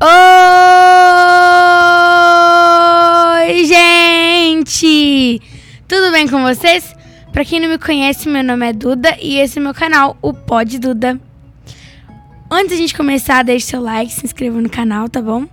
Oi, 0.00 0.08
gente! 3.64 5.40
Tudo 5.86 6.10
bem 6.10 6.26
com 6.26 6.42
vocês? 6.42 6.92
Pra 7.32 7.44
quem 7.44 7.60
não 7.60 7.68
me 7.68 7.78
conhece, 7.78 8.28
meu 8.28 8.42
nome 8.42 8.68
é 8.68 8.72
Duda 8.72 9.16
e 9.22 9.38
esse 9.38 9.60
é 9.60 9.62
meu 9.62 9.72
canal, 9.72 10.16
o 10.20 10.34
Pod 10.34 10.80
Duda. 10.80 11.20
Antes 12.50 12.70
de 12.70 12.74
a 12.74 12.78
gente 12.78 12.96
começar, 12.96 13.44
deixe 13.44 13.66
seu 13.66 13.80
like, 13.80 14.12
se 14.12 14.26
inscreva 14.26 14.60
no 14.60 14.68
canal, 14.68 15.08
tá 15.08 15.22
bom? 15.22 15.46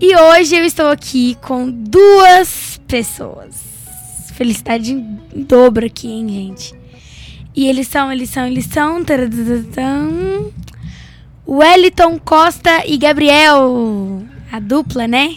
E 0.00 0.16
hoje 0.16 0.56
eu 0.56 0.64
estou 0.64 0.86
aqui 0.86 1.36
com 1.42 1.70
duas 1.70 2.80
pessoas. 2.88 3.62
Felicidade 4.32 4.92
em 4.92 5.42
dobro 5.42 5.84
aqui, 5.84 6.08
hein, 6.08 6.26
gente? 6.28 6.74
E 7.54 7.68
eles 7.68 7.86
são, 7.86 8.10
eles 8.10 8.30
são, 8.30 8.46
eles 8.46 8.64
são. 8.64 9.04
Wellington 11.46 12.18
Costa 12.18 12.86
e 12.86 12.96
Gabriel. 12.96 14.22
A 14.50 14.58
dupla, 14.58 15.06
né? 15.06 15.36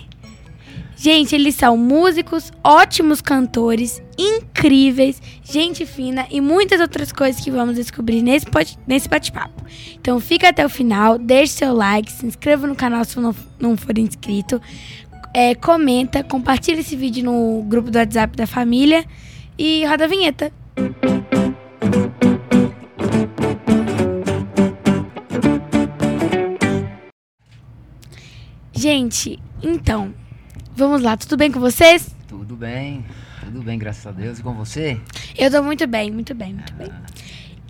Gente, 0.96 1.36
eles 1.36 1.54
são 1.54 1.78
músicos, 1.78 2.52
ótimos 2.64 3.22
cantores, 3.22 4.02
incríveis, 4.18 5.22
gente 5.44 5.86
fina 5.86 6.26
e 6.32 6.42
muitas 6.42 6.82
outras 6.82 7.12
coisas 7.12 7.40
que 7.40 7.52
vamos 7.52 7.76
descobrir 7.76 8.24
nesse, 8.24 8.48
nesse 8.88 9.08
bate-papo. 9.08 9.64
Então 9.94 10.20
fica 10.20 10.50
até 10.50 10.66
o 10.66 10.70
final, 10.70 11.20
deixe 11.20 11.54
seu 11.54 11.76
like, 11.76 12.12
se 12.12 12.26
inscreva 12.26 12.66
no 12.66 12.76
canal 12.76 13.06
se 13.06 13.20
não, 13.20 13.36
não 13.60 13.78
for 13.78 13.96
inscrito, 14.00 14.60
é, 15.32 15.54
comenta, 15.54 16.24
compartilha 16.24 16.80
esse 16.80 16.96
vídeo 16.96 17.24
no 17.24 17.62
grupo 17.68 17.92
do 17.92 18.00
WhatsApp 18.00 18.36
da 18.36 18.48
família 18.48 19.06
e 19.56 19.86
roda 19.86 20.06
a 20.06 20.08
vinheta. 20.08 20.52
Gente, 28.78 29.40
então, 29.64 30.14
vamos 30.76 31.02
lá, 31.02 31.18
tudo 31.18 31.36
bem 31.36 31.52
com 31.52 31.60
vocês? 31.60 32.16
Tudo 32.28 32.56
bem, 32.56 33.04
tudo 33.44 33.64
bem, 33.64 33.80
graças 33.80 34.06
a 34.06 34.12
Deus. 34.12 34.38
E 34.38 34.44
com 34.44 34.54
você? 34.54 35.00
Eu 35.36 35.50
tô 35.50 35.64
muito 35.64 35.88
bem, 35.88 36.12
muito 36.12 36.36
bem, 36.36 36.54
muito 36.54 36.72
bem. 36.74 36.92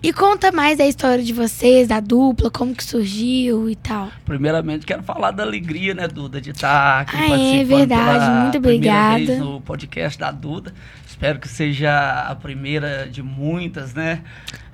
E 0.02 0.12
conta 0.12 0.52
mais 0.52 0.76
da 0.76 0.86
história 0.86 1.24
de 1.24 1.32
vocês, 1.32 1.88
da 1.88 1.98
dupla, 1.98 2.50
como 2.50 2.74
que 2.74 2.84
surgiu 2.84 3.70
e 3.70 3.74
tal. 3.74 4.10
Primeiramente, 4.26 4.84
quero 4.84 5.02
falar 5.02 5.30
da 5.30 5.42
alegria, 5.44 5.94
né, 5.94 6.06
Duda, 6.06 6.42
de 6.42 6.50
estar 6.50 7.00
aqui 7.00 7.16
Ah, 7.16 7.38
é 7.56 7.64
verdade, 7.64 8.20
pela 8.20 8.40
muito 8.42 8.58
obrigada. 8.58 9.16
vez 9.24 9.38
no 9.38 9.62
podcast 9.62 10.18
da 10.18 10.30
Duda. 10.30 10.74
Espero 11.06 11.38
que 11.40 11.48
seja 11.48 11.90
a 12.28 12.34
primeira 12.36 13.08
de 13.10 13.22
muitas, 13.22 13.94
né? 13.94 14.20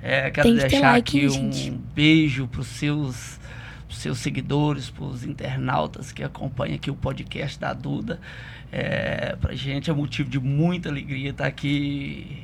É, 0.03 0.29
quero 0.31 0.49
Tem 0.49 0.57
que 0.57 0.61
ter 0.63 0.69
deixar 0.69 0.91
like, 0.91 1.17
aqui 1.17 1.25
hein, 1.33 1.47
um 1.47 1.51
gente? 1.53 1.71
beijo 1.95 2.45
para 2.47 2.59
os 2.61 2.67
seus, 2.67 3.39
seus 4.05 4.19
seguidores, 4.19 4.89
para 4.91 5.03
os 5.05 5.23
internautas 5.23 6.11
que 6.11 6.23
acompanham 6.23 6.75
aqui 6.75 6.91
o 6.91 6.95
podcast 6.95 7.59
da 7.59 7.73
Duda. 7.73 8.19
É, 8.71 9.35
pra 9.41 9.55
gente 9.55 9.89
é 9.89 9.93
motivo 9.93 10.29
de 10.29 10.39
muita 10.39 10.89
alegria 10.89 11.31
estar 11.31 11.47
aqui 11.47 12.43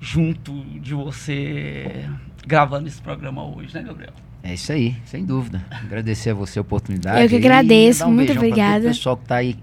junto 0.00 0.52
de 0.80 0.92
você 0.92 2.04
gravando 2.44 2.88
esse 2.88 3.00
programa 3.00 3.44
hoje, 3.44 3.72
né, 3.72 3.82
Gabriel? 3.84 4.12
É 4.42 4.54
isso 4.54 4.72
aí, 4.72 4.96
sem 5.04 5.24
dúvida. 5.24 5.64
Agradecer 5.70 6.30
a 6.30 6.34
você 6.34 6.58
a 6.58 6.62
oportunidade. 6.62 7.22
Eu 7.22 7.28
que 7.28 7.36
agradeço, 7.36 8.04
um 8.04 8.12
muito 8.12 8.32
obrigada. 8.32 8.86
o 8.86 8.88
pessoal 8.88 9.16
que 9.16 9.24
tá 9.24 9.36
aí 9.36 9.56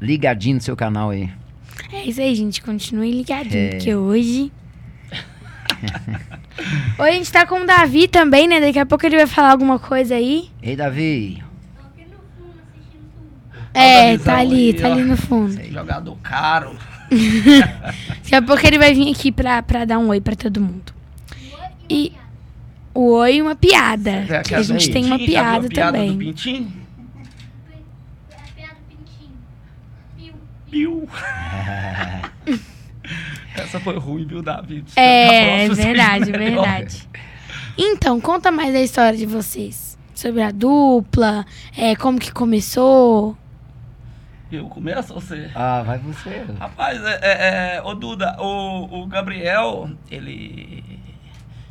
ligadinho 0.00 0.54
no 0.54 0.62
seu 0.62 0.74
canal 0.74 1.10
aí. 1.10 1.28
É 1.92 2.04
isso 2.04 2.18
aí, 2.18 2.34
gente. 2.34 2.62
Continue 2.62 3.10
ligadinho, 3.12 3.54
É. 3.54 3.70
porque 3.72 3.94
hoje. 3.94 4.50
Hoje 6.98 7.08
a 7.08 7.12
gente 7.12 7.32
tá 7.32 7.46
com 7.46 7.60
o 7.62 7.66
Davi 7.66 8.08
também, 8.08 8.46
né? 8.48 8.60
Daqui 8.60 8.78
a 8.78 8.86
pouco 8.86 9.06
ele 9.06 9.16
vai 9.16 9.26
falar 9.26 9.52
alguma 9.52 9.78
coisa 9.78 10.14
aí. 10.14 10.50
Ei, 10.62 10.76
Davi. 10.76 11.42
É, 13.72 14.12
Davizão 14.16 14.24
tá 14.34 14.38
ali, 14.40 14.66
aí, 14.66 14.74
tá 14.74 14.88
ó. 14.88 14.92
ali 14.92 15.02
no 15.02 15.16
fundo. 15.16 15.62
Jogador 15.70 16.16
caro. 16.22 16.76
Daqui 18.22 18.34
a 18.34 18.42
pouco 18.42 18.66
ele 18.66 18.78
vai 18.78 18.92
vir 18.94 19.10
aqui 19.12 19.30
pra, 19.32 19.62
pra 19.62 19.84
dar 19.84 19.98
um 19.98 20.08
oi 20.08 20.20
pra 20.20 20.34
todo 20.36 20.60
mundo. 20.60 20.92
E 21.88 22.12
o 22.94 23.12
oi 23.12 23.36
e 23.36 23.42
uma 23.42 23.54
piada. 23.56 24.10
É 24.28 24.42
Que 24.42 24.54
a 24.54 24.62
gente 24.62 24.90
tem 24.90 25.04
uma 25.04 25.18
Pintinho, 25.18 25.38
piada 25.38 25.60
viu 25.60 25.66
a 25.66 25.70
piada 25.70 25.92
também. 25.98 26.12
do 26.12 26.18
Pintinho? 26.18 26.72
A 28.32 28.52
piada 28.54 28.74
do 28.74 28.96
pintinho. 28.96 29.32
Piu. 30.16 30.34
Piu. 30.70 31.08
Essa 33.62 33.80
foi 33.80 33.98
ruim, 33.98 34.24
viu, 34.24 34.42
Davi? 34.42 34.84
É, 34.96 35.66
seja 35.68 35.74
verdade, 35.74 36.32
verdade. 36.32 37.08
Então, 37.78 38.20
conta 38.20 38.50
mais 38.50 38.74
a 38.74 38.80
história 38.80 39.16
de 39.16 39.26
vocês. 39.26 39.98
Sobre 40.14 40.42
a 40.42 40.50
dupla, 40.50 41.46
é, 41.76 41.96
como 41.96 42.18
que 42.18 42.30
começou. 42.30 43.36
Eu 44.52 44.68
começo 44.68 45.14
ou 45.14 45.20
você? 45.20 45.48
ah, 45.54 45.82
vai 45.82 45.98
você. 45.98 46.44
Rapaz, 46.58 47.00
é, 47.04 47.18
é, 47.22 47.76
é, 47.76 47.82
ô 47.82 47.94
Duda, 47.94 48.36
o, 48.40 49.02
o 49.02 49.06
Gabriel, 49.06 49.88
ele, 50.10 50.89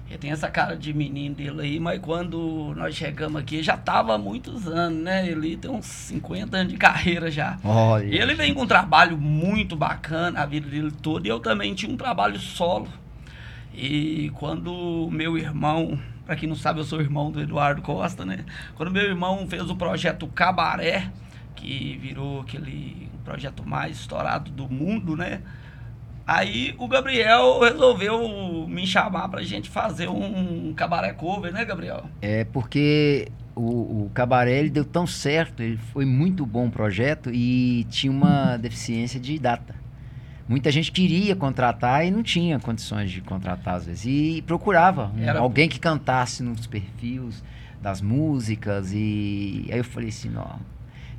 ele 0.10 0.18
tem 0.18 0.32
essa 0.32 0.50
cara 0.50 0.76
de 0.76 0.92
menino 0.92 1.36
dele 1.36 1.62
aí, 1.62 1.80
mas 1.80 2.00
quando 2.00 2.74
nós 2.76 2.96
chegamos 2.96 3.40
aqui, 3.40 3.62
já 3.62 3.78
tava 3.78 4.16
há 4.16 4.18
muitos 4.18 4.68
anos, 4.68 5.04
né? 5.04 5.30
Ele 5.30 5.56
tem 5.56 5.70
uns 5.70 5.86
50 5.86 6.58
anos 6.58 6.74
de 6.74 6.80
carreira 6.80 7.30
já. 7.30 7.60
Olha. 7.64 8.04
Ele 8.06 8.34
vem 8.34 8.52
com 8.56 8.64
um 8.64 8.68
trabalho 8.68 9.16
muito 9.16 9.76
bacana 9.76 10.42
a 10.42 10.48
vida 10.48 10.68
dele 10.68 10.92
toda. 10.92 11.28
E 11.28 11.30
eu 11.30 11.40
também 11.40 11.76
tinha 11.76 11.94
um 11.94 11.98
trabalho 11.98 12.40
solo. 12.40 12.88
E 13.72 14.32
quando 14.34 15.08
meu 15.12 15.38
irmão, 15.38 16.00
para 16.26 16.36
quem 16.36 16.50
não 16.50 16.56
sabe, 16.56 16.80
eu 16.80 16.86
sou 16.86 17.00
irmão 17.00 17.32
do 17.32 17.40
Eduardo 17.40 17.84
Costa, 17.84 18.26
né? 18.26 18.46
Quando 18.76 18.90
meu 18.90 19.04
irmão 19.04 19.48
fez 19.48 19.70
o 19.70 19.76
projeto 19.76 20.26
Cabaré, 20.28 21.12
que 21.56 22.00
virou 22.02 22.42
aquele 22.42 23.08
projeto 23.24 23.64
mais 23.64 24.00
estourado 24.00 24.50
do 24.50 24.68
mundo, 24.68 25.16
né? 25.16 25.44
Aí 26.32 26.76
o 26.78 26.88
Gabriel 26.88 27.60
resolveu 27.60 28.68
me 28.68 28.86
chamar 28.86 29.28
pra 29.30 29.42
gente 29.42 29.68
fazer 29.70 30.08
um 30.08 30.72
cabaré 30.76 31.12
cover, 31.12 31.52
né, 31.52 31.66
Gabriel? 31.66 32.06
É 32.22 32.44
porque 32.44 33.30
o, 33.56 34.06
o 34.06 34.12
Cabaré 34.14 34.60
ele 34.60 34.70
deu 34.70 34.86
tão 34.86 35.08
certo, 35.08 35.64
ele 35.64 35.78
foi 35.92 36.06
muito 36.06 36.46
bom 36.46 36.68
o 36.68 36.72
projeto 36.72 37.32
e 37.34 37.84
tinha 37.90 38.12
uma 38.12 38.58
deficiência 38.58 39.20
de 39.20 39.40
data. 39.40 39.74
Muita 40.48 40.72
gente 40.72 40.92
queria 40.92 41.36
contratar 41.36 42.06
e 42.06 42.12
não 42.12 42.22
tinha 42.24 42.60
condições 42.60 43.10
de 43.12 43.22
contratar 43.22 43.76
às 43.76 43.86
vezes. 43.88 44.06
E 44.06 44.44
procurava 44.44 45.12
um- 45.16 45.22
Era- 45.24 45.40
alguém 45.40 45.68
que 45.68 45.80
cantasse 45.80 46.42
nos 46.44 46.66
perfis 46.68 47.44
das 47.82 48.02
músicas. 48.02 48.92
E 48.94 49.68
aí 49.72 49.78
eu 49.80 49.84
falei 49.84 50.10
assim, 50.10 50.32
ó, 50.36 50.46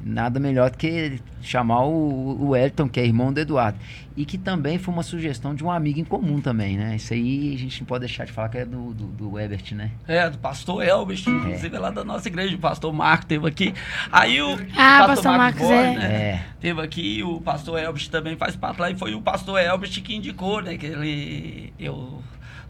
nada 0.05 0.41
melhor 0.41 0.71
do 0.71 0.77
que 0.79 1.21
chamar 1.43 1.85
o, 1.85 2.49
o 2.49 2.57
Elton, 2.57 2.89
que 2.89 3.01
é 3.01 3.05
irmão 3.05 3.33
do 3.33 3.41
Eduardo. 3.41 3.79
E 4.17 4.25
que 4.25 4.37
também 4.37 4.77
foi 4.79 4.93
uma 4.93 5.03
sugestão 5.03 5.55
de 5.55 5.65
um 5.65 5.71
amigo 5.71 5.99
em 6.01 6.05
comum 6.05 6.41
também, 6.41 6.77
né? 6.77 6.97
Isso 6.97 7.15
aí 7.15 7.55
a 7.55 7.59
gente 7.59 7.81
não 7.81 7.87
pode 7.87 8.05
deixar 8.07 8.27
de 8.27 8.33
falar 8.33 8.49
que 8.51 8.59
é 8.59 8.65
do, 8.67 8.93
do, 8.93 9.07
do 9.07 9.39
Ebert, 9.39 9.73
né? 9.75 9.93
É, 10.07 10.29
do 10.29 10.37
pastor 10.39 10.83
Elbert, 10.85 11.23
inclusive 11.27 11.75
é 11.75 11.79
lá 11.79 11.91
da 11.91 12.05
nossa 12.05 12.29
igreja, 12.29 12.55
o 12.55 12.59
pastor 12.59 12.93
Marco 12.93 13.25
teve 13.27 13.47
aqui. 13.49 13.73
Aí 14.13 14.43
o 14.43 14.59
Ah, 14.77 15.05
pastor 15.07 15.37
Marcos, 15.39 15.63
Borges, 15.63 15.79
é. 15.79 15.95
né, 15.97 16.05
É. 16.13 16.45
Teve 16.61 16.83
aqui, 16.83 17.23
o 17.23 17.41
pastor 17.41 17.79
Elbert 17.79 18.09
também 18.11 18.37
faz 18.37 18.55
parte 18.57 18.79
lá, 18.81 18.91
e 18.91 18.95
foi 18.95 19.15
o 19.15 19.23
pastor 19.23 19.59
Elbert 19.59 20.03
que 20.03 20.15
indicou, 20.15 20.61
né? 20.61 20.77
Que 20.77 20.87
ele. 20.87 21.73
Eu 21.79 22.21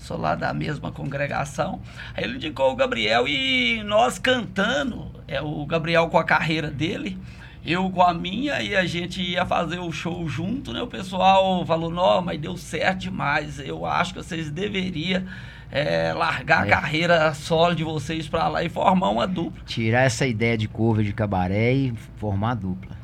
sou 0.00 0.16
lá 0.18 0.34
da 0.34 0.52
mesma 0.52 0.90
congregação. 0.90 1.80
Aí 2.16 2.24
ele 2.24 2.36
indicou 2.36 2.72
o 2.72 2.76
Gabriel 2.76 3.28
e 3.28 3.82
nós 3.84 4.18
cantando, 4.18 5.10
é 5.28 5.40
o 5.40 5.64
Gabriel 5.66 6.08
com 6.08 6.18
a 6.18 6.24
carreira 6.24 6.70
dele. 6.70 7.18
Eu 7.64 7.90
com 7.90 8.02
a 8.02 8.14
minha 8.14 8.62
e 8.62 8.74
a 8.74 8.86
gente 8.86 9.20
ia 9.20 9.44
fazer 9.44 9.78
o 9.78 9.92
show 9.92 10.26
junto, 10.26 10.72
né? 10.72 10.80
O 10.80 10.86
pessoal 10.86 11.64
falou, 11.66 11.90
não, 11.90 12.22
mas 12.22 12.40
deu 12.40 12.56
certo 12.56 13.00
demais. 13.00 13.58
Eu 13.58 13.84
acho 13.84 14.14
que 14.14 14.22
vocês 14.22 14.50
deveriam 14.50 15.22
é, 15.70 16.14
largar 16.14 16.66
É. 16.66 16.72
a 16.72 16.80
carreira 16.80 17.34
solo 17.34 17.74
de 17.74 17.84
vocês 17.84 18.26
pra 18.26 18.48
lá 18.48 18.64
e 18.64 18.70
formar 18.70 19.10
uma 19.10 19.26
dupla. 19.26 19.62
Tirar 19.66 20.00
essa 20.04 20.26
ideia 20.26 20.56
de 20.56 20.66
cover 20.66 21.04
de 21.04 21.12
cabaré 21.12 21.74
e 21.74 21.94
formar 22.16 22.52
a 22.52 22.54
dupla. 22.54 22.98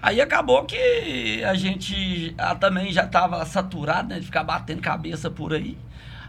Aí 0.00 0.20
acabou 0.20 0.64
que 0.64 1.42
a 1.44 1.54
gente 1.54 2.34
ah, 2.38 2.54
também 2.54 2.92
já 2.92 3.04
estava 3.04 3.44
saturado 3.44 4.08
né, 4.10 4.20
de 4.20 4.26
ficar 4.26 4.44
batendo 4.44 4.80
cabeça 4.80 5.28
por 5.28 5.52
aí. 5.52 5.76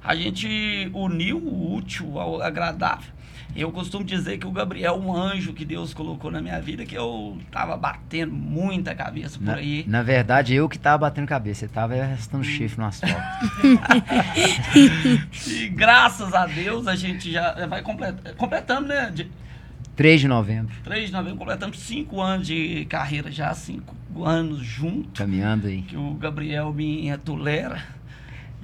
A 0.03 0.15
gente 0.15 0.89
uniu 0.93 1.37
o 1.37 1.75
útil 1.75 2.19
ao 2.19 2.41
agradável. 2.41 3.11
Eu 3.55 3.71
costumo 3.71 4.03
dizer 4.03 4.39
que 4.39 4.47
o 4.47 4.51
Gabriel 4.51 4.95
é 4.95 4.97
um 4.97 5.15
anjo 5.15 5.53
que 5.53 5.63
Deus 5.63 5.93
colocou 5.93 6.31
na 6.31 6.41
minha 6.41 6.59
vida, 6.59 6.85
que 6.85 6.95
eu 6.95 7.37
tava 7.51 7.77
batendo 7.77 8.33
muita 8.33 8.95
cabeça 8.95 9.37
por 9.37 9.45
Na, 9.45 9.53
aí. 9.55 9.83
na 9.87 10.01
verdade, 10.01 10.55
eu 10.55 10.67
que 10.67 10.79
tava 10.79 10.97
batendo 10.97 11.27
cabeça, 11.27 11.59
você 11.61 11.67
tava 11.67 11.93
arrastando 11.95 12.43
chifre 12.43 12.79
no 12.81 12.87
asfalto. 12.87 13.21
E 15.47 15.69
graças 15.69 16.33
a 16.33 16.45
Deus 16.45 16.87
a 16.87 16.95
gente 16.95 17.31
já 17.31 17.65
vai 17.67 17.81
complet- 17.81 18.35
completando, 18.37 18.87
né? 18.87 19.11
De 19.13 19.29
3 19.95 20.21
de 20.21 20.27
novembro, 20.27 20.73
3 20.83 21.07
de 21.07 21.13
novembro, 21.13 21.37
completamos 21.37 21.79
cinco 21.79 22.19
anos 22.19 22.47
de 22.47 22.85
carreira 22.85 23.31
já, 23.31 23.53
cinco 23.53 23.95
anos 24.25 24.59
juntos. 24.65 25.11
caminhando 25.15 25.67
aí. 25.67 25.83
que 25.83 25.95
o 25.95 26.13
Gabriel 26.15 26.73
me 26.73 27.15
tolera. 27.19 27.83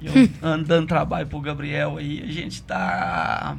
E 0.00 0.06
eu 0.06 0.12
ando 0.42 0.64
dando 0.64 0.86
trabalho 0.86 1.26
pro 1.26 1.40
Gabriel 1.40 1.98
aí. 1.98 2.22
A 2.22 2.32
gente 2.32 2.62
tá 2.62 3.56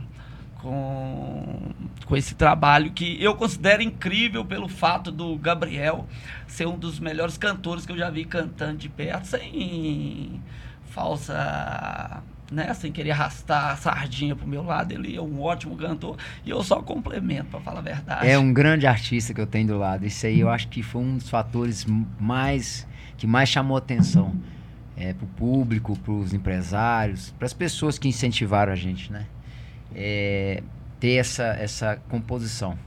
com 0.56 1.72
com 2.06 2.18
esse 2.18 2.36
trabalho 2.36 2.92
que 2.92 3.24
eu 3.24 3.34
considero 3.36 3.82
incrível 3.82 4.44
pelo 4.44 4.68
fato 4.68 5.12
do 5.12 5.38
Gabriel 5.38 6.06
ser 6.46 6.68
um 6.68 6.78
dos 6.78 7.00
melhores 7.00 7.38
cantores 7.38 7.86
que 7.86 7.92
eu 7.94 7.98
já 7.98 8.10
vi 8.10 8.26
cantando 8.26 8.80
de 8.80 8.90
perto, 8.90 9.28
sem 9.28 10.42
falsa 10.88 12.22
né, 12.52 12.74
sem 12.74 12.92
querer 12.92 13.12
arrastar 13.12 13.72
a 13.72 13.76
sardinha 13.78 14.36
pro 14.36 14.46
meu 14.46 14.62
lado, 14.62 14.92
ele 14.92 15.16
é 15.16 15.22
um 15.22 15.42
ótimo 15.42 15.78
cantor 15.78 16.18
e 16.44 16.50
eu 16.50 16.62
só 16.62 16.82
complemento, 16.82 17.46
para 17.46 17.62
falar 17.62 17.80
a 17.80 17.84
verdade. 17.84 18.28
É 18.28 18.38
um 18.38 18.52
grande 18.52 18.86
artista 18.86 19.34
que 19.34 19.40
eu 19.40 19.48
tenho 19.48 19.68
do 19.68 19.78
lado. 19.78 20.06
Isso 20.06 20.26
aí 20.26 20.42
eu 20.42 20.50
acho 20.50 20.68
que 20.68 20.84
foi 20.84 21.02
um 21.02 21.16
dos 21.16 21.30
fatores 21.30 21.86
mais 22.20 22.86
que 23.18 23.26
mais 23.26 23.48
chamou 23.48 23.78
atenção 23.78 24.36
é, 25.02 25.14
pro 25.14 25.26
público, 25.26 25.98
pros 26.00 26.32
empresários, 26.32 27.34
para 27.38 27.48
as 27.48 27.54
pessoas 27.54 27.98
que 27.98 28.08
incentivaram 28.08 28.72
a 28.72 28.76
gente, 28.76 29.12
né? 29.12 29.26
É, 29.96 30.62
ter 31.00 31.16
essa, 31.16 31.44
essa 31.44 31.96
composição. 32.08 32.78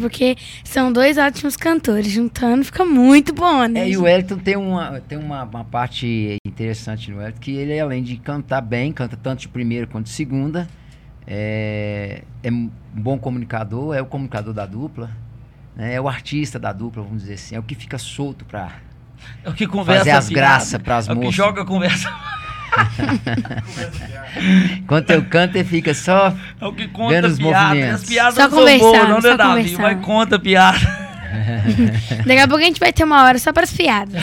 Porque 0.00 0.36
são 0.62 0.92
dois 0.92 1.18
ótimos 1.18 1.56
cantores, 1.56 2.06
juntando 2.06 2.64
fica 2.64 2.84
muito 2.84 3.34
bom, 3.34 3.66
né? 3.66 3.80
É, 3.80 3.88
e 3.90 3.96
o 3.96 4.02
Wellington 4.02 4.38
tem, 4.38 4.56
uma, 4.56 5.00
tem 5.00 5.18
uma, 5.18 5.42
uma 5.42 5.64
parte 5.64 6.36
interessante 6.46 7.10
no 7.10 7.18
Wellington, 7.18 7.40
que 7.40 7.50
ele, 7.50 7.80
além 7.80 8.00
de 8.00 8.16
cantar 8.16 8.60
bem, 8.60 8.92
canta 8.92 9.16
tanto 9.16 9.40
de 9.40 9.48
primeira 9.48 9.88
quanto 9.88 10.06
de 10.06 10.12
segunda, 10.12 10.68
é, 11.26 12.22
é 12.44 12.50
um 12.50 12.70
bom 12.94 13.18
comunicador, 13.18 13.92
é 13.92 14.00
o 14.00 14.06
comunicador 14.06 14.54
da 14.54 14.66
dupla, 14.66 15.10
né, 15.74 15.94
é 15.94 16.00
o 16.00 16.06
artista 16.06 16.60
da 16.60 16.72
dupla, 16.72 17.02
vamos 17.02 17.22
dizer 17.22 17.34
assim, 17.34 17.56
é 17.56 17.58
o 17.58 17.62
que 17.64 17.74
fica 17.74 17.98
solto 17.98 18.44
pra 18.44 18.78
é 19.44 19.50
o 19.50 19.52
que 19.52 19.66
conversa 19.66 20.00
fazer 20.04 20.10
as 20.16 20.28
graças 20.28 20.80
pras 20.82 21.08
é 21.08 21.14
moças. 21.14 21.28
o 21.28 21.30
que 21.30 21.36
joga 21.36 21.64
conversa. 21.64 22.12
Quando 24.86 25.10
eu 25.10 25.24
canto, 25.26 25.56
ele 25.56 25.64
fica 25.68 25.92
só 25.94 26.34
É 26.60 26.66
o 26.66 26.72
que 26.72 26.88
conta 26.88 27.14
Vendo 27.14 27.26
os 27.28 27.38
piada. 27.38 27.68
movimentos. 27.68 28.02
As 28.02 28.08
piadas 28.08 28.34
Só 28.34 28.42
não 28.42 28.50
são 28.50 28.58
boas, 28.64 28.80
conversando, 28.80 29.08
não, 29.22 29.30
né, 29.30 29.36
Davi? 29.36 29.76
Mas 29.78 30.04
conta 30.04 30.38
piada. 30.38 30.78
Daqui 32.26 32.38
a 32.40 32.48
pouco 32.48 32.62
a 32.62 32.66
gente 32.66 32.80
vai 32.80 32.92
ter 32.92 33.04
uma 33.04 33.24
hora 33.24 33.38
só 33.38 33.52
para 33.52 33.64
as 33.64 33.72
piadas. 33.72 34.22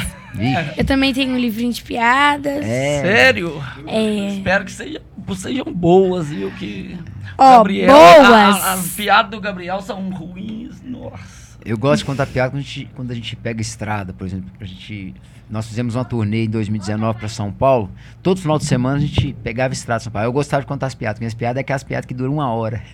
Eu 0.77 0.85
também 0.85 1.13
tenho 1.13 1.33
um 1.33 1.37
livrinho 1.37 1.73
de 1.73 1.81
piadas. 1.83 2.63
É. 2.63 3.01
Sério? 3.01 3.61
É. 3.87 4.27
Espero 4.37 4.63
que 4.65 4.71
sejam, 4.71 5.01
sejam 5.35 5.65
boas, 5.73 6.29
viu? 6.29 6.49
Que 6.51 6.97
Ó, 7.37 7.57
Gabriel, 7.57 7.91
boas. 7.93 8.25
a- 8.25 8.69
a- 8.69 8.73
as 8.73 8.87
piadas 8.95 9.31
do 9.31 9.41
Gabriel 9.41 9.81
são 9.81 10.09
ruins. 10.09 10.81
Nossa. 10.83 11.38
Eu 11.65 11.77
gosto 11.77 12.00
de 12.00 12.06
contar 12.06 12.25
piada 12.25 12.51
quando 12.51 12.59
a 12.59 12.63
gente, 12.63 12.89
quando 12.95 13.11
a 13.11 13.15
gente 13.15 13.35
pega 13.35 13.61
estrada, 13.61 14.13
por 14.13 14.25
exemplo. 14.25 14.50
A 14.59 14.65
gente, 14.65 15.13
nós 15.50 15.67
fizemos 15.67 15.95
uma 15.95 16.06
turnê 16.06 16.45
em 16.45 16.50
2019 16.50 17.19
para 17.19 17.27
São 17.27 17.51
Paulo. 17.51 17.91
Todo 18.23 18.39
final 18.39 18.57
de 18.57 18.65
semana 18.65 18.97
a 18.97 19.00
gente 19.00 19.33
pegava 19.44 19.73
estrada 19.73 20.01
em 20.01 20.03
São 20.06 20.11
Paulo. 20.11 20.27
Eu 20.27 20.31
gostava 20.31 20.61
de 20.61 20.67
contar 20.67 20.88
as 20.88 20.95
piadas. 20.95 21.19
Minhas 21.19 21.33
piadas 21.33 21.57
é 21.57 21.61
aquelas 21.61 21.83
piadas 21.83 22.06
que 22.06 22.13
duram 22.13 22.33
uma 22.33 22.51
hora. 22.51 22.81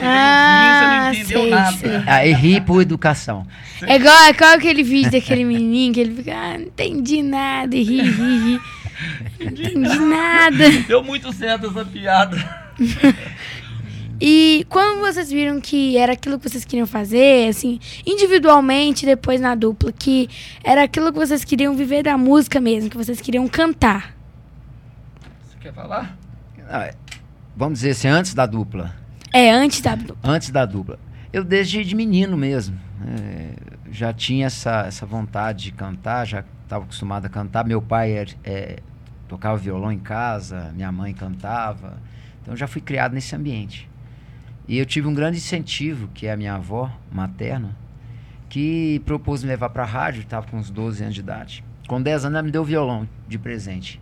Ah, 0.00 1.10
você 1.12 1.18
não 1.18 1.26
sei, 1.26 1.36
entendeu 1.36 1.50
nada. 1.50 1.76
sei. 1.76 1.90
Aí 2.06 2.32
ri 2.32 2.60
por 2.60 2.80
educação. 2.80 3.44
É 3.82 3.96
igual, 3.96 4.16
é 4.24 4.30
igual 4.30 4.54
aquele 4.54 4.82
vídeo 4.84 5.10
daquele 5.10 5.44
menino 5.44 5.92
que 5.92 6.00
ele 6.00 6.14
fica, 6.14 6.34
ah, 6.34 6.56
não 6.56 6.66
entendi 6.66 7.20
nada, 7.22 7.74
e 7.74 7.82
ri, 7.82 8.00
ri, 8.00 8.38
ri. 8.38 8.60
Não 9.38 9.46
entendi 9.52 9.98
nada. 10.00 10.70
Deu 10.86 11.04
muito 11.04 11.32
certo 11.32 11.68
essa 11.68 11.84
piada. 11.84 12.36
E 14.20 14.66
quando 14.68 15.00
vocês 15.00 15.30
viram 15.30 15.60
que 15.60 15.96
era 15.96 16.12
aquilo 16.14 16.38
que 16.38 16.48
vocês 16.48 16.64
queriam 16.64 16.86
fazer, 16.86 17.48
assim, 17.48 17.78
individualmente, 18.04 19.06
depois 19.06 19.40
na 19.40 19.54
dupla, 19.54 19.92
que 19.92 20.28
era 20.64 20.82
aquilo 20.82 21.12
que 21.12 21.18
vocês 21.18 21.44
queriam 21.44 21.76
viver 21.76 22.02
da 22.02 22.18
música 22.18 22.60
mesmo, 22.60 22.90
que 22.90 22.96
vocês 22.96 23.20
queriam 23.20 23.46
cantar. 23.46 24.14
Você 25.48 25.56
quer 25.60 25.72
falar? 25.72 26.16
Ah, 26.68 26.84
é. 26.86 26.94
Vamos 27.56 27.78
dizer 27.80 27.90
assim, 27.90 28.08
antes 28.08 28.34
da 28.34 28.44
dupla. 28.46 28.94
É, 29.32 29.50
antes 29.50 29.80
da 29.80 29.94
dupla. 29.94 30.16
Antes 30.30 30.50
da 30.50 30.64
dupla. 30.64 30.98
Eu 31.32 31.44
desde 31.44 31.84
de 31.84 31.94
menino 31.94 32.36
mesmo. 32.36 32.78
é, 33.06 33.50
já 33.90 34.12
tinha 34.12 34.46
essa, 34.46 34.82
essa 34.86 35.06
vontade 35.06 35.64
de 35.64 35.72
cantar, 35.72 36.26
já 36.26 36.44
estava 36.64 36.84
acostumado 36.84 37.24
a 37.26 37.28
cantar. 37.28 37.64
Meu 37.64 37.80
pai 37.80 38.12
era- 38.12 38.30
é, 38.44 38.78
tocava 39.28 39.56
violão 39.56 39.92
em 39.92 39.98
casa, 39.98 40.72
minha 40.74 40.90
mãe 40.90 41.14
cantava. 41.14 41.98
Então 42.42 42.54
eu 42.54 42.58
já 42.58 42.66
fui 42.66 42.80
criado 42.82 43.12
nesse 43.14 43.34
ambiente. 43.36 43.88
E 44.68 44.76
eu 44.76 44.84
tive 44.84 45.08
um 45.08 45.14
grande 45.14 45.38
incentivo, 45.38 46.08
que 46.08 46.26
é 46.26 46.32
a 46.32 46.36
minha 46.36 46.54
avó 46.54 46.92
materna, 47.10 47.74
que 48.50 49.00
propôs 49.06 49.42
me 49.42 49.48
levar 49.48 49.70
para 49.70 49.82
a 49.82 49.86
rádio, 49.86 50.20
estava 50.20 50.46
com 50.46 50.58
uns 50.58 50.68
12 50.68 51.02
anos 51.02 51.14
de 51.14 51.20
idade. 51.20 51.64
Com 51.88 52.02
10 52.02 52.26
anos 52.26 52.36
ela 52.36 52.42
me 52.42 52.50
deu 52.50 52.62
violão 52.62 53.08
de 53.26 53.38
presente. 53.38 53.98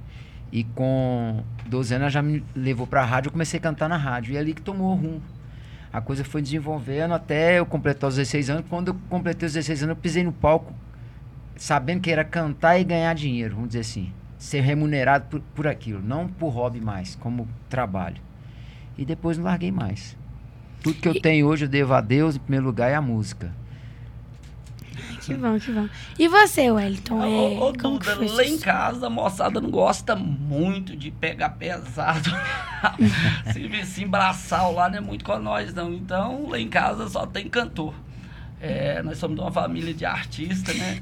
E 0.50 0.64
com 0.64 1.44
12 1.66 1.94
anos 1.94 2.02
ela 2.02 2.10
já 2.10 2.20
me 2.20 2.44
levou 2.54 2.84
para 2.84 3.02
a 3.02 3.04
rádio, 3.04 3.28
eu 3.28 3.32
comecei 3.32 3.60
a 3.60 3.62
cantar 3.62 3.88
na 3.88 3.96
rádio. 3.96 4.32
E 4.32 4.36
é 4.36 4.40
ali 4.40 4.52
que 4.52 4.60
tomou 4.60 4.92
rumo. 4.96 5.22
A 5.92 6.00
coisa 6.00 6.24
foi 6.24 6.42
desenvolvendo 6.42 7.14
até 7.14 7.60
eu 7.60 7.64
completar 7.64 8.08
os 8.08 8.16
16 8.16 8.50
anos. 8.50 8.64
Quando 8.68 8.88
eu 8.88 8.96
completei 9.08 9.46
os 9.46 9.52
16 9.52 9.84
anos, 9.84 9.96
eu 9.96 10.02
pisei 10.02 10.24
no 10.24 10.32
palco 10.32 10.74
sabendo 11.54 12.00
que 12.00 12.10
era 12.10 12.24
cantar 12.24 12.78
e 12.78 12.84
ganhar 12.84 13.14
dinheiro, 13.14 13.54
vamos 13.54 13.68
dizer 13.68 13.80
assim. 13.80 14.12
Ser 14.36 14.60
remunerado 14.60 15.26
por, 15.26 15.40
por 15.54 15.66
aquilo, 15.68 16.02
não 16.02 16.26
por 16.26 16.48
hobby 16.48 16.80
mais, 16.80 17.14
como 17.14 17.48
trabalho. 17.68 18.20
E 18.98 19.04
depois 19.04 19.38
não 19.38 19.44
larguei 19.44 19.70
mais. 19.70 20.16
Tudo 20.86 21.00
que 21.00 21.08
eu 21.08 21.20
tenho 21.20 21.48
hoje 21.48 21.64
eu 21.64 21.68
devo 21.68 21.94
a 21.94 22.00
Deus, 22.00 22.36
em 22.36 22.38
primeiro 22.38 22.64
lugar, 22.64 22.88
é 22.88 22.94
a 22.94 23.02
música. 23.02 23.52
Que 25.20 25.34
bom, 25.34 25.58
que 25.58 25.72
bom. 25.72 25.88
E 26.16 26.28
você, 26.28 26.70
Wellington? 26.70 27.20
É, 27.20 27.26
Ô, 27.26 27.68
ô, 27.68 27.72
como 27.72 27.98
que 27.98 28.08
Duda, 28.08 28.16
foi 28.16 28.28
lá 28.28 28.44
em 28.44 28.58
casa 28.58 29.08
a 29.08 29.10
moçada 29.10 29.60
não 29.60 29.68
gosta 29.68 30.14
muito 30.14 30.96
de 30.96 31.10
pegar 31.10 31.50
pesado. 31.50 32.30
se, 33.52 33.86
se 33.86 34.04
embraçar 34.04 34.70
lá 34.70 34.88
não 34.88 34.98
é 34.98 35.00
muito 35.00 35.24
com 35.24 35.36
nós, 35.40 35.74
não. 35.74 35.92
Então, 35.92 36.48
lá 36.48 36.60
em 36.60 36.68
casa 36.68 37.08
só 37.08 37.26
tem 37.26 37.48
cantor. 37.48 37.92
É, 38.60 39.02
nós 39.02 39.18
somos 39.18 39.36
de 39.36 39.42
uma 39.42 39.50
família 39.50 39.92
de 39.92 40.04
artistas, 40.04 40.76
né? 40.76 41.00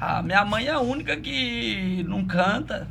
A 0.00 0.20
minha 0.24 0.44
mãe 0.44 0.66
é 0.66 0.72
a 0.72 0.80
única 0.80 1.16
que 1.16 2.04
não 2.08 2.24
canta. 2.24 2.88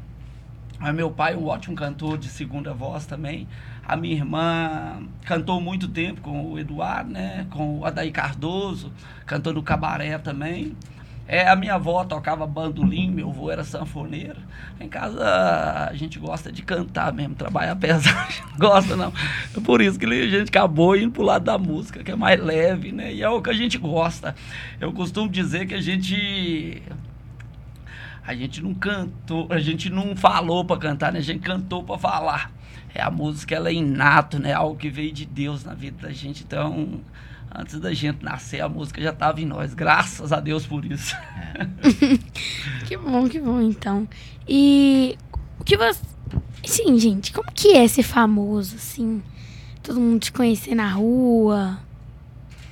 Mas 0.79 0.95
meu 0.95 1.11
pai 1.11 1.33
é 1.33 1.37
um 1.37 1.45
ótimo 1.47 1.75
cantor 1.75 2.17
de 2.17 2.29
segunda 2.29 2.73
voz 2.73 3.05
também. 3.05 3.47
A 3.85 3.95
minha 3.95 4.15
irmã 4.15 5.01
cantou 5.25 5.59
muito 5.59 5.87
tempo 5.87 6.21
com 6.21 6.51
o 6.51 6.59
Eduardo, 6.59 7.11
né? 7.11 7.45
Com 7.49 7.79
o 7.79 7.85
Adair 7.85 8.11
Cardoso, 8.11 8.91
cantou 9.25 9.53
no 9.53 9.63
cabaré 9.63 10.17
também. 10.17 10.75
É, 11.27 11.47
a 11.47 11.55
minha 11.55 11.75
avó 11.75 12.03
tocava 12.03 12.45
bandolim, 12.45 13.09
meu 13.09 13.29
avô 13.29 13.49
era 13.49 13.63
sanfoneiro. 13.63 14.35
Em 14.79 14.89
casa 14.89 15.87
a 15.89 15.93
gente 15.93 16.19
gosta 16.19 16.51
de 16.51 16.61
cantar 16.61 17.13
mesmo, 17.13 17.35
trabalhar 17.35 17.75
pesado, 17.77 18.33
não 18.51 18.57
gosta 18.57 18.95
não. 18.95 19.13
É 19.55 19.59
por 19.61 19.81
isso 19.81 19.97
que 19.97 20.05
a 20.05 20.29
gente 20.29 20.49
acabou 20.49 20.95
indo 20.95 21.11
pro 21.11 21.23
lado 21.23 21.45
da 21.45 21.57
música, 21.57 22.03
que 22.03 22.11
é 22.11 22.15
mais 22.15 22.37
leve, 22.37 22.91
né? 22.91 23.13
E 23.13 23.23
é 23.23 23.29
o 23.29 23.41
que 23.41 23.49
a 23.49 23.53
gente 23.53 23.77
gosta. 23.77 24.35
Eu 24.79 24.91
costumo 24.91 25.29
dizer 25.29 25.67
que 25.67 25.73
a 25.73 25.81
gente 25.81 26.83
a 28.25 28.35
gente 28.35 28.61
não 28.61 28.73
cantou, 28.73 29.47
a 29.49 29.59
gente 29.59 29.89
não 29.89 30.15
falou 30.15 30.65
para 30.65 30.77
cantar, 30.77 31.13
né? 31.13 31.19
A 31.19 31.23
gente 31.23 31.39
cantou 31.39 31.83
para 31.83 31.97
falar. 31.97 32.51
É 32.93 33.01
a 33.01 33.09
música, 33.09 33.55
ela 33.55 33.69
é 33.69 33.73
inato, 33.73 34.39
né? 34.39 34.53
Algo 34.53 34.77
que 34.77 34.89
veio 34.89 35.11
de 35.11 35.25
Deus 35.25 35.63
na 35.63 35.73
vida 35.73 36.07
da 36.07 36.13
gente. 36.13 36.43
Então, 36.43 37.01
antes 37.53 37.79
da 37.79 37.93
gente 37.93 38.23
nascer, 38.23 38.61
a 38.61 38.69
música 38.69 39.01
já 39.01 39.11
estava 39.11 39.39
em 39.39 39.45
nós. 39.45 39.73
Graças 39.73 40.31
a 40.31 40.39
Deus 40.39 40.65
por 40.65 40.85
isso. 40.85 41.15
Que 42.85 42.97
bom, 42.97 43.27
que 43.29 43.39
bom, 43.39 43.61
então. 43.61 44.07
E 44.47 45.17
o 45.59 45.63
que 45.63 45.77
você. 45.77 46.01
Sim, 46.65 46.99
gente, 46.99 47.31
como 47.31 47.49
que 47.53 47.73
é 47.73 47.87
ser 47.87 48.03
famoso, 48.03 48.75
assim? 48.75 49.23
Todo 49.81 49.99
mundo 49.99 50.19
te 50.19 50.31
conhecer 50.31 50.75
na 50.75 50.89
rua. 50.91 51.79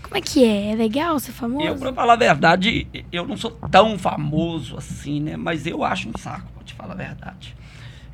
Como 0.04 0.18
é 0.18 0.22
que 0.22 0.44
é? 0.44 0.72
É 0.72 0.76
legal 0.76 1.20
ser 1.20 1.32
famoso? 1.32 1.66
Eu, 1.66 1.76
pra 1.76 1.94
falar 1.94 2.14
a 2.14 2.18
verdade, 2.18 2.88
eu 3.12 3.28
não 3.28 3.38
sou 3.38 3.52
tão 3.52 3.98
famoso 3.98 4.76
assim, 4.76 5.20
né? 5.20 5.38
Mas 5.38 5.66
eu 5.66 5.84
acho 5.84 6.10
um 6.10 6.18
saco, 6.18 6.52
pra 6.54 6.64
te 6.64 6.74
falar 6.74 6.94
a 6.94 6.98
verdade. 6.98 7.56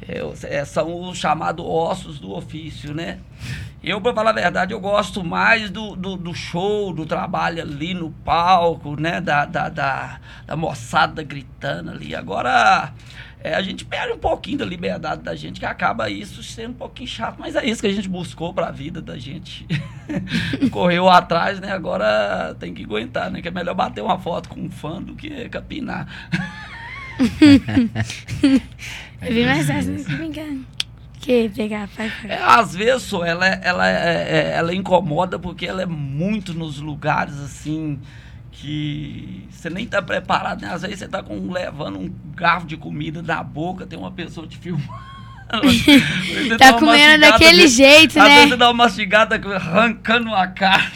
Eu- 0.07 0.33
é, 0.43 0.63
são 0.65 1.09
os 1.09 1.17
chamados 1.17 1.65
ossos 1.65 2.19
do 2.19 2.33
ofício, 2.33 2.93
né? 2.93 3.19
Eu, 3.83 4.01
pra 4.01 4.13
falar 4.13 4.31
a 4.31 4.33
verdade, 4.33 4.73
eu 4.73 4.79
gosto 4.79 5.23
mais 5.23 5.69
do, 5.69 5.95
do, 5.95 6.15
do 6.17 6.33
show, 6.33 6.91
do 6.91 7.05
trabalho 7.05 7.61
ali 7.61 7.93
no 7.93 8.09
palco, 8.11 8.99
né? 8.99 9.21
Da, 9.21 9.45
da, 9.45 9.69
da, 9.69 10.19
da 10.45 10.55
moçada 10.55 11.21
gritando 11.23 11.91
ali. 11.91 12.15
Agora, 12.15 12.91
é, 13.43 13.53
a 13.53 13.61
gente 13.61 13.85
perde 13.85 14.13
um 14.13 14.17
pouquinho 14.17 14.57
da 14.57 14.65
liberdade 14.65 15.21
da 15.21 15.35
gente, 15.35 15.59
que 15.59 15.65
acaba 15.67 16.09
isso 16.09 16.41
sendo 16.41 16.71
um 16.71 16.73
pouquinho 16.73 17.07
chato, 17.07 17.35
mas 17.39 17.55
é 17.55 17.63
isso 17.63 17.79
que 17.79 17.87
a 17.87 17.93
gente 17.93 18.09
buscou 18.09 18.51
pra 18.53 18.71
vida 18.71 19.01
da 19.03 19.19
gente. 19.19 19.67
Correu 20.71 21.07
atrás, 21.07 21.59
né? 21.59 21.71
Agora 21.71 22.55
tem 22.59 22.73
que 22.73 22.83
aguentar, 22.83 23.29
né? 23.29 23.39
Que 23.41 23.49
é 23.49 23.51
melhor 23.51 23.75
bater 23.75 24.01
uma 24.01 24.17
foto 24.17 24.49
com 24.49 24.61
um 24.61 24.71
fã 24.71 24.99
do 24.99 25.15
que 25.15 25.47
capinar. 25.49 26.07
É 29.21 29.29
bem 29.29 29.45
mais 29.45 29.67
fácil, 29.67 29.93
né? 29.93 30.03
Brincando. 30.17 30.65
Que 31.19 31.49
pegar, 31.49 31.87
vai, 31.97 32.11
vai. 32.21 32.31
É, 32.37 32.39
às 32.43 32.75
vezes, 32.75 33.03
só, 33.03 33.25
ela, 33.25 33.47
é- 33.47 33.59
ela, 33.63 33.87
é- 33.89 34.27
é- 34.29 34.53
ela 34.57 34.75
incomoda 34.75 35.39
porque 35.39 35.65
ela 35.65 35.81
é 35.81 35.85
muito 35.85 36.53
nos 36.53 36.79
lugares 36.79 37.39
assim 37.39 37.99
que 38.51 39.43
você 39.49 39.69
nem 39.69 39.85
tá 39.87 40.01
preparado, 40.01 40.61
né? 40.61 40.69
Às 40.71 40.83
vezes 40.83 40.99
você 40.99 41.07
tá 41.07 41.23
com, 41.23 41.51
levando 41.51 41.99
um 41.99 42.13
garfo 42.35 42.67
de 42.67 42.77
comida 42.77 43.21
na 43.21 43.41
boca, 43.43 43.85
tem 43.85 43.97
uma 43.97 44.11
pessoa 44.11 44.47
te 44.47 44.57
filmando. 44.57 45.05
Tá 46.57 46.73
comendo 46.73 47.21
daquele 47.21 47.63
de- 47.63 47.67
jeito, 47.67 48.19
Às 48.19 48.25
vezes 48.27 48.43
né? 48.43 48.47
você 48.49 48.57
dá 48.57 48.67
uma 48.67 48.73
mastigada 48.85 49.35
arrancando 49.55 50.27
uma 50.29 50.47
carne. 50.47 50.91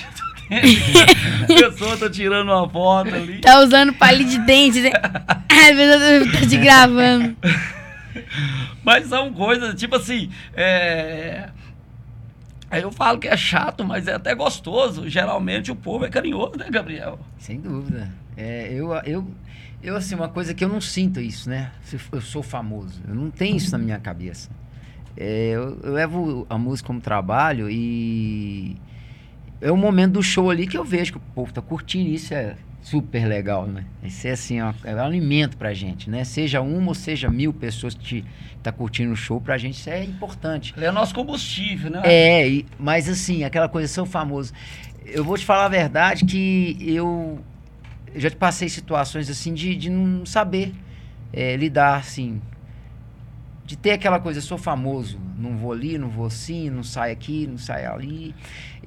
a 1.43 1.69
pessoa 1.69 1.95
tá 1.97 2.09
tirando 2.09 2.49
uma 2.51 2.67
foto 2.67 3.13
ali. 3.13 3.39
Tá 3.41 3.59
usando 3.61 3.93
palito 3.93 4.31
de 4.31 4.39
dente, 4.39 4.81
né? 4.81 4.91
Às 5.49 5.75
vezes 5.75 6.01
eu 6.01 6.39
tô 6.39 6.47
te 6.47 6.57
gravando. 6.57 7.35
Mas 8.83 9.07
são 9.07 9.33
coisas, 9.33 9.75
tipo 9.75 9.95
assim, 9.95 10.29
é... 10.53 11.49
Aí 12.71 12.83
eu 12.83 12.91
falo 12.91 13.17
que 13.17 13.27
é 13.27 13.35
chato, 13.35 13.83
mas 13.83 14.07
é 14.07 14.13
até 14.13 14.35
gostoso. 14.35 15.09
Geralmente 15.09 15.71
o 15.71 15.75
povo 15.75 16.05
é 16.05 16.09
carinhoso, 16.09 16.55
né, 16.55 16.69
Gabriel? 16.69 17.19
Sem 17.39 17.59
dúvida. 17.59 18.11
É, 18.37 18.71
eu, 18.71 18.93
eu, 19.05 19.27
eu, 19.81 19.95
assim, 19.95 20.13
uma 20.13 20.29
coisa 20.29 20.53
que 20.53 20.63
eu 20.63 20.69
não 20.69 20.79
sinto 20.79 21.19
isso, 21.19 21.49
né? 21.49 21.71
Eu 22.11 22.21
sou 22.21 22.43
famoso. 22.43 23.01
Eu 23.07 23.15
não 23.15 23.31
tenho 23.31 23.57
isso 23.57 23.71
na 23.71 23.79
minha 23.79 23.97
cabeça. 23.97 24.51
É, 25.17 25.49
eu, 25.49 25.79
eu 25.81 25.93
levo 25.93 26.45
a 26.47 26.59
música 26.59 26.85
como 26.85 27.01
trabalho 27.01 27.67
e 27.71 28.77
é 29.59 29.71
o 29.71 29.75
momento 29.75 30.13
do 30.13 30.23
show 30.23 30.49
ali 30.49 30.67
que 30.67 30.77
eu 30.77 30.85
vejo 30.85 31.13
que 31.13 31.17
o 31.17 31.21
povo 31.33 31.51
tá 31.51 31.63
curtindo. 31.63 32.09
Isso 32.09 32.35
é 32.35 32.55
super 32.81 33.25
legal, 33.27 33.65
né? 33.67 33.86
Isso 34.03 34.27
é 34.27 34.31
assim, 34.31 34.62
ó, 34.62 34.74
é 34.83 34.95
um 34.95 35.00
alimento 35.03 35.57
pra 35.57 35.74
gente, 35.74 36.09
né? 36.09 36.24
Seja 36.24 36.62
uma 36.62 36.88
ou 36.89 36.95
seja 36.95 37.29
mil 37.29 37.53
pessoas 37.53 37.93
que 37.93 38.03
te, 38.21 38.25
tá 38.63 38.71
curtindo 38.71 39.12
o 39.12 39.15
show, 39.15 39.39
pra 39.39 39.57
gente 39.57 39.75
isso 39.75 39.89
é 39.89 40.03
importante. 40.03 40.74
É 40.77 40.91
nosso 40.91 41.13
combustível, 41.13 41.89
né? 41.91 42.01
É, 42.03 42.48
e- 42.48 42.65
mas 42.79 43.07
assim, 43.09 43.43
aquela 43.43 43.67
coisa, 43.69 43.88
sou 43.91 44.05
famoso. 44.05 44.53
Eu 45.05 45.24
vou 45.24 45.38
te 45.38 45.45
falar 45.45 45.65
a 45.65 45.69
verdade 45.69 46.25
que 46.25 46.77
eu, 46.81 47.39
eu 48.13 48.21
já 48.21 48.29
te 48.29 48.36
passei 48.36 48.69
situações 48.69 49.29
assim 49.29 49.53
de, 49.53 49.75
de 49.75 49.89
não 49.89 50.25
saber 50.25 50.74
é, 51.33 51.55
lidar, 51.55 51.98
assim. 51.98 52.41
De 53.65 53.77
ter 53.77 53.91
aquela 53.91 54.19
coisa, 54.19 54.41
sou 54.41 54.57
famoso, 54.57 55.19
não 55.38 55.55
vou 55.55 55.71
ali, 55.71 55.95
não 55.98 56.09
vou 56.09 56.25
assim, 56.25 56.71
não 56.71 56.81
saio 56.81 57.13
aqui, 57.13 57.45
não 57.45 57.57
saio 57.59 57.91
ali. 57.93 58.33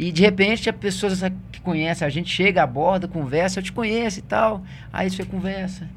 E 0.02 0.10
de 0.12 0.22
repente 0.22 0.68
a 0.68 0.72
pessoa 0.72 1.12
que 1.52 1.60
conhece, 1.60 2.04
a 2.04 2.08
gente 2.08 2.28
chega, 2.30 2.62
aborda, 2.62 3.06
conversa, 3.06 3.60
eu 3.60 3.62
te 3.62 3.72
conheço 3.72 4.18
e 4.18 4.22
tal. 4.22 4.62
Aí 4.92 5.08
você 5.10 5.24
conversa. 5.24 5.88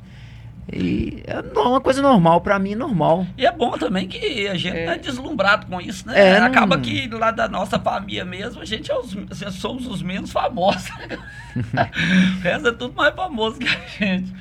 E 0.72 1.22
é 1.28 1.60
uma 1.60 1.80
coisa 1.80 2.02
normal, 2.02 2.42
pra 2.42 2.58
mim, 2.58 2.74
normal. 2.74 3.26
E 3.38 3.46
é 3.46 3.52
bom 3.52 3.72
também 3.78 4.08
que 4.08 4.48
a 4.48 4.56
gente 4.56 4.76
É. 4.76 4.86
não 4.88 4.94
é 4.94 4.98
deslumbrado 4.98 5.68
com 5.68 5.80
isso, 5.80 6.08
né? 6.08 6.14
É, 6.36 6.40
não- 6.40 6.48
Acaba 6.48 6.80
que 6.80 7.08
lá 7.08 7.30
da 7.30 7.48
nossa 7.48 7.78
família 7.80 8.26
mesmo, 8.26 8.62
a 8.62 8.66
gente 8.66 8.92
é 8.92 8.96
os, 8.98 9.16
somos 9.54 9.86
os 9.86 10.02
menos 10.02 10.32
famosos. 10.32 10.90
o 11.56 12.42
resto 12.42 12.68
é 12.68 12.72
tudo 12.72 12.94
mais 12.96 13.14
famoso 13.16 13.60
que 13.60 13.68
a 13.68 13.78
gente. 14.06 14.34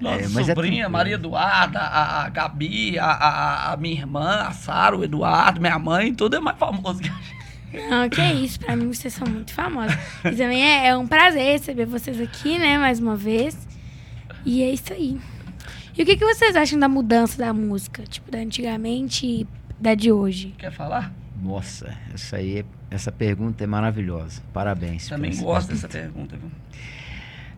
Nossa 0.00 0.16
É, 0.16 0.20
é 0.20 0.28
sobrinha, 0.28 0.54
tranquilo. 0.54 0.90
Maria 0.90 1.14
Eduarda, 1.14 1.78
a, 1.80 2.24
a 2.24 2.28
Gabi, 2.28 2.98
a, 2.98 3.06
a, 3.06 3.72
a 3.72 3.76
minha 3.76 3.94
irmã, 4.00 4.44
a 4.46 4.52
Sara, 4.52 4.96
o 4.96 5.02
Eduardo, 5.04 5.60
minha 5.60 5.78
mãe, 5.78 6.14
tudo 6.14 6.36
é 6.36 6.40
mais 6.40 6.56
famoso 6.58 7.00
que 7.00 7.08
a 7.08 7.12
gente. 7.12 7.43
Não, 7.90 8.08
que 8.08 8.20
é 8.20 8.32
isso. 8.32 8.58
Pra 8.60 8.76
mim, 8.76 8.92
vocês 8.92 9.12
são 9.14 9.26
muito 9.26 9.52
famosos. 9.52 9.96
E 10.24 10.30
também 10.30 10.62
é, 10.62 10.88
é 10.88 10.96
um 10.96 11.06
prazer 11.06 11.52
receber 11.52 11.86
vocês 11.86 12.20
aqui, 12.20 12.58
né? 12.58 12.78
Mais 12.78 13.00
uma 13.00 13.16
vez. 13.16 13.66
E 14.44 14.62
é 14.62 14.70
isso 14.70 14.92
aí. 14.92 15.18
E 15.96 16.02
o 16.02 16.06
que, 16.06 16.16
que 16.16 16.24
vocês 16.24 16.56
acham 16.56 16.78
da 16.78 16.88
mudança 16.88 17.38
da 17.38 17.52
música? 17.52 18.02
Tipo, 18.02 18.30
da 18.30 18.38
antigamente 18.38 19.26
e 19.26 19.46
da 19.80 19.94
de 19.94 20.10
hoje? 20.12 20.54
Quer 20.58 20.72
falar? 20.72 21.12
Nossa, 21.42 21.96
essa 22.12 22.36
aí, 22.36 22.60
é- 22.60 22.64
essa 22.90 23.12
pergunta 23.12 23.62
é 23.62 23.66
maravilhosa. 23.66 24.42
Parabéns. 24.52 25.08
Também 25.08 25.30
gosto 25.36 25.68
pergunta. 25.68 25.72
dessa 25.74 25.88
pergunta, 25.88 26.36
viu? 26.36 26.50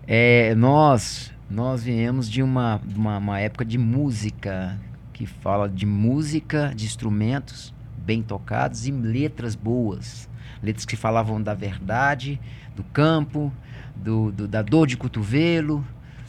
É, 0.06 0.54
nós, 0.54 1.32
nós 1.50 1.82
viemos 1.82 2.30
de 2.30 2.42
uma, 2.42 2.80
uma, 2.94 3.18
uma 3.18 3.40
época 3.40 3.64
de 3.64 3.78
música 3.78 4.78
que 5.12 5.26
fala 5.26 5.68
de 5.68 5.86
música, 5.86 6.72
de 6.74 6.84
instrumentos 6.84 7.72
bem 8.06 8.22
tocados 8.22 8.86
e 8.86 8.92
letras 8.92 9.56
boas. 9.56 10.28
Letras 10.62 10.84
que 10.86 10.96
falavam 10.96 11.42
da 11.42 11.52
verdade, 11.54 12.40
do 12.76 12.84
campo, 12.84 13.52
do, 13.96 14.30
do- 14.30 14.46
da 14.48 14.62
dor 14.62 14.86
de 14.86 14.96
cotovelo, 14.96 15.84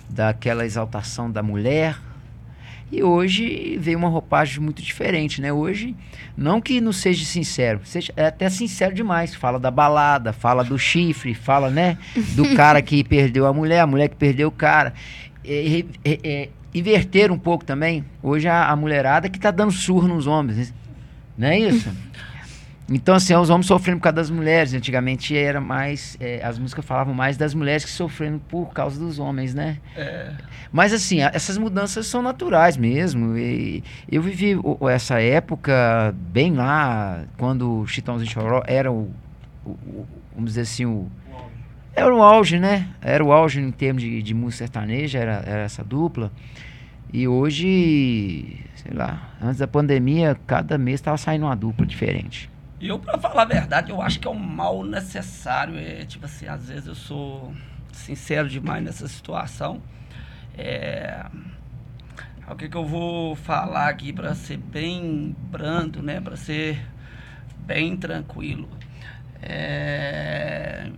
daquela 0.09 0.65
exaltação 0.65 1.29
da 1.31 1.43
mulher. 1.43 1.97
E 2.91 3.03
hoje 3.03 3.77
veio 3.79 3.97
uma 3.97 4.07
roupagem 4.07 4.61
muito 4.61 4.81
diferente, 4.81 5.41
né? 5.41 5.51
Hoje, 5.51 5.93
não 6.37 6.59
que 6.61 6.79
não 6.81 6.93
seja 6.93 7.25
sincero, 7.25 7.81
seja, 7.83 8.13
é 8.15 8.25
até 8.27 8.49
sincero 8.49 8.95
demais. 8.95 9.35
Fala 9.35 9.59
da 9.59 9.69
balada, 9.69 10.31
fala 10.33 10.63
do 10.63 10.79
chifre, 10.79 11.33
fala, 11.35 11.69
né? 11.69 11.97
Do 12.35 12.43
cara 12.55 12.81
que 12.81 13.03
perdeu 13.03 13.45
a 13.45 13.53
mulher, 13.53 13.81
a 13.81 13.87
mulher 13.87 14.07
que 14.07 14.15
perdeu 14.15 14.47
o 14.47 14.51
cara. 14.51 14.93
É, 15.45 15.83
é, 16.05 16.19
é, 16.23 16.49
inverter 16.73 17.29
um 17.31 17.37
pouco 17.37 17.65
também. 17.65 18.05
Hoje 18.23 18.47
a, 18.47 18.69
a 18.69 18.75
mulherada 18.75 19.29
que 19.29 19.37
tá 19.39 19.51
dando 19.51 19.71
surro 19.71 20.07
nos 20.07 20.25
homens, 20.25 20.73
não 21.37 21.47
é 21.47 21.59
isso? 21.59 21.89
Então, 22.89 23.15
assim, 23.15 23.35
os 23.35 23.49
homens 23.49 23.65
sofrendo 23.65 23.97
por 23.97 24.03
causa 24.03 24.15
das 24.15 24.29
mulheres. 24.29 24.73
Antigamente 24.73 25.35
era 25.35 25.59
mais. 25.59 26.15
é, 26.21 26.39
as 26.41 26.57
músicas 26.57 26.85
falavam 26.85 27.13
mais 27.13 27.35
das 27.35 27.53
mulheres 27.53 27.83
que 27.83 27.91
sofrendo 27.91 28.39
por 28.47 28.67
causa 28.73 28.97
dos 28.97 29.19
homens, 29.19 29.53
né? 29.53 29.77
É, 29.93 30.31
Mas 30.71 30.93
assim, 30.93 31.21
a- 31.21 31.29
essas 31.33 31.57
mudanças 31.57 32.07
são 32.07 32.21
naturais 32.21 32.77
mesmo. 32.77 33.37
E 33.37 33.83
eu 34.09 34.21
vivi 34.21 34.55
o- 34.55 34.77
o- 34.79 34.87
essa 34.87 35.21
época 35.21 36.15
bem 36.31 36.53
lá, 36.53 37.25
quando 37.37 37.81
o 37.81 37.87
Chitãozinho 37.87 38.31
Choró 38.31 38.63
era 38.65 38.89
o, 38.89 39.11
o- 39.65 39.69
o- 39.71 40.07
vamos 40.33 40.51
dizer 40.51 40.61
assim, 40.61 40.85
o 40.85 41.07
era 41.93 42.15
o 42.15 42.21
auge, 42.23 42.57
né? 42.57 42.87
Era 43.01 43.21
o 43.25 43.33
auge 43.33 43.59
em 43.59 43.71
termos 43.71 44.01
de, 44.01 44.21
de 44.23 44.33
música 44.33 44.59
sertaneja, 44.65 45.19
era, 45.19 45.43
era 45.45 45.63
essa 45.63 45.83
dupla. 45.83 46.31
E 47.11 47.27
hoje, 47.27 48.59
sei 48.87 48.95
lá, 48.95 49.31
antes 49.41 49.57
da 49.57 49.67
pandemia, 49.67 50.39
cada 50.47 50.77
mês 50.77 51.01
estava 51.01 51.17
saindo 51.17 51.45
uma 51.45 51.55
dupla 51.55 51.85
diferente. 51.85 52.49
Eu, 52.79 52.97
pra 52.97 53.17
falar 53.17 53.41
a 53.41 53.45
verdade, 53.45 53.91
eu 53.91 54.01
acho 54.01 54.19
que 54.19 54.27
é 54.27 54.31
um 54.31 54.39
mal 54.39 54.83
necessário. 54.83 55.77
É, 55.77 56.05
tipo 56.05 56.25
assim, 56.25 56.47
às 56.47 56.69
vezes 56.69 56.87
eu 56.87 56.95
sou 56.95 57.53
sincero 57.91 58.47
demais 58.47 58.81
nessa 58.83 59.07
situação. 59.07 59.81
É, 60.57 61.25
o 62.49 62.55
que, 62.55 62.69
que 62.69 62.77
eu 62.77 62.85
vou 62.85 63.35
falar 63.35 63.89
aqui 63.89 64.13
para 64.13 64.33
ser 64.33 64.57
bem 64.57 65.35
brando, 65.51 66.01
né? 66.01 66.21
Para 66.21 66.37
ser 66.37 66.79
bem 67.65 67.97
tranquilo. 67.97 68.69
É, 69.41 70.89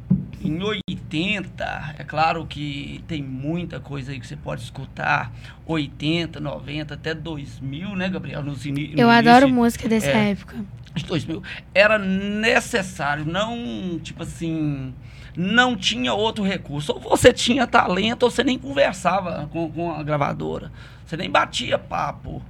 em 0.42 0.89
80, 1.14 1.96
é 1.98 2.04
claro 2.04 2.46
que 2.46 3.04
tem 3.08 3.24
muita 3.24 3.80
coisa 3.80 4.12
aí 4.12 4.20
que 4.20 4.28
você 4.28 4.36
pode 4.36 4.62
escutar. 4.62 5.32
80, 5.66 6.40
90, 6.40 6.94
até 6.94 7.14
2000, 7.16 7.96
né, 7.96 8.08
Gabriel? 8.10 8.44
Nos 8.44 8.64
no 8.66 8.78
Eu 8.80 9.10
adoro 9.10 9.46
início- 9.48 9.56
música 9.56 9.90
dessa 9.90 10.10
é. 10.10 10.32
época. 10.32 10.56
de 10.96 11.06
2000, 11.06 11.42
era 11.74 11.98
necessário, 12.00 13.24
não, 13.24 14.00
tipo 14.04 14.24
assim, 14.24 14.94
não 15.38 15.76
tinha 15.78 16.14
outro 16.14 16.44
recurso. 16.44 16.92
Ou 16.94 17.00
você 17.00 17.32
tinha 17.32 17.66
talento, 17.68 18.24
ou 18.24 18.32
você 18.32 18.44
nem 18.44 18.58
conversava 18.58 19.48
com, 19.52 19.72
com 19.72 19.92
a 19.92 20.02
gravadora. 20.04 20.72
Você 21.06 21.16
nem 21.16 21.30
batia 21.30 21.78
papo. 21.78 22.42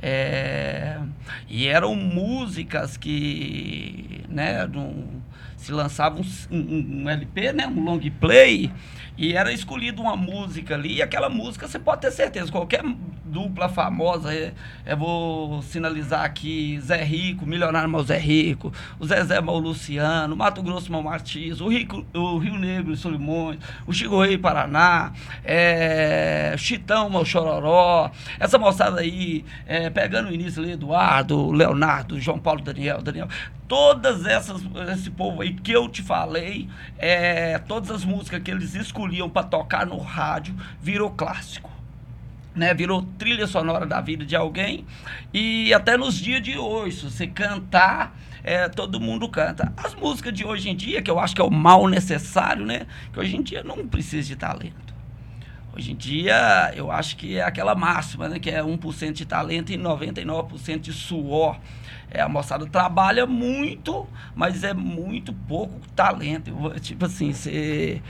É, 0.00 0.96
e 1.48 1.66
eram 1.66 1.96
músicas 1.96 2.96
que, 2.96 4.20
né, 4.28 4.64
num- 4.66 5.20
se 5.58 5.72
lançava 5.72 6.18
um, 6.18 6.24
um- 6.56 7.02
um 7.02 7.08
LP, 7.10 7.52
né, 7.52 7.66
um 7.66 7.84
long 7.84 8.00
play, 8.20 8.70
e 9.16 9.32
era 9.34 9.52
escolhida 9.52 10.00
uma 10.00 10.16
música 10.16 10.74
ali, 10.74 10.94
e 10.96 11.02
aquela 11.02 11.28
música 11.28 11.66
você 11.68 11.78
pode 11.78 12.00
ter 12.02 12.12
certeza, 12.12 12.50
qualquer 12.50 12.82
dupla 13.24 13.68
famosa, 13.68 14.32
é, 14.32 14.52
eu 14.86 14.96
vou 14.96 15.60
sinalizar 15.60 16.24
aqui, 16.24 16.78
Zé 16.80 17.02
Rico, 17.02 17.44
Milionário 17.44 17.88
Mal 17.90 18.02
Zé 18.04 18.16
Rico, 18.16 18.72
o 18.98 19.04
Zezé 19.06 19.40
Mal 19.40 19.58
Luciano, 19.58 20.34
Mato 20.34 20.62
Grosso 20.62 20.90
Mal 20.90 21.02
Martins, 21.02 21.60
o, 21.60 21.68
Rico, 21.68 22.06
o 22.14 22.38
Rio 22.38 22.56
Negro 22.56 22.92
e 22.92 22.96
Solimões, 22.96 23.58
o 23.86 23.92
Chico 23.92 24.22
Rei 24.22 24.38
Paraná, 24.38 25.12
é, 25.44 26.54
Chitão 26.56 27.10
Mal 27.10 27.24
Chororó, 27.24 28.10
essa 28.38 28.56
moçada 28.58 29.00
aí, 29.00 29.44
é, 29.66 29.90
pegando 29.90 30.28
o 30.28 30.32
início 30.32 30.62
ali, 30.62 30.72
Eduardo, 30.72 31.50
Leonardo, 31.50 32.18
João 32.20 32.38
Paulo 32.38 32.62
Daniel, 32.62 33.02
Daniel, 33.02 33.28
todas 33.68 34.26
essas, 34.26 34.62
esse 34.92 35.10
povo 35.10 35.42
aí 35.42 35.52
que 35.52 35.70
eu 35.70 35.88
te 35.88 36.02
falei, 36.02 36.68
é, 36.98 37.58
todas 37.58 37.90
as 37.90 38.04
músicas 38.04 38.42
que 38.42 38.50
eles 38.50 38.74
escolhiam 38.74 39.28
para 39.28 39.46
tocar 39.46 39.86
no 39.86 39.98
rádio, 39.98 40.56
virou 40.80 41.10
clássico 41.10 41.78
né, 42.58 42.74
virou 42.74 43.02
trilha 43.16 43.46
sonora 43.46 43.86
da 43.86 44.00
vida 44.00 44.26
de 44.26 44.34
alguém 44.34 44.84
e 45.32 45.72
até 45.72 45.96
nos 45.96 46.16
dias 46.16 46.42
de 46.42 46.58
hoje, 46.58 46.96
se 46.96 47.04
você 47.04 47.26
cantar, 47.26 48.18
é, 48.42 48.68
todo 48.68 49.00
mundo 49.00 49.28
canta. 49.28 49.72
As 49.76 49.94
músicas 49.94 50.32
de 50.32 50.44
hoje 50.44 50.68
em 50.68 50.74
dia, 50.74 51.00
que 51.00 51.10
eu 51.10 51.20
acho 51.20 51.34
que 51.34 51.40
é 51.40 51.44
o 51.44 51.50
mal 51.50 51.86
necessário, 51.86 52.66
né, 52.66 52.86
que 53.12 53.20
hoje 53.20 53.36
em 53.36 53.42
dia 53.42 53.62
não 53.62 53.86
precisa 53.86 54.26
de 54.26 54.36
talento. 54.36 54.97
Hoje 55.78 55.92
em 55.92 55.96
dia, 55.96 56.72
eu 56.74 56.90
acho 56.90 57.16
que 57.16 57.38
é 57.38 57.42
aquela 57.44 57.72
máxima, 57.72 58.28
né, 58.28 58.40
que 58.40 58.50
é 58.50 58.60
1% 58.60 59.12
de 59.12 59.24
talento 59.24 59.70
e 59.72 59.78
99% 59.78 60.80
de 60.80 60.92
suor. 60.92 61.56
É, 62.10 62.20
a 62.20 62.28
moçada 62.28 62.66
trabalha 62.66 63.26
muito, 63.26 64.04
mas 64.34 64.64
é 64.64 64.74
muito 64.74 65.32
pouco 65.32 65.78
talento. 65.94 66.50
Eu 66.50 66.80
tipo 66.80 67.04
assim, 67.04 67.32
você 67.32 68.02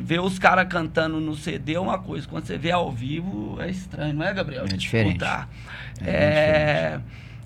vê 0.00 0.18
os 0.18 0.36
caras 0.36 0.66
cantando 0.68 1.20
no 1.20 1.36
CD 1.36 1.74
é 1.74 1.80
uma 1.80 1.98
coisa, 1.98 2.26
quando 2.26 2.44
você 2.44 2.58
vê 2.58 2.72
ao 2.72 2.90
vivo 2.90 3.56
é 3.60 3.70
estranho, 3.70 4.14
não 4.14 4.26
é, 4.26 4.34
Gabriel? 4.34 4.64
É 4.64 4.76
diferente. 4.76 5.12
escutar. 5.12 5.48
É 6.00 6.10
É, 6.10 7.00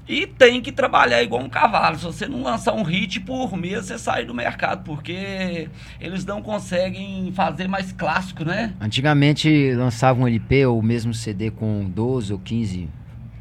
E 0.09 0.27
tem 0.27 0.61
que 0.63 0.71
trabalhar 0.71 1.23
igual 1.23 1.43
um 1.43 1.49
cavalo. 1.49 1.99
Se 1.99 2.05
você 2.05 2.27
não 2.27 2.43
lançar 2.43 2.73
um 2.73 2.83
hit 2.83 3.21
por 3.21 3.57
mês, 3.57 3.87
você 3.87 3.99
sai 3.99 4.25
do 4.25 4.33
mercado, 4.33 4.85
porque 4.85 5.69
eles 6.01 6.25
não 6.25 6.41
conseguem 6.41 7.33
fazer 7.33 7.67
mais 7.67 7.91
clássico, 7.93 8.45
né? 8.45 8.73
Antigamente 8.81 9.73
lançava 9.75 10.21
um 10.21 10.27
LP 10.27 10.67
ou 10.67 10.81
mesmo 10.81 11.13
CD 11.13 11.51
com 11.51 11.85
12 11.85 12.33
ou 12.33 12.39
15 12.39 12.89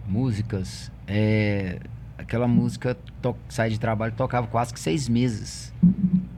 músicas. 0.08 0.92
É, 1.08 1.80
aquela 2.18 2.48
música 2.48 2.98
sai 3.48 3.70
de 3.70 3.80
trabalho 3.80 4.14
tocava 4.16 4.48
quase 4.48 4.74
que 4.74 4.80
seis 4.80 5.08
meses. 5.08 5.72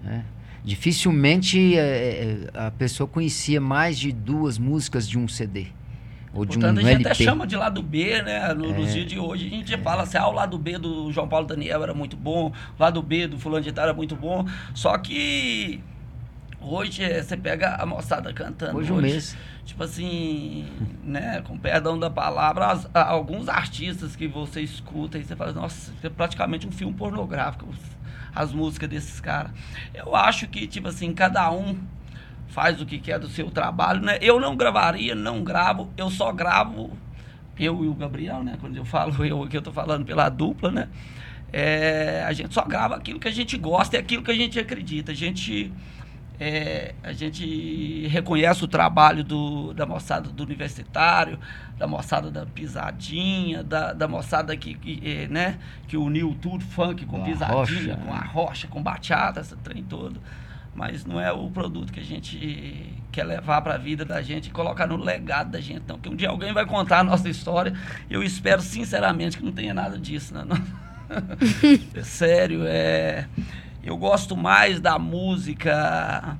né? 0.04 0.26
Dificilmente 0.64 1.78
é, 1.78 1.80
é, 1.80 2.50
a 2.54 2.72
pessoa 2.72 3.08
conhecia 3.08 3.62
mais 3.62 3.98
de 3.98 4.12
duas 4.12 4.58
músicas 4.58 5.08
de 5.08 5.18
um 5.18 5.26
CD. 5.26 5.68
Ou 6.38 6.46
de 6.46 6.54
Portanto, 6.58 6.78
um 6.78 6.80
a 6.80 6.84
gente 6.84 6.96
LP. 6.96 7.10
até 7.10 7.24
chama 7.24 7.48
de 7.48 7.56
lado 7.56 7.82
B, 7.82 8.22
né? 8.22 8.54
No- 8.54 8.72
Nos 8.72 8.90
É. 8.90 8.92
dias 8.94 9.06
de 9.08 9.18
hoje, 9.20 9.48
a 9.48 9.50
gente 9.50 9.78
fala 9.80 10.04
assim, 10.04 10.18
ah, 10.18 10.28
o 10.28 10.32
lado 10.32 10.58
B 10.58 10.78
do 10.78 11.12
João 11.12 11.28
Paulo 11.28 11.48
Daniel 11.48 11.82
era 11.82 11.94
muito 11.96 12.16
bom, 12.16 12.50
o 12.78 12.82
lado 12.82 13.02
B 13.02 13.26
do 13.28 13.40
fulano 13.40 13.64
de 13.64 13.72
tal 13.72 13.86
era 13.86 13.94
muito 13.94 14.16
bom. 14.16 14.46
Só 14.76 14.96
que 15.00 15.82
hoje 16.62 17.04
eh, 17.04 17.22
você 17.24 17.36
pega 17.36 17.76
a 17.76 17.86
moçada 17.86 18.32
cantando. 18.34 18.78
Hoje 18.78 18.92
um 18.92 19.02
mês. 19.02 19.36
Tipo 19.66 19.84
assim, 19.84 20.66
né, 21.04 21.42
com 21.46 21.58
perdão 21.58 21.98
da 22.00 22.10
palavra, 22.10 22.68
as- 22.68 22.88
a- 22.94 23.04
alguns 23.10 23.50
artistas 23.50 24.16
que 24.16 24.28
você 24.28 24.62
escuta 24.62 25.18
e 25.18 25.24
você 25.26 25.36
fala, 25.36 25.52
nossa, 25.54 25.92
é 26.04 26.08
praticamente 26.10 26.68
um 26.68 26.72
filme 26.72 26.94
pornográfico, 26.94 27.68
as 28.34 28.54
músicas 28.54 28.88
desses 28.90 29.20
caras. 29.20 29.52
Eu 29.94 30.16
acho 30.16 30.48
que, 30.48 30.68
tipo 30.68 30.88
assim, 30.88 31.12
cada 31.14 31.52
um 31.52 31.76
faz 32.48 32.82
o 32.82 32.86
que 32.86 33.00
quer 33.00 33.20
do 33.20 33.28
seu 33.28 33.50
trabalho, 33.52 34.02
né? 34.02 34.18
Eu 34.22 34.40
não 34.40 34.56
gravaria, 34.56 35.14
não 35.14 35.44
gravo, 35.44 35.92
eu 35.98 36.10
só 36.10 36.32
gravo, 36.32 36.92
eu 37.60 37.84
e 37.84 37.88
o 37.88 37.94
Gabriel, 37.94 38.44
né? 38.44 38.58
Quando 38.60 38.76
eu 38.78 38.86
falo 38.86 39.14
eu 39.26 39.44
aqui, 39.44 39.58
eu 39.58 39.62
tô 39.62 39.72
falando 39.72 40.06
pela 40.06 40.30
dupla, 40.30 40.72
né? 40.72 40.88
É, 41.52 42.24
a 42.28 42.34
gente 42.34 42.54
só 42.54 42.64
grava 42.64 42.96
aquilo 42.96 43.20
que 43.20 43.28
a 43.28 43.32
gente 43.32 43.58
gosta 43.58 43.96
e 43.96 44.00
aquilo 44.00 44.24
que 44.24 44.32
a 44.32 44.36
gente 44.36 44.60
acredita. 44.60 45.14
A 45.14 45.16
gente, 45.16 45.72
é, 46.40 46.94
a 47.02 47.14
gente 47.14 48.06
reconhece 48.08 48.64
o 48.64 48.68
trabalho 48.68 49.24
do, 49.24 49.74
da 49.74 49.86
moçada 49.86 50.30
do 50.30 50.44
universitário, 50.44 51.40
da 51.78 51.88
moçada 51.88 52.30
da 52.30 52.46
pisadinha, 52.46 53.64
da, 53.64 53.94
da 53.94 54.08
moçada 54.08 54.58
que, 54.58 54.74
que, 54.74 55.02
é, 55.10 55.28
né, 55.28 55.58
que 55.88 55.96
uniu 55.96 56.36
tudo, 56.42 56.66
funk 56.66 57.06
com 57.06 57.20
Com 57.20 57.24
pisadinha, 57.24 57.56
rocha, 57.56 57.96
com 57.96 58.12
né? 58.12 58.20
a 58.20 58.26
rocha, 58.26 58.68
com 58.68 58.84
bachata, 58.84 59.40
esse 59.40 59.56
trem 59.58 59.84
todo. 59.84 60.20
Mas 60.78 61.04
não 61.04 61.20
é 61.20 61.32
o 61.32 61.50
produto 61.50 61.92
que 61.92 62.00
a 62.00 62.04
gente 62.04 62.94
quer 63.12 63.24
levar 63.24 63.64
para 63.64 63.74
a 63.74 63.78
vida 63.80 64.06
da 64.06 64.22
gente 64.22 64.46
e 64.46 64.52
colocar 64.52 64.86
no 64.86 64.96
legado 64.96 65.50
da 65.50 65.60
gente, 65.60 65.82
não. 65.88 65.98
Que 65.98 66.08
um 66.08 66.16
dia 66.16 66.30
alguém 66.30 66.54
vai 66.54 66.68
contar 66.68 67.00
a 67.00 67.04
nossa 67.04 67.28
história. 67.28 67.74
Eu 68.08 68.22
espero 68.22 68.62
sinceramente 68.62 69.40
que 69.40 69.44
não 69.44 69.52
tenha 69.52 69.74
nada 69.74 69.98
disso, 69.98 70.36
né? 70.36 70.46
Não. 70.48 70.56
É 71.96 72.04
sério, 72.04 72.62
é. 72.68 73.26
Eu 73.84 73.98
gosto 73.98 74.38
mais 74.38 74.80
da 74.80 75.00
música 75.00 76.38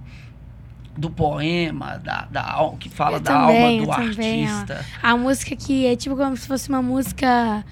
do 0.96 1.10
poema, 1.10 1.98
da, 1.98 2.28
da 2.30 2.72
que 2.78 2.90
fala 2.90 3.18
Eu 3.18 3.22
da 3.22 3.32
também, 3.34 3.80
alma 3.80 3.86
do 3.86 3.92
eu 3.92 4.14
também, 4.14 4.46
artista. 4.46 4.86
A 5.02 5.18
música 5.18 5.56
que 5.56 5.88
é 5.88 5.96
tipo 5.96 6.16
como 6.16 6.38
se 6.38 6.48
fosse 6.48 6.70
uma 6.70 6.82
música 6.82 7.64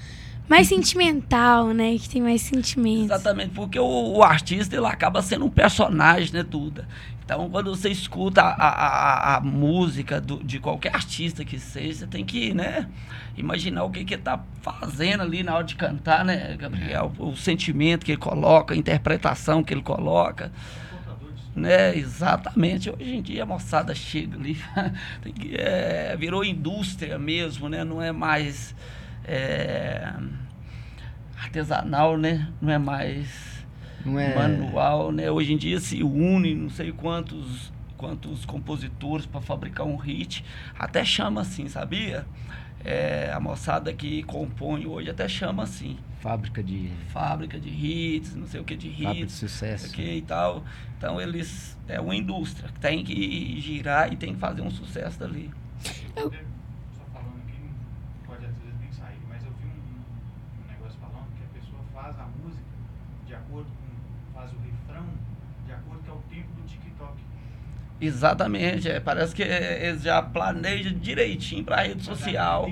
mais 0.48 0.68
sentimental, 0.68 1.74
né? 1.74 1.98
Que 1.98 2.10
tem 2.10 2.22
mais 2.22 2.42
sentimentos. 2.42 3.06
Exatamente, 3.06 3.52
porque 3.54 3.80
o, 3.80 4.18
o 4.18 4.24
artista 4.24 4.76
ele 4.76 4.86
acaba 4.86 5.22
sendo 5.22 5.46
um 5.46 5.50
personagem, 5.50 6.34
né, 6.34 6.44
Duda? 6.44 6.88
Então, 7.24 7.50
quando 7.50 7.76
você 7.76 7.90
escuta 7.90 8.42
a, 8.44 8.50
a, 8.54 9.38
a- 9.38 9.42
música 9.42 10.22
do- 10.22 10.44
de 10.44 10.60
qualquer 10.60 10.94
artista 10.94 11.44
que 11.44 11.58
seja, 11.58 12.00
você 12.02 12.08
tem 12.08 12.24
que, 12.24 12.54
né, 12.54 12.88
imaginar 13.36 13.84
o 13.84 13.90
que 13.90 14.06
que 14.06 14.14
ele 14.14 14.22
tá 14.22 14.40
fazendo 14.62 15.24
ali 15.24 15.42
na 15.42 15.56
hora 15.56 15.64
de 15.64 15.76
cantar, 15.76 16.24
né, 16.24 16.56
Gabriel? 16.56 17.12
O, 17.18 17.36
sentimento 17.36 18.06
que 18.06 18.12
ele 18.12 18.20
coloca, 18.22 18.76
a 18.76 18.78
interpretação 18.78 19.64
que 19.64 19.74
ele 19.74 19.82
coloca. 19.82 20.52
Né, 21.56 21.98
exatamente. 21.98 22.92
Hoje 22.92 23.16
em 23.16 23.22
dia 23.24 23.42
a 23.42 23.46
moçada 23.46 23.96
chega 23.96 24.38
ali, 24.38 24.62
tem 25.24 25.34
que, 25.34 25.56
é, 25.56 26.16
virou 26.20 26.46
indústria 26.46 27.18
mesmo, 27.18 27.68
né? 27.70 27.84
Não 27.84 28.00
é 28.02 28.12
mais 28.12 28.76
é, 29.28 30.14
artesanal, 31.38 32.18
né? 32.18 32.52
Não 32.62 32.72
é 32.72 32.78
mais 32.78 33.66
Não 34.06 34.20
é. 34.20 34.36
manual, 34.36 35.12
né? 35.12 35.30
Hoje 35.30 35.54
em 35.54 35.58
dia 35.58 35.80
se 35.80 36.04
une 36.04 36.56
não 36.56 36.70
sei 36.70 36.92
quantos 36.92 37.74
quantos 37.98 38.44
compositores 38.46 39.26
para 39.26 39.40
fabricar 39.42 39.86
um 39.88 39.96
hit, 39.96 40.44
até 40.78 41.04
chama 41.06 41.42
assim, 41.42 41.68
sabia? 41.68 42.26
É, 42.84 43.32
a 43.34 43.40
moçada 43.40 43.92
que 43.94 44.22
compõe 44.24 44.86
hoje 44.86 45.10
até 45.10 45.28
chama 45.28 45.64
assim, 45.64 45.98
Fábrica 46.20 46.64
de, 46.64 46.92
fábrica 47.10 47.60
de 47.60 47.70
hits, 47.70 48.36
não 48.36 48.48
sei 48.48 48.60
o 48.60 48.64
que 48.64 48.76
de 48.76 48.90
fábrica 48.90 49.14
de 49.14 49.22
hits, 49.24 49.34
sucesso. 49.36 49.86
aqui 49.92 50.18
e 50.18 50.22
tal. 50.24 50.64
Então 50.98 51.22
eles 51.22 51.78
é 51.88 52.00
uma 52.02 52.16
indústria 52.16 52.68
que 52.70 52.80
tem 52.80 53.04
que 53.04 53.60
girar 53.62 54.12
e 54.12 54.18
tem 54.18 54.34
que 54.34 54.40
fazer 54.40 54.62
um 54.62 54.72
sucesso 54.72 55.20
dali. 55.20 55.52
Eu 56.16 56.30
vi, 56.30 56.38
só 56.98 57.04
falando 57.14 57.38
aqui, 57.48 57.60
não 57.62 58.26
pode 58.26 58.44
às 58.46 58.56
vezes 58.58 58.74
nem 58.80 58.92
sair, 58.92 59.20
mas 59.30 59.46
eu 59.46 59.52
vi 59.52 59.68
um, 59.68 60.64
um 60.64 60.68
negócio 60.68 60.98
falando 61.00 61.28
que 61.38 61.44
a 61.44 61.60
pessoa 61.60 61.82
faz 61.94 62.20
a 62.20 62.26
música 62.42 62.66
de 63.28 63.36
acordo 63.36 63.70
com, 63.70 64.34
faz 64.34 64.52
o 64.52 64.58
refrão 64.58 65.06
de 65.68 65.74
acordo 65.74 66.02
com 66.06 66.12
é 66.12 66.14
o 66.16 66.22
tempo 66.30 66.50
do 66.56 66.68
TikTok. 66.68 67.14
Exatamente, 68.00 68.90
é, 68.90 69.00
parece 69.00 69.34
que 69.34 69.42
é, 69.44 69.88
eles 69.88 70.04
já 70.04 70.22
planejam 70.22 70.94
direitinho 70.94 71.64
para 71.64 71.78
a 71.78 71.82
rede 71.84 72.04
social. 72.04 72.70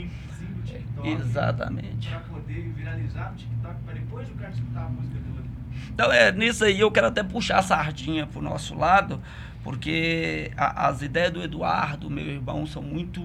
Exatamente. 1.03 2.09
Para 2.09 2.19
poder 2.19 2.61
viralizar 2.75 3.31
no 3.31 3.37
TikTok, 3.37 3.75
para 3.85 3.93
depois 3.93 4.29
o 4.29 4.33
cara 4.35 4.51
escutar 4.51 4.85
a 4.85 4.89
música 4.89 5.13
dele. 5.19 5.49
Então, 5.93 6.11
é, 6.11 6.31
nisso 6.31 6.63
aí 6.65 6.79
eu 6.79 6.91
quero 6.91 7.07
até 7.07 7.23
puxar 7.23 7.59
a 7.59 7.61
sardinha 7.61 8.25
pro 8.25 8.41
nosso 8.41 8.75
lado, 8.75 9.21
porque 9.63 10.51
a- 10.57 10.87
as 10.87 11.01
ideias 11.01 11.31
do 11.31 11.41
Eduardo, 11.43 12.09
meu 12.09 12.25
irmão, 12.25 12.65
são 12.65 12.81
muito. 12.81 13.21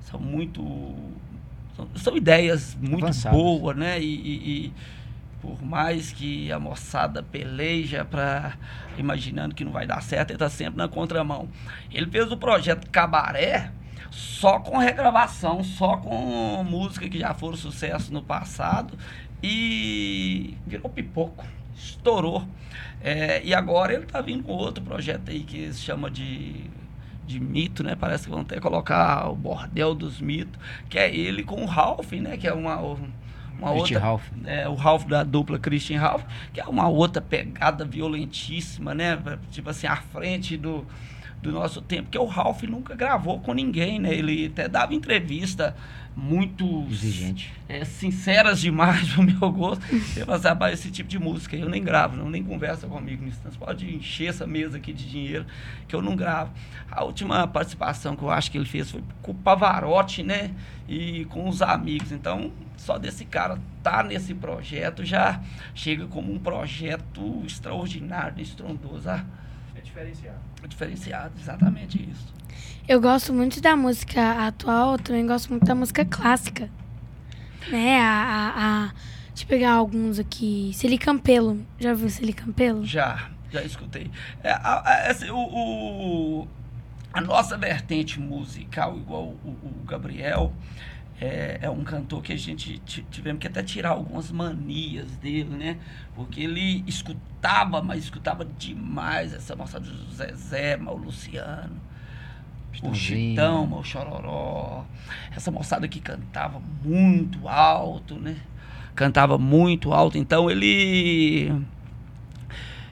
São 0.00 0.20
muito. 0.20 0.62
São, 1.74 1.88
são 1.96 2.16
ideias 2.16 2.74
muito 2.80 3.04
Avançadas. 3.04 3.38
boas, 3.38 3.76
né? 3.76 4.00
E, 4.00 4.04
e- 4.04 4.66
e 4.66 4.72
por 5.46 5.64
mais 5.64 6.10
que 6.10 6.50
a 6.50 6.58
moçada 6.58 7.22
peleja 7.22 8.04
para 8.04 8.54
imaginando 8.98 9.54
que 9.54 9.64
não 9.64 9.70
vai 9.70 9.86
dar 9.86 10.02
certo, 10.02 10.30
ele 10.32 10.38
tá 10.38 10.50
sempre 10.50 10.76
na 10.76 10.88
contramão. 10.88 11.48
Ele 11.92 12.10
fez 12.10 12.32
o 12.32 12.36
projeto 12.36 12.90
Cabaré 12.90 13.70
só 14.10 14.58
com 14.58 14.76
regravação, 14.76 15.62
só 15.62 15.98
com 15.98 16.64
música 16.64 17.08
que 17.08 17.18
já 17.18 17.32
foram 17.32 17.56
sucesso 17.56 18.12
no 18.12 18.22
passado 18.22 18.98
e 19.40 20.56
virou 20.66 20.90
pipoco, 20.90 21.44
estourou. 21.76 22.44
É, 23.00 23.40
e 23.44 23.54
agora 23.54 23.94
ele 23.94 24.06
tá 24.06 24.20
vindo 24.20 24.42
com 24.42 24.52
outro 24.52 24.82
projeto 24.82 25.30
aí 25.30 25.44
que 25.44 25.72
se 25.72 25.80
chama 25.80 26.10
de, 26.10 26.64
de 27.24 27.38
mito, 27.38 27.84
né? 27.84 27.94
Parece 27.94 28.24
que 28.24 28.30
vão 28.30 28.40
até 28.40 28.58
colocar 28.58 29.28
o 29.30 29.36
Bordel 29.36 29.94
dos 29.94 30.20
Mitos, 30.20 30.58
que 30.88 30.98
é 30.98 31.14
ele 31.14 31.44
com 31.44 31.62
o 31.62 31.66
Ralph, 31.66 32.10
né? 32.12 32.36
Que 32.36 32.48
é 32.48 32.52
uma, 32.52 32.80
uma 33.58 33.72
Christian 33.72 33.96
outra. 33.96 33.98
Ralph. 34.00 34.24
É, 34.44 34.68
o 34.68 34.74
Ralph 34.74 35.04
da 35.04 35.22
dupla 35.22 35.58
Christian 35.58 36.00
Ralph, 36.00 36.22
que 36.52 36.60
é 36.60 36.64
uma 36.64 36.88
outra 36.88 37.20
pegada 37.22 37.84
violentíssima, 37.84 38.94
né? 38.94 39.18
Tipo 39.50 39.70
assim, 39.70 39.86
à 39.86 39.96
frente 39.96 40.56
do, 40.56 40.86
do 41.42 41.52
nosso 41.52 41.80
tempo, 41.80 42.08
que 42.10 42.18
o 42.18 42.26
Ralph 42.26 42.62
nunca 42.64 42.94
gravou 42.94 43.40
com 43.40 43.52
ninguém, 43.52 43.98
né? 43.98 44.14
Ele 44.14 44.46
até 44.46 44.68
dava 44.68 44.94
entrevista 44.94 45.74
muito 46.16 46.86
Exigente. 46.90 47.52
é, 47.68 47.84
sinceras 47.84 48.58
demais 48.60 49.06
pro 49.12 49.22
meu 49.22 49.52
gosto. 49.52 49.84
Eu 50.16 50.24
falei 50.24 50.34
assim, 50.40 50.48
rapaz, 50.48 50.72
esse 50.80 50.90
tipo 50.90 51.08
de 51.08 51.18
música 51.18 51.54
eu 51.56 51.68
nem 51.68 51.82
gravo, 51.84 52.16
não, 52.16 52.30
nem 52.30 52.42
conversa 52.42 52.86
comigo 52.86 53.22
nisso. 53.22 53.38
Você 53.44 53.58
pode 53.58 53.94
encher 53.94 54.28
essa 54.30 54.46
mesa 54.46 54.78
aqui 54.78 54.92
de 54.94 55.08
dinheiro 55.08 55.44
que 55.86 55.94
eu 55.94 56.00
não 56.00 56.16
gravo. 56.16 56.52
A 56.90 57.04
última 57.04 57.46
participação 57.46 58.16
que 58.16 58.22
eu 58.22 58.30
acho 58.30 58.50
que 58.50 58.56
ele 58.56 58.64
fez 58.64 58.90
foi 58.90 59.02
com 59.20 59.32
o 59.32 59.34
Pavarotti, 59.34 60.22
né? 60.22 60.52
E 60.88 61.26
com 61.26 61.48
os 61.48 61.60
amigos. 61.60 62.10
Então, 62.12 62.50
só 62.78 62.96
desse 62.96 63.24
cara 63.26 63.58
tá 63.82 64.02
nesse 64.02 64.32
projeto 64.34 65.04
já 65.04 65.40
chega 65.74 66.06
como 66.06 66.32
um 66.32 66.38
projeto 66.38 67.42
extraordinário, 67.46 68.42
estrondoso. 68.42 69.08
Ah, 69.10 69.22
É 69.74 69.80
diferenciado. 69.82 70.38
é 70.62 70.66
diferenciado, 70.66 71.32
exatamente 71.38 71.98
isso. 72.10 72.34
Eu 72.88 73.00
gosto 73.00 73.32
muito 73.32 73.60
da 73.60 73.76
música 73.76 74.46
atual, 74.46 74.98
também 74.98 75.26
gosto 75.26 75.50
muito 75.50 75.64
da 75.66 75.74
música 75.74 76.04
clássica. 76.04 76.70
Né? 77.70 78.00
A, 78.00 78.04
a, 78.04 78.84
a- 78.86 78.92
Deixa 79.28 79.44
eu 79.44 79.48
pegar 79.48 79.72
alguns 79.72 80.18
aqui. 80.18 80.70
Celi 80.72 80.96
Campelo. 80.96 81.60
Já 81.78 81.90
ouviu 81.90 82.08
Celi 82.08 82.32
Campelo? 82.32 82.84
Já, 82.86 83.28
já 83.50 83.62
escutei. 83.62 84.10
É, 84.42 84.50
a, 84.52 84.82
a- 85.06 85.10
esse- 85.10 85.30
o, 85.30 85.36
o- 85.36 86.48
a 87.12 87.20
nossa 87.20 87.56
vertente 87.58 88.18
musical, 88.20 88.96
igual 88.96 89.24
o, 89.24 89.48
o 89.48 89.84
Gabriel, 89.86 90.52
é, 91.20 91.58
é 91.62 91.70
um 91.70 91.82
cantor 91.84 92.22
que 92.22 92.32
a 92.32 92.36
gente 92.36 92.78
ti- 92.78 93.04
tivemos 93.10 93.40
que 93.40 93.46
até 93.46 93.62
tirar 93.62 93.90
algumas 93.90 94.30
manias 94.30 95.10
dele, 95.16 95.50
né? 95.56 95.76
Porque 96.14 96.40
ele 96.42 96.82
escutava, 96.86 97.82
mas 97.82 98.04
escutava 98.04 98.44
demais 98.44 99.34
essa 99.34 99.54
moça 99.56 99.78
do 99.80 100.14
Zezé, 100.14 100.76
o 100.78 100.94
Luciano. 100.96 101.78
O. 102.82 102.94
Chitão, 102.94 103.72
o 103.72 103.84
Chororó. 103.84 104.84
Essa 105.34 105.50
moçada 105.50 105.86
que 105.88 106.00
cantava 106.00 106.60
muito 106.84 107.48
alto, 107.48 108.16
né? 108.16 108.36
cantava 108.96 109.36
muito 109.36 109.92
alto, 109.92 110.16
então 110.16 110.50
ele 110.50 111.52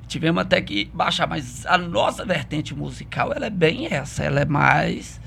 tivemos 0.07 0.43
até 0.43 0.61
que 0.61 0.85
baixar, 0.93 1.27
mas 1.27 1.65
a 1.67 1.79
nossa 1.79 2.25
vertente 2.25 2.75
musical 2.75 3.33
ela 3.33 3.47
é 3.47 3.51
bem 3.51 3.89
essa, 3.91 4.23
ela 4.23 4.41
é 4.41 4.45
mais 4.45 5.19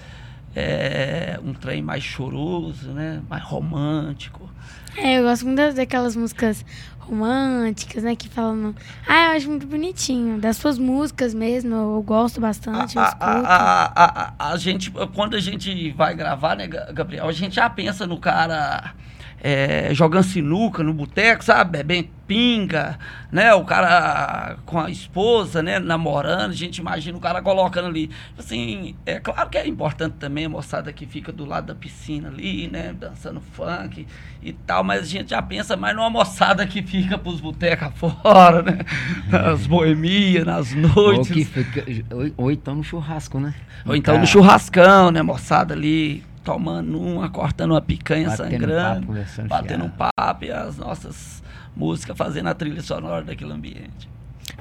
é, 0.58 1.40
um 1.44 1.54
trem 1.54 1.82
mais 1.82 2.04
choroso, 2.04 2.92
né? 2.92 3.22
Mais 3.30 3.44
romântico. 3.44 4.50
É, 4.96 5.20
eu 5.20 5.24
gosto 5.24 5.46
muito 5.46 5.76
daquelas 5.76 6.16
músicas 6.16 6.66
românticas, 7.00 8.04
né? 8.04 8.16
Que 8.16 8.28
falam. 8.28 8.74
Ah, 9.08 9.26
eu 9.32 9.38
acho 9.38 9.50
muito 9.50 9.68
bonitinho. 9.68 10.40
Das 10.40 10.58
suas 10.58 10.80
músicas 10.80 11.34
mesmo, 11.34 11.76
eu 11.76 12.02
gosto 12.02 12.42
bastante. 12.42 12.98
A, 12.98 13.02
eu 13.02 13.06
a, 13.20 13.94
a, 13.96 14.34
a, 14.40 14.52
a, 14.54 14.58
gente, 14.58 14.92
quando 15.14 15.36
a 15.36 15.40
gente 15.40 15.92
vai 15.92 16.16
gravar, 16.16 16.56
né, 16.56 16.68
Ga- 16.68 16.92
Gabriel, 16.92 17.28
a 17.28 17.32
gente 17.32 17.56
já 17.56 17.70
pensa 17.70 18.08
no 18.08 18.20
cara 18.20 18.94
é, 19.42 19.90
jogando 19.94 20.24
sinuca 20.24 20.84
no 20.84 20.94
boteco, 20.94 21.44
sabe? 21.44 21.78
Bebendo 21.78 22.10
pinga, 22.28 23.00
né? 23.32 23.54
O 23.54 23.64
cara 23.64 24.58
com 24.66 24.78
a 24.80 24.90
esposa, 24.90 25.64
né? 25.64 25.80
Namorando, 25.80 26.52
a 26.52 26.56
gente 26.56 26.80
imagina 26.80 27.18
o 27.18 27.22
cara 27.22 27.42
colocando 27.42 27.88
ali. 27.88 28.10
Assim, 28.38 28.96
é 29.06 29.20
claro 29.20 29.50
que 29.50 29.58
é 29.58 29.66
importante 29.66 30.16
também 30.20 30.46
a 30.46 30.50
moçada 30.50 30.92
que 30.92 31.06
fica 31.06 31.32
do 31.32 31.46
lado 31.46 31.68
da 31.68 31.76
piscina 31.76 32.28
ali, 32.28 32.68
né? 32.70 32.94
Dançando 33.00 33.40
funk 33.54 34.06
e 34.44 34.52
tal, 34.54 34.84
mas 34.84 35.04
a 35.04 35.06
gente 35.06 35.30
já 35.30 35.42
pensa 35.42 35.78
mais 35.78 35.96
numa 35.96 36.10
moçada 36.10 36.66
que 36.68 36.82
fica 36.82 37.18
pros 37.18 37.40
botecos 37.40 37.90
fora, 37.96 38.62
né? 38.62 38.80
Nas 39.32 39.66
boemias, 39.68 40.46
nas 40.46 40.74
Ou, 40.74 40.82
noites. 41.14 41.32
que 41.32 41.46
fica- 41.46 41.86
ou- 42.14 42.32
ou 42.38 42.52
então 42.52 42.76
no 42.76 42.84
churrasco, 42.84 43.40
né? 43.40 43.54
Ou 43.86 43.96
então 43.96 44.18
no 44.20 44.28
churrascão, 44.28 45.12
né, 45.12 45.22
moçada 45.22 45.74
ali 45.74 46.24
tomando 46.48 46.98
uma, 46.98 47.30
cortando 47.30 47.72
uma 47.72 47.82
picanha 47.82 48.30
batendo 48.30 48.52
sangrando, 48.52 48.96
papo, 48.96 49.06
conversando 49.08 49.48
batendo 49.50 49.84
um 49.84 49.90
papo 49.90 50.46
e 50.46 50.50
as 50.52 50.78
nossas 50.78 51.44
músicas 51.76 52.18
fazendo 52.18 52.48
a 52.48 52.54
trilha 52.54 52.82
sonora 52.82 53.22
daquele 53.26 53.52
ambiente. 53.52 54.10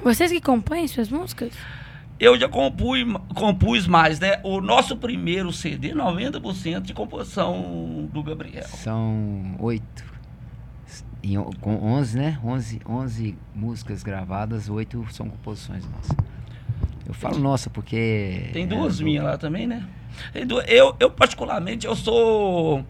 Vocês 0.03 0.29
que 0.29 0.41
compõem 0.41 0.85
suas 0.89 1.09
músicas? 1.09 1.53
Eu 2.19 2.37
já 2.37 2.49
compus, 2.49 2.99
compus 3.33 3.87
mais, 3.87 4.19
né? 4.19 4.41
O 4.43 4.59
nosso 4.59 4.97
primeiro 4.97 5.53
CD, 5.53 5.93
90% 5.93 6.81
de 6.81 6.93
composição 6.93 8.09
do 8.11 8.21
Gabriel. 8.21 8.65
São 8.67 9.55
oito. 9.59 10.03
Com 11.61 11.75
11, 11.75 12.17
né? 12.17 12.39
11, 12.43 12.81
11 12.85 13.35
músicas 13.55 14.03
gravadas, 14.03 14.67
oito 14.67 15.05
são 15.11 15.29
composições 15.29 15.85
nossas. 15.89 16.17
Eu 17.07 17.13
falo 17.13 17.39
nossa 17.39 17.69
porque... 17.69 18.49
Tem 18.51 18.63
é, 18.63 18.67
duas 18.67 18.97
do- 18.97 19.05
minhas 19.05 19.23
lá 19.23 19.37
também, 19.37 19.65
né? 19.65 19.87
Eu, 20.67 20.95
eu, 20.99 21.09
particularmente, 21.09 21.85
eu 21.85 21.95
sou. 21.95 22.85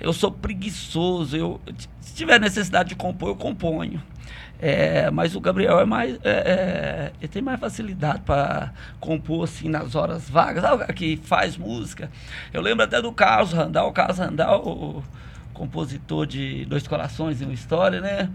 Eu 0.00 0.12
sou 0.12 0.30
preguiçoso. 0.32 1.36
Eu, 1.36 1.60
se 2.00 2.14
tiver 2.14 2.40
necessidade 2.40 2.90
de 2.90 2.94
compor, 2.94 3.30
eu 3.30 3.36
componho. 3.36 4.02
É, 4.64 5.10
mas 5.10 5.34
o 5.34 5.40
Gabriel 5.40 5.80
é 5.80 5.84
mais. 5.84 6.14
é, 6.22 6.30
é, 6.30 7.12
ele 7.20 7.28
tem 7.28 7.42
mais 7.42 7.58
facilidade 7.58 8.20
para 8.20 8.72
compor 9.00 9.44
assim 9.44 9.68
nas 9.68 9.96
horas 9.96 10.30
vagas. 10.30 10.62
Cara 10.62 10.92
que 10.92 11.16
faz 11.16 11.56
música? 11.56 12.10
Eu 12.52 12.62
lembro 12.62 12.84
até 12.84 13.02
do 13.02 13.12
Carlos 13.12 13.52
Randall. 13.52 13.88
O 13.88 13.92
Carlos 13.92 14.18
Randall, 14.18 14.62
o 14.64 15.04
compositor 15.52 16.26
de 16.26 16.64
Dois 16.66 16.86
Corações 16.86 17.40
e 17.40 17.44
uma 17.44 17.54
História, 17.54 18.00
né? 18.00 18.30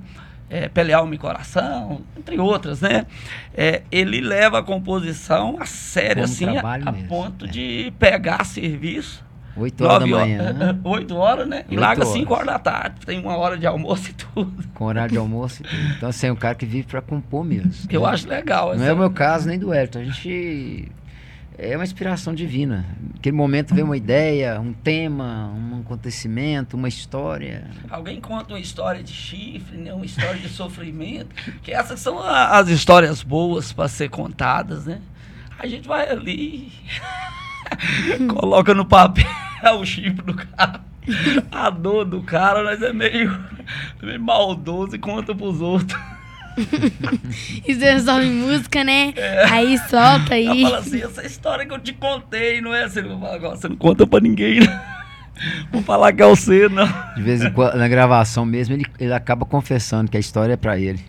É, 0.50 0.70
Pele, 0.70 0.94
Alma 0.94 1.14
e 1.14 1.18
Coração, 1.18 2.02
entre 2.18 2.40
outras, 2.40 2.80
né? 2.80 3.06
É, 3.54 3.82
ele 3.92 4.22
leva 4.22 4.60
a 4.60 4.64
composição 4.64 5.58
a 5.60 5.66
sério, 5.66 6.24
Como 6.24 6.26
assim, 6.26 6.58
a, 6.58 6.62
a 6.62 6.92
mesmo, 6.92 7.08
ponto 7.10 7.46
é. 7.46 7.48
de 7.50 7.94
pegar 8.00 8.46
serviço. 8.46 9.26
Oito 9.58 9.84
horas 9.84 10.00
da 10.10 10.18
manhã, 10.18 10.80
8 10.86 11.16
horas, 11.16 11.48
né? 11.48 11.66
E 11.70 11.76
larga 11.76 12.04
horas. 12.04 12.14
5 12.14 12.34
horas 12.34 12.46
da 12.46 12.60
tarde. 12.60 12.96
Tem 13.06 13.20
uma 13.20 13.36
hora 13.36 13.58
de 13.58 13.66
almoço 13.66 14.12
e 14.12 14.14
tudo. 14.14 14.64
com 14.74 14.86
horário 14.86 15.12
de 15.12 15.18
almoço 15.18 15.64
e 15.64 15.66
tudo. 15.66 15.82
Então, 15.98 16.10
assim, 16.10 16.28
é 16.28 16.32
um 16.32 16.36
cara 16.36 16.54
que 16.54 16.66
vive 16.66 16.88
pra 16.88 17.02
compor 17.02 17.44
mesmo. 17.44 17.72
Eu 17.90 18.02
né? 18.02 18.10
acho 18.10 18.28
legal. 18.28 18.76
Não 18.78 18.86
é 18.86 18.94
o 18.94 18.98
meu 18.98 19.10
caso 19.10 19.48
nem 19.48 19.58
do 19.58 19.74
Elton. 19.74 20.00
A 20.00 20.04
gente 20.04 20.92
é 21.58 21.76
uma 21.76 21.84
inspiração 21.84 22.34
divina. 22.36 22.86
Naquele 23.15 23.36
momento 23.36 23.74
vem 23.74 23.84
uma 23.84 23.98
ideia, 23.98 24.60
um 24.62 24.74
tema, 24.74 25.48
um 25.56 25.80
acontecimento, 25.82 26.78
uma 26.78 26.88
história. 26.88 27.67
Alguém 27.89 28.22
conta 28.22 28.54
uma 28.54 28.60
história 28.60 29.02
de 29.04 29.12
chifre, 29.13 29.78
né? 29.78 29.91
uma 29.93 30.06
história 30.06 30.39
de 30.39 30.50
sofrimento. 30.50 31.30
Que 31.63 31.72
essas 31.74 32.00
são 32.00 32.20
a- 32.20 32.58
as 32.60 32.67
histórias 32.70 33.24
boas 33.24 33.74
para 33.74 33.88
ser 33.88 34.10
contadas, 34.10 34.86
né? 34.86 35.02
A 35.58 35.65
gente 35.65 35.88
vai 35.88 36.08
ali, 36.10 36.72
coloca 38.30 38.74
no 38.74 38.86
papel 38.86 39.26
o 39.80 39.86
chifre 39.86 40.22
do 40.22 40.36
cara, 40.36 40.82
a 41.52 41.70
dor 41.70 42.06
do 42.06 42.22
cara, 42.22 42.63
mas 42.63 42.82
é 42.82 42.93
meio, 42.93 43.38
meio 44.02 44.22
maldoso 44.22 44.96
e 44.96 45.00
conta 45.00 45.34
pros 45.34 45.60
outros. 45.62 46.00
Isso 47.67 47.80
resolve 47.80 48.30
música, 48.30 48.84
né? 48.84 49.13
Aí 49.50 49.78
solta 49.78 50.36
aí. 50.36 50.48
Ela 50.48 50.70
fala 50.70 50.78
assim, 50.80 51.02
essa 51.02 51.26
história 51.26 51.65
que 51.65 51.74
eu 51.74 51.80
te 51.80 51.93
contei, 51.93 52.62
não 52.62 52.74
é? 52.74 52.88
Você 52.88 53.02
não, 53.02 53.20
você 53.20 53.67
não 53.67 53.76
conta 53.76 54.06
pra 54.08 54.20
ninguém, 54.20 54.60
né? 54.60 54.82
Vou 55.72 55.84
falar 55.84 56.13
que 56.13 56.22
é 56.22 56.26
você, 56.26 56.67
não. 56.67 56.88
De 57.15 57.22
vez 57.22 57.43
em 57.43 57.52
quando, 57.52 57.76
na 57.76 57.88
gravação 57.88 58.43
mesmo, 58.43 58.74
ele, 58.74 58.86
ele 59.00 59.13
acaba 59.13 59.46
confessando 59.46 60.10
que 60.10 60.17
a 60.17 60.20
história 60.20 60.54
é 60.54 60.58
pra 60.58 60.80
ele. 60.80 61.04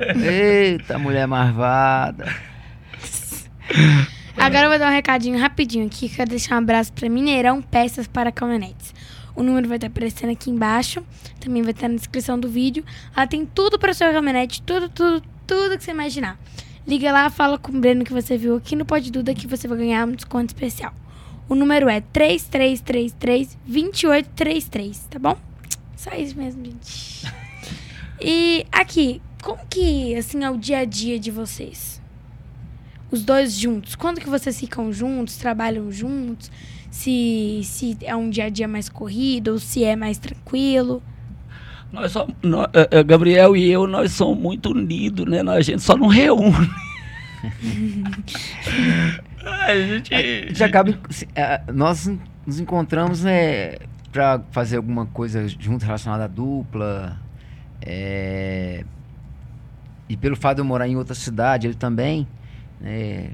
Eita, 0.00 0.98
mulher 0.98 1.26
marvada. 1.26 2.34
Agora 4.36 4.64
eu 4.64 4.70
vou 4.70 4.78
dar 4.78 4.88
um 4.88 4.94
recadinho 4.94 5.38
rapidinho 5.38 5.86
aqui. 5.86 6.08
Quero 6.08 6.30
deixar 6.30 6.54
um 6.54 6.58
abraço 6.58 6.90
para 6.94 7.08
Mineirão 7.10 7.60
Peças 7.60 8.06
para 8.06 8.32
Caminhonetes. 8.32 8.94
O 9.34 9.42
número 9.42 9.68
vai 9.68 9.76
estar 9.76 9.88
aparecendo 9.88 10.30
aqui 10.30 10.50
embaixo. 10.50 11.02
Também 11.38 11.62
vai 11.62 11.72
estar 11.72 11.88
na 11.88 11.96
descrição 11.96 12.38
do 12.38 12.48
vídeo. 12.48 12.84
Ela 13.16 13.26
tem 13.26 13.44
tudo 13.46 13.78
para 13.78 13.94
sua 13.94 14.12
caminhonete. 14.12 14.60
Tudo, 14.62 14.88
tudo, 14.88 15.22
tudo 15.46 15.78
que 15.78 15.84
você 15.84 15.90
imaginar. 15.90 16.38
Liga 16.86 17.12
lá, 17.12 17.28
fala 17.30 17.58
com 17.58 17.72
o 17.72 17.80
Breno 17.80 18.04
que 18.04 18.12
você 18.12 18.36
viu 18.36 18.56
aqui 18.56 18.74
no 18.74 18.84
Pode 18.84 19.12
Duda 19.12 19.32
que 19.34 19.46
você 19.46 19.68
vai 19.68 19.78
ganhar 19.78 20.08
um 20.08 20.12
desconto 20.12 20.46
especial. 20.46 20.92
O 21.48 21.54
número 21.54 21.88
é 21.88 22.00
3333-2833, 22.00 24.98
tá 25.10 25.18
bom? 25.18 25.36
Só 25.96 26.10
isso 26.14 26.36
mesmo, 26.36 26.64
gente. 26.64 27.26
E 28.22 28.66
aqui, 28.70 29.22
como 29.42 29.66
que, 29.66 30.14
assim, 30.14 30.44
é 30.44 30.50
o 30.50 30.58
dia 30.58 30.80
a 30.80 30.84
dia 30.84 31.18
de 31.18 31.30
vocês? 31.30 32.02
Os 33.10 33.24
dois 33.24 33.54
juntos. 33.54 33.94
Quando 33.94 34.20
que 34.20 34.28
vocês 34.28 34.60
ficam 34.60 34.92
juntos, 34.92 35.38
trabalham 35.38 35.90
juntos? 35.90 36.50
Se, 36.90 37.60
se 37.64 37.96
é 38.02 38.14
um 38.16 38.28
dia 38.28 38.46
a 38.46 38.48
dia 38.48 38.68
mais 38.68 38.88
corrido 38.88 39.52
ou 39.52 39.58
se 39.58 39.84
é 39.84 39.94
mais 39.96 40.18
tranquilo? 40.18 41.02
Nós 41.92 42.12
somos, 42.12 42.34
nó- 42.42 42.68
eh, 42.72 42.88
eh, 42.90 43.02
Gabriel 43.02 43.56
e 43.56 43.70
eu, 43.70 43.86
nós 43.86 44.12
somos 44.12 44.38
muito 44.38 44.70
unidos, 44.70 45.26
né? 45.26 45.42
Nós, 45.42 45.58
a 45.58 45.62
gente 45.62 45.82
só 45.82 45.96
não 45.96 46.08
reúne. 46.08 46.70
a 49.44 49.74
gente... 49.76 50.14
A 50.14 50.22
gente 50.22 50.64
acaba, 50.64 50.98
é, 51.34 51.60
nós 51.72 52.10
nos 52.46 52.60
encontramos 52.60 53.22
né, 53.22 53.76
para 54.12 54.40
fazer 54.50 54.76
alguma 54.76 55.06
coisa 55.06 55.46
junto 55.48 55.84
relacionada 55.84 56.24
à 56.24 56.28
dupla. 56.28 57.16
é, 57.82 58.84
e 60.08 60.16
pelo 60.16 60.36
fato 60.36 60.56
de 60.56 60.60
eu 60.62 60.64
morar 60.64 60.88
em 60.88 60.96
outra 60.96 61.14
cidade, 61.14 61.66
ele 61.68 61.74
também, 61.74 62.26
né, 62.80 63.30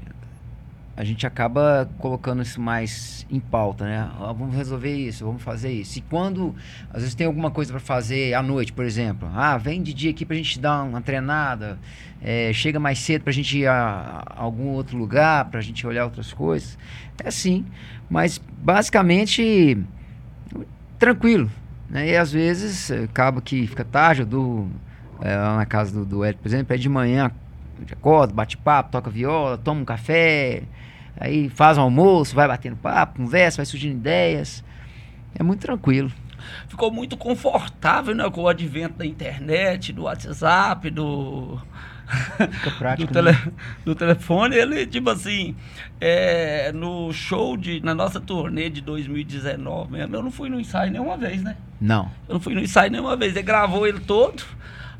a 0.97 1.03
gente 1.03 1.27
acaba 1.27 1.87
colocando 1.99 2.41
isso 2.41 2.59
mais 2.59 3.23
em 3.29 3.39
pauta, 3.39 3.85
né? 3.85 4.09
Ó, 4.19 4.33
vamos 4.33 4.55
resolver 4.55 4.95
isso, 4.95 5.23
vamos 5.23 5.43
fazer 5.43 5.71
isso. 5.71 5.99
E 5.99 6.01
quando, 6.01 6.55
às 6.89 7.01
vezes, 7.01 7.13
tem 7.13 7.27
alguma 7.27 7.51
coisa 7.51 7.71
para 7.71 7.79
fazer 7.79 8.33
à 8.33 8.41
noite, 8.41 8.73
por 8.73 8.83
exemplo, 8.83 9.29
ah, 9.31 9.55
vem 9.57 9.83
de 9.83 9.93
dia 9.93 10.09
aqui 10.09 10.25
pra 10.25 10.35
gente 10.35 10.59
dar 10.59 10.81
uma 10.81 10.99
treinada, 10.99 11.77
é, 12.19 12.51
chega 12.51 12.79
mais 12.79 12.97
cedo 12.97 13.21
pra 13.21 13.31
gente 13.31 13.59
ir 13.59 13.67
a, 13.67 14.23
a 14.25 14.41
algum 14.41 14.69
outro 14.69 14.97
lugar, 14.97 15.45
pra 15.45 15.61
gente 15.61 15.85
olhar 15.85 16.03
outras 16.03 16.33
coisas. 16.33 16.79
É 17.23 17.27
assim, 17.27 17.63
mas 18.09 18.41
basicamente 18.57 19.77
tranquilo. 20.97 21.51
Né? 21.87 22.09
E 22.09 22.17
às 22.17 22.31
vezes 22.31 22.89
acaba 22.89 23.39
que 23.39 23.67
fica 23.67 23.85
tarde, 23.85 24.21
eu 24.21 24.25
durmo 24.25 24.71
eh, 25.21 25.35
lá 25.35 25.57
na 25.57 25.65
casa 25.67 25.93
do, 25.93 26.03
do 26.03 26.23
Hélio, 26.23 26.39
por 26.39 26.47
exemplo, 26.47 26.73
aí 26.73 26.79
de 26.79 26.89
manhã 26.89 27.27
a 27.27 27.93
acorda, 27.93 28.33
bate 28.33 28.57
papo, 28.57 28.91
toca 28.91 29.11
viola, 29.11 29.59
toma 29.59 29.81
um 29.81 29.85
café, 29.85 30.63
aí 31.19 31.49
faz 31.49 31.77
um 31.77 31.81
almoço, 31.81 32.35
vai 32.35 32.47
batendo 32.47 32.75
papo, 32.77 33.17
conversa, 33.17 33.57
vai 33.57 33.65
surgindo 33.65 33.93
ideias. 33.95 34.63
É 35.35 35.43
muito 35.43 35.61
tranquilo. 35.61 36.11
ficou 36.67 36.91
muito 36.91 37.15
confortável 37.17 38.15
né, 38.15 38.29
com 38.29 38.41
o 38.41 38.47
advento 38.47 38.97
da 38.97 39.05
internet, 39.05 39.91
do 39.93 40.03
WhatsApp, 40.03 40.89
do, 40.89 41.59
Fica 42.37 42.69
do, 42.71 42.77
prático. 42.77 43.13
tele- 43.13 43.31
né? 43.33 43.51
do 43.83 43.93
telefone. 43.93 44.55
Ele, 44.55 44.87
tipo 44.87 45.09
assim, 45.09 45.55
é, 45.99 46.71
no 46.71 47.11
show, 47.11 47.57
de, 47.57 47.81
na 47.81 47.93
nossa 47.93 48.19
turnê 48.19 48.69
de 48.69 48.79
2019 48.81 49.91
mesmo, 49.91 50.15
eu 50.15 50.23
não 50.23 50.31
fui 50.31 50.49
no 50.49 50.59
ensaio 50.59 50.91
nenhuma 50.91 51.17
vez, 51.17 51.43
né? 51.43 51.57
Não. 51.81 52.09
Eu 52.27 52.35
não 52.35 52.39
fui 52.39 52.53
no 52.55 52.61
ensaio 52.61 52.89
nenhuma 52.91 53.15
vez. 53.17 53.33
Ele 53.35 53.43
gravou 53.43 53.85
ele 53.85 53.99
todo, 53.99 54.41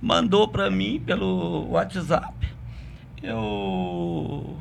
mandou 0.01 0.47
pra 0.49 0.69
mim 0.69 1.01
pelo 1.03 1.69
WhatsApp. 1.69 2.33
Eu 3.23 4.57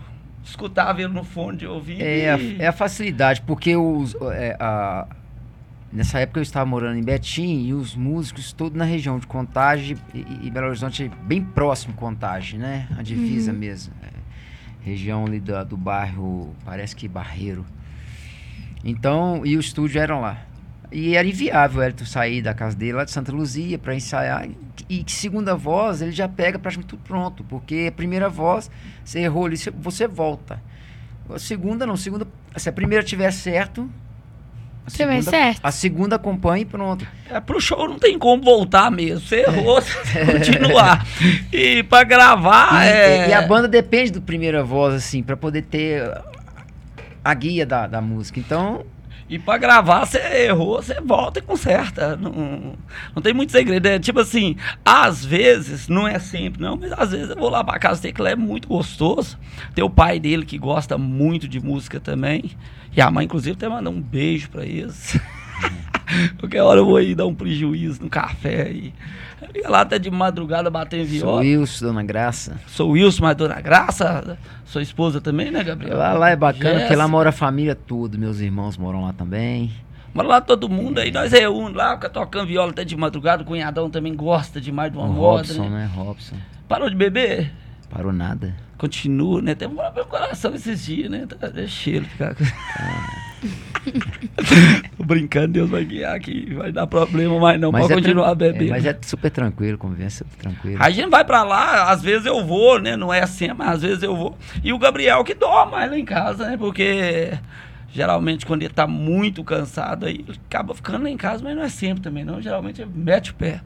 escutava 0.50 1.00
ele 1.02 1.12
no 1.12 1.24
fone 1.24 1.59
de 1.59 1.66
ouvido. 1.66 2.00
É 2.02 2.30
a, 2.30 2.38
e- 2.38 2.56
é 2.61 2.66
a 2.68 2.72
facilidade, 2.72 3.42
porque 3.42 3.76
os, 3.76 4.14
é, 4.32 4.56
a- 4.61 5.06
Nessa 5.92 6.18
época 6.18 6.40
eu 6.40 6.42
estava 6.42 6.66
morando 6.68 6.98
em 6.98 7.02
Betim 7.02 7.64
e 7.68 7.72
os 7.72 7.94
músicos 7.94 8.52
todos 8.52 8.76
na 8.76 8.85
região 8.85 9.18
de 9.18 9.26
Contagem 9.26 9.96
e, 10.12 10.26
e 10.42 10.50
Belo 10.50 10.66
Horizonte 10.66 11.11
bem 11.22 11.40
próximo 11.42 11.94
Contagem, 11.94 12.59
né? 12.59 12.88
A 12.98 13.02
divisa 13.02 13.52
Uhum. 13.52 13.59
mesmo. 13.59 13.94
É, 14.02 14.09
região 14.85 15.24
ali 15.24 15.38
da- 15.40 15.62
do 15.64 15.76
bairro, 15.76 16.54
parece 16.64 16.94
que 16.94 17.06
Barreiro. 17.09 17.64
Então, 18.85 19.42
e 19.46 19.56
o 19.56 19.61
estúdio 19.61 20.00
eram 20.00 20.20
lá. 20.20 20.38
E 20.92 21.16
era 21.16 21.26
inviável 21.26 21.80
o 21.80 21.85
Elton 21.85 22.04
sair 22.04 22.42
da 22.42 22.52
casa 22.52 22.76
dele 22.76 22.92
lá 22.94 23.04
de 23.04 23.11
Santa 23.12 23.32
Luzia 23.32 23.78
para 23.78 23.94
ensaiar. 23.94 24.44
E 24.48 24.56
que 24.88 25.12
segunda 25.12 25.55
voz 25.55 26.01
ele 26.03 26.12
já 26.12 26.29
pega 26.29 26.59
praticamente 26.59 26.88
tudo 26.88 27.03
pronto. 27.03 27.44
Porque 27.44 27.87
a 27.88 27.92
primeira 27.92 28.29
voz, 28.29 28.70
você 29.05 29.20
errou 29.20 29.46
ali, 29.46 29.57
você- 29.79 30.07
volta. 30.09 30.62
A 31.29 31.38
segunda 31.38 31.85
não, 31.87 31.96
segunda. 31.96 32.27
Se 32.57 32.68
a 32.68 32.72
primeira 32.72 33.05
tiver 33.05 33.31
certo. 33.33 33.90
a 34.87 34.90
segunda- 34.90 35.22
certo. 35.22 35.61
A 35.64 35.72
segunda 35.72 36.14
acompanha 36.16 36.62
e 36.62 36.64
pronto. 36.64 37.05
É, 37.29 37.40
pro 37.40 37.61
show 37.61 37.88
não 37.88 37.99
tem 37.99 38.16
como 38.16 38.40
voltar 38.42 38.90
mesmo. 38.90 39.27
Você 39.27 39.40
errou, 39.40 39.81
você 39.83 39.92
tem 40.14 40.27
que 40.27 40.33
continuar. 40.33 41.05
E 41.53 41.83
pra 41.83 42.05
gravar 42.05 42.85
e, 42.87 42.88
é. 42.88 43.29
e 43.31 43.33
a 43.33 43.42
banda 43.42 43.66
depende 43.66 44.12
do 44.12 44.22
primeira 44.22 44.62
voz, 44.62 44.94
assim, 44.94 45.20
para 45.22 45.37
poder 45.37 45.62
ter 45.62 46.09
a 47.25 47.35
guia 47.35 47.66
da, 47.66 47.88
da 47.88 48.01
música. 48.01 48.38
Então, 48.38 48.87
E 49.29 49.39
pra 49.39 49.59
gravar, 49.59 50.05
você 50.05 50.19
errou, 50.19 50.81
você 50.81 51.01
volta 51.01 51.41
e 51.41 51.43
conserta. 51.43 52.17
Não, 52.17 52.77
não 53.15 53.23
tem 53.23 53.35
muito 53.35 53.51
segredo. 53.51 53.87
É 53.87 53.99
tipo 53.99 54.21
assim, 54.21 54.57
às 54.85 55.25
vezes, 55.25 55.89
não 55.89 56.07
é 56.07 56.19
sempre, 56.19 56.62
não, 56.62 56.77
mas 56.77 56.93
às 56.93 57.11
vezes 57.11 57.31
eu 57.31 57.37
vou 57.37 57.51
lá 57.51 57.65
pra 57.65 57.79
casa 57.79 58.01
dele, 58.01 58.15
que 58.15 58.23
lá 58.23 58.31
é 58.31 58.37
muito 58.37 58.69
gostoso. 58.69 59.37
Tem 59.75 59.83
o 59.83 59.91
pai 59.91 60.21
dele 60.21 60.45
que 60.45 60.57
gosta 60.57 60.97
muito 60.97 61.49
de 61.49 61.61
música 61.61 61.99
também. 61.99 62.53
E 62.97 63.01
a 63.01 63.11
mãe, 63.11 63.25
inclusive, 63.25 63.57
até 63.57 63.69
mandar 63.69 63.91
um 63.91 64.01
beijo 64.01 64.49
pra 64.49 64.65
eles. 64.65 65.19
Qualquer 66.38 66.62
hora 66.62 66.81
eu 66.81 66.85
vou 66.87 66.97
aí 66.97 67.14
dar 67.14 67.27
um 67.27 67.35
prejuízo 67.35 68.03
no 68.03 68.09
café. 68.09 68.71
E... 68.71 68.95
Eu 69.55 69.62
ia 69.62 69.69
lá 69.69 69.81
até 69.83 69.99
de 69.99 70.11
madrugada 70.11 70.71
batendo 70.71 71.05
sou 71.05 71.11
viola. 71.11 71.40
Wilson, 71.40 71.87
Dona 71.87 72.03
Graça. 72.03 72.61
Sou 72.66 72.90
Wilson, 72.90 73.23
mas 73.23 73.37
Dona 73.37 73.61
Graça, 73.61 74.38
sua 74.64 74.83
esposa 74.83 75.21
também, 75.21 75.51
né, 75.51 75.62
Gabriel? 75.62 75.97
Lá, 75.97 76.12
lá 76.14 76.31
é 76.31 76.37
bacana, 76.37 76.81
porque 76.81 76.95
lá 76.95 77.05
Jéssica. 77.05 77.09
mora 77.09 77.29
a 77.29 77.33
família 77.33 77.75
toda. 77.75 78.16
Meus 78.16 78.40
irmãos 78.40 78.77
moram 78.77 79.05
lá 79.05 79.12
também. 79.12 79.71
Mora 80.14 80.29
lá 80.29 80.40
todo 80.40 80.69
mundo, 80.69 80.99
aí 80.99 81.11
nós 81.11 81.31
reúne 81.31 81.75
lá, 81.75 81.95
fica 81.95 82.09
tocando 82.09 82.47
viola 82.47 82.71
até 82.71 82.85
de 82.85 82.97
madrugada. 82.97 83.42
O 83.42 83.47
cunhadão 83.47 83.90
também 83.90 84.14
gosta 84.14 84.59
demais 84.59 84.90
de 84.90 84.97
uma 84.97 85.07
o 85.07 85.12
moda, 85.12 85.42
Robson, 85.42 85.64
né? 85.64 85.69
né? 85.69 85.90
Robson. 85.95 86.37
Parou 86.66 86.88
de 86.88 86.97
beber? 86.97 87.53
Parou 87.90 88.12
nada. 88.12 88.55
Continua, 88.79 89.42
né? 89.42 89.55
Tem 89.55 89.69
um 89.69 89.75
meu 89.75 90.07
coração 90.07 90.55
esses 90.55 90.85
dias, 90.87 91.11
né? 91.11 91.27
Tá- 91.27 91.49
Deixa 91.49 91.90
ele 91.90 92.07
ficar. 92.07 92.35
com- 92.35 92.45
Tô 94.96 95.04
brincando, 95.04 95.48
Deus 95.48 95.70
vai 95.70 95.85
guiar 95.85 96.14
aqui. 96.14 96.52
Vai 96.54 96.72
dar 96.72 96.87
problema, 96.87 97.38
mas 97.38 97.61
não. 97.61 97.70
Pode 97.70 97.92
é 97.92 97.94
continuar 97.94 98.35
tran- 98.37 98.46
é, 98.46 98.52
bebendo. 98.52 98.70
mas 98.70 98.85
é 98.85 98.98
super 99.02 99.30
tranquilo, 99.30 99.78
convivência 99.78 100.24
super 100.24 100.37
tranquilo. 100.37 100.78
A 100.80 100.90
gente 100.90 101.09
vai 101.11 101.24
pra 101.24 101.42
lá, 101.42 101.90
às 101.90 102.02
vezes 102.02 102.26
eu 102.26 102.44
vou, 102.44 102.80
né? 102.80 102.96
Não 102.96 103.12
é 103.12 103.22
assim, 103.22 103.48
mas 103.56 103.68
às 103.68 103.82
vezes 103.82 104.02
eu 104.02 104.16
vou. 104.16 104.37
E 104.62 104.72
o 104.72 104.78
Gabriel 104.78 105.22
que 105.24 105.35
dorme 105.35 105.72
mais 105.72 105.90
lá 105.90 105.98
em 105.98 106.04
casa, 106.04 106.50
né? 106.50 106.56
Porque 106.56 107.32
geralmente 107.92 108.44
quando 108.44 108.62
ele 108.62 108.74
tá 108.74 108.87
muito 108.87 109.42
cansado, 109.42 110.06
aí 110.06 110.24
ele 110.26 110.38
acaba 110.48 110.74
ficando 110.74 111.04
lá 111.04 111.11
em 111.11 111.16
casa, 111.16 111.42
mas 111.42 111.56
não 111.56 111.62
é 111.62 111.68
sempre 111.68 112.02
também, 112.02 112.24
não. 112.24 112.40
Geralmente 112.40 112.82
ele 112.82 112.90
mete 112.94 113.30
o 113.30 113.35
pé. 113.35 113.61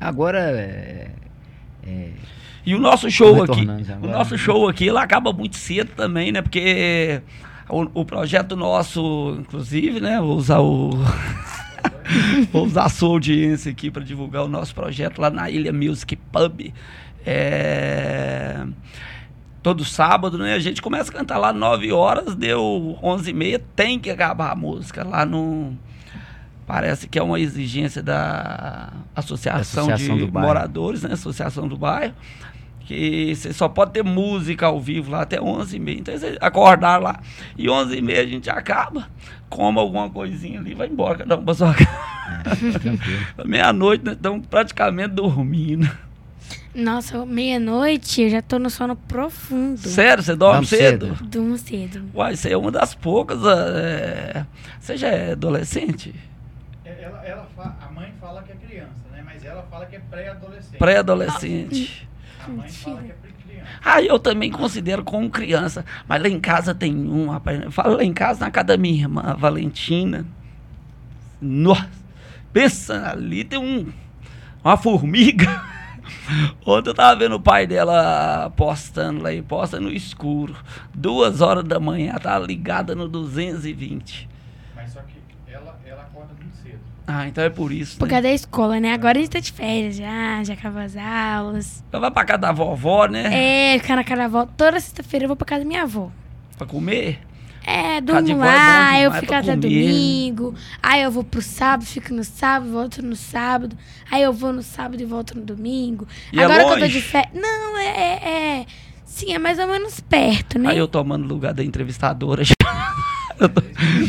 Agora 0.00 0.38
é, 0.38 1.10
é, 1.86 2.08
E 2.64 2.74
o 2.74 2.78
nosso 2.78 3.10
show 3.10 3.42
aqui, 3.42 3.66
o 4.02 4.06
nosso 4.08 4.38
show 4.38 4.66
aqui, 4.68 4.86
ele 4.88 4.98
acaba 4.98 5.32
muito 5.32 5.56
cedo 5.56 5.90
também, 5.94 6.32
né? 6.32 6.40
Porque 6.40 7.20
o, 7.70 8.00
o 8.00 8.04
projeto 8.04 8.56
nosso, 8.56 9.36
inclusive, 9.40 10.00
né? 10.00 10.20
Vou 10.20 10.36
usar 10.36 10.60
o 10.60 10.90
vou 12.52 12.66
usar 12.66 12.84
a 12.84 12.88
sua 12.88 13.10
audiência 13.10 13.70
aqui 13.70 13.90
para 13.90 14.02
divulgar 14.02 14.44
o 14.44 14.48
nosso 14.48 14.74
projeto 14.74 15.20
lá 15.20 15.30
na 15.30 15.50
Ilha 15.50 15.72
Music 15.72 16.16
Pub. 16.16 16.72
É, 17.24 18.66
todo 19.62 19.84
sábado, 19.84 20.38
né? 20.38 20.54
A 20.54 20.58
gente 20.58 20.82
começa 20.82 21.10
a 21.10 21.14
cantar 21.14 21.38
lá 21.38 21.52
9 21.52 21.92
horas, 21.92 22.34
deu 22.34 22.98
11 23.02 23.30
e 23.30 23.32
meia, 23.34 23.58
tem 23.76 23.98
que 23.98 24.10
acabar 24.10 24.52
a 24.52 24.56
música 24.56 25.04
lá 25.04 25.24
no 25.24 25.76
Parece 26.70 27.08
que 27.08 27.18
é 27.18 27.22
uma 27.22 27.40
exigência 27.40 28.00
da 28.00 28.92
Associação, 29.12 29.90
Associação 29.90 30.16
de. 30.16 30.30
Moradores, 30.30 31.02
né? 31.02 31.14
Associação 31.14 31.66
do 31.66 31.76
Bairro. 31.76 32.14
Que 32.90 33.32
você 33.36 33.52
só 33.52 33.68
pode 33.68 33.92
ter 33.92 34.02
música 34.02 34.66
ao 34.66 34.80
vivo 34.80 35.12
lá 35.12 35.22
até 35.22 35.38
11h30. 35.38 35.98
Então, 36.00 36.18
você 36.18 36.36
acordar 36.40 37.00
lá. 37.00 37.20
E 37.56 37.66
11h30 37.66 38.18
a 38.18 38.26
gente 38.26 38.50
acaba, 38.50 39.08
come 39.48 39.78
alguma 39.78 40.10
coisinha 40.10 40.58
ali 40.58 40.72
e 40.72 40.74
vai 40.74 40.88
embora. 40.88 41.18
Cada 41.18 41.36
um 41.36 41.44
pra 41.44 41.54
sua 41.54 41.72
casa. 41.72 41.88
é. 43.38 43.44
Meia-noite, 43.46 44.04
nós 44.04 44.14
estamos 44.16 44.44
praticamente 44.44 45.10
dormindo. 45.14 45.88
Nossa, 46.74 47.24
meia-noite 47.24 48.22
eu 48.22 48.30
já 48.30 48.42
tô 48.42 48.58
no 48.58 48.68
sono 48.68 48.96
profundo. 48.96 49.78
Sério, 49.78 50.20
você 50.22 50.34
dorme 50.34 50.54
Vamos 50.56 50.68
cedo? 50.70 51.06
cedo. 51.16 51.24
Durmo 51.28 51.58
cedo. 51.58 52.02
Uai, 52.12 52.34
você 52.34 52.50
é 52.52 52.56
uma 52.56 52.72
das 52.72 52.92
poucas. 52.92 53.38
é, 53.44 54.44
Você 54.80 54.96
já 54.96 55.08
é 55.08 55.30
adolescente? 55.32 56.12
É, 56.84 57.04
Ela, 57.04 57.22
ela 57.24 57.46
fa- 57.56 57.76
a 57.88 57.92
mãe 57.92 58.12
fala 58.20 58.42
que 58.42 58.50
é 58.50 58.56
criança, 58.56 58.90
né? 59.12 59.22
Mas 59.24 59.44
ela 59.44 59.62
fala 59.70 59.86
que 59.86 59.94
é 59.94 60.00
pré-adolescente. 60.00 60.76
Pré-adolescente. 60.76 62.08
A 62.08 62.19
pré-criança. 62.44 63.78
Ah, 63.84 64.02
eu 64.02 64.18
também 64.18 64.50
considero 64.50 65.04
como 65.04 65.30
criança. 65.30 65.84
Mas 66.08 66.22
lá 66.22 66.28
em 66.28 66.40
casa 66.40 66.74
tem 66.74 66.94
um, 66.94 67.28
rapaz. 67.28 67.62
Eu 67.62 67.72
falo 67.72 67.96
lá 67.96 68.04
em 68.04 68.12
casa, 68.12 68.44
na 68.44 68.50
casa 68.50 68.68
da 68.68 68.76
minha 68.76 69.02
irmã, 69.02 69.22
a 69.22 69.34
Valentina. 69.34 70.26
Nossa, 71.40 71.88
pensa 72.52 73.10
ali, 73.10 73.44
tem 73.44 73.58
um, 73.58 73.92
uma 74.62 74.76
formiga. 74.76 75.46
Ontem 76.66 76.90
eu 76.90 76.94
tava 76.94 77.18
vendo 77.18 77.36
o 77.36 77.40
pai 77.40 77.66
dela 77.66 78.50
postando 78.56 79.22
lá 79.22 79.32
e 79.32 79.42
posta 79.42 79.80
no 79.80 79.90
escuro. 79.90 80.54
Duas 80.94 81.40
horas 81.40 81.64
da 81.64 81.80
manhã, 81.80 82.14
tá 82.14 82.38
ligada 82.38 82.94
no 82.94 83.08
220. 83.08 84.28
Mas 84.74 84.92
só 84.92 85.00
que 85.02 85.18
ela, 85.48 85.78
ela 85.84 86.02
acorda 86.02 86.34
muito 86.34 86.56
cedo. 86.56 86.80
Ah, 87.12 87.26
então 87.26 87.42
é 87.42 87.50
por 87.50 87.72
isso. 87.72 87.96
Por 87.98 88.06
Né? 88.06 88.10
causa 88.10 88.22
da 88.28 88.32
escola, 88.32 88.78
né? 88.78 88.92
Agora 88.92 89.18
a 89.18 89.20
gente 89.20 89.30
tá 89.32 89.40
de 89.40 89.50
férias 89.50 89.96
já, 89.96 90.44
já 90.44 90.54
acabou 90.54 90.80
as 90.80 90.96
aulas. 90.96 91.82
Ela 91.92 92.00
vai 92.02 92.10
pra 92.12 92.24
casa 92.24 92.38
da 92.38 92.52
vovó, 92.52 93.06
né? 93.06 93.74
É, 93.74 93.78
ficar 93.80 93.96
na 93.96 94.04
casa 94.04 94.18
da 94.18 94.24
avó. 94.26 94.46
Toda 94.56 94.78
sexta-feira 94.78 95.24
eu 95.24 95.28
vou 95.28 95.36
pra 95.36 95.44
casa 95.46 95.62
da 95.62 95.66
minha 95.68 95.82
avó. 95.82 96.10
Pra 96.56 96.66
comer. 96.66 97.18
É, 97.66 98.00
durmo 98.00 98.20
é 98.30 98.34
lá, 98.34 99.00
eu 99.00 99.10
demais 99.10 99.20
fico 99.20 99.34
até 99.34 99.54
domingo. 99.56 100.54
Aí 100.82 101.02
eu 101.02 101.10
vou 101.10 101.22
pro 101.24 101.42
sábado, 101.42 101.84
fico 101.84 102.14
no 102.14 102.24
sábado, 102.24 102.70
volto 102.72 103.02
no 103.02 103.14
sábado. 103.16 103.76
Aí 104.10 104.22
eu 104.22 104.32
vou 104.32 104.52
no 104.52 104.62
sábado 104.62 105.00
e 105.02 105.04
volto 105.04 105.36
no 105.36 105.42
domingo. 105.44 106.06
E 106.32 106.40
é 106.40 106.44
Agora 106.44 106.64
que 106.64 106.70
eu 106.70 106.78
tô 106.80 106.86
de 106.86 107.00
férias. 107.02 107.32
Não, 107.34 107.76
é, 107.78 107.86
é, 107.86 108.60
é- 108.60 108.66
Sim, 109.04 109.32
é 109.34 109.38
mais 109.38 109.58
ou 109.58 109.66
menos 109.66 110.00
perto, 110.00 110.58
né? 110.58 110.70
Aí 110.70 110.78
eu 110.78 110.86
tomando 110.88 111.26
lugar 111.26 111.52
da 111.52 111.62
entrevistadora. 111.64 112.42
eu 113.40 113.48
tô, 113.48 113.62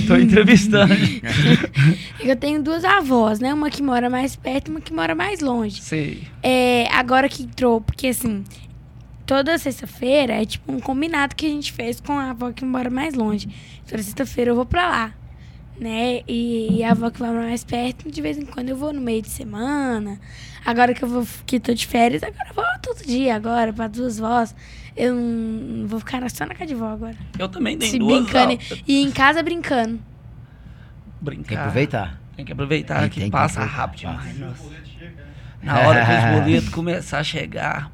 tô 0.08 0.16
entrevistando. 0.18 0.94
Eu 2.20 2.36
tenho 2.36 2.62
duas 2.62 2.84
avós, 2.84 3.40
né? 3.40 3.54
Uma 3.54 3.70
que 3.70 3.82
mora 3.82 4.10
mais 4.10 4.36
perto 4.36 4.68
e 4.68 4.72
uma 4.72 4.82
que 4.82 4.94
mora 4.94 5.16
mais 5.16 5.40
longe. 5.40 5.82
Sei. 5.82 6.28
É, 6.44 6.88
agora 6.92 7.28
que 7.28 7.44
entrou, 7.44 7.82
porque 7.82 8.08
assim, 8.08 8.44
toda 9.26 9.58
sexta-feira 9.58 10.42
é 10.42 10.46
tipo 10.46 10.72
um 10.72 10.80
combinado 10.80 11.36
que 11.36 11.46
a 11.46 11.50
gente 11.50 11.72
fez 11.72 12.00
com 12.00 12.14
a 12.14 12.32
avó 12.32 12.52
que 12.52 12.64
mora 12.64 12.90
mais 12.90 13.16
longe. 13.16 13.48
Toda 13.90 14.04
sexta-feira 14.04 14.52
eu 14.52 14.56
vou 14.56 14.66
pra 14.66 14.88
lá, 14.88 15.14
né? 15.80 16.22
E, 16.28 16.78
e 16.78 16.84
a 16.84 16.92
avó 16.92 17.10
que 17.10 17.20
vai 17.20 17.32
mais 17.32 17.64
perto, 17.64 18.12
de 18.12 18.22
vez 18.22 18.38
em 18.38 18.46
quando 18.46 18.70
eu 18.70 18.78
vou 18.78 18.94
no 18.94 19.02
meio 19.02 19.22
de 19.22 19.30
semana. 19.30 20.20
Agora 20.64 20.94
que 20.94 21.04
eu 21.04 21.08
vou, 21.10 21.28
que 21.46 21.60
tô 21.60 21.74
de 21.74 21.88
férias, 21.88 22.22
agora 22.22 22.50
eu 22.50 22.54
vou 22.54 22.66
todo 22.82 23.06
dia 23.06 23.36
agora, 23.36 23.74
pra 23.74 23.88
duas 23.88 24.20
vós. 24.20 24.54
Eu 24.96 25.16
não 25.16 25.88
vou 25.88 26.00
ficar 26.00 26.28
só 26.30 26.46
na 26.46 26.54
casa 26.54 26.66
de 26.68 26.76
vó 26.76 26.88
agora. 26.90 27.16
Eu 27.40 27.48
também 27.48 27.78
tenho 27.78 27.92
Se 27.92 28.00
duas. 28.00 28.24
brincando. 28.24 28.58
E 28.88 29.02
em 29.02 29.12
casa 29.12 29.42
brincando. 29.42 30.00
Brincar. 31.22 31.44
Tem 31.48 31.48
que 31.48 31.56
aproveitar. 31.56 32.22
Tem 32.36 32.46
que 32.46 32.52
aproveitar 32.52 33.00
Tem- 33.02 33.10
que 33.10 33.20
tem 33.20 33.30
que 33.30 33.32
passa 33.32 33.62
aproveitar, 33.62 33.82
rápido 33.82 34.02
passa. 34.04 34.30
demais. 34.34 34.38
O 34.38 34.66
nossa. 34.66 34.82
Na 35.64 35.80
hora 35.88 36.06
que 36.06 36.12
os 36.12 36.40
boletos 36.44 36.70
começar 36.74 37.20
a 37.20 37.24
chegar, 37.24 37.92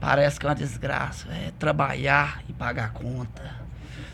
parece 0.00 0.38
que 0.38 0.46
é 0.46 0.48
uma 0.50 0.54
desgraça. 0.54 1.28
É 1.30 1.50
trabalhar 1.58 2.42
e 2.48 2.52
pagar 2.52 2.84
a 2.84 2.88
conta. 2.88 3.62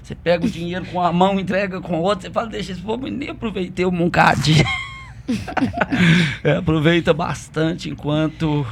Você 0.02 0.14
pega 0.14 0.46
o 0.46 0.50
dinheiro 0.50 0.86
com 0.86 1.00
a 1.02 1.12
mão, 1.12 1.38
entrega 1.38 1.80
com 1.80 1.96
a 1.96 1.98
outra, 1.98 2.28
você 2.28 2.32
fala, 2.32 2.46
deixa 2.48 2.72
esse 2.72 2.80
povo, 2.80 3.06
nem 3.08 3.28
aproveitei 3.30 3.84
um 3.84 3.90
bocadinho. 3.90 4.64
É, 6.42 6.52
aproveita 6.56 7.12
bastante 7.12 7.90
enquanto 7.90 8.66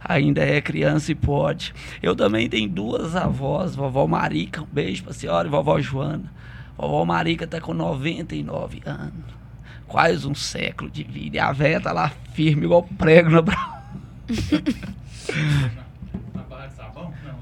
ainda 0.00 0.42
é 0.42 0.60
criança 0.60 1.12
e 1.12 1.14
pode. 1.14 1.74
Eu 2.02 2.14
também 2.14 2.48
tenho 2.48 2.68
duas 2.68 3.16
avós, 3.16 3.74
vovó 3.74 4.06
Marica, 4.06 4.62
um 4.62 4.68
beijo 4.70 5.04
pra 5.04 5.12
senhora, 5.12 5.48
e 5.48 5.50
vovó 5.50 5.80
Joana. 5.80 6.32
Vovó 6.76 7.04
Marica 7.04 7.46
tá 7.46 7.60
com 7.60 7.74
99 7.74 8.82
anos. 8.84 9.38
Quase 9.86 10.28
um 10.28 10.34
século 10.34 10.90
de 10.90 11.02
vida. 11.02 11.38
E 11.38 11.40
a 11.40 11.50
véia 11.50 11.80
tá 11.80 11.92
lá 11.92 12.12
firme, 12.32 12.64
igual 12.64 12.82
prego 12.82 13.30
na? 13.30 13.42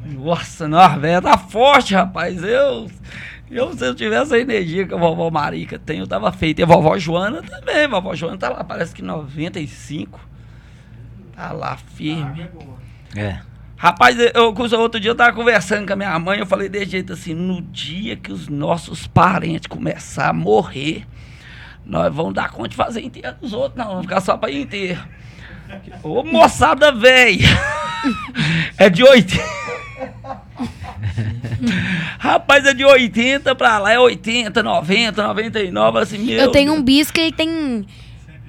Nossa, 0.06 0.68
não, 0.68 0.78
a 0.78 0.96
véia 0.96 1.20
tá 1.20 1.36
forte, 1.36 1.94
rapaz. 1.94 2.42
Eu. 2.42 2.88
Eu, 3.50 3.76
se 3.76 3.86
eu 3.86 3.94
tivesse 3.94 4.34
a 4.34 4.38
energia 4.38 4.86
que 4.86 4.94
a 4.94 4.96
vovó 4.96 5.30
Marica 5.30 5.78
tem, 5.78 6.00
eu 6.00 6.06
tava 6.06 6.32
feito. 6.32 6.60
E 6.60 6.62
a 6.62 6.66
vovó 6.66 6.98
Joana 6.98 7.42
também. 7.42 7.84
A 7.84 7.88
vovó 7.88 8.14
Joana 8.14 8.36
tá 8.36 8.48
lá, 8.48 8.64
parece 8.64 8.94
que 8.94 9.02
95. 9.02 10.18
Tá 11.36 11.52
lá 11.52 11.76
firme. 11.76 12.42
água 12.42 12.78
é. 13.14 13.20
É. 13.20 13.40
Rapaz, 13.76 14.16
eu, 14.34 14.54
outro 14.80 14.98
dia 14.98 15.10
eu 15.10 15.14
tava 15.14 15.36
conversando 15.36 15.86
com 15.86 15.92
a 15.92 15.96
minha 15.96 16.18
mãe, 16.18 16.38
eu 16.38 16.46
falei 16.46 16.66
desse 16.66 16.92
jeito 16.92 17.12
assim, 17.12 17.34
no 17.34 17.60
dia 17.60 18.16
que 18.16 18.32
os 18.32 18.48
nossos 18.48 19.06
parentes 19.06 19.66
começar 19.66 20.30
a 20.30 20.32
morrer, 20.32 21.06
nós 21.84 22.12
vamos 22.12 22.32
dar 22.32 22.50
conta 22.50 22.70
de 22.70 22.76
fazer 22.76 23.02
enterro 23.02 23.36
dos 23.38 23.52
outros, 23.52 23.76
não, 23.76 23.88
vamos 23.88 24.06
ficar 24.06 24.22
só 24.22 24.38
pra 24.38 24.50
ir 24.50 24.62
enterro. 24.62 25.06
Ô 26.02 26.24
moçada 26.24 26.90
velha! 26.90 27.46
É 28.78 28.88
de 28.88 29.02
80. 29.02 29.42
Rapaz, 32.18 32.64
é 32.64 32.74
de 32.74 32.84
80 32.84 33.54
pra 33.54 33.78
lá, 33.78 33.92
é 33.92 33.98
80, 33.98 34.62
90, 34.62 35.26
99, 35.26 35.98
assim, 35.98 36.18
meu 36.18 36.38
Eu 36.38 36.52
tenho 36.52 36.72
um 36.72 36.76
Deus. 36.76 36.84
bis 36.84 37.10
que 37.10 37.20
ele 37.20 37.32
tem 37.32 37.84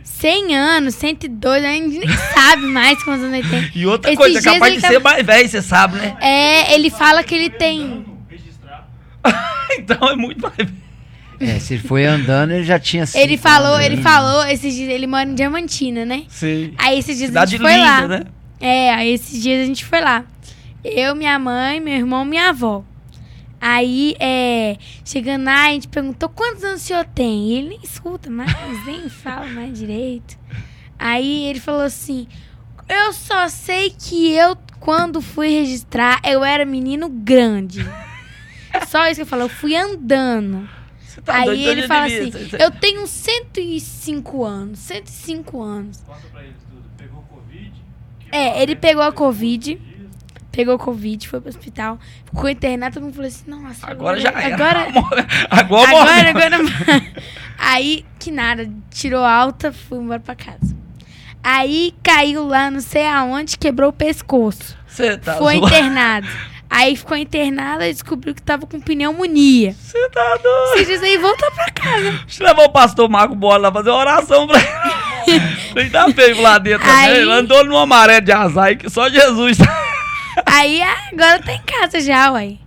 100 0.08 0.56
anos, 0.56 0.96
102, 0.96 1.63
a 1.63 1.67
gente 1.67 2.00
nem 2.00 2.10
sabe 2.34 2.63
mais 2.63 3.04
quantos 3.04 3.24
anos 3.26 3.38
ele 3.38 3.48
tem. 3.50 3.72
E 3.76 3.86
outra 3.86 4.10
Esses 4.12 4.17
coisa, 4.17 4.39
é 4.39 4.41
capaz 4.41 4.63
ele 4.72 4.76
de 4.78 4.82
tá- 4.82 4.88
ser 4.88 5.00
mais 5.00 5.26
velho, 5.26 5.50
você 5.50 5.62
sabe, 5.62 5.98
né? 5.98 6.17
É, 6.22 6.74
ele 6.74 6.89
fala 6.89 7.24
que 7.24 7.36
ele 7.36 7.50
tem. 7.50 8.06
Então 9.78 10.10
é 10.10 10.15
muito 10.15 10.41
mais 10.41 10.56
velho. 10.56 10.74
É, 11.39 11.60
se 11.60 11.76
ele 11.76 11.84
foi 11.84 12.04
andando, 12.06 12.52
ele 12.52 12.63
já 12.63 12.80
tinha 12.80 13.04
Ele 13.13 13.38
cinco 13.38 13.43
falou, 13.48 13.74
anos, 13.76 13.86
ele 13.86 13.98
falou, 13.98 14.43
esses 14.48 14.74
dias, 14.74 14.89
ele 14.89 15.06
mora 15.06 15.30
em 15.30 15.36
Diamantina, 15.36 16.04
né? 16.04 16.24
Sim. 16.30 16.74
Aí 16.80 16.98
esses 16.98 17.15
dias 17.17 17.28
Cidade 17.30 17.56
a 17.56 17.58
gente 17.60 17.62
foi 17.62 17.76
linda, 17.78 18.02
lá. 18.02 18.08
né? 18.08 18.24
É, 18.60 18.91
aí 18.93 19.13
esses 19.13 19.39
dias 19.43 19.62
a 19.62 19.65
gente 19.65 19.86
foi 19.86 20.02
lá. 20.02 20.24
Eu, 20.84 21.13
minha 21.15 21.38
mãe, 21.38 21.80
meu 21.80 21.93
irmão, 21.93 22.26
minha 22.26 22.50
avó. 22.50 22.84
Aí, 23.60 24.15
é, 24.20 24.78
chegando 25.04 25.46
lá, 25.46 25.67
a 25.67 25.72
gente 25.72 25.88
perguntou 25.88 26.30
quantos 26.30 26.63
anos 26.63 26.82
o 26.82 26.86
senhor 26.86 27.06
tem. 27.06 27.50
E 27.50 27.54
ele 27.58 27.70
nem 27.70 27.80
escuta 27.84 28.30
mais, 28.30 28.52
nem 28.86 29.10
fala 29.10 29.48
mais 29.48 29.78
direito. 29.78 30.38
Aí 31.00 31.46
ele 31.46 31.60
falou 31.60 31.82
assim: 31.82 32.28
Eu 32.88 33.12
só 33.13 33.48
sei 33.48 33.89
que 33.89 34.32
eu, 34.34 34.56
quando 34.80 35.22
fui 35.22 35.50
registrar, 35.50 36.22
eu 36.24 36.43
era 36.43 36.65
menino 36.65 37.10
grande. 37.10 37.84
Só 38.88 39.08
isso 39.08 39.15
que 39.15 39.22
eu 39.22 39.26
falo, 39.26 39.43
eu 39.43 39.50
fui 39.50 39.76
andando. 39.76 40.70
Você 41.00 41.20
tá 41.22 41.43
doido, 41.46 41.50
Aí 41.52 41.62
então 41.62 41.72
ele 41.72 41.88
fala 41.88 42.06
assim: 42.06 42.30
você- 42.32 42.58
Eu 42.63 42.70
tenho 42.70 43.08
105 43.08 44.43
anos, 44.43 44.78
105 44.80 45.62
anos. 45.63 46.04
Conta 46.06 46.20
pra 46.32 46.43
eles 46.43 46.56
tudo. 46.70 46.84
Pegou 46.96 47.22
Covid. 47.24 47.72
É, 48.32 48.58
ele 48.62 48.74
vez 48.74 48.80
pegou 48.80 49.02
a 49.02 49.12
Covid. 49.12 49.82
Pegou 50.58 50.76
Covid, 50.80 51.28
foi 51.30 51.39
pro 51.39 51.50
hospital, 51.50 52.00
ficou 52.26 52.50
internado, 52.50 52.96
todo 52.96 53.04
mundo 53.04 53.13
falou 53.13 53.28
assim, 53.28 53.43
nossa, 53.48 53.86
Agora 53.91 54.20
já 54.20 54.30
era. 54.30 54.56
Agora, 54.56 54.80
Agora, 54.89 55.28
agora, 55.52 55.88
morreu. 55.91 56.30
agora. 56.89 57.04
Aí, 57.60 58.04
que 58.17 58.32
nada, 58.32 58.67
tirou 58.89 59.24
alta, 59.24 59.72
fui 59.72 60.00
embora 60.00 60.20
pra 60.20 60.34
casa. 60.34 60.76
Aí 61.43 61.93
caiu 62.02 62.48
lá, 62.48 62.72
não 62.72 62.80
sei 62.82 63.06
aonde, 63.06 63.56
quebrou 63.56 63.91
o 63.91 63.93
pescoço. 63.93 64.76
Você 64.88 65.15
tá 65.20 65.36
foi 65.36 65.58
internado. 65.58 66.28
Aí 66.67 66.96
ficou 66.96 67.15
internado 67.15 67.84
e 67.84 67.93
descobriu 67.93 68.34
que 68.34 68.41
tava 68.41 68.65
com 68.65 68.82
pneumonia. 68.82 69.76
Você 69.80 70.10
tá 70.10 70.39
doido. 70.41 70.72
Você 70.74 70.86
diz 70.86 71.04
aí, 71.04 71.17
voltou 71.20 71.52
pra 71.52 71.70
casa. 71.72 72.12
Deixa 72.26 72.41
eu 72.43 72.48
levar 72.48 72.63
o 72.63 72.70
pastor 72.72 73.08
Marco 73.08 73.36
Bola 73.36 73.60
lá 73.67 73.72
fazer 73.72 73.91
uma 73.91 74.00
oração 74.00 74.48
pra 74.48 74.58
ele. 74.58 74.67
Ele 75.76 75.89
tá 75.91 76.10
feio 76.12 76.41
lá 76.41 76.58
dentro 76.58 76.80
também. 76.88 77.00
Aí- 77.12 77.17
Ele 77.22 77.32
andou 77.32 77.63
numa 77.63 77.86
maré 77.86 78.20
de 78.22 78.32
azar 78.32 78.76
que 78.76 78.89
só 78.89 79.08
Jesus. 79.08 79.58
Aí 80.45 80.82
agora 80.82 81.41
tá 81.41 81.54
em 81.54 81.62
casa 81.62 82.00
já, 82.00 82.32
uai. 82.32 82.60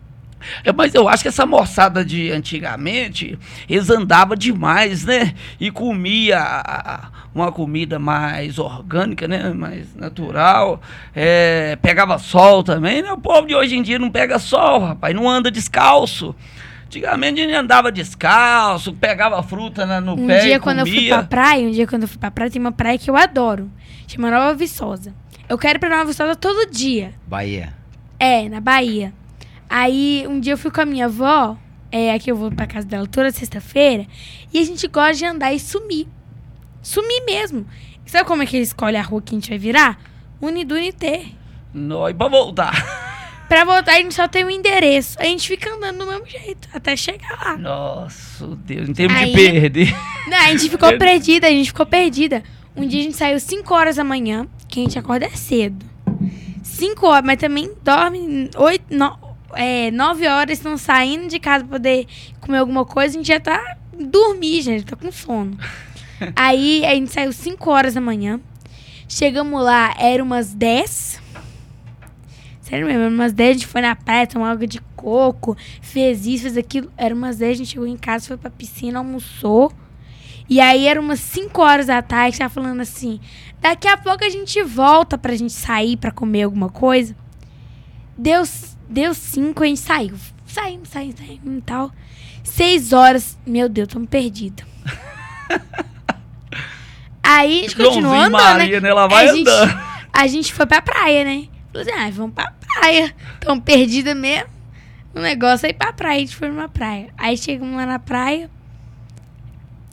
É, 0.64 0.72
Mas 0.72 0.94
eu 0.94 1.06
acho 1.08 1.22
que 1.22 1.28
essa 1.28 1.44
moçada 1.44 2.02
de 2.04 2.30
antigamente, 2.32 3.38
eles 3.68 3.90
andavam 3.90 4.34
demais, 4.34 5.04
né? 5.04 5.34
E 5.60 5.70
comia 5.70 6.40
uma 7.34 7.52
comida 7.52 7.98
mais 7.98 8.58
orgânica, 8.58 9.28
né? 9.28 9.50
Mais 9.52 9.94
natural. 9.94 10.80
É, 11.14 11.76
pegava 11.82 12.18
sol 12.18 12.62
também, 12.64 13.02
né? 13.02 13.12
O 13.12 13.18
povo 13.18 13.46
de 13.46 13.54
hoje 13.54 13.76
em 13.76 13.82
dia 13.82 13.98
não 13.98 14.10
pega 14.10 14.38
sol, 14.38 14.80
rapaz. 14.80 15.14
Não 15.14 15.28
anda 15.28 15.50
descalço. 15.50 16.34
Antigamente 16.86 17.40
a 17.40 17.44
gente 17.44 17.54
andava 17.54 17.92
descalço, 17.92 18.92
pegava 18.94 19.40
fruta 19.44 19.86
na- 19.86 20.00
no 20.00 20.14
Um 20.14 20.26
pé 20.26 20.40
dia 20.40 20.56
e 20.56 20.58
quando 20.58 20.80
eu 20.80 20.86
fui 20.86 20.94
comia. 20.96 21.14
pra 21.18 21.22
praia, 21.24 21.68
um 21.68 21.70
dia 21.70 21.86
quando 21.86 22.02
eu 22.02 22.08
fui 22.08 22.18
pra 22.18 22.30
praia, 22.32 22.50
tem 22.50 22.60
uma 22.60 22.72
praia 22.72 22.98
que 22.98 23.08
eu 23.10 23.16
adoro. 23.16 23.70
Chama 24.08 24.28
Nova 24.30 24.54
Viçosa. 24.54 25.14
Eu 25.50 25.58
quero 25.58 25.78
ir 25.78 25.80
pra 25.80 25.88
Nova 25.90 26.04
Viçosa 26.04 26.36
todo 26.36 26.70
dia. 26.70 27.12
Bahia. 27.26 27.74
É, 28.20 28.48
na 28.48 28.60
Bahia. 28.60 29.12
Aí 29.68 30.24
um 30.28 30.38
dia 30.38 30.52
eu 30.52 30.56
fui 30.58 30.70
com 30.70 30.80
a 30.80 30.84
minha 30.84 31.06
avó, 31.06 31.58
é, 31.90 32.14
aqui 32.14 32.30
eu 32.30 32.36
vou 32.36 32.52
pra 32.52 32.68
casa 32.68 32.86
dela 32.86 33.04
toda 33.08 33.32
sexta-feira, 33.32 34.06
e 34.52 34.60
a 34.60 34.64
gente 34.64 34.86
gosta 34.86 35.14
de 35.14 35.24
andar 35.24 35.52
e 35.52 35.58
sumir. 35.58 36.06
Sumir 36.80 37.24
mesmo. 37.26 37.66
Sabe 38.06 38.28
como 38.28 38.44
é 38.44 38.46
que 38.46 38.56
ele 38.56 38.62
escolhe 38.62 38.96
a 38.96 39.02
rua 39.02 39.20
que 39.20 39.34
a 39.34 39.38
gente 39.38 39.48
vai 39.50 39.58
virar? 39.58 39.98
Unidunité. 40.40 41.24
E 41.74 42.14
pra 42.14 42.28
voltar. 42.28 43.10
Pra 43.50 43.64
voltar, 43.64 43.94
a 43.94 43.96
gente 43.96 44.14
só 44.14 44.28
tem 44.28 44.44
o 44.44 44.50
endereço. 44.50 45.18
A 45.18 45.24
gente 45.24 45.48
fica 45.48 45.74
andando 45.74 45.98
do 45.98 46.06
mesmo 46.06 46.24
jeito, 46.24 46.68
até 46.72 46.94
chegar 46.94 47.36
lá. 47.36 47.56
Nossa, 47.56 48.46
Deus, 48.46 48.88
em 48.88 48.92
termos 48.92 49.18
Aí- 49.20 49.32
de 49.32 49.36
perder. 49.36 49.96
Não, 50.28 50.38
a 50.38 50.46
gente 50.52 50.70
ficou 50.70 50.94
perdida, 50.96 51.48
a 51.48 51.50
gente 51.50 51.66
ficou 51.66 51.84
perdida. 51.84 52.44
Um 52.80 52.86
dia 52.86 53.00
a 53.00 53.02
gente 53.02 53.16
saiu 53.18 53.38
5 53.38 53.74
horas 53.74 53.96
da 53.96 54.04
manhã, 54.04 54.46
que 54.66 54.80
a 54.80 54.82
gente 54.82 54.98
acorda 54.98 55.26
é 55.26 55.30
cedo. 55.36 55.84
5 56.62 57.06
horas, 57.06 57.26
mas 57.26 57.36
também 57.36 57.70
dorme 57.84 58.48
8, 58.56 58.84
9 59.92 60.26
horas, 60.26 60.56
estão 60.56 60.78
saindo 60.78 61.28
de 61.28 61.38
casa 61.38 61.62
pra 61.62 61.76
poder 61.76 62.06
comer 62.40 62.56
alguma 62.56 62.86
coisa, 62.86 63.14
a 63.14 63.18
gente 63.18 63.28
já 63.28 63.38
tá 63.38 63.76
dormir, 63.92 64.62
gente, 64.62 64.86
tá 64.86 64.96
com 64.96 65.12
sono. 65.12 65.58
Aí 66.34 66.82
a 66.86 66.94
gente 66.94 67.12
saiu 67.12 67.30
5 67.34 67.70
horas 67.70 67.92
da 67.92 68.00
manhã. 68.00 68.40
Chegamos 69.06 69.62
lá, 69.62 69.94
era 69.98 70.22
umas 70.22 70.54
10. 70.54 71.20
Sério 72.62 72.86
mesmo, 72.86 73.02
era 73.02 73.10
umas 73.10 73.34
10, 73.34 73.50
a 73.50 73.52
gente 73.52 73.66
foi 73.66 73.82
na 73.82 73.94
praia, 73.94 74.26
tomou 74.26 74.48
água 74.48 74.66
de 74.66 74.80
coco, 74.96 75.54
fez 75.82 76.24
isso, 76.24 76.44
fez 76.44 76.56
aquilo. 76.56 76.90
Era 76.96 77.14
umas 77.14 77.36
10, 77.36 77.50
a 77.50 77.54
gente 77.56 77.72
chegou 77.72 77.86
em 77.86 77.98
casa, 77.98 78.26
foi 78.26 78.38
pra 78.38 78.48
piscina, 78.48 79.00
almoçou. 79.00 79.70
E 80.50 80.60
aí 80.60 80.88
era 80.88 81.00
umas 81.00 81.20
5 81.20 81.62
horas 81.62 81.86
da 81.86 82.02
tarde, 82.02 82.36
tava 82.36 82.52
falando 82.52 82.80
assim, 82.80 83.20
daqui 83.60 83.86
a 83.86 83.96
pouco 83.96 84.24
a 84.24 84.28
gente 84.28 84.60
volta 84.64 85.16
pra 85.16 85.36
gente 85.36 85.52
sair 85.52 85.96
pra 85.96 86.10
comer 86.10 86.42
alguma 86.42 86.68
coisa. 86.68 87.14
Deu, 88.18 88.42
deu 88.88 89.14
5, 89.14 89.62
a 89.62 89.66
gente 89.66 89.78
saiu. 89.78 90.16
Saímos, 90.44 90.88
saímos, 90.88 91.14
saímos 91.20 91.58
e 91.58 91.60
tal. 91.60 91.92
6 92.42 92.92
horas, 92.92 93.38
meu 93.46 93.68
Deus, 93.68 93.86
tamo 93.86 94.08
perdido. 94.08 94.64
aí 97.22 97.60
a 97.60 97.62
gente 97.62 97.76
continuou 97.76 98.12
andando, 98.12 98.32
Maria, 98.32 98.80
né? 98.80 98.88
né? 98.88 98.88
Ela 98.88 99.06
vai 99.06 99.28
a 99.28 99.32
gente, 99.32 99.48
andando. 99.48 99.80
a 100.12 100.26
gente 100.26 100.52
foi 100.52 100.66
pra 100.66 100.82
praia, 100.82 101.24
né? 101.24 101.46
Falei 101.72 101.88
assim, 101.88 102.00
ah, 102.00 102.10
vamos 102.10 102.34
pra 102.34 102.52
praia. 102.74 103.14
Tão 103.38 103.60
perdida 103.60 104.16
mesmo. 104.16 104.50
O 105.14 105.20
negócio 105.20 105.66
é 105.66 105.70
ir 105.70 105.74
pra 105.74 105.92
praia. 105.92 106.16
A 106.16 106.20
gente 106.20 106.34
foi 106.34 106.48
numa 106.48 106.68
praia. 106.68 107.14
Aí 107.16 107.36
chegamos 107.36 107.76
lá 107.76 107.86
na 107.86 108.00
praia. 108.00 108.50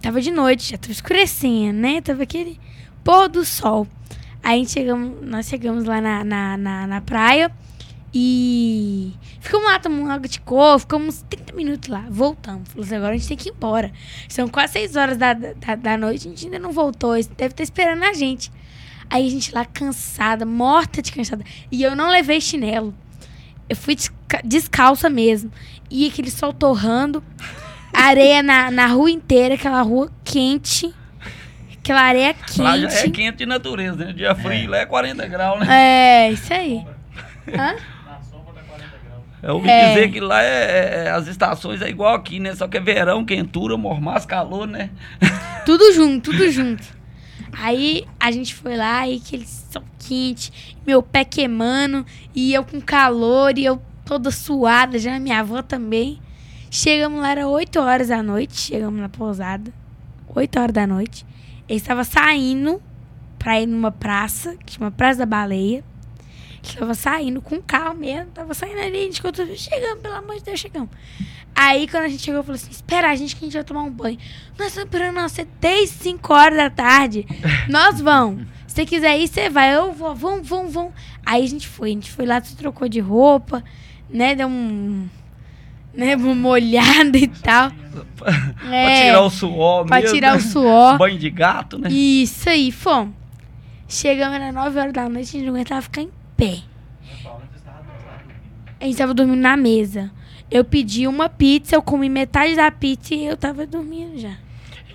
Tava 0.01 0.21
de 0.21 0.31
noite, 0.31 0.71
já 0.71 0.77
tava 0.77 0.91
escurecendo, 0.91 1.79
né? 1.79 2.01
Tava 2.01 2.23
aquele 2.23 2.59
pôr 3.03 3.27
do 3.27 3.43
sol. 3.43 3.87
Aí 4.43 4.65
chegamos, 4.67 5.25
nós 5.27 5.47
chegamos 5.47 5.83
lá 5.85 5.99
na, 5.99 6.23
na, 6.23 6.57
na, 6.57 6.87
na 6.87 7.01
praia 7.01 7.51
e 8.13 9.13
ficamos 9.41 9.67
lá 9.67 9.79
tomando 9.79 10.09
água 10.09 10.27
de 10.27 10.39
coco, 10.39 10.79
ficamos 10.79 11.07
uns 11.15 11.21
30 11.29 11.53
minutos 11.53 11.89
lá, 11.89 12.05
voltamos. 12.09 12.69
Assim, 12.77 12.95
agora 12.95 13.13
a 13.13 13.17
gente 13.17 13.27
tem 13.27 13.37
que 13.37 13.49
ir 13.49 13.51
embora. 13.51 13.91
São 14.29 14.47
quase 14.47 14.73
6 14.73 14.95
horas 14.95 15.17
da, 15.17 15.33
da, 15.33 15.75
da 15.75 15.97
noite, 15.97 16.27
a 16.27 16.29
gente 16.29 16.45
ainda 16.45 16.59
não 16.59 16.71
voltou, 16.71 17.11
devem 17.11 17.47
estar 17.47 17.63
esperando 17.63 18.03
a 18.03 18.13
gente. 18.13 18.51
Aí 19.09 19.25
a 19.25 19.29
gente 19.29 19.53
lá 19.53 19.65
cansada, 19.65 20.45
morta 20.45 21.01
de 21.01 21.11
cansada. 21.11 21.43
E 21.71 21.81
eu 21.83 21.95
não 21.95 22.09
levei 22.09 22.39
chinelo. 22.41 22.93
Eu 23.69 23.75
fui 23.75 23.95
desca- 23.95 24.41
descalça 24.43 25.09
mesmo. 25.09 25.51
E 25.89 26.07
aquele 26.07 26.29
sol 26.31 26.51
torrando, 26.53 27.23
areia 27.93 28.41
na, 28.43 28.69
na 28.71 28.87
rua 28.87 29.09
inteira, 29.11 29.55
aquela 29.55 29.81
rua 29.81 30.09
quente. 30.23 30.93
Aquela 31.79 32.01
areia 32.01 32.35
Lá 32.57 32.77
já 32.77 32.87
é 32.89 33.01
quente. 33.03 33.11
quente 33.11 33.37
de 33.37 33.45
natureza, 33.45 34.05
né? 34.05 34.13
Dia 34.13 34.35
frio, 34.35 34.69
lá 34.69 34.77
é 34.79 34.85
40 34.85 35.25
graus, 35.27 35.59
né? 35.59 35.67
É, 36.27 36.31
isso 36.31 36.53
aí. 36.53 36.83
Hã? 37.47 37.75
Na 38.05 38.19
sombra 38.29 38.53
tá 38.55 38.61
40 38.67 38.89
graus. 39.05 39.23
Eu 39.41 39.55
ouvi 39.55 39.69
É. 39.69 39.87
dizer 39.89 40.11
que 40.11 40.19
lá 40.19 40.43
é, 40.43 41.05
é- 41.05 41.11
as 41.11 41.27
estações 41.27 41.81
é 41.81 41.87
igual 41.89 42.13
aqui, 42.15 42.39
né? 42.39 42.53
Só 42.55 42.67
que 42.67 42.75
é 42.77 42.81
verão, 42.81 43.23
quentura, 43.23 43.77
mormaço, 43.77 44.27
calor, 44.27 44.67
né? 44.67 44.89
Tudo 45.65 45.93
junto, 45.93 46.31
tudo 46.31 46.49
junto. 46.51 46.83
Aí 47.59 48.05
a 48.19 48.31
gente 48.31 48.53
foi 48.53 48.75
lá 48.75 49.07
e 49.07 49.17
aquele 49.17 49.45
sol 49.47 49.83
quente, 49.99 50.77
meu 50.85 51.01
pé 51.01 51.23
queimando, 51.25 52.05
e 52.35 52.53
eu 52.53 52.63
com 52.63 52.79
calor, 52.79 53.57
e 53.57 53.65
eu 53.65 53.81
toda 54.05 54.29
suada, 54.31 54.97
já 54.99 55.19
minha 55.19 55.39
avó 55.39 55.61
também. 55.61 56.19
Chegamos 56.69 57.21
lá, 57.21 57.31
era 57.31 57.47
8 57.47 57.79
horas 57.79 58.07
da 58.09 58.21
noite, 58.21 58.59
chegamos 58.59 58.99
na 58.99 59.09
pousada, 59.09 59.73
8 60.27 60.59
horas 60.59 60.73
da 60.73 60.85
noite. 60.85 61.25
Ele 61.67 61.77
estava 61.77 62.03
saindo 62.03 62.81
pra 63.39 63.59
ir 63.61 63.65
numa 63.65 63.91
praça, 63.91 64.55
que 64.65 64.73
chama 64.73 64.91
Praça 64.91 65.19
da 65.19 65.25
Baleia. 65.25 65.83
Ele 66.57 66.61
estava 66.63 66.93
saindo 66.93 67.41
com 67.41 67.55
o 67.55 67.63
carro 67.63 67.95
mesmo, 67.95 68.31
tava 68.31 68.53
saindo 68.53 68.79
ali, 68.79 68.97
a 68.97 69.01
gente 69.01 69.21
tudo, 69.21 69.55
chegamos, 69.55 70.01
pelo 70.01 70.15
amor 70.15 70.35
de 70.35 70.43
Deus, 70.43 70.59
chegamos. 70.59 70.89
Aí 71.59 71.87
quando 71.87 72.03
a 72.03 72.07
gente 72.07 72.21
chegou, 72.21 72.43
falou 72.43 72.55
assim: 72.55 72.69
espera 72.69 73.09
a 73.09 73.15
gente 73.15 73.35
que 73.35 73.43
a 73.43 73.47
gente 73.47 73.55
vai 73.55 73.63
tomar 73.63 73.81
um 73.81 73.89
banho. 73.89 74.19
Nós 74.59 74.67
estamos 74.67 74.93
esperando 74.93 75.19
você 75.19 75.47
desde 75.59 75.95
5 75.95 76.33
horas 76.33 76.55
da 76.55 76.69
tarde. 76.69 77.25
Nós 77.67 77.99
vamos. 77.99 78.45
Se 78.67 78.75
você 78.75 78.85
quiser 78.85 79.17
ir, 79.19 79.27
você 79.27 79.49
vai. 79.49 79.75
Eu 79.75 79.91
vou, 79.91 80.13
vamos, 80.13 80.47
vamos, 80.47 80.71
vamos. 80.71 80.93
Aí 81.25 81.43
a 81.43 81.47
gente 81.47 81.67
foi. 81.67 81.89
A 81.89 81.93
gente 81.93 82.11
foi 82.11 82.27
lá, 82.27 82.39
se 82.43 82.55
trocou 82.55 82.87
de 82.87 82.99
roupa, 82.99 83.63
né? 84.07 84.35
Deu 84.35 84.47
um. 84.47 85.09
Né, 85.97 86.15
uma 86.15 86.49
olhada 86.49 87.17
e 87.17 87.27
tal. 87.27 87.71
pra 88.15 88.75
É, 88.75 89.05
tirar 89.07 89.21
o 89.21 89.29
suor 89.31 89.85
pra 89.85 89.99
mesmo, 89.99 90.13
tirar 90.15 90.31
né? 90.33 90.37
o 90.37 90.41
suor. 90.41 90.97
Banho 90.99 91.17
de 91.17 91.29
gato, 91.29 91.77
né? 91.79 91.89
Isso 91.89 92.47
aí, 92.49 92.71
fomos. 92.71 93.15
Chegamos, 93.89 94.35
era 94.35 94.51
9 94.51 94.79
horas 94.79 94.93
da 94.93 95.09
noite, 95.09 95.29
a 95.29 95.31
gente 95.39 95.45
não 95.45 95.53
aguentava 95.55 95.81
ficar 95.81 96.01
em 96.01 96.09
pé. 96.35 96.59
Mas, 97.09 97.21
Paulo, 97.23 97.41
antes 97.43 97.55
estava 97.57 97.81
dormindo. 97.81 98.77
A 98.79 98.85
gente 98.85 98.97
tava 98.97 99.13
dormindo 99.13 99.41
na 99.41 99.57
mesa. 99.57 100.11
Eu 100.51 100.63
pedi 100.63 101.07
uma 101.07 101.27
pizza, 101.29 101.75
eu 101.75 101.81
comi 101.81 102.07
metade 102.09 102.55
da 102.55 102.69
pizza 102.69 103.15
e 103.15 103.25
eu 103.25 103.35
tava 103.35 103.65
dormindo 103.65 104.17
já. 104.19 104.35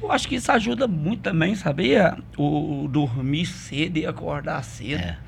Eu 0.00 0.10
acho 0.12 0.26
que 0.28 0.34
isso 0.36 0.50
ajuda 0.52 0.86
muito 0.88 1.22
também, 1.22 1.54
sabia? 1.54 2.16
O, 2.36 2.84
o 2.84 2.88
dormir 2.88 3.46
cedo 3.46 3.98
e 3.98 4.06
acordar 4.06 4.62
cedo. 4.64 5.00
É. 5.00 5.18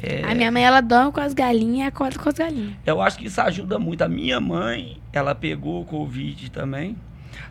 É, 0.00 0.22
A 0.24 0.34
minha 0.34 0.50
mãe, 0.50 0.64
ela 0.64 0.80
dorme 0.80 1.12
com 1.12 1.20
as 1.20 1.34
galinhas 1.34 1.86
e 1.86 1.88
acorda 1.88 2.18
com 2.18 2.28
as 2.28 2.34
galinhas. 2.34 2.74
Eu 2.86 3.00
acho 3.02 3.18
que 3.18 3.26
isso 3.26 3.40
ajuda 3.40 3.78
muito. 3.78 4.02
A 4.02 4.08
minha 4.08 4.40
mãe, 4.40 4.98
ela 5.12 5.34
pegou 5.34 5.82
o 5.82 5.84
Covid 5.84 6.50
também. 6.50 6.96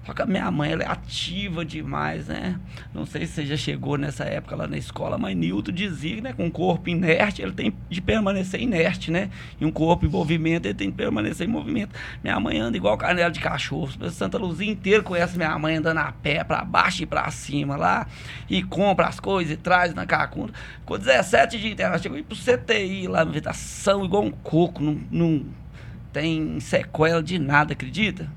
Só 0.05 0.13
que 0.13 0.21
a 0.21 0.25
minha 0.25 0.49
mãe, 0.51 0.71
ela 0.71 0.84
é 0.84 0.88
ativa 0.88 1.63
demais, 1.63 2.27
né? 2.27 2.59
Não 2.93 3.05
sei 3.05 3.25
se 3.25 3.34
você 3.34 3.45
já 3.45 3.57
chegou 3.57 3.97
nessa 3.97 4.23
época 4.23 4.55
lá 4.55 4.67
na 4.67 4.77
escola, 4.77 5.17
mas 5.17 5.36
Newton 5.36 5.71
dizia, 5.71 6.21
né? 6.21 6.34
Com 6.34 6.45
um 6.45 6.51
corpo 6.51 6.89
inerte, 6.89 7.41
ele 7.41 7.51
tem 7.51 7.73
de 7.89 8.01
permanecer 8.01 8.61
inerte, 8.61 9.11
né? 9.11 9.29
E 9.59 9.65
um 9.65 9.71
corpo 9.71 10.05
em 10.05 10.09
movimento, 10.09 10.65
ele 10.65 10.73
tem 10.73 10.89
de 10.89 10.95
permanecer 10.95 11.47
em 11.47 11.51
movimento. 11.51 11.93
Minha 12.23 12.39
mãe 12.39 12.59
anda 12.59 12.77
igual 12.77 12.97
canela 12.97 13.32
de 13.32 13.39
cachorro. 13.39 13.91
Santa 14.11 14.38
Luzia 14.38 14.69
inteira 14.69 15.03
conhece 15.03 15.38
minha 15.38 15.57
mãe 15.57 15.77
andando 15.77 15.97
a 15.97 16.11
pé, 16.11 16.43
pra 16.43 16.63
baixo 16.63 17.03
e 17.03 17.05
pra 17.05 17.29
cima 17.32 17.75
lá. 17.75 18.07
E 18.49 18.63
compra 18.63 19.07
as 19.07 19.19
coisas 19.19 19.53
e 19.53 19.57
traz 19.57 19.93
na 19.93 20.05
cacunda. 20.05 20.53
Ficou 20.79 20.97
17 20.97 21.59
dias 21.59 21.73
internado. 21.73 22.01
Chegou 22.01 22.23
pro 22.23 22.38
CTI 22.38 23.07
lá, 23.07 23.23
vegetação 23.23 24.05
igual 24.05 24.23
um 24.23 24.32
coco. 24.32 24.84
Não, 24.84 24.99
não 25.11 25.45
tem 26.11 26.59
sequela 26.59 27.23
de 27.23 27.39
nada, 27.39 27.73
acredita? 27.73 28.29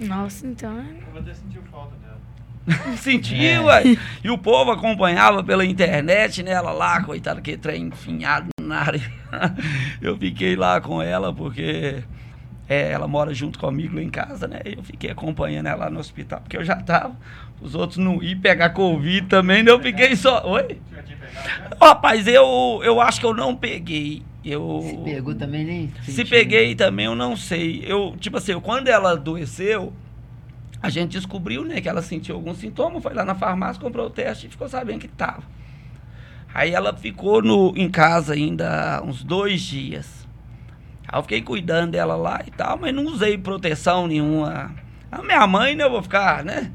Nossa, 0.00 0.46
então. 0.46 0.78
é- 0.78 0.84
Eu 1.14 1.20
até 1.20 1.34
sentir 1.34 1.60
falta 1.70 1.94
dela. 1.96 2.20
Sentiu, 2.96 3.64
ué. 3.64 3.82
E 4.22 4.30
o 4.30 4.38
povo 4.38 4.70
acompanhava 4.70 5.42
pela 5.42 5.64
internet, 5.64 6.42
né? 6.42 6.52
Ela 6.52 6.72
lá, 6.72 7.02
coitada, 7.02 7.40
que 7.40 7.56
trem 7.56 7.86
enfinhado 7.86 8.48
na 8.60 8.80
área. 8.80 9.02
Eu 10.00 10.16
fiquei 10.16 10.56
lá 10.56 10.80
com 10.80 11.00
ela 11.02 11.32
porque 11.32 12.02
é, 12.70 12.92
ela 12.92 13.08
mora 13.08 13.34
junto 13.34 13.58
comigo 13.58 13.96
lá 13.96 14.00
em 14.00 14.08
casa, 14.08 14.46
né? 14.46 14.60
Eu 14.64 14.80
fiquei 14.84 15.10
acompanhando 15.10 15.66
ela 15.66 15.86
lá 15.86 15.90
no 15.90 15.98
hospital, 15.98 16.40
porque 16.40 16.56
eu 16.56 16.64
já 16.64 16.76
tava. 16.76 17.16
Os 17.60 17.74
outros 17.74 17.98
não 17.98 18.22
iam 18.22 18.38
pegar 18.40 18.70
Covid 18.70 19.26
também, 19.26 19.64
né? 19.64 19.72
Eu 19.72 19.80
fiquei 19.80 20.14
só. 20.14 20.48
Oi? 20.48 20.78
Rapaz, 21.82 22.28
eu, 22.28 22.80
eu 22.84 23.00
acho 23.00 23.18
que 23.18 23.26
eu 23.26 23.34
não 23.34 23.56
peguei. 23.56 24.22
Eu... 24.44 24.82
Se 24.88 24.96
pegou 24.98 25.34
também 25.34 25.64
nem. 25.64 25.92
Se 26.04 26.12
sentiu, 26.12 26.30
peguei 26.30 26.76
também, 26.76 27.06
eu 27.06 27.16
não 27.16 27.34
sei. 27.36 27.82
Eu, 27.84 28.14
tipo 28.20 28.36
assim, 28.36 28.52
eu- 28.52 28.60
quando 28.60 28.86
ela 28.86 29.10
adoeceu, 29.14 29.92
a 30.80 30.88
gente 30.88 31.10
descobriu, 31.10 31.64
né, 31.64 31.80
que 31.80 31.88
ela 31.88 32.00
sentiu 32.02 32.36
algum 32.36 32.54
sintoma, 32.54 33.00
foi 33.00 33.12
lá 33.12 33.24
na 33.24 33.34
farmácia, 33.34 33.82
comprou 33.82 34.06
o 34.06 34.10
teste 34.10 34.46
e 34.46 34.50
ficou 34.50 34.68
sabendo 34.68 35.00
que 35.00 35.08
tava. 35.08 35.42
Aí 36.54 36.70
ela 36.72 36.96
ficou 36.96 37.42
no, 37.42 37.74
em 37.76 37.90
casa 37.90 38.32
ainda 38.34 39.02
uns 39.04 39.24
dois 39.24 39.60
dias. 39.60 40.19
Aí 41.12 41.18
eu 41.18 41.22
fiquei 41.22 41.42
cuidando 41.42 41.90
dela 41.90 42.14
lá 42.14 42.40
e 42.46 42.52
tal, 42.52 42.78
mas 42.78 42.94
não 42.94 43.04
usei 43.06 43.36
proteção 43.36 44.06
nenhuma. 44.06 44.72
A 45.10 45.20
minha 45.22 45.44
mãe, 45.44 45.74
né, 45.74 45.82
eu 45.82 45.90
vou 45.90 46.02
ficar, 46.02 46.44
né? 46.44 46.70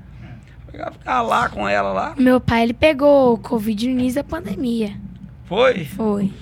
Ficar, 0.70 0.92
ficar 0.92 1.22
lá 1.22 1.48
com 1.48 1.68
ela 1.68 1.94
lá. 1.94 2.16
Meu 2.18 2.42
pai, 2.42 2.64
ele 2.64 2.74
pegou 2.74 3.34
o 3.34 3.38
Covid 3.38 3.88
no 3.88 3.94
início 3.94 4.22
da 4.22 4.28
pandemia. 4.28 5.00
Foi? 5.46 5.86
Foi. 5.86 6.34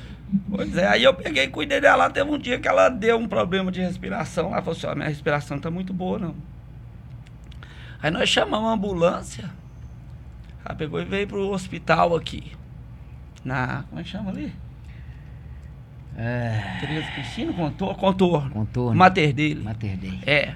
Pois 0.50 0.76
é, 0.76 0.88
aí 0.88 1.04
eu 1.04 1.14
peguei 1.14 1.44
e 1.44 1.48
cuidei 1.48 1.80
dela. 1.80 2.10
Teve 2.10 2.32
um 2.32 2.40
dia 2.40 2.60
que 2.60 2.68
ela 2.68 2.90
deu 2.90 3.16
um 3.18 3.28
problema 3.28 3.72
de 3.72 3.80
respiração. 3.80 4.48
Ela 4.52 4.64
falou 4.64 4.76
assim: 4.76 4.88
ó, 4.88 4.96
minha 4.96 5.08
respiração 5.08 5.60
tá 5.60 5.70
muito 5.70 5.94
boa, 5.94 6.18
não. 6.18 6.36
Aí 8.02 8.10
nós 8.10 8.28
chamamos 8.28 8.72
a 8.72 8.74
ambulância. 8.74 9.52
Ela 10.66 10.74
pegou 10.74 11.00
e 11.00 11.06
veio 11.06 11.28
pro 11.28 11.52
hospital 11.52 12.16
aqui. 12.16 12.54
Na. 13.46 13.84
Como 13.84 14.02
é 14.02 14.04
que 14.04 14.10
chama 14.10 14.32
ali? 14.32 14.52
É, 16.18 16.78
Tereza 16.80 17.08
Cristina? 17.12 17.54
Contou? 17.54 17.96
Contou. 17.96 18.42
contorno. 18.50 18.96
Mater 18.96 19.34
dele. 19.34 19.64
Mater 19.64 19.98
Dei. 19.98 20.20
É. 20.26 20.54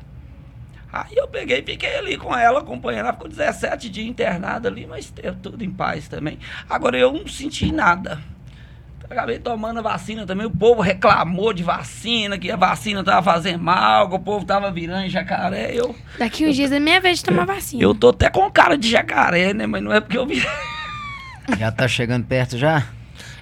Aí 0.92 1.16
eu 1.16 1.28
peguei 1.28 1.60
e 1.60 1.64
fiquei 1.64 1.98
ali 1.98 2.18
com 2.18 2.36
ela, 2.36 2.60
acompanhando. 2.60 3.06
Ela 3.06 3.14
ficou 3.14 3.28
17 3.28 3.90
dias 3.90 4.08
internada 4.08 4.70
ali, 4.70 4.86
mas 4.88 5.14
tudo 5.42 5.64
em 5.64 5.70
paz 5.70 6.08
também. 6.08 6.40
Agora 6.70 6.98
eu 6.98 7.12
não 7.12 7.28
senti 7.28 7.72
nada. 7.72 8.20
Acabei 9.10 9.40
tomando 9.40 9.80
a 9.80 9.82
vacina 9.82 10.26
também. 10.26 10.46
O 10.46 10.52
povo 10.52 10.82
reclamou 10.82 11.54
de 11.54 11.64
vacina, 11.64 12.38
que 12.38 12.52
a 12.52 12.58
vacina 12.58 13.04
tava 13.04 13.22
fazendo 13.24 13.64
mal, 13.64 14.10
que 14.10 14.16
o 14.16 14.20
povo 14.20 14.46
tava 14.46 14.70
virando 14.70 15.08
jacaré. 15.10 15.72
Eu, 15.74 15.96
Daqui 16.20 16.46
uns 16.46 16.56
dias 16.56 16.72
é 16.72 16.80
minha 16.80 17.00
vez 17.00 17.20
de 17.20 17.26
tomar 17.26 17.46
vacina. 17.46 17.82
eu 17.82 17.96
tô 17.96 18.10
até 18.10 18.30
com 18.30 18.50
cara 18.52 18.78
de 18.78 18.90
jacaré, 18.90 19.54
né? 19.54 19.66
Mas 19.66 19.82
não 19.82 19.94
é 19.94 20.02
porque 20.02 20.18
eu 20.18 20.26
vi. 20.26 20.46
Já 21.58 21.72
tá 21.72 21.88
chegando 21.88 22.26
perto 22.26 22.58
já? 22.58 22.86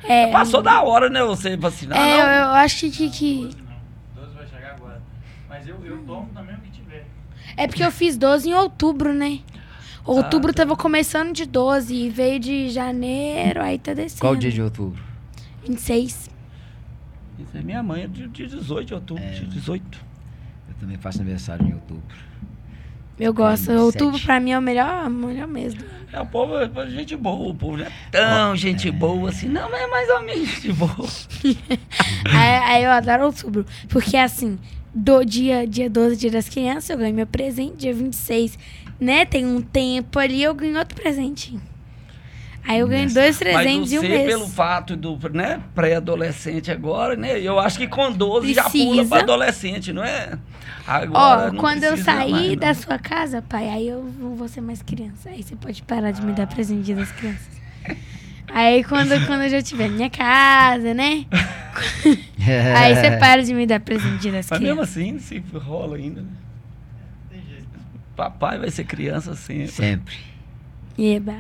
É, 0.08 0.32
Passou 0.32 0.62
da 0.62 0.82
hora, 0.84 1.10
né? 1.10 1.24
Você 1.24 1.56
vacinar, 1.58 1.98
é, 1.98 2.18
não? 2.18 2.32
eu, 2.32 2.40
eu 2.50 2.54
acho 2.56 2.90
que, 2.92 3.10
que. 3.10 3.50
12 4.16 4.34
vai 4.36 4.48
chegar 4.48 4.76
agora. 4.76 5.02
Mas 5.50 5.68
eu, 5.68 5.84
eu 5.86 5.98
tomo 6.04 6.30
também 6.34 6.56
o 6.56 6.60
que 6.60 6.70
tiver. 6.72 7.06
É 7.58 7.68
porque 7.68 7.84
eu 7.84 7.92
fiz 7.92 8.18
12 8.18 8.50
em 8.50 8.54
outubro, 8.54 9.14
né? 9.14 9.40
Outubro 10.06 10.52
Ah, 10.52 10.54
tá. 10.54 10.64
tava 10.64 10.76
começando 10.76 11.34
de 11.34 11.46
12 11.48 11.94
e 11.96 12.10
veio 12.10 12.40
de 12.40 12.70
janeiro, 12.70 13.62
aí 13.64 13.80
tá 13.80 13.94
descendo. 13.94 14.22
Qual 14.22 14.36
dia 14.36 14.52
de 14.52 14.62
outubro? 14.62 15.02
26. 15.68 16.30
Isso 17.40 17.58
é 17.58 17.62
minha 17.62 17.82
mãe, 17.82 18.04
é 18.04 18.08
de 18.08 18.28
de 18.28 18.46
18 18.46 18.88
de 18.88 18.94
outubro, 18.94 19.24
É. 19.24 19.32
de 19.32 19.46
18. 19.48 20.00
Eu 20.70 20.76
também 20.80 20.98
faço 20.98 21.20
aniversário 21.22 21.66
em 21.68 21.74
outubro. 21.74 22.04
Eu 23.20 23.34
gosto. 23.34 23.72
Outubro 23.72 24.20
pra 24.22 24.40
mim 24.40 24.52
é 24.52 24.60
o 24.60 24.62
melhor, 24.62 25.10
melhor 25.10 25.48
mês. 25.48 25.74
do- 25.74 25.86
É, 26.12 26.20
o 26.22 26.26
povo 26.26 26.54
é 26.58 26.90
gente 26.90 27.16
boa, 27.16 27.50
o 27.52 27.56
povo 27.56 27.78
não 27.78 27.86
é 27.86 27.92
tão 28.12 28.56
gente 28.56 28.90
boa 28.92 29.30
assim, 29.30 29.48
não, 29.50 29.70
mas 29.70 29.82
é 29.82 29.88
mais 29.88 30.10
ou 30.10 30.22
menos 30.24 30.48
gente 30.50 30.74
boa. 30.74 31.08
aí, 32.26 32.56
aí 32.76 32.84
eu 32.84 32.92
adoro 32.92 33.26
outubro. 33.26 33.66
Porque 33.90 34.16
assim, 34.18 34.58
do 34.94 35.24
dia, 35.24 35.66
dia 35.68 35.90
12, 35.90 36.16
dia 36.18 36.32
das 36.32 36.48
crianças, 36.50 36.90
eu 36.90 36.98
ganho 36.98 37.14
meu 37.16 37.28
presente. 37.28 37.78
Dia 37.78 37.94
26, 37.94 38.58
né? 39.00 39.26
Tem 39.26 39.46
um 39.46 39.62
tempo 39.62 40.18
ali, 40.20 40.42
eu 40.44 40.54
ganho 40.54 40.78
outro 40.78 40.96
presente. 40.96 41.58
Aí 42.68 42.80
eu 42.80 42.88
ganho 42.88 43.04
Nessa- 43.04 43.20
dois 43.22 43.38
presentes 43.38 43.80
Mas 43.80 43.92
em 43.94 43.98
um 43.98 44.02
você, 44.02 44.08
mês. 44.10 44.26
pelo 44.28 44.48
fato 44.48 44.96
do 44.96 45.20
né, 45.32 45.62
pré-adolescente 45.76 46.72
agora, 46.72 47.16
né? 47.16 47.40
Eu 47.40 47.60
acho 47.60 47.78
que 47.78 47.88
com 47.88 48.12
12 48.12 48.54
já 48.54 48.64
pula 48.64 48.72
Precisa. 48.72 49.10
para 49.10 49.20
adolescente, 49.24 49.94
não 49.94 50.04
é? 50.04 50.38
Ó, 50.88 50.92
Agora 50.92 51.52
não 51.52 51.60
quando 51.60 51.84
eu 51.84 51.92
precisa 51.94 52.12
sair 52.12 52.32
mais, 52.32 52.58
da 52.58 52.74
sua 52.74 52.98
casa, 53.00 53.42
pai, 53.42 53.70
aí 53.70 53.88
eu 53.88 54.04
não 54.20 54.36
vou 54.36 54.48
ser 54.48 54.62
mais 54.62 54.82
criança. 54.82 55.30
Aí 55.30 55.44
você 55.44 55.56
pode 55.56 55.82
parar 55.84 56.12
de 56.12 56.22
me 56.24 56.32
dar 56.34 56.48
presente 56.48 56.84
dia 56.84 56.96
das 56.96 57.12
crianças. 57.12 57.48
Aí 58.52 58.84
quando, 58.84 59.10
quando 59.28 59.42
eu 59.44 59.50
já 59.50 59.62
tiver 59.62 59.90
minha 59.90 60.10
casa, 60.10 60.94
né? 60.94 61.26
Aí 62.78 62.96
você 62.96 63.18
para 63.18 63.44
de 63.44 63.54
me 63.54 63.66
dar 63.66 63.80
presente 63.80 64.18
dia 64.20 64.32
das 64.32 64.50
Mas 64.50 64.60
mesmo 64.60 64.76
crianças. 64.76 64.98
assim, 64.98 65.20
se 65.20 65.44
rola 65.58 65.98
ainda, 65.98 66.22
né? 66.22 66.28
Tem 67.32 67.42
jeito. 67.48 67.68
Papai 68.16 68.58
vai 68.60 68.70
ser 68.72 68.84
criança 68.86 69.36
sempre. 69.36 69.68
Sempre. 69.72 70.16
Eba. 70.98 71.38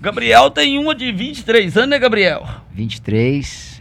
Gabriel 0.00 0.50
tem 0.50 0.78
uma 0.78 0.94
de 0.94 1.12
23 1.12 1.76
anos, 1.76 1.90
né, 1.90 1.98
Gabriel? 1.98 2.46
23. 2.72 3.80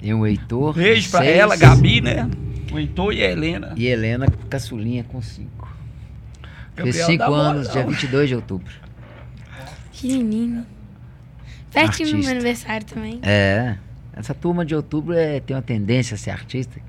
Tem 0.00 0.14
o 0.14 0.26
Heitor. 0.26 0.74
Beijo 0.74 1.10
pra 1.10 1.20
26, 1.20 1.40
ela, 1.40 1.56
Gabi, 1.56 2.00
né? 2.00 2.28
O 2.72 2.78
Heitor 2.78 3.12
e 3.12 3.22
a 3.22 3.30
Helena. 3.30 3.72
E 3.76 3.86
Helena 3.86 4.26
Caçulinha 4.50 5.04
com 5.04 5.22
5. 5.22 5.68
Fez 6.74 6.96
Gabriel 6.96 7.06
5 7.06 7.18
dá 7.18 7.26
anos, 7.26 7.72
dia 7.72 7.86
22 7.86 8.28
de 8.28 8.34
outubro. 8.34 8.72
Pequenininho. 9.92 10.66
Pertinho 11.72 12.10
do 12.10 12.18
meu 12.18 12.30
aniversário 12.30 12.86
também. 12.86 13.18
É. 13.22 13.76
Essa 14.12 14.34
turma 14.34 14.64
de 14.64 14.74
outubro 14.74 15.14
é, 15.14 15.40
tem 15.40 15.56
uma 15.56 15.62
tendência 15.62 16.14
a 16.14 16.18
ser 16.18 16.30
artista. 16.30 16.80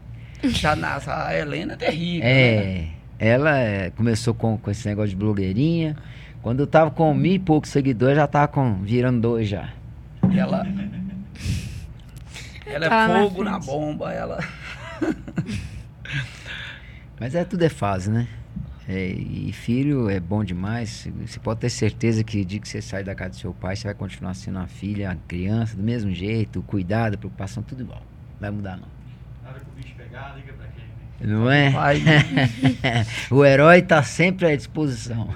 Já 0.44 0.76
nasce, 0.76 1.10
a 1.10 1.36
Helena 1.36 1.74
é 1.74 1.76
terrível. 1.76 2.20
né? 2.24 2.30
É. 2.30 2.88
Ela 3.18 3.58
é, 3.58 3.90
começou 3.92 4.34
com, 4.34 4.58
com 4.58 4.70
esse 4.70 4.88
negócio 4.88 5.10
de 5.10 5.16
blogueirinha. 5.16 5.96
Quando 6.46 6.60
eu 6.60 6.68
tava 6.68 6.92
com 6.92 7.12
mil 7.12 7.34
e 7.34 7.40
poucos 7.40 7.72
seguidores, 7.72 8.18
já 8.18 8.28
tava 8.28 8.48
com, 8.48 8.76
virando 8.84 9.20
dois 9.20 9.50
já. 9.50 9.74
Ela. 10.32 10.62
Ela 12.68 12.88
Tá 12.88 13.08
lá 13.08 13.20
é 13.20 13.24
na 13.24 13.30
fogo 13.30 13.44
na 13.44 13.52
frente. 13.54 13.66
bomba, 13.66 14.14
ela. 14.14 14.44
Mas 17.20 17.34
é 17.34 17.44
tudo 17.44 17.64
é 17.64 17.70
fase, 17.70 18.12
né? 18.12 18.28
É, 18.88 19.08
e 19.08 19.52
filho 19.54 20.08
é 20.08 20.20
bom 20.20 20.44
demais. 20.44 21.08
Você 21.26 21.40
pode 21.40 21.62
ter 21.62 21.72
certeza 21.72 22.24
que 22.24 22.42
o 22.42 22.46
dia 22.46 22.60
que 22.60 22.70
você 22.70 22.80
sai 22.80 23.04
da 23.04 23.16
casa 23.16 23.32
do 23.32 23.36
seu 23.38 23.52
pai, 23.52 23.76
você 23.76 23.86
vai 23.86 23.96
continuar 23.96 24.36
sendo 24.36 24.60
uma 24.60 24.68
filha, 24.68 25.10
uma 25.10 25.18
criança, 25.28 25.76
do 25.76 25.82
mesmo 25.82 26.14
jeito, 26.14 26.60
o 26.60 26.64
cuidado, 26.64 27.16
a 27.16 27.18
preocupação, 27.18 27.64
tudo 27.64 27.82
igual. 27.82 28.02
Não 28.34 28.40
vai 28.42 28.52
mudar 28.52 28.78
não. 28.78 28.88
Na 29.44 29.50
hora 29.50 29.60
que 29.60 29.66
o 29.66 29.82
bicho 29.82 29.96
pegar, 29.96 30.36
liga 30.36 30.54
pra 30.54 30.68
quem? 30.68 30.75
Não 31.22 31.50
é? 31.50 31.72
Pai, 31.72 32.02
o 33.32 33.44
herói 33.46 33.82
tá 33.82 34.04
sempre 34.04 34.48
à 34.48 34.56
disposição. 34.56 35.30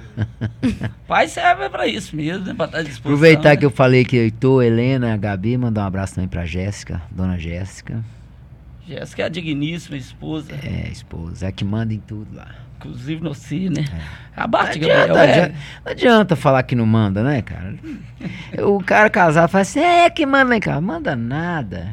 pai 1.08 1.28
serve 1.28 1.70
pra 1.70 1.88
isso 1.88 2.16
mesmo, 2.16 2.46
né? 2.46 2.54
Pra 2.54 2.66
estar 2.66 2.78
à 2.80 2.82
disposição. 2.84 3.12
Aproveitar 3.14 3.50
né? 3.50 3.58
que 3.58 3.66
eu 3.66 3.72
falei 3.72 4.04
que 4.04 4.16
eu 4.18 4.32
tô, 4.32 4.62
Helena, 4.62 5.16
Gabi, 5.18 5.58
mandar 5.58 5.84
um 5.84 5.88
abraço 5.88 6.16
também 6.16 6.28
pra 6.28 6.46
Jéssica, 6.46 7.02
dona 7.10 7.38
Jéssica. 7.40 8.04
Jéssica 8.88 9.22
é 9.24 9.26
a 9.26 9.30
digníssima 9.30 9.96
esposa, 9.98 10.52
É, 10.64 10.90
esposa, 10.92 11.48
é 11.48 11.52
que 11.52 11.64
manda 11.64 11.94
em 11.94 12.00
tudo 12.00 12.36
lá. 12.36 12.48
inclusive 12.78 13.22
no 13.24 13.34
Si, 13.36 13.70
né? 13.70 13.86
A 14.36 14.42
Não 14.42 14.50
Bart 14.50 14.76
adianta, 14.76 15.08
Gabriel 15.14 15.46
é. 15.46 15.54
não 15.86 15.92
adianta 15.92 16.36
falar 16.36 16.64
que 16.64 16.76
não 16.76 16.86
manda, 16.86 17.24
né, 17.24 17.42
cara? 17.42 17.76
O 18.66 18.84
cara 18.84 19.10
casado 19.10 19.50
fala 19.50 19.62
assim, 19.62 19.80
é 19.80 20.10
que 20.10 20.26
manda 20.26 20.56
em 20.56 20.60
casa. 20.60 20.82
Manda 20.82 21.16
nada. 21.16 21.88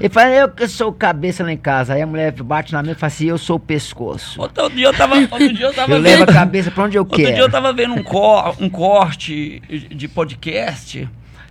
Ele 0.00 0.08
fala, 0.08 0.30
eu 0.30 0.48
que 0.48 0.66
sou 0.66 0.92
cabeça 0.92 1.44
lá 1.44 1.52
em 1.52 1.56
casa. 1.58 1.92
Aí 1.94 2.00
a 2.02 2.06
mulher 2.06 2.32
bate 2.32 2.72
na 2.72 2.82
mesa 2.82 2.96
e 2.96 2.98
fala 3.00 3.08
assim, 3.12 3.26
eu 3.26 3.36
sou 3.38 3.56
o 3.56 3.60
pescoço. 3.60 4.40
Outro 4.40 4.70
dia 4.70 4.86
eu 4.86 4.94
tava, 4.94 5.16
outro 5.16 5.52
dia 5.52 5.66
eu 5.66 5.74
tava 5.74 5.92
Eu 5.92 6.02
vendo. 6.02 6.18
levo 6.18 6.22
a 6.30 6.32
cabeça 6.34 6.70
pra 6.70 6.84
onde 6.84 6.96
eu 6.96 7.02
Outro 7.02 7.18
dia 7.18 7.28
eu 7.30 7.34
quero. 7.34 7.50
tava 7.52 7.72
vendo 7.72 7.94
um, 7.94 8.02
cor, 8.02 8.56
um 8.60 8.70
corte 8.70 9.60
de 9.90 10.08
podcast. 10.08 11.06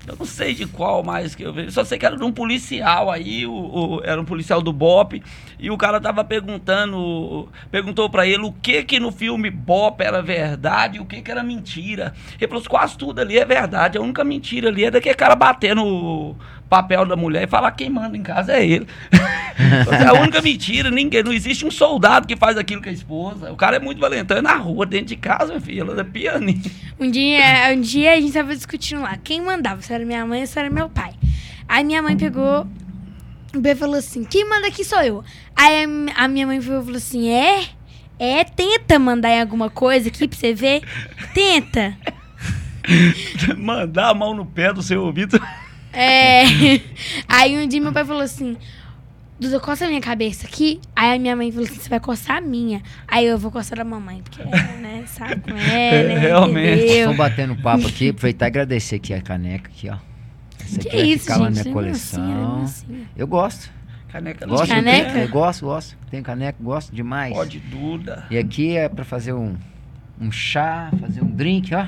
Eu 0.08 0.16
não 0.18 0.26
sei 0.26 0.56
de 0.56 0.66
qual 0.66 1.04
mais 1.04 1.36
que 1.36 1.44
eu 1.44 1.54
vi. 1.54 1.70
Só 1.72 1.84
sei 1.84 2.00
que 2.00 2.06
era 2.06 2.18
de 2.18 2.24
um 2.24 2.32
policial 2.32 3.12
aí, 3.12 3.46
o, 3.46 3.52
o- 3.52 4.02
era 4.04 4.20
um 4.20 4.26
policial 4.26 4.60
do 4.60 4.74
BOP, 4.74 5.22
e 5.60 5.70
o 5.70 5.78
cara 5.78 6.02
tava 6.02 6.24
perguntando, 6.24 7.48
perguntou 7.70 8.10
pra 8.10 8.26
ele 8.26 8.42
o 8.44 8.52
que 8.52 8.84
que 8.84 9.00
no 9.00 9.12
filme 9.12 9.52
BOP 9.52 10.02
era 10.02 10.20
verdade 10.22 10.98
e 10.98 11.00
o 11.00 11.06
que 11.06 11.22
que 11.22 11.30
era 11.30 11.44
mentira. 11.44 12.14
Ele 12.40 12.48
falou, 12.48 12.60
assim, 12.62 12.70
quase 12.70 12.98
tudo 12.98 13.20
ali 13.22 13.38
é 13.38 13.46
verdade, 13.46 14.00
a 14.00 14.02
única 14.02 14.24
mentira 14.24 14.70
ali 14.70 14.86
é 14.86 14.90
daquele 14.90 15.14
cara 15.14 15.36
bater 15.36 15.76
no 15.76 16.36
papel 16.70 17.06
da 17.06 17.16
mulher 17.16 17.44
e 17.44 17.48
falar 17.48 17.72
quem 17.72 17.90
manda 17.90 18.16
em 18.16 18.22
casa 18.22 18.54
é 18.54 18.66
ele. 18.66 18.88
é 19.92 20.06
a 20.06 20.14
única 20.14 20.42
mentira, 20.42 20.92
ninguém, 20.92 21.24
não 21.24 21.34
existe 21.34 21.66
um 21.66 21.72
soldado 21.72 22.28
que 22.28 22.36
faz 22.36 22.58
aquilo 22.58 22.82
com 22.82 22.90
a 22.90 22.92
esposa. 22.92 23.52
O 23.52 23.56
cara 23.56 23.78
é 23.78 23.80
muito 23.80 24.00
valentão, 24.00 24.38
é 24.38 24.42
na 24.42 24.56
rua, 24.56 24.86
dentro 24.86 25.08
de 25.08 25.16
casa, 25.16 25.52
meu 25.54 25.62
filho, 25.62 25.82
ela 25.82 26.00
é 26.00 26.04
pianinho. 26.04 26.62
Um 27.00 27.10
dia, 27.10 27.74
um 27.76 27.82
dia 27.82 28.14
a 28.14 28.22
gente 28.22 28.34
tava 28.34 28.56
discutindo 28.56 29.02
lá. 29.02 29.18
Quem 29.18 29.42
mandava? 29.42 29.82
Se 29.82 29.92
era 29.92 30.06
minha 30.06 30.26
mãe 30.26 30.42
ou 30.42 30.48
se 30.48 30.60
era 30.60 30.70
meu 30.70 30.90
pai. 30.90 31.14
Aí 31.68 31.84
minha 31.84 32.02
mãe 32.02 32.16
pegou. 32.16 32.68
O 33.56 33.60
B 33.60 33.76
falou 33.76 33.96
assim: 33.96 34.24
quem 34.24 34.48
manda 34.48 34.68
aqui 34.68 34.84
sou 34.84 35.02
eu. 35.02 35.24
Aí 35.56 35.86
a 36.16 36.28
minha 36.28 36.46
mãe 36.46 36.62
falou 36.62 36.96
assim: 36.96 37.30
é? 37.30 37.64
É, 38.20 38.44
tenta 38.44 39.00
mandar 39.00 39.30
em 39.30 39.42
alguma 39.42 39.70
coisa 39.70 40.10
aqui 40.10 40.28
pra 40.28 40.38
você 40.38 40.54
ver. 40.54 40.84
Tenta. 41.34 41.98
Mandar 43.58 44.10
a 44.10 44.14
mão 44.14 44.34
no 44.34 44.46
pé 44.46 44.74
do 44.74 44.82
seu 44.82 45.04
ouvido. 45.04 45.40
É. 45.94 46.44
Aí 47.28 47.58
um 47.58 47.68
dia 47.68 47.82
meu 47.82 47.92
pai 47.94 48.06
falou 48.06 48.22
assim: 48.22 48.58
Duda, 49.40 49.60
coça 49.60 49.86
a 49.86 49.88
minha 49.88 50.02
cabeça 50.02 50.46
aqui. 50.46 50.80
Aí 50.96 51.16
a 51.16 51.20
minha 51.20 51.36
mãe 51.36 51.52
falou 51.52 51.66
assim: 51.66 51.80
você 51.80 51.90
vai 51.90 52.00
coçar 52.00 52.38
a 52.38 52.42
minha. 52.42 52.82
Aí 53.08 53.26
eu 53.26 53.38
vou 53.38 53.50
coçar 53.52 53.80
a 53.80 53.84
mamãe, 53.84 54.22
porque, 54.22 54.44
né, 54.44 55.04
sabe 55.08 55.42
como 55.42 55.58
é, 55.58 56.04
né? 56.08 56.18
realmente. 56.20 57.04
Vamos 57.04 57.18
batendo 57.18 57.56
papo 57.56 57.88
aqui, 57.88 58.10
aproveitar 58.10 58.46
e 58.46 58.50
agradecer 58.50 58.96
aqui 58.98 59.14
a 59.14 59.22
caneca 59.22 59.70
aqui, 59.70 59.90
ó. 59.90 59.98
Essa 60.62 60.82
aqui 60.82 60.90
Que 60.90 60.98
vai 60.98 61.06
isso, 61.08 61.24
ficar 61.24 61.38
lá 61.38 61.50
na 61.50 61.56
gente? 61.56 61.64
minha 61.64 61.72
é 61.72 61.74
coleção. 61.74 62.24
é 62.24 62.62
massinha. 62.62 63.10
Eu 63.16 63.28
gosto. 63.28 63.80
Caneca 64.12 64.46
Gosto, 64.48 64.68
não 64.70 64.76
caneca? 64.76 65.20
Eu 65.20 65.30
gosto, 65.30 65.66
gosto. 65.66 65.98
Tenho 66.10 66.24
caneca, 66.24 66.58
gosto 66.60 66.94
demais. 66.96 67.32
Pode 67.34 67.60
Duda. 67.60 68.26
E 68.32 68.38
aqui 68.40 68.76
é 68.76 68.90
pra 68.90 69.06
fazer 69.06 69.34
um, 69.34 69.56
um 70.20 70.32
chá, 70.32 70.92
fazer 71.00 71.24
um 71.24 71.30
drink, 71.30 71.74
ó. 71.76 71.86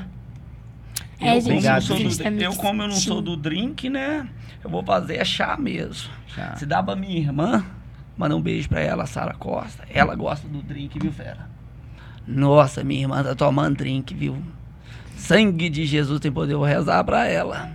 É, 1.22 1.38
eu, 1.38 1.42
gente, 1.42 1.44
como 1.44 1.58
obrigado, 1.58 1.78
eu, 1.78 1.82
sou 1.82 1.96
a 1.96 2.00
gente 2.00 2.18
do, 2.18 2.24
tá 2.24 2.30
eu, 2.30 2.56
como 2.56 2.82
eu 2.82 2.88
não 2.88 2.96
sou 2.96 3.22
do 3.22 3.38
drink, 3.38 3.90
né? 3.90 4.28
Eu 4.64 4.70
vou 4.70 4.84
fazer 4.84 5.18
é 5.18 5.26
chá 5.26 5.56
mesmo. 5.58 6.12
Chá. 6.28 6.56
Se 6.56 6.66
dá 6.66 6.82
pra 6.82 6.96
minha 6.96 7.18
irmã, 7.18 7.64
manda 8.18 8.36
um 8.36 8.42
beijo 8.42 8.68
pra 8.68 8.82
ela, 8.82 9.06
Sara 9.06 9.36
Costa. 9.36 9.84
Ela 9.90 10.16
gosta 10.16 10.48
do 10.48 10.62
drink, 10.62 11.00
viu, 11.00 11.12
fera? 11.12 11.50
Nossa, 12.28 12.84
minha 12.84 13.02
irmã 13.02 13.24
tá 13.24 13.36
tomando 13.36 13.78
drink, 13.78 14.14
viu? 14.14 14.38
Sangue 15.16 15.70
de 15.70 15.86
Jesus 15.86 16.20
tem 16.20 16.32
poder, 16.32 16.54
eu 16.54 16.60
vou 16.60 16.68
rezar 16.68 17.04
pra 17.04 17.28
ela. 17.28 17.72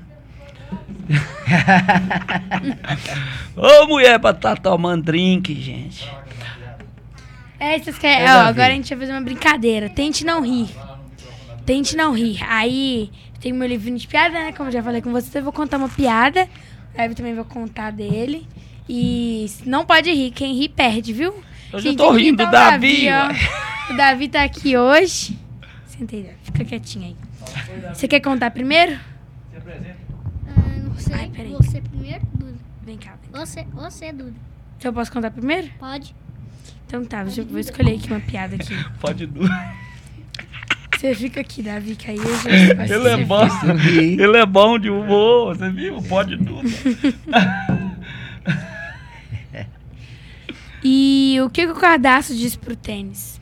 Ô 3.57 3.87
mulher 3.87 4.19
pra 4.19 4.35
tá 4.35 4.57
tomando 4.57 5.05
drink, 5.05 5.55
gente. 5.55 6.09
É, 7.59 7.79
vocês 7.79 7.99
querem. 7.99 8.27
É, 8.27 8.37
ó, 8.37 8.41
agora 8.41 8.73
a 8.73 8.77
gente 8.77 8.95
vai 8.95 9.07
fazer 9.07 9.13
uma 9.13 9.25
brincadeira. 9.25 9.89
Tente 9.89 10.25
não 10.25 10.43
rir. 10.43 10.69
Tente 11.65 11.97
não 11.97 12.13
rir. 12.13 12.39
Aí 12.49 13.11
tem 13.41 13.53
meu 13.53 13.69
livrinho 13.69 13.99
de 13.99 14.07
piada, 14.07 14.33
né? 14.33 14.53
Como 14.53 14.69
eu 14.69 14.73
já 14.73 14.83
falei 14.83 15.01
com 15.03 15.11
vocês, 15.13 15.35
eu 15.35 15.43
vou 15.43 15.53
contar 15.53 15.77
uma 15.77 15.89
piada. 15.89 16.49
Aí 16.97 17.09
eu 17.09 17.15
também 17.15 17.35
vou 17.35 17.45
contar 17.45 17.91
dele. 17.91 18.47
E 18.89 19.47
não 19.65 19.85
pode 19.85 20.11
rir. 20.13 20.31
Quem 20.31 20.55
ri 20.55 20.69
perde, 20.69 21.13
viu? 21.13 21.35
Eu 21.73 21.79
já 21.81 21.91
Gente, 21.91 21.99
tô 21.99 22.11
rindo 22.13 22.43
tá 22.43 22.49
o 22.49 22.53
Davi, 22.53 23.09
ó. 23.09 23.27
ué. 23.29 23.35
O 23.91 23.97
Davi 23.97 24.29
tá 24.29 24.43
aqui 24.45 24.77
hoje. 24.77 25.39
Senta 25.87 26.17
aí, 26.17 26.23
Davi. 26.23 26.37
Fica 26.43 26.65
quietinho 26.65 27.07
aí. 27.07 27.17
Você 27.95 28.09
quer 28.09 28.21
contar 28.21 28.51
primeiro? 28.51 28.99
Se 29.51 29.57
apresenta. 29.57 29.97
Ah, 30.49 30.79
não 30.79 30.97
sei. 30.97 31.15
Ai, 31.15 31.31
peraí. 31.35 31.53
você 31.53 31.81
primeiro, 31.81 32.25
Duda. 32.35 32.55
Vem 32.85 32.97
cá. 32.97 33.15
Vem 33.23 33.31
cá. 33.33 33.39
Você, 33.45 33.65
você, 33.73 34.13
Duda. 34.13 34.35
Então 34.79 34.91
eu 34.91 34.93
posso 34.95 35.13
contar 35.13 35.31
primeiro? 35.31 35.69
Pode. 35.79 36.15
Então 36.87 37.05
tá, 37.05 37.25
deixa 37.25 37.41
eu 37.41 37.47
vou 37.47 37.59
escolher 37.59 37.97
aqui 37.97 38.09
uma 38.11 38.21
piada 38.21 38.55
aqui. 38.55 38.73
Pode 39.01 39.27
Duda. 39.27 39.75
Você 41.07 41.15
fica 41.15 41.41
aqui, 41.41 41.63
Davi, 41.63 41.95
que 41.95 42.11
aí 42.11 42.17
eu 42.17 42.25
já... 42.43 42.97
Ele 42.97 43.09
é 43.09 43.17
bom. 43.25 43.49
Ele 43.95 44.37
é 44.39 44.45
bom 44.45 44.77
de 44.77 44.91
humor, 44.91 45.57
você 45.57 45.71
viu? 45.71 46.03
Pode 46.03 46.37
Duda. 46.37 46.69
E 50.89 51.39
o 51.41 51.51
que, 51.51 51.67
que 51.67 51.73
o 51.73 51.77
cadastro 51.77 52.37
diz 52.37 52.55
pro 52.55 52.77
tênis? 52.77 53.41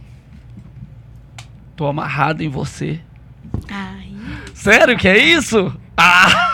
Tô 1.77 1.87
amarrado 1.87 2.43
em 2.43 2.49
você. 2.49 3.01
Ai. 3.69 4.15
Sério 4.55 4.97
que 4.97 5.07
é 5.07 5.19
isso? 5.19 5.75
Ah! 5.95 6.53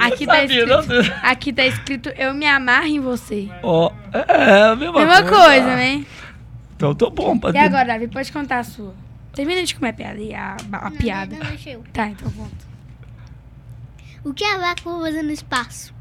Aqui 0.00 0.26
tá, 0.26 0.44
escrito, 0.44 1.12
aqui 1.22 1.52
tá 1.52 1.64
escrito 1.64 2.08
eu 2.10 2.34
me 2.34 2.46
amarro 2.46 2.86
em 2.86 3.00
você. 3.00 3.48
Ó, 3.62 3.90
é, 4.12 4.62
a 4.64 4.76
mesma, 4.76 5.06
Mesma 5.06 5.22
coisa, 5.22 5.76
né? 5.76 6.04
Então 6.76 6.94
tô 6.94 7.08
bom 7.08 7.38
pra 7.38 7.52
E 7.52 7.58
agora, 7.58 7.86
Davi, 7.86 8.08
pode 8.08 8.30
contar 8.30 8.58
a 8.58 8.64
sua. 8.64 9.05
Termina 9.36 9.62
de 9.64 9.74
comer 9.76 9.90
a 9.90 9.92
piada 9.92 10.18
e 10.20 10.34
a, 10.34 10.56
a 10.72 10.90
Não, 10.90 10.96
piada. 10.96 11.36
Não. 11.36 11.82
Tá, 11.92 12.08
então 12.08 12.30
conta. 12.32 12.66
O 14.24 14.32
que 14.34 14.42
a 14.44 14.58
vaca 14.58 14.82
vai 14.90 15.02
fazer 15.12 15.22
no 15.22 15.30
espaço? 15.30 15.94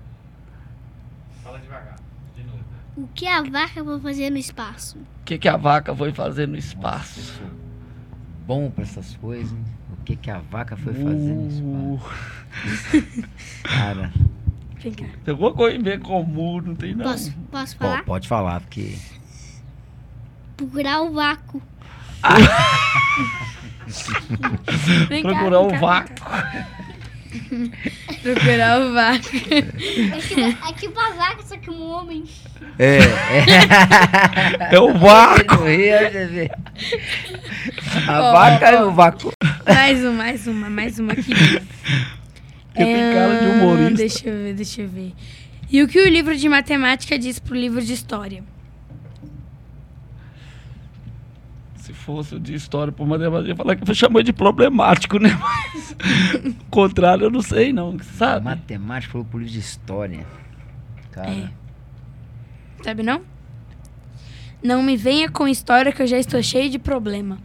Fala 1.44 1.60
devagar. 1.60 1.98
De 2.36 2.44
novo. 2.44 2.64
O 2.98 3.08
que 3.14 3.28
a 3.28 3.44
vaca 3.44 3.84
vai 3.84 4.00
fazer 4.00 4.30
no 4.32 4.38
espaço? 4.38 4.98
O 4.98 5.24
que, 5.26 5.38
que 5.38 5.48
a 5.50 5.58
vaca 5.58 5.94
foi 5.96 6.14
fazer 6.14 6.48
no 6.48 6.56
espaço? 6.58 7.20
Eu 7.20 7.24
sou 7.26 7.48
bom 8.48 8.72
pra 8.72 8.84
essas 8.84 9.16
coisas. 9.18 9.52
hein? 9.52 9.66
O 9.92 10.04
que 10.06 10.16
que 10.16 10.32
a 10.32 10.40
vaca 10.40 10.78
foi 10.78 10.94
fazer 10.94 11.34
nisso? 11.34 11.62
Uh, 11.64 12.00
Cara, 13.64 14.14
Vem 14.80 14.94
cá. 14.94 15.06
tem 15.24 15.32
alguma 15.34 15.52
coisa 15.54 15.78
a 15.78 15.82
ver 15.84 16.00
com 16.00 16.22
o 16.22 16.26
mu, 16.26 16.62
não 16.62 16.76
tem 16.76 16.96
não. 16.96 17.04
Posso, 17.06 17.32
posso 17.52 17.76
pô, 17.78 17.84
falar? 17.84 18.06
pode 18.06 18.28
falar, 18.28 18.62
porque... 18.62 18.98
Procurar 20.56 21.02
o 21.02 21.12
vácuo. 21.12 21.62
Procurar 25.22 25.62
um 25.62 25.70
cá, 25.70 25.78
vácuo. 25.78 26.16
Procurar 28.24 28.82
o 28.82 28.94
vácuo. 28.94 29.38
É 29.38 30.20
tipo, 30.20 30.42
é 30.42 30.74
tipo 30.74 31.00
a 31.00 31.10
vaca, 31.12 31.44
só 31.44 31.58
que 31.58 31.70
um 31.70 31.90
homem. 31.92 32.24
É, 32.80 32.98
é. 33.00 34.76
É 34.76 34.80
o 34.80 34.94
vácuo. 34.94 35.64
A 38.08 38.22
Ó, 38.22 38.32
vaca 38.34 38.72
e 38.72 38.76
ó. 38.76 38.88
o 38.88 38.92
vácuo. 38.92 39.32
mais 39.68 40.04
uma, 40.04 40.12
mais 40.14 40.48
uma, 40.48 40.70
mais 40.70 41.00
uma 41.00 41.14
aqui. 41.14 41.24
Porque 41.34 42.84
tem 42.84 43.14
cara 43.14 43.40
de 43.40 43.46
humorista. 43.48 43.96
Deixa 43.96 44.30
eu 44.30 44.44
ver, 44.44 44.54
deixa 44.54 44.82
eu 44.82 44.90
ver. 44.90 45.14
E 45.72 45.82
o 45.82 45.88
que 45.88 46.00
o 46.00 46.08
livro 46.10 46.36
de 46.36 46.50
matemática 46.50 47.18
diz 47.18 47.40
pro 47.40 47.56
livro 47.56 47.82
de 47.82 47.94
história? 47.94 48.44
Fosse 52.06 52.40
de 52.40 52.54
história 52.54 52.94
por 52.94 53.08
matemática, 53.08 53.50
ia 53.50 53.56
falar 53.56 53.76
que 53.76 53.96
chamou 53.96 54.22
de 54.22 54.32
problemático, 54.32 55.18
né? 55.18 55.36
Mas 55.42 55.96
o 56.46 56.66
contrário 56.70 57.26
eu 57.26 57.32
não 57.32 57.42
sei, 57.42 57.74
não. 57.74 57.98
Sabe? 58.00 58.46
Matemática 58.46 59.12
falou 59.12 59.26
por 59.26 59.44
de 59.44 59.58
história. 59.58 60.26
Cara, 61.12 61.32
É. 61.32 61.50
Sabe 62.84 63.02
não? 63.02 63.22
Não 64.62 64.84
me 64.84 64.96
venha 64.96 65.30
com 65.30 65.48
história 65.48 65.92
que 65.92 66.02
eu 66.02 66.08
já 66.08 66.18
estou 66.18 66.42
cheio 66.44 66.70
de 66.70 66.78
problema. 66.78 67.40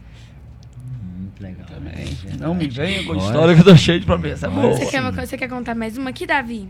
muito 1.17 1.41
legal. 1.41 1.65
Também. 1.65 2.17
Não 2.39 2.53
me 2.53 2.67
venha 2.67 3.03
com 3.03 3.15
história 3.15 3.55
que 3.55 3.61
eu 3.61 3.65
tô 3.65 3.75
cheio 3.75 3.99
de 3.99 4.05
problemas. 4.05 4.43
É 4.43 4.47
bom. 4.47 4.73
Você 4.73 4.85
quer, 4.85 5.01
uma, 5.01 5.11
você 5.11 5.37
quer 5.37 5.49
contar 5.49 5.73
mais 5.73 5.97
uma 5.97 6.11
aqui, 6.11 6.27
Davi? 6.27 6.69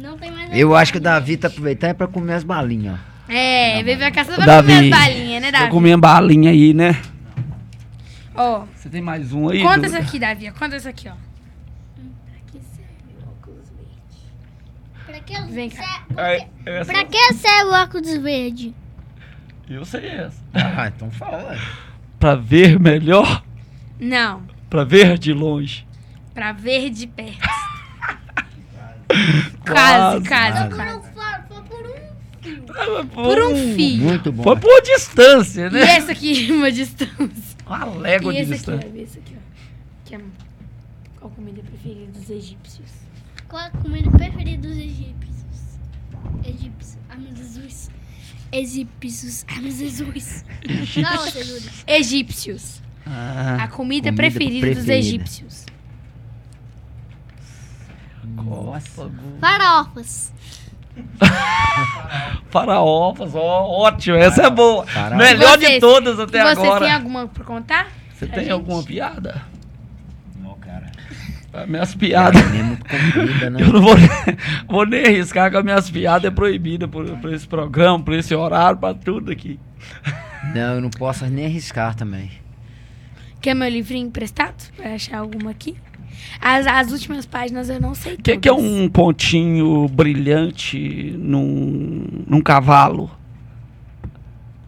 Não 0.00 0.16
tem 0.16 0.30
mais 0.30 0.56
Eu 0.56 0.74
acho 0.76 0.92
que 0.92 0.98
o 0.98 1.00
Davi 1.00 1.36
tá 1.36 1.48
aproveitando 1.48 1.90
é 1.90 1.94
pra 1.94 2.06
comer 2.06 2.34
as 2.34 2.44
balinhas, 2.44 2.94
ó. 2.94 3.17
É, 3.28 3.82
veio 3.82 3.98
pra 3.98 4.10
casa 4.10 4.34
pra 4.34 4.44
Davi, 4.46 4.72
comer 4.74 4.84
as 4.94 5.00
balinhas, 5.00 5.42
né, 5.42 5.52
Tô 5.52 5.58
Davi? 5.58 5.70
comendo 5.70 5.98
balinha 6.00 6.50
aí, 6.50 6.72
né? 6.72 7.00
Ó, 8.34 8.64
Você 8.74 8.88
tem 8.88 9.02
mais 9.02 9.32
um 9.32 9.48
aí? 9.48 9.60
conta 9.62 9.86
isso 9.86 9.96
aqui, 9.96 10.18
Davi. 10.18 10.50
Conta 10.52 10.76
isso 10.76 10.88
aqui, 10.88 11.08
ó. 11.08 11.12
Pra 15.06 15.20
que, 15.20 15.40
Vem 15.52 15.70
cá. 15.70 16.02
Ai, 16.16 16.48
essa- 16.66 16.92
pra 16.92 17.04
que 17.04 17.34
serve 17.34 17.70
o 17.70 17.82
óculos 17.82 18.16
verde? 18.18 18.74
Eu 19.68 19.84
sei 19.84 20.06
essa. 20.06 20.40
Ah, 20.54 20.88
então 20.88 21.10
fala. 21.10 21.56
Pra 22.18 22.34
ver 22.34 22.78
melhor, 22.80 23.42
Não. 24.00 24.42
pra 24.70 24.84
ver 24.84 25.18
de 25.18 25.32
longe. 25.32 25.86
Pra 26.34 26.52
ver 26.52 26.90
de 26.90 27.06
perto. 27.06 27.38
Quase, 29.66 30.28
Quase, 30.28 30.28
quase, 30.28 30.74
quase. 30.74 31.47
Por 33.14 33.42
um. 33.42 33.74
Fio. 33.74 34.02
Muito 34.04 34.32
bom. 34.32 34.42
Foi 34.42 34.56
por 34.58 34.82
distância, 34.82 35.66
E 35.66 35.70
né? 35.70 35.80
essa 35.96 36.12
aqui, 36.12 36.50
uma 36.52 36.70
distância. 36.72 37.18
Uma 37.68 37.84
légua 37.84 38.32
e 38.32 38.36
de 38.36 38.42
esse 38.42 38.52
aqui, 38.52 38.78
distância. 38.78 38.90
ó. 38.94 39.02
Esse 39.02 39.18
aqui, 39.18 39.34
ó. 39.36 39.40
Que 40.06 40.14
é 40.14 40.20
qual 41.20 41.30
a 41.30 41.34
comida 41.34 41.62
preferida 41.62 42.12
dos 42.12 42.30
egípcios? 42.30 42.90
Qual 43.46 43.62
a 43.62 43.70
comida 43.70 44.10
preferida 44.10 44.68
dos 44.68 44.76
egípcios? 44.76 45.78
Egípcios. 46.44 46.98
Jesus. 47.36 47.90
Egípcios. 48.50 49.44
Ai, 49.48 49.60
meu 49.60 49.70
Jesus. 49.70 50.42
Não, 50.96 51.30
Jesus. 51.30 51.84
Egípcios. 51.86 52.82
Ah, 53.04 53.64
A 53.64 53.68
comida, 53.68 54.08
comida 54.10 54.12
preferida, 54.14 54.66
dos 54.68 54.84
preferida. 54.84 54.94
egípcios. 54.94 55.66
Nossa. 58.24 59.10
Farofas. 59.40 60.32
Faraofas, 62.50 63.34
ó, 63.34 63.66
ótimo, 63.86 64.16
essa 64.16 64.44
é 64.44 64.50
boa. 64.50 64.86
Faraó. 64.86 65.18
Melhor 65.18 65.58
de 65.58 65.66
Vocês- 65.66 65.80
todas 65.80 66.18
até 66.18 66.42
Vocês 66.42 66.58
agora. 66.58 66.84
têm 66.84 66.94
alguma 66.94 67.26
pra 67.28 67.44
contar? 67.44 67.88
Você 68.14 68.26
pra 68.26 68.34
tem 68.36 68.44
gente? 68.44 68.52
alguma 68.52 68.82
piada? 68.82 69.42
Não, 70.40 70.54
cara. 70.56 70.86
As 71.52 71.68
minhas 71.68 71.94
piadas. 71.94 72.50
Nem 72.50 72.62
muito 72.62 72.84
comprida, 72.84 73.50
né? 73.50 73.60
Eu 73.62 73.72
não 73.72 73.82
vou, 73.82 73.94
vou 74.66 74.86
nem 74.86 75.04
arriscar 75.04 75.50
que 75.50 75.56
as 75.56 75.64
minhas 75.64 75.90
piadas 75.90 76.24
é 76.24 76.34
proibida 76.34 76.88
por, 76.88 77.06
por 77.18 77.32
esse 77.32 77.46
programa, 77.46 78.02
por 78.02 78.14
esse 78.14 78.34
horário, 78.34 78.78
pra 78.78 78.94
tudo 78.94 79.30
aqui. 79.30 79.58
Não, 80.54 80.74
eu 80.76 80.80
não 80.80 80.90
posso 80.90 81.26
nem 81.26 81.44
arriscar 81.46 81.94
também. 81.94 82.30
Quer 83.40 83.54
meu 83.54 83.68
livrinho 83.68 84.06
emprestado? 84.06 84.72
Pra 84.76 84.94
achar 84.94 85.18
alguma 85.18 85.50
aqui? 85.50 85.76
As, 86.40 86.66
as 86.66 86.92
últimas 86.92 87.26
páginas 87.26 87.68
eu 87.68 87.80
não 87.80 87.94
sei 87.94 88.14
O 88.14 88.22
que, 88.22 88.36
que 88.36 88.48
é 88.48 88.52
um 88.52 88.88
pontinho 88.88 89.88
brilhante 89.88 91.14
num, 91.18 92.06
num 92.26 92.40
cavalo? 92.40 93.10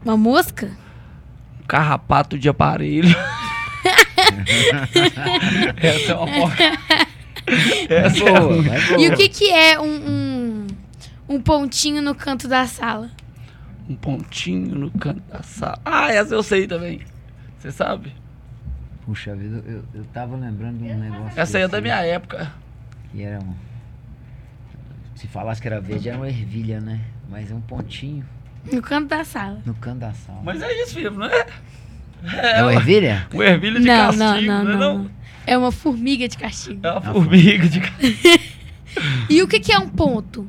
Uma 0.05 0.17
mosca? 0.17 0.71
Um 1.63 1.67
carrapato 1.67 2.39
de 2.39 2.49
aparelho. 2.49 3.15
Essa 5.77 6.13
é 6.13 6.17
uma 6.17 6.27
porca. 6.27 6.79
Essa 7.89 8.25
é 8.25 8.41
Boa, 8.41 8.63
boa. 8.63 9.01
E 9.01 9.09
o 9.09 9.17
que 9.17 9.29
que 9.29 9.51
é 9.51 9.79
um, 9.79 9.87
um, 9.87 10.67
um 11.29 11.41
pontinho 11.41 12.03
no 12.03 12.15
canto 12.15 12.49
da 12.49 12.67
sala? 12.67 13.11
um 13.91 13.97
pontinho 13.97 14.77
no 14.77 14.91
canto 14.93 15.21
da 15.29 15.43
sala. 15.43 15.81
Ah, 15.85 16.13
essa 16.13 16.35
eu 16.35 16.43
sei 16.45 16.67
também. 16.67 17.01
Você 17.59 17.73
sabe? 17.73 18.13
Puxa 19.11 19.35
vida, 19.35 19.61
eu, 19.67 19.83
eu 19.93 20.05
tava 20.13 20.37
lembrando 20.37 20.79
de 20.79 20.85
um 20.85 20.99
negócio. 20.99 21.33
Essa 21.41 21.59
aí 21.59 21.65
é 21.65 21.69
da 21.69 21.81
minha 21.81 21.97
época. 21.97 22.53
Que 23.11 23.25
era 23.25 23.41
um. 23.43 23.55
Se 25.17 25.27
falasse 25.27 25.61
que 25.61 25.67
era 25.67 25.81
verde, 25.81 26.09
era 26.09 26.17
uma 26.17 26.29
ervilha, 26.29 26.81
né? 26.81 27.01
Mas 27.29 27.51
é 27.51 27.55
um 27.57 27.61
pontinho 27.61 28.25
No 28.73 28.81
canto 28.81 29.09
da 29.09 29.25
sala. 29.25 29.61
no 29.67 29.75
canto 29.75 29.99
da 29.99 30.13
sala. 30.13 30.39
Mas 30.45 30.63
é 30.63 30.73
isso, 30.81 30.95
filho, 30.95 31.11
não 31.11 31.27
é? 31.27 31.45
É 32.23 32.63
uma 32.63 32.73
ervilha? 32.75 33.27
Um 33.35 33.43
ervilha 33.43 33.81
de 33.81 33.87
Não, 33.87 33.97
castigo, 33.97 34.23
não, 34.25 34.41
não, 34.43 34.65
né, 34.65 34.77
não, 34.77 34.99
não. 34.99 35.11
É 35.45 35.59
uma 35.59 35.73
formiga 35.73 36.29
de 36.29 36.39
castigo. 36.39 36.87
É 36.87 36.93
uma 36.93 37.01
formiga 37.01 37.69
de 37.69 37.81
castigo. 37.81 38.61
E 39.29 39.43
o 39.43 39.49
que 39.49 39.59
que 39.59 39.73
é 39.73 39.79
um 39.79 39.89
ponto? 39.89 40.49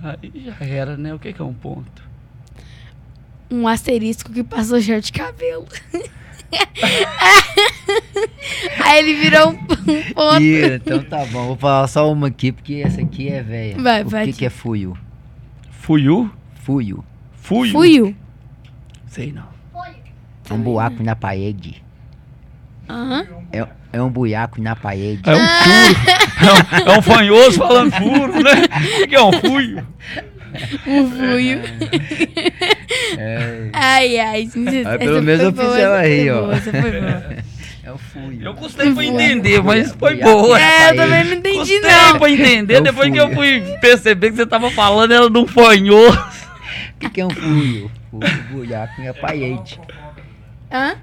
Aí 0.00 0.32
já 0.44 0.64
era, 0.64 0.96
né? 0.96 1.12
O 1.12 1.18
que 1.18 1.32
que 1.32 1.42
é 1.42 1.44
um 1.44 1.54
ponto? 1.54 2.04
Um 3.50 3.66
asterisco 3.66 4.32
que 4.32 4.44
passou 4.44 4.78
gel 4.78 5.00
de 5.00 5.10
cabelo. 5.10 5.66
Aí 8.84 8.98
ele 9.00 9.14
virou 9.14 9.50
um, 9.50 9.52
um 9.52 10.12
ponto. 10.14 10.40
Ih, 10.40 10.74
então 10.76 11.02
tá 11.04 11.24
bom, 11.26 11.48
vou 11.48 11.56
falar 11.56 11.86
só 11.88 12.10
uma 12.10 12.28
aqui, 12.28 12.52
porque 12.52 12.82
essa 12.84 13.00
aqui 13.00 13.28
é 13.28 13.42
velha. 13.42 13.76
Vai, 13.80 14.02
o 14.02 14.08
vai 14.08 14.24
que, 14.24 14.30
aqui. 14.30 14.38
que 14.40 14.46
é 14.46 14.50
fuio? 14.50 14.96
Fuiu? 15.70 16.30
Fuio. 16.62 17.04
Fuiu? 17.32 17.72
Fuiu. 17.72 18.16
Sei 19.06 19.32
não. 19.32 19.58
É 20.50 20.54
um 20.54 20.60
buraco 20.60 21.02
na 21.02 21.14
parede. 21.14 21.82
Aham. 22.88 23.26
É, 23.52 23.66
é 23.92 24.02
um 24.02 24.08
buiaco 24.08 24.62
na 24.62 24.74
parede. 24.74 25.20
É 25.28 25.34
um 25.34 25.38
furo. 25.38 26.18
É 26.38 26.52
um, 26.52 26.92
é 26.92 26.98
um 26.98 27.02
fanhoso 27.02 27.58
falando 27.58 27.90
furo, 27.90 28.32
né? 28.44 28.52
O 28.78 28.80
que 29.00 29.06
que 29.08 29.14
é 29.16 29.20
um 29.22 29.32
fuio? 29.32 29.84
Um 30.86 31.10
fuio. 31.10 31.60
É, 33.18 33.68
Ai, 33.72 34.18
ai. 34.18 34.42
gente, 34.42 34.82
Mas 34.84 34.96
pelo 34.98 35.22
menos 35.22 35.42
eu 35.44 35.52
boa, 35.52 35.70
fiz 35.72 35.80
ela 35.80 35.98
aí, 35.98 36.30
ó. 36.30 36.40
boa, 36.42 36.54
Essa 36.56 36.70
foi 36.70 36.90
boa. 37.00 37.22
é 37.84 37.92
o 37.92 37.98
fuio. 37.98 38.42
Eu 38.42 38.54
custei 38.54 38.92
pra 38.92 39.04
entender, 39.04 39.62
mas 39.62 39.92
foi 39.92 40.16
boa. 40.16 40.60
É, 40.60 40.90
eu 40.90 40.96
também 40.96 41.24
não 41.24 41.32
entendi, 41.34 41.58
Custei 41.58 41.80
não. 41.80 42.18
pra 42.18 42.30
entender, 42.30 42.74
É 42.74 42.80
depois 42.80 43.10
que 43.12 43.18
eu 43.18 43.32
fui 43.34 43.60
perceber 43.80 44.30
que 44.30 44.36
você 44.36 44.46
tava 44.46 44.70
falando 44.70 45.12
era 45.12 45.28
de 45.30 45.38
um 45.38 45.46
fanhoso. 45.46 46.18
O 46.18 46.98
que, 47.00 47.10
que 47.10 47.20
é 47.20 47.26
um 47.26 47.30
fuio? 47.30 47.90
O 48.12 48.18
buiaco 48.52 49.02
na 49.02 49.14
parede. 49.14 49.78
Hã? 50.72 50.96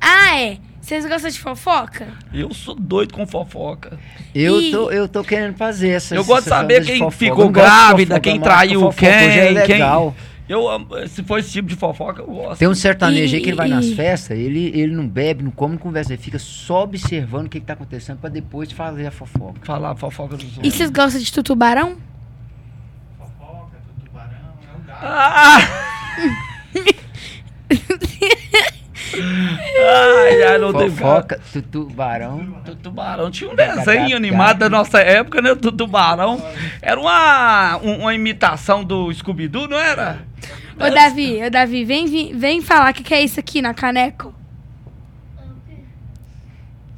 Ah, 0.00 0.38
é. 0.40 0.58
Vocês 0.90 1.06
gostam 1.06 1.30
de 1.30 1.38
fofoca? 1.38 2.08
Eu 2.34 2.52
sou 2.52 2.74
doido 2.74 3.14
com 3.14 3.24
fofoca. 3.24 3.96
Eu 4.34 4.60
Ih. 4.60 4.72
tô, 4.72 4.90
eu 4.90 5.06
tô 5.06 5.22
querendo 5.22 5.56
fazer 5.56 5.90
essa 5.90 6.16
Eu 6.16 6.24
gosto 6.24 6.42
de 6.42 6.48
saber 6.48 6.80
de 6.80 6.86
quem 6.88 6.98
fofoca. 6.98 7.16
ficou 7.16 7.40
Eu 7.44 7.46
de 7.46 7.52
grávida, 7.52 8.14
fofoca, 8.16 8.20
quem 8.20 8.40
traiu 8.40 8.88
é 8.88 8.92
quem, 8.94 9.54
quem- 9.54 9.54
legal. 9.76 10.16
Eu, 10.48 10.68
amo- 10.68 10.88
se 11.06 11.22
for 11.22 11.38
esse 11.38 11.52
tipo 11.52 11.68
de 11.68 11.76
fofoca, 11.76 12.22
eu 12.22 12.26
gosto. 12.26 12.58
Tem 12.58 12.66
um 12.66 12.74
sertanejo 12.74 13.36
aí 13.36 13.40
que 13.40 13.50
ele 13.50 13.56
vai 13.56 13.68
nas 13.68 13.84
E- 13.84 13.94
festas, 13.94 14.36
ele, 14.36 14.72
ele 14.74 14.92
não 14.92 15.06
bebe, 15.06 15.44
não 15.44 15.52
come, 15.52 15.74
não 15.74 15.78
conversa, 15.80 16.12
ele 16.12 16.20
fica 16.20 16.40
só 16.40 16.82
observando 16.82 17.46
o 17.46 17.48
que, 17.48 17.60
que 17.60 17.66
tá 17.66 17.74
acontecendo 17.74 18.18
pra 18.18 18.28
depois 18.28 18.72
fazer 18.72 19.06
a 19.06 19.12
fofoca. 19.12 19.60
Falar 19.62 19.94
fofoca 19.94 20.34
dos 20.36 20.42
E 20.42 20.56
outros. 20.56 20.74
vocês 20.74 20.90
gostam 20.90 21.20
de 21.22 21.32
tutubarão? 21.32 21.98
Fofoca, 23.16 23.76
do 23.96 24.04
tubarão, 24.06 24.32
é 24.74 24.76
um 24.76 24.86
gato. 24.88 24.98
Ah! 25.04 26.49
Não 30.58 30.72
tem 30.72 30.90
Fofoca, 30.90 31.40
tu- 31.52 31.62
tubarão. 31.62 32.60
Tu- 32.64 32.76
Tubarão 32.76 33.30
tinha 33.30 33.50
um 33.50 33.54
desenho 33.54 34.16
animado 34.16 34.58
da 34.58 34.68
nossa 34.68 35.00
época, 35.00 35.40
né? 35.42 35.54
Do 35.54 35.72
Tubarão. 35.72 36.42
Era 36.82 36.98
uma, 37.00 37.78
um- 37.82 38.00
uma 38.00 38.14
imitação 38.14 38.84
do 38.84 39.12
Scooby-Doo, 39.12 39.68
não 39.68 39.78
era? 39.78 40.24
Ô, 40.76 40.90
Davi, 40.90 41.42
ô, 41.44 41.50
Davi, 41.50 41.84
vem, 41.84 42.06
vem, 42.06 42.36
vem 42.36 42.62
falar 42.62 42.90
o 42.90 42.94
que, 42.94 43.02
que 43.02 43.12
é 43.14 43.22
isso 43.22 43.38
aqui 43.38 43.60
na 43.60 43.74
caneco. 43.74 44.34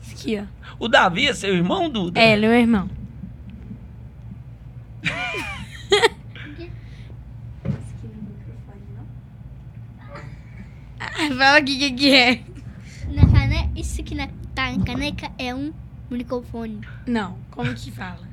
Isso 0.03 0.13
aqui, 0.15 0.41
ó. 0.41 0.45
O 0.79 0.89
Davi 0.89 1.29
é 1.29 1.35
seu 1.35 1.55
irmão, 1.55 1.89
Duda? 1.89 2.21
É, 2.21 2.33
ele 2.33 2.47
é 2.47 2.49
meu 2.49 2.59
irmão. 2.59 2.89
Fala 11.37 11.57
aqui 11.59 11.75
o 11.75 11.79
que, 11.79 11.91
que 11.93 12.15
é. 12.15 12.41
Isso 13.75 14.01
aqui 14.01 14.15
na, 14.15 14.29
tá 14.55 14.71
na 14.71 14.85
caneca 14.85 15.31
é 15.39 15.55
um 15.55 15.73
microfone. 16.11 16.81
Não, 17.07 17.39
como 17.51 17.73
que 17.75 17.91
fala? 17.91 18.31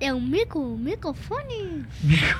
É 0.00 0.14
um 0.14 0.20
micro, 0.20 0.76
microfone? 0.78 1.84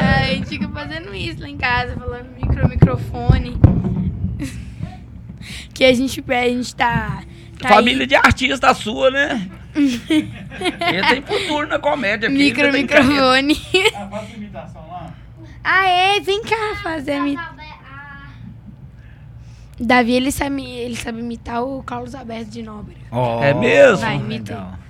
A 0.00 0.24
gente 0.28 0.46
fica 0.46 0.66
fazendo 0.70 1.14
isso 1.14 1.42
lá 1.42 1.48
em 1.50 1.58
casa, 1.58 1.94
falando 1.94 2.30
micro, 2.34 2.66
microfone. 2.66 3.58
que 5.74 5.84
a 5.84 5.92
gente, 5.92 6.24
a 6.26 6.48
gente 6.48 6.74
tá. 6.74 7.22
tá 7.58 7.68
Família 7.68 8.06
de 8.06 8.14
artista 8.14 8.72
sua, 8.72 9.10
né? 9.10 9.50
Ele 9.74 11.08
tem 11.08 11.22
futuro 11.22 11.66
na 11.66 11.78
comédia. 11.78 12.28
aí, 12.28 12.34
aqui, 12.34 12.44
micro, 12.44 12.72
microfone. 12.72 13.60
Ah, 13.94 14.08
faz 14.08 14.34
imitação 14.34 14.88
lá. 14.88 15.14
ah, 15.62 15.86
é? 15.86 16.20
Vem 16.20 16.42
cá 16.42 16.80
fazer 16.82 17.12
a 17.12 17.22
mi... 17.22 17.36
Davi, 19.78 20.12
ele 20.12 20.30
sabe, 20.30 20.64
ele 20.64 20.96
sabe 20.96 21.18
imitar 21.20 21.62
o 21.62 21.82
Carlos 21.82 22.14
Alberto 22.14 22.50
de 22.50 22.62
Nóbrega. 22.62 23.00
Ó, 23.10 23.42
É 23.42 23.52
mesmo? 23.52 23.98
Vai, 23.98 24.16
imita 24.16 24.54
legal. 24.54 24.74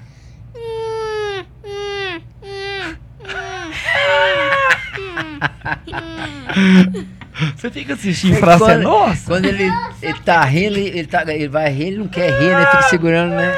Você 7.57 7.71
fica 7.71 7.95
assistindo 7.95 8.39
Praça 8.39 8.65
é 8.65 8.67
quando- 8.77 8.83
Nossa? 8.83 9.27
Quando 9.27 9.45
ele, 9.47 9.69
ele 10.03 10.21
tá 10.21 10.45
rindo, 10.45 10.79
ele, 10.79 10.99
ele 10.99 11.07
tá, 11.09 11.23
ele 11.35 11.49
vai 11.49 11.69
rir, 11.71 11.87
ele 11.89 11.99
não 11.99 12.09
quer 12.09 12.31
rir, 12.39 12.51
né? 12.51 12.67
Fica 12.67 12.83
segurando, 12.85 13.35
né? 13.35 13.53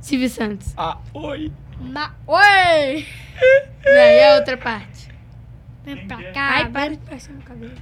Silvio 0.00 0.28
Santos. 0.30 0.72
Ah, 0.76 0.98
oi. 1.12 1.50
Ma- 1.80 2.12
Oi! 2.26 3.06
Daí 3.84 4.16
é 4.18 4.32
a 4.32 4.36
outra 4.36 4.56
parte. 4.56 5.08
Vem 5.84 6.06
pra 6.06 6.16
Ai, 6.16 6.64
cá. 6.64 6.70
para 6.72 6.90
de 6.90 6.96
passar 6.98 7.32
no 7.32 7.42
cabelo. 7.42 7.72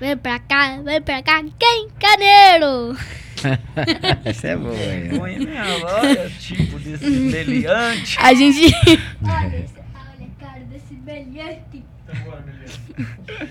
Vem 0.00 0.16
pra 0.16 0.38
cá, 0.38 0.78
vem 0.82 1.00
pra 1.00 1.22
cá, 1.22 1.42
quem? 1.58 1.88
Caneiro! 2.00 2.96
Essa 4.24 4.48
é 4.48 4.56
boa, 4.56 4.74
hein? 4.74 5.18
Põe 5.18 5.38
minha 5.38 5.64
olha, 5.84 6.30
tipo 6.30 6.78
desse 6.78 7.04
meliante. 7.10 8.16
A 8.18 8.34
gente. 8.34 8.60
Olha, 9.22 9.46
olha 9.46 10.28
a 10.40 10.44
cara 10.44 10.60
desse 10.64 10.94
brilhante. 10.94 11.84
Então. 12.08 13.46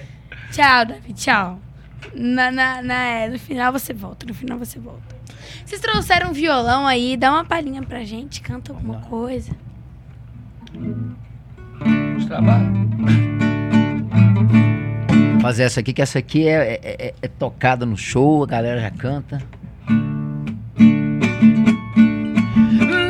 Tchau, 0.52 0.86
Davi, 0.86 1.14
tchau. 1.14 1.60
Na, 2.14 2.52
na, 2.52 2.82
na- 2.82 3.04
é, 3.06 3.30
no 3.30 3.40
final 3.40 3.72
você 3.72 3.94
volta, 3.94 4.26
no 4.26 4.34
final 4.34 4.58
você 4.60 4.80
volta. 4.80 5.16
Vocês 5.66 5.80
trouxeram 5.82 6.30
um 6.30 6.34
violão 6.34 6.86
aí, 6.86 7.16
dá 7.18 7.32
uma 7.32 7.46
palhinha 7.46 7.82
pra 7.82 8.04
gente, 8.04 8.42
canta 8.42 8.72
alguma 8.74 9.00
coisa. 9.02 9.56
Os 12.18 12.26
trabalhos. 12.26 12.84
Fazer 15.42 15.64
essa 15.64 15.80
aqui, 15.82 15.92
que 15.94 16.02
essa 16.02 16.20
aqui 16.20 16.48
é, 16.48 16.80
é- 16.82 16.96
é- 17.08 17.14
é 17.22 17.28
tocada 17.28 17.86
no 17.86 17.98
show, 17.98 18.44
a 18.44 18.48
galera 18.48 18.80
já 18.80 18.92
canta. 18.92 19.42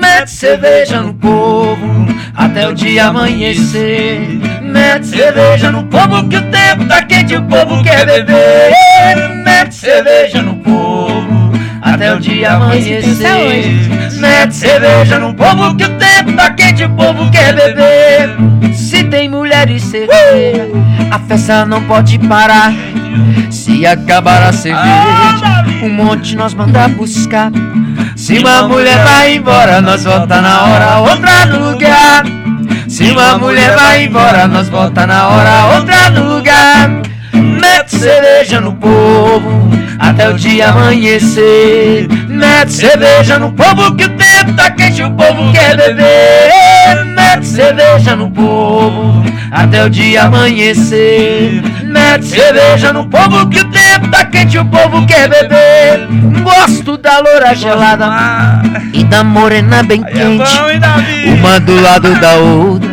Mete 0.01 0.31
cerveja 0.31 1.01
no 1.01 1.13
povo 1.13 2.05
até 2.35 2.67
o 2.67 2.73
dia 2.73 3.05
amanhecer. 3.07 4.19
Mete 4.61 5.05
cerveja 5.07 5.71
no 5.71 5.83
povo 5.85 6.27
que 6.27 6.37
o 6.37 6.41
tempo 6.49 6.87
tá 6.87 7.03
quente 7.05 7.35
o 7.35 7.43
povo 7.43 7.83
quer 7.83 8.05
beber. 8.05 8.71
Mete 9.43 9.75
cerveja 9.75 10.41
no 10.41 10.55
povo 10.57 11.42
até 11.83 12.13
o 12.13 12.19
dia 12.19 12.53
amanhecer. 12.53 13.65
Mete 14.19 14.55
cerveja 14.55 15.19
no 15.19 15.33
povo 15.33 15.75
que 15.75 15.83
o 15.83 15.89
tempo 15.97 16.31
tá 16.33 16.51
quente 16.51 16.85
o 16.85 16.89
povo 16.89 17.29
quer 17.29 17.53
beber. 17.53 18.73
Se 18.73 19.03
tem 19.03 19.29
mulher 19.29 19.69
e 19.69 19.79
cerveja, 19.79 20.69
a 21.11 21.19
festa 21.19 21.65
não 21.65 21.83
pode 21.83 22.17
parar. 22.19 22.73
Se 23.51 23.85
acabar 23.85 24.41
a 24.43 24.53
cerveja, 24.53 25.65
um 25.83 25.89
monte 25.89 26.35
nós 26.35 26.53
manda 26.53 26.87
buscar. 26.87 27.51
Se 28.15 28.39
uma 28.39 28.67
mulher 28.67 29.03
vai 29.03 29.35
embora, 29.35 29.81
nós 29.81 30.03
volta 30.03 30.41
na 30.41 30.63
hora, 30.63 30.99
outra 30.99 31.45
no 31.45 31.71
lugar. 31.71 32.23
Se 32.87 33.11
uma 33.11 33.37
mulher 33.37 33.75
vai 33.75 34.05
embora, 34.05 34.47
nós 34.47 34.69
volta 34.69 35.05
na 35.05 35.27
hora, 35.27 35.75
outra 35.75 36.09
no 36.11 36.35
lugar. 36.35 36.89
Mete 37.33 37.97
cerveja 37.97 38.61
no 38.61 38.73
povo 38.73 39.82
até 39.99 40.29
o 40.29 40.33
dia 40.33 40.69
amanhecer. 40.69 42.07
Mete 42.27 42.73
cerveja 42.73 43.39
no 43.39 43.51
povo 43.51 43.95
que 43.95 44.05
o 44.05 44.09
tempo 44.09 44.53
tá 44.53 44.71
quente, 44.71 45.03
o 45.03 45.11
povo 45.11 45.51
quer 45.51 45.77
beber. 45.77 47.05
Mete 47.15 47.45
cerveja 47.45 48.15
no 48.15 48.29
povo 48.31 49.23
até 49.51 49.85
o 49.85 49.89
dia 49.89 50.23
amanhecer. 50.23 51.61
Mete 51.83 52.25
cerveja 52.25 52.91
no 52.91 53.07
povo 53.07 53.47
que 53.49 53.59
o 53.59 53.71
tempo 53.71 54.09
tá 54.09 54.25
quente, 54.25 54.57
o 54.57 54.65
povo 54.65 55.05
quer 55.05 55.29
beber. 55.29 56.07
Gosto 56.41 56.97
da 56.97 57.19
loura 57.19 57.55
gelada 57.55 58.61
e 58.93 59.03
da 59.03 59.23
morena 59.23 59.83
bem 59.83 60.03
é 60.05 60.11
quente. 60.11 60.51
Uma 61.39 61.59
do 61.59 61.81
lado 61.81 62.19
da 62.19 62.33
outra. 62.35 62.92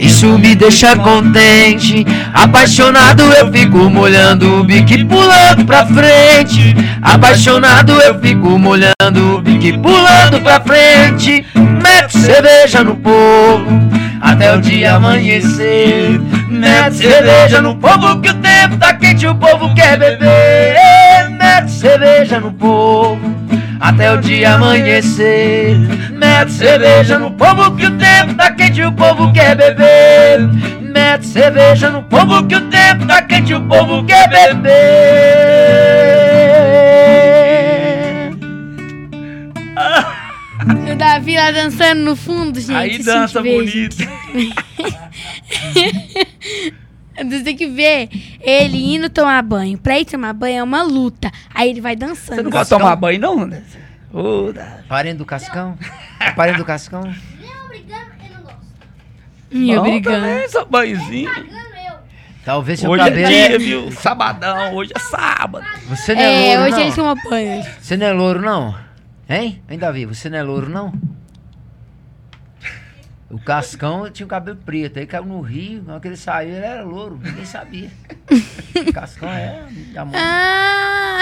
Isso 0.00 0.38
me 0.38 0.54
deixa 0.54 0.96
contente. 0.96 2.06
Apaixonado 2.32 3.22
eu 3.34 3.52
fico 3.52 3.90
molhando 3.90 4.60
o 4.60 4.64
bico 4.64 5.06
pulando 5.06 5.64
pra 5.66 5.84
frente. 5.84 6.74
Apaixonado 7.02 7.92
eu 8.00 8.18
fico 8.18 8.58
molhando 8.58 9.36
o 9.36 9.42
bico 9.42 9.78
pulando 9.80 10.40
pra 10.42 10.58
frente. 10.60 11.44
Mete 11.54 12.18
cerveja 12.18 12.82
no 12.82 12.96
povo 12.96 13.66
até 14.22 14.56
o 14.56 14.60
dia 14.60 14.94
amanhecer. 14.94 16.18
Mete 16.48 16.96
cerveja 16.96 17.60
no 17.60 17.76
povo 17.76 18.20
que 18.20 18.30
o 18.30 18.34
tempo 18.34 18.78
tá 18.78 18.94
quente, 18.94 19.26
o 19.26 19.34
povo 19.34 19.74
quer 19.74 19.98
beber. 19.98 20.76
Mete 21.30 21.70
cerveja 21.70 22.40
no 22.40 22.52
povo 22.52 23.39
até 23.80 24.12
o 24.12 24.18
dia 24.18 24.54
amanhecer. 24.54 25.76
Mete 26.12 26.52
cerveja 26.52 27.18
no 27.18 27.32
povo 27.32 27.74
que 27.74 27.86
o 27.86 27.96
tempo 27.96 28.34
tá 28.34 28.52
quente, 28.52 28.82
o 28.82 28.92
povo 28.92 29.32
quer 29.32 29.56
beber. 29.56 30.40
Mete 30.82 31.26
cerveja 31.26 31.88
no 31.90 32.02
povo 32.02 32.46
que 32.46 32.56
o 32.56 32.60
tempo 32.68 33.06
tá 33.06 33.22
quente, 33.22 33.54
o 33.54 33.62
povo 33.62 34.04
quer 34.04 34.28
beber. 34.28 34.70
O 40.92 40.96
Davi 40.96 41.36
lá 41.36 41.50
dançando 41.50 42.02
no 42.02 42.14
fundo, 42.14 42.60
gente. 42.60 42.76
Aí 42.76 43.02
dança 43.02 43.40
vê, 43.40 43.56
bonito. 43.56 43.96
Você 47.24 47.42
tem 47.42 47.56
que 47.56 47.66
ver 47.66 48.08
ele 48.40 48.94
indo 48.94 49.08
tomar 49.10 49.42
banho. 49.42 49.78
Pra 49.78 49.98
ir 49.98 50.04
tomar 50.04 50.32
banho 50.32 50.58
é 50.58 50.62
uma 50.62 50.82
luta. 50.82 51.30
Aí 51.54 51.70
ele 51.70 51.80
vai 51.80 51.94
dançando. 51.96 52.36
Você 52.36 52.42
não 52.42 52.50
gosta 52.50 52.74
de 52.76 52.80
tomar 52.82 52.96
banho, 52.96 53.20
não? 53.20 53.46
né? 53.46 53.62
Parem 54.88 55.14
do 55.14 55.24
Cascão. 55.24 55.78
Parem 56.34 56.56
do 56.56 56.64
Cascão. 56.64 57.02
Não, 57.02 57.68
brigando, 57.68 58.10
eu 58.24 58.36
não 58.36 58.42
gosto. 58.42 58.58
Me 59.50 59.74
Bom 59.74 59.80
obrigando. 59.86 60.26
também, 60.26 60.70
banhozinho. 60.70 61.30
Eu. 61.30 61.60
Talvez 62.44 62.80
seu 62.80 62.90
Hoje 62.90 63.02
é 63.02 63.04
cabelo. 63.10 63.28
dia, 63.28 63.58
viu? 63.58 63.92
Sabadão, 63.92 64.74
hoje 64.74 64.90
é 64.94 64.98
sábado. 64.98 65.64
Você 65.88 66.14
não 66.14 66.22
é, 66.22 66.46
É, 66.52 66.56
louro, 66.56 66.62
hoje 66.62 66.70
não? 66.78 66.86
ele 66.86 66.94
toma 66.96 67.14
banho. 67.28 67.66
Você 67.80 67.96
não 67.96 68.06
é 68.06 68.12
louro, 68.12 68.40
não? 68.40 68.74
Hein? 69.28 69.62
Hein, 69.68 69.78
Davi? 69.78 70.06
Você 70.06 70.28
não 70.30 70.38
é 70.38 70.42
louro, 70.42 70.68
não? 70.68 70.92
O 73.30 73.38
Cascão 73.38 74.10
tinha 74.10 74.26
o 74.26 74.28
cabelo 74.28 74.56
preto, 74.56 74.98
aí 74.98 75.06
caiu 75.06 75.24
no 75.24 75.40
rio, 75.40 75.84
na 75.84 75.92
hora 75.92 76.00
que 76.00 76.08
ele 76.08 76.16
saiu, 76.16 76.50
ele 76.52 76.66
era 76.66 76.82
louro, 76.82 77.16
ninguém 77.22 77.44
sabia. 77.44 77.88
O 78.88 78.90
Cascão 78.92 79.28
é 79.28 79.62
amor. 79.96 80.16
Ah! 80.16 81.20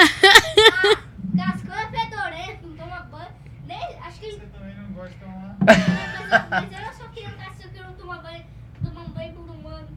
Cascão 1.37 1.75
é 1.77 1.87
fedorento, 1.91 2.67
não 2.67 2.77
toma 2.77 3.01
banho. 3.11 3.29
Nem, 3.67 3.79
acho 4.07 4.21
que 4.21 4.27
ele. 4.27 4.37
Você 4.41 4.47
também 4.47 4.75
não 4.77 4.93
gosta 4.95 5.11
de 5.11 5.17
tomar. 5.17 5.57
Mas 5.61 5.79
eu, 5.79 6.49
mas 6.51 6.73
eu 6.73 6.87
não 6.87 6.93
sou 6.95 7.09
criança 7.09 7.69
que 7.69 7.81
não 7.81 7.93
toma 7.93 8.17
banho. 8.19 8.45
Tomar 8.83 9.01
um 9.03 9.11
banho 9.11 9.33
por 9.35 9.51
humano. 9.51 9.89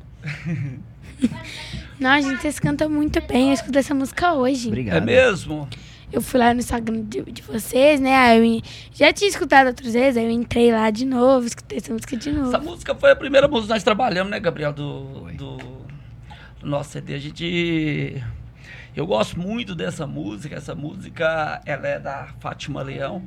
Não, 1.97 2.21
gente, 2.21 2.41
vocês 2.41 2.59
cantam 2.59 2.89
muito 2.89 3.21
bem. 3.21 3.47
Eu 3.49 3.53
escutei 3.53 3.79
essa 3.79 3.93
música 3.93 4.33
hoje. 4.33 4.67
Obrigado. 4.67 4.97
É 4.97 5.01
mesmo? 5.01 5.69
Eu 6.11 6.21
fui 6.21 6.39
lá 6.39 6.53
no 6.53 6.59
Instagram 6.59 7.03
de, 7.03 7.21
de 7.23 7.41
vocês, 7.41 7.99
né? 7.99 8.15
Aí 8.15 8.57
eu 8.57 8.61
já 8.93 9.13
tinha 9.13 9.29
escutado 9.29 9.67
outras 9.67 9.93
vezes, 9.93 10.17
aí 10.17 10.25
eu 10.25 10.31
entrei 10.31 10.71
lá 10.71 10.89
de 10.89 11.05
novo, 11.05 11.47
escutei 11.47 11.77
essa 11.77 11.93
música 11.93 12.17
de 12.17 12.31
novo. 12.31 12.49
Essa 12.49 12.59
música 12.59 12.93
foi 12.93 13.11
a 13.11 13.15
primeira 13.15 13.47
música 13.47 13.67
que 13.67 13.73
nós 13.73 13.83
trabalhamos, 13.83 14.29
né, 14.29 14.39
Gabriel? 14.39 14.73
Do, 14.73 15.31
do, 15.31 15.57
do 16.59 16.67
nosso 16.67 16.91
CD. 16.91 17.15
A 17.15 17.19
gente. 17.19 18.23
Eu 18.93 19.07
gosto 19.07 19.39
muito 19.39 19.73
dessa 19.73 20.05
música. 20.05 20.55
Essa 20.55 20.75
música 20.75 21.61
ela 21.65 21.87
é 21.87 21.99
da 21.99 22.27
Fátima 22.39 22.81
Leão. 22.81 23.23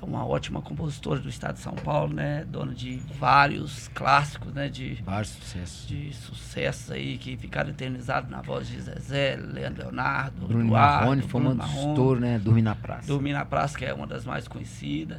É 0.00 0.04
uma 0.04 0.24
ótima 0.26 0.62
compositora 0.62 1.20
do 1.20 1.28
estado 1.28 1.54
de 1.56 1.60
São 1.60 1.74
Paulo, 1.74 2.14
né? 2.14 2.44
Dona 2.48 2.72
de 2.74 2.96
vários 3.18 3.88
clássicos, 3.88 4.52
né? 4.54 4.68
De, 4.68 4.94
Vários 5.04 5.28
sucessos. 5.32 5.86
de 5.86 6.12
sucesso 6.14 6.92
aí 6.94 7.18
que 7.18 7.36
ficaram 7.36 7.68
eternizados 7.70 8.30
na 8.30 8.40
voz 8.40 8.66
de 8.66 8.80
Zezé, 8.80 9.36
Leandro 9.36 9.82
Leonardo, 9.82 10.46
Bruno 10.46 10.64
Eduardo, 10.64 11.00
Marrone 11.00 11.22
foi 11.22 11.40
uma 11.42 11.54
dos 11.54 11.70
touros, 11.94 12.20
né? 12.22 12.38
Dormir 12.38 12.62
na 12.62 12.74
praça. 12.74 13.06
Dormir 13.06 13.32
na 13.34 13.44
Praça, 13.44 13.76
que 13.78 13.84
é 13.84 13.92
uma 13.92 14.06
das 14.06 14.24
mais 14.24 14.48
conhecidas. 14.48 15.18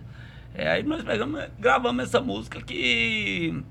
É, 0.53 0.67
aí 0.71 0.83
nós 0.83 1.03
pegamos, 1.03 1.41
gravamos 1.59 2.03
essa 2.05 2.19
música 2.19 2.59
que. 2.61 3.63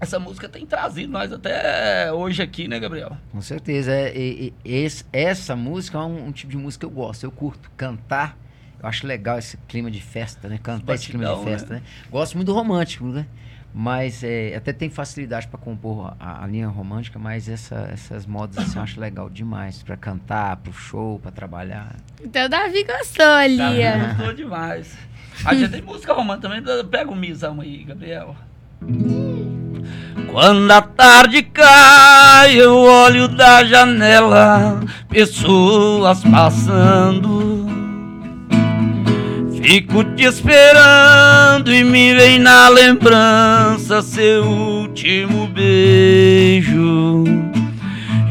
Essa 0.00 0.18
música 0.18 0.48
tem 0.48 0.66
trazido 0.66 1.12
nós 1.12 1.32
até 1.32 2.12
hoje 2.12 2.42
aqui, 2.42 2.66
né, 2.68 2.78
Gabriel? 2.80 3.16
Com 3.30 3.40
certeza. 3.40 3.92
É, 3.92 4.12
esse- 4.64 5.04
essa 5.12 5.54
música 5.56 5.96
é 5.96 6.00
um, 6.02 6.26
um 6.26 6.32
tipo 6.32 6.50
de 6.50 6.58
música 6.58 6.86
que 6.86 6.92
eu 6.92 6.94
gosto. 6.94 7.22
Eu 7.24 7.30
curto 7.30 7.70
cantar. 7.76 8.36
Eu 8.82 8.88
acho 8.88 9.06
legal 9.06 9.38
esse 9.38 9.56
clima 9.68 9.90
de 9.90 10.00
festa, 10.00 10.48
né? 10.48 10.58
Cantar 10.62 10.94
esse 10.94 11.06
clima 11.08 11.24
de 11.24 11.30
batidão, 11.30 11.50
festa, 11.52 11.74
né? 11.74 11.82
Gosto 12.10 12.34
muito 12.36 12.46
do 12.48 12.54
romântico, 12.54 13.06
né? 13.06 13.26
Mas 13.74 14.22
é, 14.22 14.54
até 14.54 14.70
tem 14.72 14.90
facilidade 14.90 15.46
para 15.46 15.58
compor 15.58 16.14
a, 16.20 16.44
a 16.44 16.46
linha 16.46 16.68
romântica, 16.68 17.18
mas 17.18 17.48
essa- 17.48 17.88
essas 17.90 18.26
modas 18.26 18.58
assim, 18.58 18.76
eu 18.76 18.82
acho 18.82 19.00
legal 19.00 19.30
demais. 19.30 19.82
para 19.82 19.96
cantar, 19.96 20.56
pro 20.58 20.72
show, 20.72 21.18
para 21.20 21.30
trabalhar. 21.30 21.94
Então 22.22 22.44
o 22.44 22.48
Davi 22.50 22.84
gostou 22.84 23.24
ali, 23.24 23.56
Tá, 23.56 23.70
ó. 23.70 24.08
Gostou 24.16 24.34
demais. 24.34 24.98
A 25.44 25.54
gente 25.54 25.70
tem 25.70 25.80
música 25.80 26.12
romântica 26.12 26.48
também. 26.50 26.84
Pega 26.86 27.10
o 27.10 27.16
misão 27.16 27.60
aí, 27.62 27.82
Gabriel. 27.84 28.36
Quando 30.30 30.70
a 30.70 30.82
tarde 30.82 31.42
cai, 31.42 32.54
eu 32.60 32.76
olho 32.76 33.28
da 33.28 33.64
janela, 33.64 34.80
pessoas 35.08 36.22
passando. 36.24 37.41
Fico 39.62 40.02
te 40.02 40.24
esperando 40.24 41.72
e 41.72 41.84
me 41.84 42.14
vem 42.14 42.38
na 42.38 42.68
lembrança 42.68 44.02
seu 44.02 44.44
último 44.44 45.46
beijo. 45.46 47.24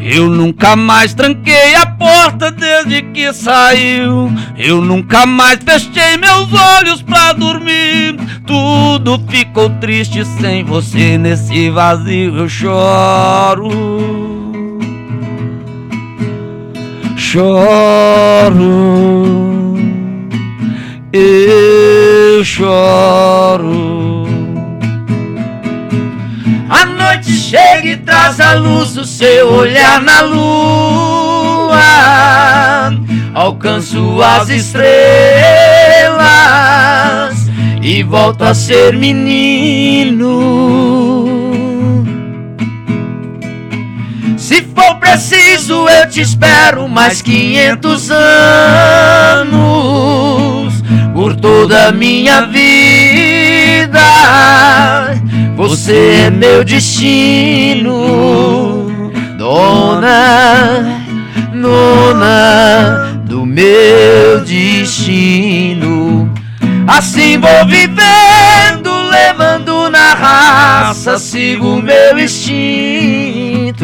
Eu 0.04 0.30
nunca 0.30 0.76
mais 0.76 1.14
tranquei 1.14 1.74
a 1.76 1.86
porta 1.86 2.52
desde 2.52 3.02
que 3.14 3.32
saiu. 3.32 4.30
Eu 4.58 4.82
nunca 4.82 5.26
mais 5.26 5.60
fechei 5.64 6.18
meus 6.18 6.52
olhos 6.54 7.02
pra 7.02 7.32
dormir. 7.32 8.18
Tudo 8.46 9.18
ficou 9.30 9.70
triste 9.80 10.26
sem 10.42 10.64
você 10.66 11.18
nesse 11.18 11.70
vazio. 11.70 12.38
Eu 12.40 12.50
choro. 12.50 14.02
choro, 17.32 18.60
eu 21.14 22.44
choro. 22.44 24.26
A 26.70 26.86
noite 26.86 27.32
chega 27.32 27.88
e 27.88 27.98
traz 27.98 28.40
a 28.40 28.54
luz 28.54 28.94
do 28.94 29.04
seu 29.06 29.52
olhar 29.52 30.02
na 30.02 30.22
lua. 30.22 31.82
Alcanço 33.34 34.22
as 34.22 34.50
estrelas 34.50 34.92
e 37.82 38.04
volto 38.04 38.44
a 38.44 38.54
ser 38.54 38.94
menino. 38.96 40.30
Se 44.38 44.62
for 44.64 44.96
preciso, 44.96 45.88
eu 45.90 46.10
te 46.10 46.22
espero 46.22 46.88
mais 46.88 47.22
500 47.22 48.12
anos 48.12 49.72
por 51.14 51.36
toda 51.36 51.88
a 51.90 51.92
minha 51.92 52.42
vida. 52.48 54.02
Você 55.56 56.24
é 56.26 56.30
meu 56.30 56.64
destino, 56.64 57.92
dona, 59.38 61.04
dona 61.54 63.22
do 63.26 63.46
meu 63.46 64.44
destino. 64.44 66.34
Assim 66.88 67.38
vou 67.38 67.66
vivendo, 67.68 68.92
levando 69.12 69.90
na 69.90 70.14
raça, 70.14 71.20
sigo 71.20 71.82
meu 71.82 72.18
instinto. 72.18 73.82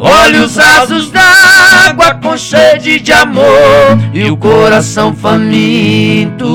Olhos 0.00 0.56
rasos 0.56 1.10
d'água 1.10 2.14
com 2.22 2.38
sede 2.38 3.00
de 3.00 3.12
amor 3.12 3.98
e 4.14 4.30
o 4.30 4.36
coração 4.36 5.12
faminto. 5.12 6.46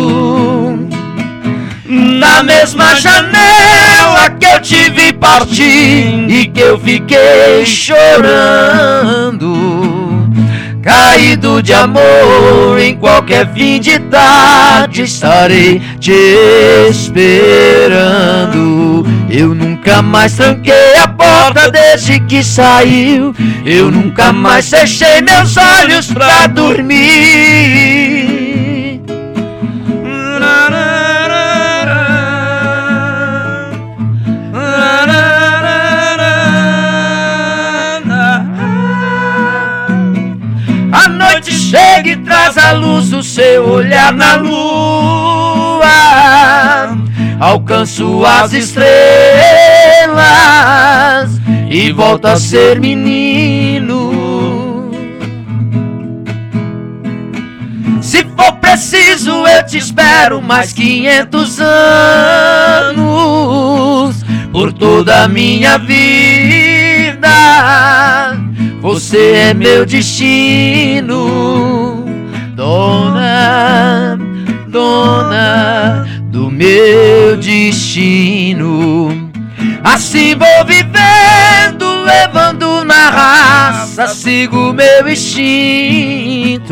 Na 1.85 2.41
mesma 2.41 2.95
janela 2.95 4.29
que 4.39 4.45
eu 4.45 4.61
te 4.61 4.89
vi 4.91 5.11
partir 5.11 6.25
e 6.29 6.47
que 6.47 6.61
eu 6.61 6.79
fiquei 6.79 7.65
chorando. 7.65 9.43
Caído 10.83 11.63
de 11.63 11.73
amor 11.73 12.77
em 12.77 12.93
qualquer 12.97 13.53
fim 13.53 13.79
de 13.79 13.97
tarde 13.99 15.03
estarei 15.03 15.81
te 15.97 16.11
esperando. 16.89 18.33
Eu 19.29 19.55
nunca 19.55 20.01
mais 20.01 20.33
tranquei 20.33 20.97
a 21.01 21.07
porta 21.07 21.71
desde 21.71 22.19
que 22.19 22.43
saiu. 22.43 23.33
Eu 23.65 23.89
nunca 23.89 24.33
mais 24.33 24.69
fechei 24.69 25.21
meus 25.21 25.55
olhos 25.55 26.07
pra 26.07 26.47
dormir. 26.47 28.32
Luz 42.73 43.09
do 43.09 43.23
seu 43.23 43.69
olhar 43.69 44.13
na 44.13 44.35
lua. 44.35 45.83
Alcanço 47.39 48.25
as 48.25 48.53
estrelas 48.53 48.93
e 51.69 51.91
volto 51.91 52.25
a 52.27 52.37
ser 52.37 52.79
menino. 52.79 54.13
Se 58.01 58.25
for 58.35 58.53
preciso, 58.53 59.47
eu 59.47 59.65
te 59.65 59.77
espero 59.77 60.41
mais 60.41 60.73
500 60.73 61.59
anos 61.59 63.03
por 64.51 64.71
toda 64.71 65.23
a 65.23 65.27
minha 65.27 65.77
vida. 65.77 67.29
Você 68.81 69.31
é 69.49 69.53
meu 69.53 69.85
destino, 69.85 71.15
dona, 72.63 74.17
dona 74.69 76.05
do 76.31 76.49
meu 76.49 77.35
destino. 77.35 79.29
Assim 79.83 80.33
vou 80.35 80.65
vivendo, 80.65 81.85
levando 82.05 82.85
na 82.85 83.09
raça, 83.09 84.07
sigo 84.07 84.71
meu 84.71 85.09
instinto. 85.09 86.71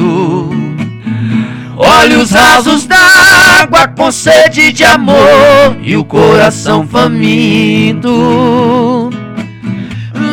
Olhos 1.75 2.31
rasos 2.31 2.87
d'água 2.87 3.89
com 3.89 4.09
sede 4.13 4.71
de 4.71 4.85
amor 4.85 5.75
e 5.81 5.97
o 5.97 6.05
coração 6.05 6.87
faminto. 6.87 8.09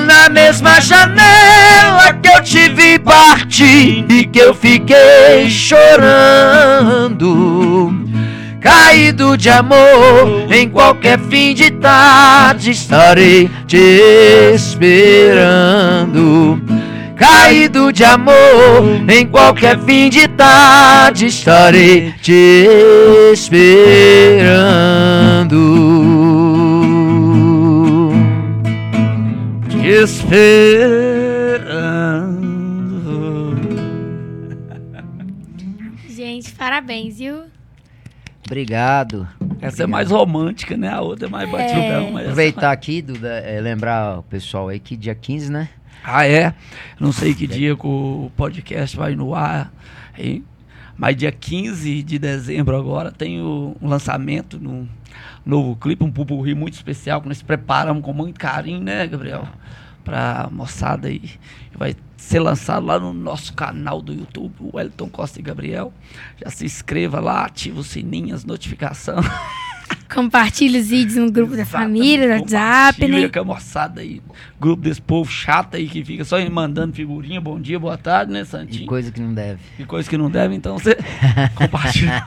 Na 0.09 0.28
mesma 0.30 0.80
janela 0.80 2.14
que 2.22 2.28
eu 2.30 2.42
te 2.42 2.70
vi 2.70 2.98
partir 2.98 4.06
e 4.09 4.24
que 4.24 4.38
eu 4.38 4.54
fiquei 4.54 5.50
chorando. 5.50 7.28
Caído 8.59 9.36
de 9.36 9.50
amor, 9.50 10.50
em 10.50 10.66
qualquer 10.66 11.18
fim 11.18 11.52
de 11.52 11.70
tarde 11.72 12.70
estarei 12.70 13.50
te 13.66 14.00
esperando. 14.54 15.68
Caído 17.14 17.92
de 17.92 18.02
amor, 18.04 19.02
em 19.11 19.26
qualquer 19.26 19.78
fim 19.80 20.09
de 20.09 20.26
tarde 20.26 21.26
estarei 21.26 22.14
te 22.22 22.66
esperando. 23.34 24.48
Esperando. 29.99 31.59
Gente, 36.09 36.53
parabéns, 36.53 37.18
viu? 37.18 37.44
Obrigado. 38.46 39.28
Essa 39.61 39.84
é 39.84 39.86
mais 39.86 40.11
romântica, 40.11 40.76
né? 40.76 40.88
A 40.88 41.01
outra 41.01 41.26
é 41.26 41.30
mais 41.30 41.51
batidão. 41.51 42.12
mas 42.12 42.22
essa- 42.22 42.32
Aproveitar 42.32 42.72
aqui, 42.72 43.03
Duda, 43.03 43.28
é, 43.28 43.61
lembrar 43.61 44.20
o 44.20 44.22
pessoal 44.22 44.68
aí 44.68 44.78
que 44.78 44.96
dia 44.96 45.14
15, 45.14 45.51
né? 45.53 45.68
Ah, 46.03 46.26
é? 46.26 46.55
Não 46.99 47.12
sei 47.12 47.34
que 47.34 47.46
dia 47.46 47.76
que 47.76 47.86
o 47.86 48.30
podcast 48.36 48.96
vai 48.96 49.14
no 49.14 49.34
ar, 49.34 49.70
hein? 50.16 50.44
Mas 50.96 51.16
dia 51.16 51.30
15 51.30 52.03
de 52.03 52.18
dezembro 52.18 52.76
agora 52.76 53.12
tem 53.12 53.40
o, 53.40 53.76
um 53.80 53.88
lançamento 53.88 54.59
num 54.59 54.88
novo 55.44 55.76
clipe, 55.76 56.03
um 56.03 56.11
pupurri 56.11 56.55
muito 56.55 56.74
especial 56.74 57.20
que 57.20 57.28
nós 57.28 57.42
preparamos 57.42 58.03
com 58.03 58.12
muito 58.12 58.38
carinho, 58.40 58.80
né, 58.80 59.07
Gabriel? 59.07 59.46
Pra 60.09 60.48
moçada 60.50 61.09
aí. 61.09 61.20
Vai 61.76 61.94
ser 62.16 62.40
lançado 62.40 62.86
lá 62.86 62.98
no 62.98 63.12
nosso 63.12 63.52
canal 63.52 64.00
do 64.00 64.14
YouTube, 64.14 64.54
o 64.59 64.76
Wellington 64.76 65.06
Costa 65.11 65.38
e 65.38 65.42
Gabriel. 65.42 65.92
Já 66.42 66.50
se 66.50 66.64
inscreva 66.64 67.20
lá, 67.20 67.44
ativa 67.44 67.78
o 67.80 67.84
sininho, 67.84 68.34
as 68.34 68.42
notificações. 68.42 69.26
Compartilha 70.11 70.80
os 70.80 70.88
vídeos 70.88 71.16
no 71.16 71.30
grupo 71.30 71.54
da 71.54 71.66
família, 71.66 72.26
no 72.26 72.42
Exatamente, 72.42 72.54
WhatsApp, 72.54 73.09
né? 73.09 73.28
com 73.28 73.38
a 73.40 73.44
moçada 73.44 74.00
aí. 74.00 74.22
Grupo 74.59 74.82
desse 74.82 75.02
povo 75.02 75.30
chato 75.30 75.76
aí 75.76 75.86
que 75.86 76.02
fica 76.02 76.24
só 76.24 76.38
mandando 76.50 76.94
figurinha, 76.94 77.38
bom 77.38 77.61
dia, 77.61 77.78
boa 77.78 77.98
tarde, 77.98 78.32
né, 78.32 78.44
De 78.44 78.48
Santinho? 78.48 78.86
coisa 78.86 79.12
que 79.12 79.20
não 79.20 79.34
deve. 79.34 79.61
E 79.78 79.84
coisa 79.84 80.09
que 80.09 80.16
não 80.16 80.30
deve, 80.30 80.54
então 80.54 80.78
você 80.78 80.96
compartilha. 81.54 82.26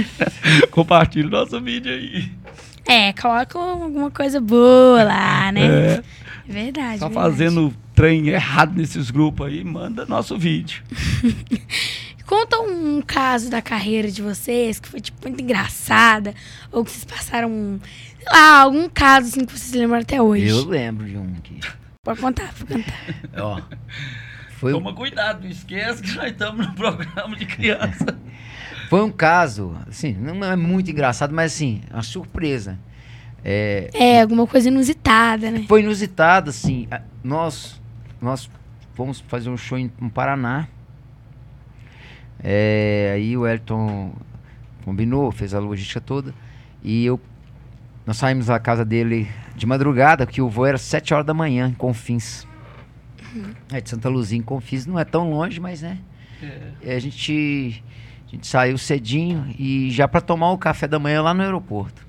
compartilha 0.72 1.28
o 1.28 1.30
nosso 1.30 1.60
vídeo 1.60 1.92
aí. 1.92 2.32
É, 2.86 3.12
coloca 3.12 3.58
alguma 3.58 4.10
coisa 4.10 4.40
boa 4.40 5.02
lá, 5.04 5.52
né? 5.52 5.66
É, 5.66 6.02
Verdade. 6.46 7.00
tá 7.00 7.06
verdade. 7.08 7.14
fazendo 7.14 7.74
trem 7.94 8.28
errado 8.28 8.74
nesses 8.74 9.10
grupos 9.10 9.46
aí, 9.46 9.62
manda 9.64 10.04
nosso 10.06 10.38
vídeo. 10.38 10.82
Conta 12.26 12.60
um 12.60 13.02
caso 13.02 13.50
da 13.50 13.60
carreira 13.60 14.10
de 14.10 14.22
vocês 14.22 14.80
que 14.80 14.88
foi, 14.88 15.00
tipo, 15.00 15.18
muito 15.28 15.42
engraçada. 15.42 16.34
Ou 16.70 16.84
que 16.84 16.90
vocês 16.90 17.04
passaram, 17.04 17.78
sei 18.18 18.26
lá, 18.32 18.60
algum 18.60 18.88
caso 18.88 19.28
assim 19.28 19.44
que 19.44 19.52
vocês 19.56 19.72
lembram 19.72 19.98
até 20.00 20.20
hoje. 20.22 20.46
Eu 20.46 20.64
lembro 20.64 21.06
de 21.06 21.16
um 21.16 21.34
aqui. 21.36 21.60
Pode 22.02 22.20
contar, 22.20 22.52
pode 22.54 22.82
contar. 22.82 22.98
Ó. 23.38 23.60
Foi, 24.56 24.72
um- 24.72 24.78
Toma 24.78 24.94
cuidado, 24.94 25.42
não 25.42 25.50
esquece 25.50 26.02
que 26.02 26.14
nós 26.14 26.30
estamos 26.30 26.66
no 26.66 26.72
programa 26.74 27.36
de 27.36 27.44
criança. 27.46 28.16
foi 28.88 29.02
um 29.02 29.10
caso, 29.10 29.76
assim, 29.88 30.12
não 30.14 30.42
é 30.44 30.56
muito 30.56 30.90
engraçado, 30.90 31.34
mas 31.34 31.52
assim, 31.52 31.82
uma 31.92 32.02
surpresa. 32.02 32.78
É, 33.44 33.90
É, 33.92 34.22
alguma 34.22 34.46
coisa 34.46 34.68
inusitada, 34.68 35.50
né? 35.50 35.64
foi 35.68 35.82
inusitado, 35.82 36.50
assim. 36.50 36.86
Nós, 37.22 37.80
nós 38.20 38.48
fomos 38.94 39.20
fazer 39.20 39.50
um 39.50 39.56
show 39.56 39.78
em, 39.78 39.90
no 40.00 40.10
Paraná. 40.10 40.68
É, 42.42 43.12
aí 43.14 43.36
o 43.36 43.46
Elton 43.46 44.12
combinou, 44.84 45.30
fez 45.30 45.54
a 45.54 45.58
logística 45.60 46.00
toda. 46.00 46.34
E 46.82 47.04
eu, 47.04 47.20
nós 48.06 48.16
saímos 48.16 48.46
da 48.46 48.58
casa 48.58 48.84
dele 48.84 49.28
de 49.54 49.66
madrugada, 49.66 50.26
que 50.26 50.42
o 50.42 50.48
voo 50.48 50.66
era 50.66 50.78
7 50.78 51.14
horas 51.14 51.26
da 51.26 51.34
manhã, 51.34 51.68
em 51.68 51.74
Confins. 51.74 52.46
É, 53.72 53.80
de 53.80 53.88
Santa 53.88 54.08
Luzia 54.08 54.38
em 54.38 54.42
Confis 54.42 54.86
não 54.86 54.98
é 54.98 55.04
tão 55.04 55.30
longe, 55.30 55.58
mas 55.60 55.82
né? 55.82 55.98
É. 56.42 56.72
E 56.82 56.90
a 56.90 56.98
gente, 56.98 57.82
a 58.26 58.30
gente 58.30 58.46
saiu 58.46 58.76
cedinho 58.76 59.46
e 59.58 59.90
já 59.90 60.06
pra 60.06 60.20
tomar 60.20 60.50
o 60.50 60.58
café 60.58 60.86
da 60.86 60.98
manhã 60.98 61.22
lá 61.22 61.32
no 61.32 61.42
aeroporto. 61.42 62.06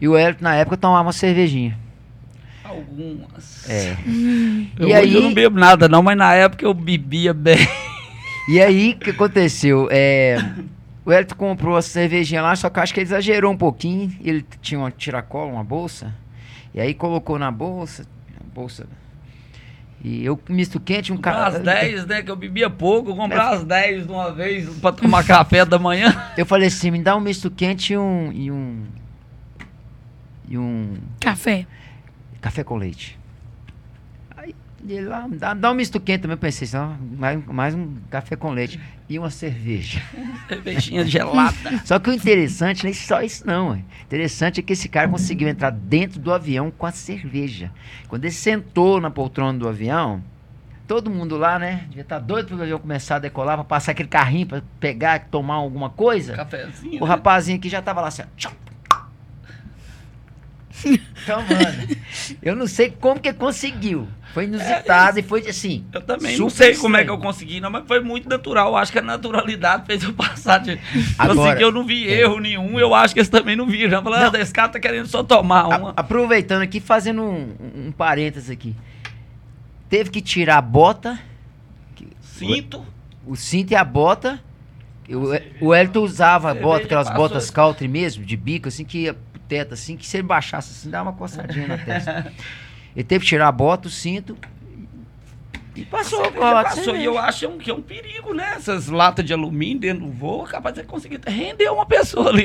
E 0.00 0.08
o 0.08 0.16
Hélio, 0.16 0.36
na 0.40 0.54
época, 0.54 0.76
tomava 0.76 1.02
uma 1.06 1.12
cervejinha. 1.12 1.76
Algumas. 2.64 3.68
É. 3.68 3.96
Eu, 4.78 4.88
E 4.88 4.92
hoje 4.92 4.94
aí- 4.94 5.14
eu 5.14 5.22
não 5.22 5.34
bebo 5.34 5.58
nada, 5.58 5.88
não, 5.88 6.02
mas 6.02 6.16
na 6.16 6.32
época 6.34 6.64
eu 6.64 6.72
bebia 6.72 7.34
bem. 7.34 7.58
E 8.48 8.60
aí, 8.60 8.92
o 8.92 8.98
que 8.98 9.10
aconteceu? 9.10 9.88
É, 9.90 10.36
o 11.04 11.12
Hélio 11.12 11.34
comprou 11.36 11.76
a 11.76 11.82
cervejinha 11.82 12.40
lá, 12.42 12.56
só 12.56 12.70
que 12.70 12.78
eu 12.78 12.82
acho 12.82 12.94
que 12.94 13.00
ele 13.00 13.06
exagerou 13.06 13.52
um 13.52 13.56
pouquinho. 13.56 14.12
Ele 14.24 14.44
tinha 14.62 14.78
uma 14.78 14.90
tiracola, 14.90 15.52
uma 15.52 15.64
bolsa. 15.64 16.14
E 16.74 16.80
aí 16.80 16.94
colocou 16.94 17.38
na 17.38 17.50
bolsa. 17.50 18.06
bolsa. 18.54 18.86
E 20.02 20.24
eu, 20.24 20.40
misto 20.48 20.80
quente, 20.80 21.12
um 21.12 21.18
cara. 21.18 21.48
as 21.48 21.58
10, 21.60 22.06
né? 22.06 22.22
Que 22.22 22.30
eu 22.30 22.36
bebia 22.36 22.70
pouco, 22.70 23.14
comprar 23.14 23.50
as 23.50 23.62
10 23.64 24.06
de 24.06 24.12
uma 24.12 24.32
vez 24.32 24.66
pra 24.80 24.92
tomar 24.92 25.22
café 25.26 25.64
da 25.64 25.78
manhã. 25.78 26.14
Eu 26.38 26.46
falei 26.46 26.68
assim, 26.68 26.90
me 26.90 27.02
dá 27.02 27.14
um 27.16 27.20
misto 27.20 27.50
quente 27.50 27.92
e 27.92 27.98
um. 27.98 28.32
E 28.32 28.50
um. 28.50 28.82
E 30.50 30.58
um 30.58 30.96
Café. 31.20 31.64
café 32.40 32.64
com 32.64 32.76
leite. 32.76 33.16
Aí 34.36 34.54
ele 34.86 35.02
lá, 35.02 35.28
dá, 35.30 35.54
dá 35.54 35.70
um 35.70 35.74
misto 35.74 36.00
quente 36.00 36.22
também, 36.22 36.34
eu 36.34 36.38
pensei, 36.38 36.66
assim, 36.66 36.76
ó, 36.76 36.90
mais, 37.16 37.46
mais 37.46 37.74
um 37.74 37.96
café 38.10 38.34
com 38.34 38.50
leite 38.50 38.80
e 39.08 39.16
uma 39.16 39.30
cerveja. 39.30 40.02
Cervejinha 40.48 41.06
gelada. 41.06 41.54
Só 41.84 42.00
que 42.00 42.10
o 42.10 42.12
interessante 42.12 42.86
é 42.88 42.92
só 42.92 43.22
isso 43.22 43.46
não, 43.46 43.70
ué. 43.70 43.84
interessante 44.02 44.58
é 44.58 44.62
que 44.62 44.72
esse 44.72 44.88
cara 44.88 45.08
conseguiu 45.08 45.48
entrar 45.48 45.70
dentro 45.70 46.18
do 46.18 46.32
avião 46.32 46.70
com 46.70 46.86
a 46.86 46.90
cerveja. 46.90 47.70
Quando 48.08 48.24
ele 48.24 48.32
sentou 48.34 49.00
na 49.00 49.10
poltrona 49.10 49.56
do 49.56 49.68
avião, 49.68 50.20
todo 50.88 51.08
mundo 51.10 51.36
lá, 51.36 51.60
né, 51.60 51.84
devia 51.86 52.02
estar 52.02 52.18
doido 52.18 52.48
pro 52.48 52.60
avião 52.60 52.78
começar 52.80 53.16
a 53.16 53.18
decolar, 53.20 53.56
pra 53.56 53.64
passar 53.64 53.92
aquele 53.92 54.08
carrinho 54.08 54.48
pra 54.48 54.62
pegar, 54.80 55.28
tomar 55.30 55.54
alguma 55.54 55.90
coisa. 55.90 56.34
Cafezinho. 56.34 56.96
O 57.00 57.04
né? 57.04 57.08
rapazinho 57.08 57.58
aqui 57.58 57.68
já 57.68 57.80
tava 57.80 58.00
lá 58.00 58.08
assim, 58.08 58.22
ó. 58.22 58.69
Então, 61.22 61.42
mano, 61.42 61.96
eu 62.42 62.54
não 62.56 62.66
sei 62.66 62.90
como 62.90 63.20
que 63.20 63.32
conseguiu. 63.32 64.06
Foi 64.32 64.44
inusitado 64.44 65.18
e 65.18 65.22
foi 65.22 65.40
assim. 65.48 65.84
Eu 65.92 66.00
também 66.00 66.38
não 66.38 66.48
sei 66.48 66.76
como 66.76 66.96
é 66.96 67.02
que 67.04 67.10
eu 67.10 67.14
estranho. 67.14 67.32
consegui, 67.32 67.60
não, 67.60 67.68
mas 67.70 67.84
foi 67.86 68.00
muito 68.00 68.28
natural. 68.28 68.68
Eu 68.68 68.76
acho 68.76 68.92
que 68.92 68.98
a 69.00 69.02
naturalidade 69.02 69.84
fez 69.86 70.02
eu 70.04 70.12
passar 70.12 70.58
de. 70.58 70.78
Agora- 71.18 71.54
assim, 71.54 71.62
eu 71.62 71.72
não 71.72 71.84
vi 71.84 72.06
erro 72.06 72.38
nenhum, 72.38 72.78
eu 72.78 72.94
acho 72.94 73.12
que 73.12 73.18
eles 73.20 73.28
também 73.28 73.56
não 73.56 73.66
viram. 73.66 74.00
Falaram, 74.02 74.30
Não. 74.30 74.38
ah, 74.38 74.42
esse 74.42 74.52
cara 74.52 74.68
tá 74.68 74.78
querendo 74.78 75.06
só 75.08 75.24
tomar 75.24 75.62
A- 75.62 75.76
uma. 75.78 75.92
aproveitando 75.96 76.62
aqui, 76.62 76.78
fazendo 76.78 77.22
um, 77.22 77.54
um, 77.88 77.92
parênteses 77.92 78.48
aqui. 78.48 78.74
Teve 79.88 80.08
que 80.10 80.20
tirar 80.20 80.58
a 80.58 80.62
bota, 80.62 81.18
Cinto. 82.20 82.86
o 83.26 83.34
cinto 83.36 83.72
e 83.72 83.76
a 83.76 83.84
bota. 83.84 84.40
O, 85.60 85.66
o 85.66 85.74
Elton 85.74 86.00
usava 86.02 86.52
a 86.52 86.54
bota, 86.54 86.84
aquelas 86.84 87.08
passou. 87.08 87.22
botas 87.28 87.50
country 87.50 87.88
mesmo, 87.88 88.24
de 88.24 88.36
bico, 88.36 88.68
assim, 88.68 88.84
que 88.84 89.12
teto, 89.50 89.74
assim, 89.74 89.96
que 89.96 90.06
se 90.06 90.16
ele 90.16 90.22
baixasse 90.22 90.70
assim, 90.70 90.88
dava 90.90 91.10
uma 91.10 91.16
coçadinha 91.16 91.66
na 91.66 91.76
testa. 91.78 92.32
Ele 92.94 93.04
teve 93.04 93.24
que 93.24 93.28
tirar 93.28 93.48
a 93.48 93.52
bota, 93.52 93.88
o 93.88 93.90
cinto 93.90 94.36
e 95.76 95.84
passou. 95.84 96.22
De 96.30 96.36
passou, 96.38 96.96
e 96.96 97.04
eu 97.04 97.16
acho 97.16 97.46
um- 97.48 97.56
que 97.58 97.70
é 97.70 97.74
um 97.74 97.80
perigo, 97.80 98.34
né? 98.34 98.54
Essas 98.56 98.88
latas 98.88 99.24
de 99.24 99.32
alumínio 99.32 99.78
dentro 99.80 100.04
do 100.04 100.10
voo, 100.12 100.44
capaz 100.44 100.74
de 100.74 100.82
conseguir 100.82 101.20
render 101.26 101.68
uma 101.70 101.86
pessoa 101.86 102.28
ali. 102.30 102.44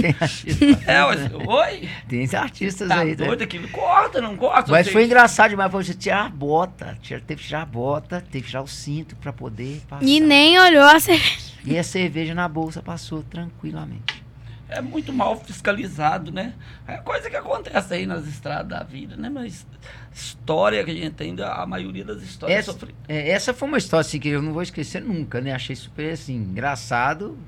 tem, 0.00 0.14
artistas, 0.20 0.82
é, 0.86 1.00
mas, 1.04 1.32
oi? 1.46 1.88
tem 2.08 2.28
artistas 2.34 2.88
Tá 2.88 2.98
aí. 3.00 3.10
né? 3.10 3.14
doido 3.14 3.42
aquilo? 3.42 3.68
Corta, 3.68 4.20
não 4.20 4.36
corta? 4.36 4.70
Mas 4.72 4.86
Você- 4.86 4.92
foi 4.92 5.04
engraçado 5.04 5.50
demais, 5.50 5.70
foi 5.70 5.84
você 5.84 5.94
tirar 5.94 6.26
a 6.26 6.28
bota. 6.28 6.98
tira- 7.00 7.20
Teve 7.24 7.40
que 7.40 7.46
tirar 7.46 7.62
a 7.62 7.66
bota, 7.66 8.20
teve 8.20 8.42
que 8.44 8.50
tirar 8.50 8.62
o 8.62 8.68
cinto 8.68 9.14
pra 9.16 9.32
poder 9.32 9.80
passar. 9.88 10.04
E 10.04 10.18
nem 10.20 10.58
olhou 10.58 10.84
a 10.84 10.98
cerveja. 10.98 11.52
E 11.64 11.78
a 11.78 11.82
cerveja 11.84 12.34
na 12.34 12.48
bolsa 12.48 12.82
passou 12.82 13.22
tranquilamente. 13.22 14.26
É 14.68 14.80
muito 14.82 15.12
mal 15.12 15.36
fiscalizado, 15.36 16.30
né? 16.30 16.52
É 16.86 16.98
coisa 16.98 17.30
que 17.30 17.36
acontece 17.36 17.94
aí 17.94 18.06
nas 18.06 18.26
estradas 18.26 18.68
da 18.68 18.82
vida, 18.84 19.16
né? 19.16 19.30
Mas 19.30 19.66
história 20.12 20.84
que 20.84 20.90
a 20.90 20.94
gente 20.94 21.14
tem, 21.14 21.34
a 21.40 21.64
maioria 21.66 22.04
das 22.04 22.22
histórias 22.22 22.58
Essa, 22.58 22.72
sofre. 22.72 22.94
é, 23.08 23.30
essa 23.30 23.54
foi 23.54 23.66
uma 23.68 23.78
história 23.78 24.02
assim, 24.02 24.18
que 24.18 24.28
eu 24.28 24.42
não 24.42 24.52
vou 24.52 24.62
esquecer 24.62 25.00
nunca, 25.00 25.40
né? 25.40 25.52
Achei 25.52 25.74
super 25.74 26.12
assim, 26.12 26.36
engraçado 26.36 27.38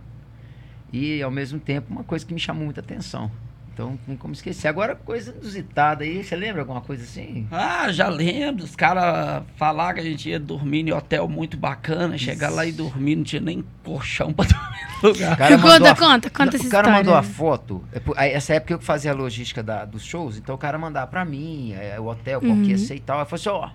e 0.92 1.22
ao 1.22 1.30
mesmo 1.30 1.60
tempo 1.60 1.92
uma 1.92 2.04
coisa 2.04 2.24
que 2.24 2.32
me 2.32 2.40
chamou 2.40 2.64
muita 2.64 2.80
atenção. 2.80 3.30
Então, 3.72 3.90
não 3.90 3.96
tem 3.98 4.16
como 4.16 4.34
esquecer. 4.34 4.68
Agora, 4.68 4.94
coisa 4.94 5.34
inusitada 5.40 6.04
aí, 6.04 6.22
você 6.22 6.36
lembra 6.36 6.60
alguma 6.62 6.80
coisa 6.80 7.02
assim? 7.02 7.46
Ah, 7.50 7.90
já 7.90 8.08
lembro. 8.08 8.64
Os 8.64 8.76
caras 8.76 9.42
falar 9.56 9.94
que 9.94 10.00
a 10.00 10.02
gente 10.02 10.28
ia 10.28 10.38
dormir 10.38 10.80
em 10.86 10.92
hotel 10.92 11.26
muito 11.28 11.56
bacana, 11.56 12.18
chegar 12.18 12.50
lá 12.50 12.66
e 12.66 12.72
dormir, 12.72 13.16
não 13.16 13.22
tinha 13.24 13.40
nem 13.40 13.64
colchão 13.82 14.32
pra 14.32 14.44
dormir 14.50 14.69
lugar. 15.08 15.32
O 15.32 15.36
cara 15.36 15.56
Conta, 15.56 15.68
mandou 15.68 15.88
a- 15.88 15.96
conta, 15.96 16.30
conta 16.30 16.56
essa 16.56 16.66
O 16.66 16.70
cara 16.70 16.82
história. 16.88 16.92
mandou 16.92 17.14
a 17.14 17.22
foto. 17.22 17.84
é 17.92 18.00
aí, 18.16 18.32
Essa 18.32 18.54
época 18.54 18.72
eu 18.74 18.78
que 18.78 18.84
fazia 18.84 19.10
a 19.10 19.14
logística 19.14 19.62
da- 19.62 19.84
dos 19.84 20.02
shows, 20.04 20.36
então 20.36 20.54
o 20.54 20.58
cara 20.58 20.78
mandava 20.78 21.06
pra 21.06 21.24
mim, 21.24 21.72
é, 21.72 21.98
o 22.00 22.06
hotel, 22.06 22.40
qual 22.40 22.54
que 22.56 22.68
ia 22.70 22.76
Uhum. 22.76 22.78
ser 22.78 22.96
e 22.96 23.00
tal. 23.00 23.18
Aí 23.20 23.24
falou 23.24 23.34
assim, 23.40 23.48
ó, 23.48 23.70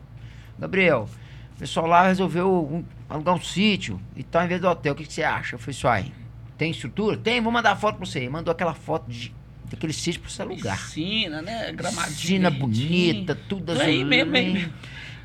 Gabriel, 0.59 1.09
o 1.55 1.59
pessoal 1.59 1.85
lá 1.85 2.07
resolveu 2.07 2.51
um- 2.71 2.83
alugar 3.09 3.35
um 3.35 3.41
sítio 3.41 3.99
e 4.15 4.23
tal, 4.23 4.43
em 4.43 4.47
vez 4.47 4.61
do 4.61 4.67
hotel, 4.67 4.93
o 4.93 4.95
que, 4.95 5.05
que 5.05 5.13
você 5.13 5.23
acha? 5.23 5.55
Eu 5.55 5.59
falei 5.59 5.75
assim, 5.77 5.87
uai, 5.87 6.11
tem 6.57 6.71
estrutura? 6.71 7.17
Tem, 7.17 7.41
vou 7.41 7.51
mandar 7.51 7.71
a 7.71 7.75
foto 7.75 7.97
pra 7.97 8.05
você. 8.05 8.23
E 8.23 8.29
mandou 8.29 8.51
aquela 8.51 8.73
foto 8.73 9.09
de, 9.11 9.33
daquele 9.69 9.91
sítio 9.93 10.21
pra 10.21 10.29
você 10.29 10.41
alugar. 10.41 10.77
Piscina, 10.77 11.41
né? 11.41 11.71
Gramadinho. 11.73 12.15
Piscina 12.15 12.49
bonita, 12.49 13.35
tudo 13.49 13.71
aí 13.73 13.95
azul. 13.97 14.05
mesmo, 14.05 14.35
aí. 14.35 14.71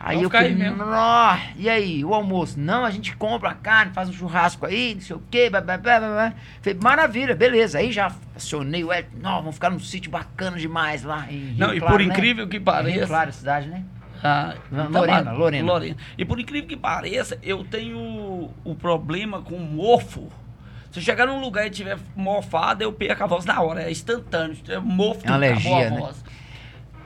Aí 0.03 0.23
eu 0.23 0.31
falei, 0.31 0.55
mesmo. 0.55 0.79
"Nó, 0.79 1.37
e 1.57 1.69
aí, 1.69 2.03
o 2.03 2.15
almoço? 2.15 2.59
Não, 2.59 2.87
a 2.87 2.91
gente 2.91 3.15
compra 3.15 3.51
a 3.51 3.55
carne, 3.55 3.93
faz 3.93 4.09
um 4.09 4.13
churrasco 4.15 4.65
aí, 4.65 4.95
não 4.95 5.03
sei 5.03 5.15
o 5.17 5.23
quê, 5.31 5.51
blá, 5.51 5.61
blá, 5.61 5.77
blá, 5.77 5.99
blá. 6.01 6.33
Falei, 6.63 6.79
maravilha, 6.83 7.35
beleza. 7.35 7.79
Aí 7.79 7.93
já 7.93 8.11
acionei 8.35 8.83
o 8.83 8.91
Hélio, 8.91 9.11
não, 9.21 9.37
vamos 9.37 9.57
ficar 9.57 9.69
num 9.69 9.79
sítio 9.79 10.11
bacana 10.11 10.57
demais 10.57 11.03
lá 11.03 11.27
em 11.31 11.51
Rio 11.51 11.59
Não, 11.59 11.75
e 11.75 11.79
Claro, 11.81 11.95
por 11.95 12.01
né? 12.01 12.13
incrível 12.15 12.49
que 12.49 12.57
Rio 12.57 12.65
pareça. 12.65 13.07
Claro, 13.07 13.31
cidade, 13.31 13.69
né? 13.69 13.85
Ah, 14.25 14.55
Não, 14.71 14.91
tá 14.91 14.99
Lorena, 15.01 15.33
Lorena. 15.33 15.97
E 16.17 16.25
por 16.25 16.41
incrível 16.41 16.67
que 16.69 16.77
pareça, 16.77 17.39
eu 17.43 17.63
tenho 17.65 18.51
o 18.65 18.75
problema 18.75 19.43
com 19.43 19.59
mofo. 19.59 20.29
Se 20.91 20.99
eu 20.99 21.03
chegar 21.03 21.27
num 21.27 21.41
lugar 21.41 21.67
e 21.67 21.71
tiver 21.71 21.99
mofado, 22.17 22.83
eu 22.83 22.93
perco 22.93 23.23
a 23.23 23.27
voz 23.27 23.45
na 23.45 23.61
hora, 23.61 23.83
é 23.83 23.91
instantâneo. 23.91 24.57
É 24.69 24.79
mofo, 24.79 25.21
É 25.25 25.31
uma 25.31 25.37
acabou 25.47 25.75
a 25.75 25.77
alergia, 25.77 25.91
né? 25.91 26.13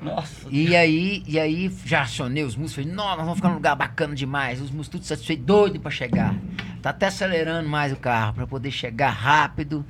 Nossa. 0.05 0.47
E 0.51 0.77
aí, 0.77 1.23
e 1.27 1.39
aí 1.41 1.75
já 1.85 2.03
acionei 2.03 2.45
os 2.45 2.55
músicos, 2.55 2.85
falei, 2.85 2.97
nós 2.97 3.17
vamos 3.17 3.37
ficar 3.37 3.49
num 3.49 3.55
lugar 3.55 3.75
bacana 3.75 4.15
demais. 4.15 4.61
Os 4.61 4.71
músicos 4.71 4.89
tudo 5.01 5.05
satisfeitos, 5.05 5.47
doido 5.47 5.81
pra 5.81 5.91
chegar. 5.91 6.35
Tá 6.83 6.91
até 6.91 7.07
acelerando 7.07 7.69
mais 7.69 7.93
o 7.93 7.97
carro 7.97 8.35
pra 8.35 8.47
poder 8.47 8.71
chegar 8.71 9.11
rápido. 9.11 9.85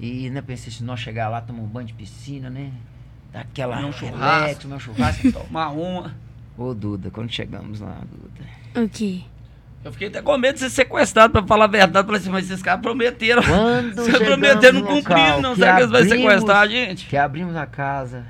E 0.00 0.30
né, 0.30 0.40
pensei, 0.40 0.72
se 0.72 0.82
nós 0.82 1.00
chegar 1.00 1.28
lá, 1.28 1.40
tomar 1.40 1.60
um 1.62 1.66
banho 1.66 1.86
de 1.86 1.92
piscina, 1.92 2.48
né? 2.48 2.72
Daquela 3.32 3.76
um 3.76 3.90
relax, 3.90 3.98
churrasco. 3.98 4.68
um 4.68 4.80
churrasco. 4.80 5.32
Tomar 5.32 5.68
uma. 5.70 6.14
Ô, 6.56 6.72
Duda, 6.74 7.10
quando 7.10 7.30
chegamos 7.30 7.80
lá, 7.80 7.98
Duda. 8.10 8.84
O 8.84 8.88
quê? 8.88 9.22
Eu 9.84 9.92
fiquei 9.92 10.08
até 10.08 10.20
com 10.20 10.36
medo 10.36 10.54
de 10.54 10.60
ser 10.60 10.70
sequestrado, 10.70 11.32
pra 11.32 11.42
falar 11.42 11.66
a 11.66 11.68
verdade. 11.68 12.06
Falei 12.06 12.20
assim, 12.20 12.30
mas 12.30 12.50
esses 12.50 12.62
caras 12.62 12.80
prometeram. 12.80 13.42
Quando 13.42 13.94
Vocês 14.02 14.18
prometeram, 14.18 14.80
não 14.80 14.86
cumpriram, 14.86 15.40
não. 15.40 15.54
Será 15.54 15.76
que 15.76 15.82
eles 15.82 15.90
vão 15.90 16.08
sequestrar 16.08 16.62
a 16.62 16.66
gente? 16.66 17.06
Que 17.06 17.16
abrimos 17.16 17.54
a 17.54 17.66
casa, 17.66 18.24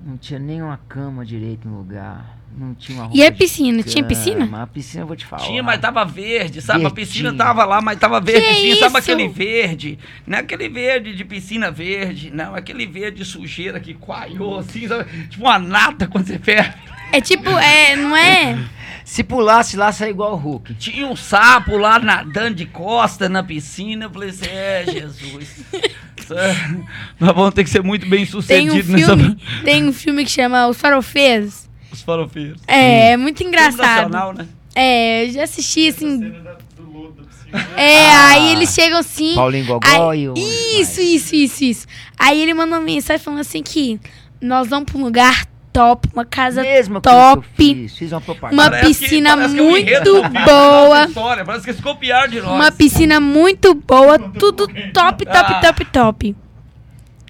não 0.00 0.16
tinha 0.16 0.38
nem 0.38 0.62
uma 0.62 0.78
cama 0.88 1.24
direito 1.24 1.68
no 1.68 1.78
lugar. 1.78 2.38
Não 2.56 2.74
tinha 2.74 3.02
uma 3.02 3.14
E 3.14 3.24
a 3.24 3.30
piscina? 3.30 3.82
Tinha 3.82 4.02
piscina? 4.02 4.62
A 4.62 4.66
piscina 4.66 5.02
eu 5.02 5.06
vou 5.06 5.14
te 5.14 5.26
falar. 5.26 5.44
Tinha, 5.44 5.62
mas 5.62 5.80
tava 5.80 6.04
verde, 6.04 6.60
sabe? 6.62 6.86
A 6.86 6.90
piscina 6.90 7.32
tava 7.32 7.64
lá, 7.64 7.80
mas 7.80 7.98
tava 7.98 8.20
verdinho. 8.20 8.72
isso? 8.72 8.80
Sabe 8.80 8.98
aquele 8.98 9.28
verde? 9.28 9.98
Não 10.26 10.38
é 10.38 10.40
aquele 10.40 10.68
verde 10.68 11.14
de 11.14 11.24
piscina 11.24 11.70
verde, 11.70 12.30
não. 12.32 12.56
É 12.56 12.58
aquele 12.58 12.86
verde 12.86 13.18
de 13.18 13.24
sujeira 13.24 13.78
que 13.78 13.94
coalhou, 13.94 14.58
assim, 14.58 14.88
sabe? 14.88 15.28
Tipo 15.28 15.44
uma 15.44 15.58
nata 15.58 16.06
quando 16.06 16.26
você 16.26 16.38
ferve. 16.38 16.74
É 17.12 17.20
tipo, 17.20 17.48
é, 17.50 17.96
não 17.96 18.16
é? 18.16 18.58
Se 19.04 19.24
pulasse 19.24 19.76
lá, 19.76 19.90
saia 19.90 20.10
igual 20.10 20.34
o 20.34 20.36
Hulk. 20.36 20.74
Tinha 20.74 21.06
um 21.06 21.16
sapo 21.16 21.78
lá 21.78 21.98
nadando 21.98 22.56
de 22.56 22.66
costa 22.66 23.28
na 23.28 23.42
piscina. 23.42 24.04
Eu 24.04 24.10
falei 24.10 24.28
assim, 24.30 24.46
é, 24.50 24.84
Jesus. 24.86 25.64
É- 26.30 26.76
Nós 27.18 27.34
vamos 27.34 27.54
ter 27.54 27.64
que 27.64 27.70
ser 27.70 27.82
muito 27.82 28.02
bem 28.06 28.26
Tem 28.26 28.28
um 28.28 28.30
sucedidos 28.30 28.84
filme, 28.84 29.00
nessa... 29.00 29.36
tem 29.64 29.88
um 29.88 29.92
filme 29.94 30.26
que 30.26 30.30
chama 30.30 30.66
Os 30.68 30.76
Farofeiros. 30.78 31.66
Os 31.90 32.02
farofeiros. 32.02 32.60
É, 32.66 33.12
é 33.12 33.16
muito 33.16 33.42
engraçado. 33.42 34.10
Nacional, 34.10 34.34
né? 34.34 34.46
É, 34.74 35.24
eu 35.26 35.32
já 35.32 35.44
assisti 35.44 35.88
assim. 35.88 36.18
Cena 36.18 36.40
da- 36.40 36.58
do 36.76 36.82
lodo 36.92 37.22
piscina. 37.24 37.66
É, 37.80 38.10
Ah. 38.10 38.28
aí 38.32 38.52
eles 38.52 38.74
chegam 38.74 38.98
assim. 38.98 39.34
Paulinho 39.36 39.64
Gogó 39.64 40.10
aí- 40.10 40.24
e 40.24 40.28
o... 40.28 40.34
Isso, 40.36 41.00
isso, 41.00 41.34
isso, 41.34 41.64
isso. 41.64 41.86
Aí 42.18 42.42
ele 42.42 42.52
mandou 42.52 42.76
uma 42.78 42.84
mensagem 42.84 43.24
falando 43.24 43.40
assim 43.40 43.62
que 43.62 43.98
nós 44.38 44.68
vamos 44.68 44.92
pra 44.92 45.00
um 45.00 45.04
lugar 45.04 45.46
top, 45.78 46.08
uma 46.12 46.24
casa 46.24 46.62
Mesma 46.62 47.00
top, 47.00 47.14
coisa 47.14 47.48
que 47.56 47.62
eu 47.62 47.74
fiz, 47.76 47.96
fiz 47.96 48.12
uma 48.12 48.20
propaganda. 48.20 48.62
Uma 48.62 48.80
piscina 48.80 49.36
que 49.36 49.48
muito 49.54 50.22
boa. 50.44 51.04
História. 51.04 51.44
Parece 51.44 51.64
que 51.64 51.70
eles 51.70 51.80
copiaram 51.80 52.28
de 52.28 52.40
nós. 52.40 52.50
Uma 52.50 52.72
piscina 52.72 53.20
muito 53.20 53.74
boa, 53.74 54.18
tudo 54.18 54.66
top, 54.66 55.24
top, 55.24 55.26
Ah. 55.28 55.60
top, 55.60 55.84
top. 55.86 56.36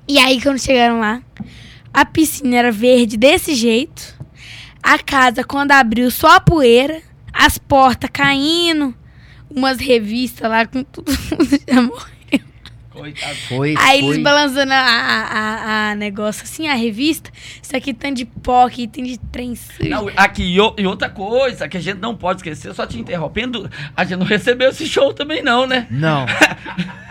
E 0.08 0.18
aí, 0.18 0.40
quando 0.40 0.58
chegaram 0.58 1.00
lá, 1.00 1.20
a 1.92 2.06
piscina 2.06 2.56
era 2.56 2.72
verde 2.72 3.18
desse 3.18 3.54
jeito. 3.54 4.16
A 4.82 4.98
casa, 4.98 5.44
quando 5.44 5.72
abriu, 5.72 6.10
só 6.10 6.36
a 6.36 6.40
poeira, 6.40 7.02
as 7.32 7.58
portas 7.58 8.08
caindo, 8.10 8.94
umas 9.54 9.78
revistas 9.78 10.48
lá 10.48 10.64
com 10.64 10.82
tudo. 10.82 11.12
já 11.68 11.82
morreu. 11.82 12.17
Coitado. 12.98 13.34
Foi, 13.48 13.74
Aí 13.78 14.00
foi. 14.00 14.08
eles 14.10 14.22
balançando 14.22 14.72
a, 14.72 14.76
a, 14.76 15.22
a- 15.22 15.90
a 15.90 15.94
negócio 15.94 16.42
assim, 16.42 16.68
a 16.68 16.74
revista. 16.74 17.30
Isso 17.62 17.76
aqui 17.76 17.94
tem 17.94 18.12
de 18.12 18.24
pó, 18.24 18.66
aqui 18.66 18.86
tem 18.88 19.04
de 19.04 19.18
trem 19.18 19.54
sujo. 19.54 19.88
Não, 19.88 20.10
aqui, 20.16 20.42
e 20.42 20.56
e 20.56 20.86
outra 20.86 21.08
coisa 21.08 21.68
que 21.68 21.76
a 21.76 21.80
gente 21.80 21.98
não 21.98 22.14
pode 22.16 22.40
esquecer, 22.40 22.74
só 22.74 22.86
te 22.86 22.98
interrompendo, 22.98 23.70
a 23.96 24.04
gente 24.04 24.18
não 24.18 24.26
recebeu 24.26 24.70
esse 24.70 24.86
show 24.86 25.12
também 25.14 25.42
não, 25.42 25.66
né? 25.66 25.86
Não. 25.90 26.26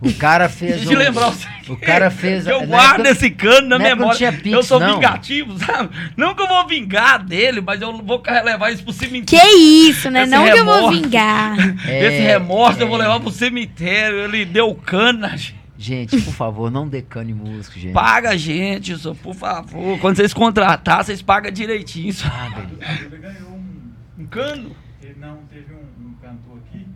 O 0.00 0.12
cara 0.14 0.48
fez 0.48 0.82
De 0.82 0.94
um... 0.94 0.98
lembrar 0.98 1.30
você. 1.30 1.46
O 1.68 1.76
cara 1.76 2.10
fez... 2.10 2.46
Eu 2.46 2.60
na 2.60 2.66
guardo 2.66 3.06
época- 3.06 3.10
esse 3.10 3.30
cano 3.30 3.68
na 3.68 3.78
não 3.78 3.84
memória. 3.84 4.32
Pix, 4.32 4.52
eu 4.52 4.62
sou 4.62 4.78
não. 4.78 4.94
vingativo, 4.94 5.58
sabe? 5.58 5.90
Não 6.16 6.34
que 6.34 6.42
eu 6.42 6.48
vou 6.48 6.66
vingar 6.66 7.24
dele, 7.24 7.60
mas 7.60 7.80
eu 7.80 7.96
vou 8.02 8.22
levar 8.44 8.70
isso 8.70 8.82
pro 8.84 8.92
Que 8.92 8.98
cemitério. 8.98 9.56
isso, 9.58 10.10
né? 10.10 10.22
Esse 10.22 10.30
não 10.30 10.44
que 10.44 10.50
eu 10.50 10.64
vou 10.64 10.74
remorso. 10.74 11.02
vingar. 11.02 11.56
É, 11.86 12.04
Esse 12.06 12.22
remorso 12.22 12.80
eu 12.80 12.86
vou 12.88 12.96
é. 12.98 13.02
levar 13.02 13.20
pro 13.20 13.30
cemitério. 13.30 14.18
Ele 14.20 14.44
deu 14.44 14.74
cana, 14.74 15.36
gente. 15.36 15.64
Gente, 15.76 16.20
por 16.22 16.32
favor, 16.32 16.70
não 16.70 16.88
decane 16.88 17.34
músico, 17.34 17.78
gente. 17.78 17.92
Paga 17.92 18.30
a 18.30 18.36
gente, 18.36 18.96
só, 18.96 19.12
por 19.12 19.34
favor. 19.34 19.98
Quando 19.98 20.16
vocês 20.16 20.32
contratar, 20.32 21.04
vocês 21.04 21.20
pagam 21.20 21.50
direitinho. 21.52 22.12
Só. 22.12 22.28
Sabe? 22.28 22.78
Ele 23.04 23.18
ganhou 23.18 23.50
um. 23.50 24.22
Um 24.22 24.26
cano? 24.26 24.74
Ele 25.02 25.16
não 25.20 25.38
teve 25.52 25.74
um, 25.74 26.06
um 26.08 26.14
cantor 26.22 26.58
aqui, 26.68 26.86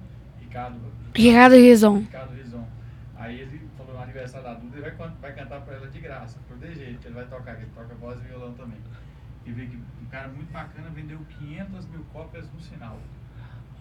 Ricardo. 0.40 0.76
Ricardo 1.14 1.56
Rizon. 1.56 1.98
Ricardo 1.98 2.30
Rizon. 2.30 2.37
Aí 3.28 3.40
ele 3.42 3.60
falou 3.76 3.92
no 3.94 4.02
aniversário 4.02 4.46
da 4.46 4.54
Duda, 4.54 4.78
ele 4.78 4.90
vai, 4.90 5.10
vai 5.20 5.32
cantar 5.34 5.60
pra 5.60 5.74
ela 5.74 5.86
de 5.88 6.00
graça, 6.00 6.38
por 6.48 6.56
de 6.56 6.74
jeito. 6.74 7.06
Ele 7.06 7.14
vai 7.14 7.26
tocar, 7.26 7.54
ele 7.56 7.68
toca 7.74 7.94
voz 7.96 8.18
e 8.20 8.24
violão 8.26 8.54
também. 8.54 8.78
E 9.44 9.52
vê 9.52 9.66
que 9.66 9.76
um 9.76 10.06
cara 10.10 10.28
muito 10.28 10.50
bacana 10.50 10.88
vendeu 10.90 11.18
500 11.38 11.86
mil 11.88 12.04
cópias 12.12 12.50
no 12.52 12.58
sinal. 12.60 12.98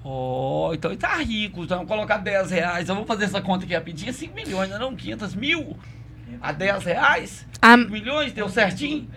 Oh, 0.03 0.71
então 0.73 0.91
ele 0.91 0.99
tá 0.99 1.15
rico. 1.17 1.63
Então 1.63 1.77
vamos 1.77 1.89
colocar 1.91 2.17
10 2.17 2.51
reais. 2.51 2.89
Eu 2.89 2.95
vou 2.95 3.05
fazer 3.05 3.23
essa 3.25 3.41
conta 3.41 3.63
aqui 3.63 3.73
rapidinho. 3.73 4.13
5 4.13 4.35
milhões, 4.35 4.69
não? 4.71 4.95
500 4.95 5.33
mil? 5.35 5.77
500 6.25 6.39
A 6.41 6.51
10 6.51 6.83
reais? 6.83 7.47
A- 7.61 7.77
5 7.77 7.91
milhões? 7.91 8.33
Deu 8.33 8.49
certinho? 8.49 9.09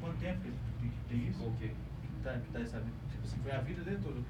Quanto 0.00 0.16
tempo 0.18 0.40
que 0.40 0.48
ele 0.48 0.92
tem, 1.08 1.28
isso? 1.30 1.42
O 1.44 1.52
quê? 1.58 1.70
Tá, 2.24 2.32
que 2.32 2.52
tá 2.52 2.60
essa, 2.60 2.78
tipo 2.78 3.24
assim, 3.24 3.36
foi 3.42 3.52
a 3.52 3.58
vida 3.60 3.82
dele 3.82 3.98
toda. 4.02 4.20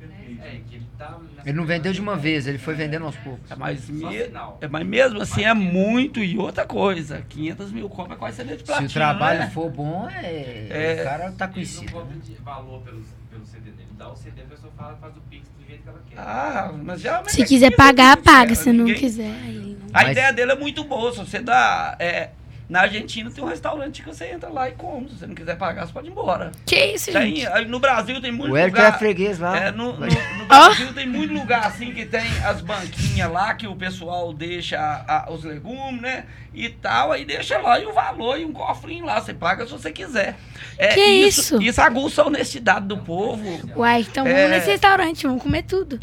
É, 0.43 0.61
que 0.68 0.76
ele 0.76 0.86
tá. 0.99 1.18
Ele 1.45 1.57
não 1.57 1.64
vendeu 1.64 1.93
de 1.93 2.01
uma 2.01 2.16
vez, 2.16 2.47
ele 2.47 2.59
foi 2.59 2.74
vendendo 2.74 3.05
aos 3.07 3.16
poucos. 3.16 3.51
É, 3.51 3.55
mas, 3.57 3.88
me- 3.88 4.16
é, 4.16 4.68
mas 4.70 4.86
mesmo 4.86 5.20
assim 5.20 5.45
é 5.45 5.53
muito. 5.55 6.20
E 6.20 6.36
outra 6.38 6.64
coisa, 6.66 7.22
500 7.28 7.72
mil 7.72 7.88
compra 7.88 8.16
quase 8.16 8.36
CD 8.36 8.53
de 8.55 8.59
Se 8.61 8.64
platina, 8.64 8.88
o 8.88 8.93
trabalho 8.93 9.38
né? 9.41 9.51
for 9.51 9.70
bom, 9.70 10.09
é... 10.11 10.66
É. 10.70 11.01
o 11.01 11.05
cara 11.05 11.32
tá 11.32 11.45
Ele 11.45 11.47
não 11.47 11.53
conhecido. 11.55 11.93
cobra 11.93 12.14
né? 12.14 12.20
de 12.24 12.34
valor 12.36 12.82
pelo, 12.82 13.03
pelo 13.30 13.45
CD 13.47 13.70
dele. 13.70 13.88
Dá 13.99 14.11
o 14.11 14.16
CD, 14.16 14.43
a 14.43 14.45
pessoa 14.45 14.72
fala, 14.76 14.97
faz 15.01 15.16
o 15.16 15.20
Pix 15.30 15.49
do 15.59 15.66
jeito 15.66 15.82
que 15.82 15.88
ela 15.88 16.01
quer. 16.09 16.18
Ah, 16.18 16.72
mas 16.82 17.01
já... 17.01 17.22
Se 17.26 17.45
quiser 17.45 17.74
pagar, 17.76 18.16
paga. 18.16 18.55
Se 18.55 18.72
não 18.72 18.84
Ninguém- 18.84 19.01
quiser, 19.01 19.30
aí 19.45 19.76
não. 19.80 19.88
A 19.93 20.03
Mas- 20.05 20.12
ideia 20.12 20.32
dele 20.32 20.53
é 20.53 20.57
muito 20.57 20.84
boa. 20.84 21.12
Se 21.12 21.18
você 21.18 21.41
dá. 21.41 21.97
é, 21.99 22.30
na 22.70 22.82
Argentina 22.82 23.28
tem 23.30 23.42
um 23.42 23.48
restaurante 23.48 24.00
que 24.00 24.08
você 24.08 24.26
entra 24.26 24.48
lá 24.48 24.68
e 24.68 24.72
come. 24.72 25.08
Se 25.08 25.16
você 25.18 25.26
não 25.26 25.34
quiser 25.34 25.56
pagar, 25.58 25.86
você 25.86 25.92
pode 25.92 26.06
ir 26.06 26.10
embora. 26.12 26.52
Que 26.64 26.76
isso, 26.94 27.10
Tem, 27.12 27.34
gente? 27.36 27.46
aí 27.48 27.64
no 27.66 27.80
Brasil 27.80 28.20
tem 28.20 28.30
muito 28.30 28.54
O 28.54 28.64
lugar. 28.64 28.94
é 28.94 28.98
freguês 28.98 29.40
lá. 29.40 29.56
É, 29.58 29.70
no, 29.72 29.94
no- 29.94 30.06
no 30.38 30.44
Brasil 30.46 30.92
tem 30.94 31.06
muito 31.06 31.34
lugar 31.34 31.66
assim 31.66 31.92
que 31.92 32.06
tem 32.06 32.22
as 32.44 32.60
banquinhas 32.60 33.30
lá 33.30 33.52
que 33.54 33.66
o 33.66 33.74
pessoal 33.74 34.32
deixa 34.32 34.78
a- 34.78 35.24
a- 35.26 35.32
os 35.32 35.42
legumes, 35.42 36.00
né? 36.00 36.26
E 36.54 36.68
tal, 36.68 37.10
aí 37.12 37.24
deixa 37.24 37.58
lá 37.58 37.78
e 37.80 37.86
o 37.86 37.92
valor 37.92 38.38
e 38.38 38.44
um 38.44 38.52
cofrinho 38.52 39.04
lá. 39.04 39.20
Você 39.20 39.34
paga 39.34 39.66
se 39.66 39.72
você 39.72 39.90
quiser. 39.90 40.36
É, 40.78 40.94
Que 40.94 41.00
isso? 41.04 41.60
Isso 41.60 41.80
aguça 41.80 42.22
a 42.22 42.26
honestidade 42.26 42.86
do 42.86 42.98
povo. 42.98 43.44
Uai, 43.76 44.02
então 44.08 44.24
É. 44.26 44.32
vamos 44.32 44.50
nesse 44.50 44.70
restaurante, 44.70 45.26
vamos 45.26 45.42
comer 45.42 45.62
tudo. 45.64 45.98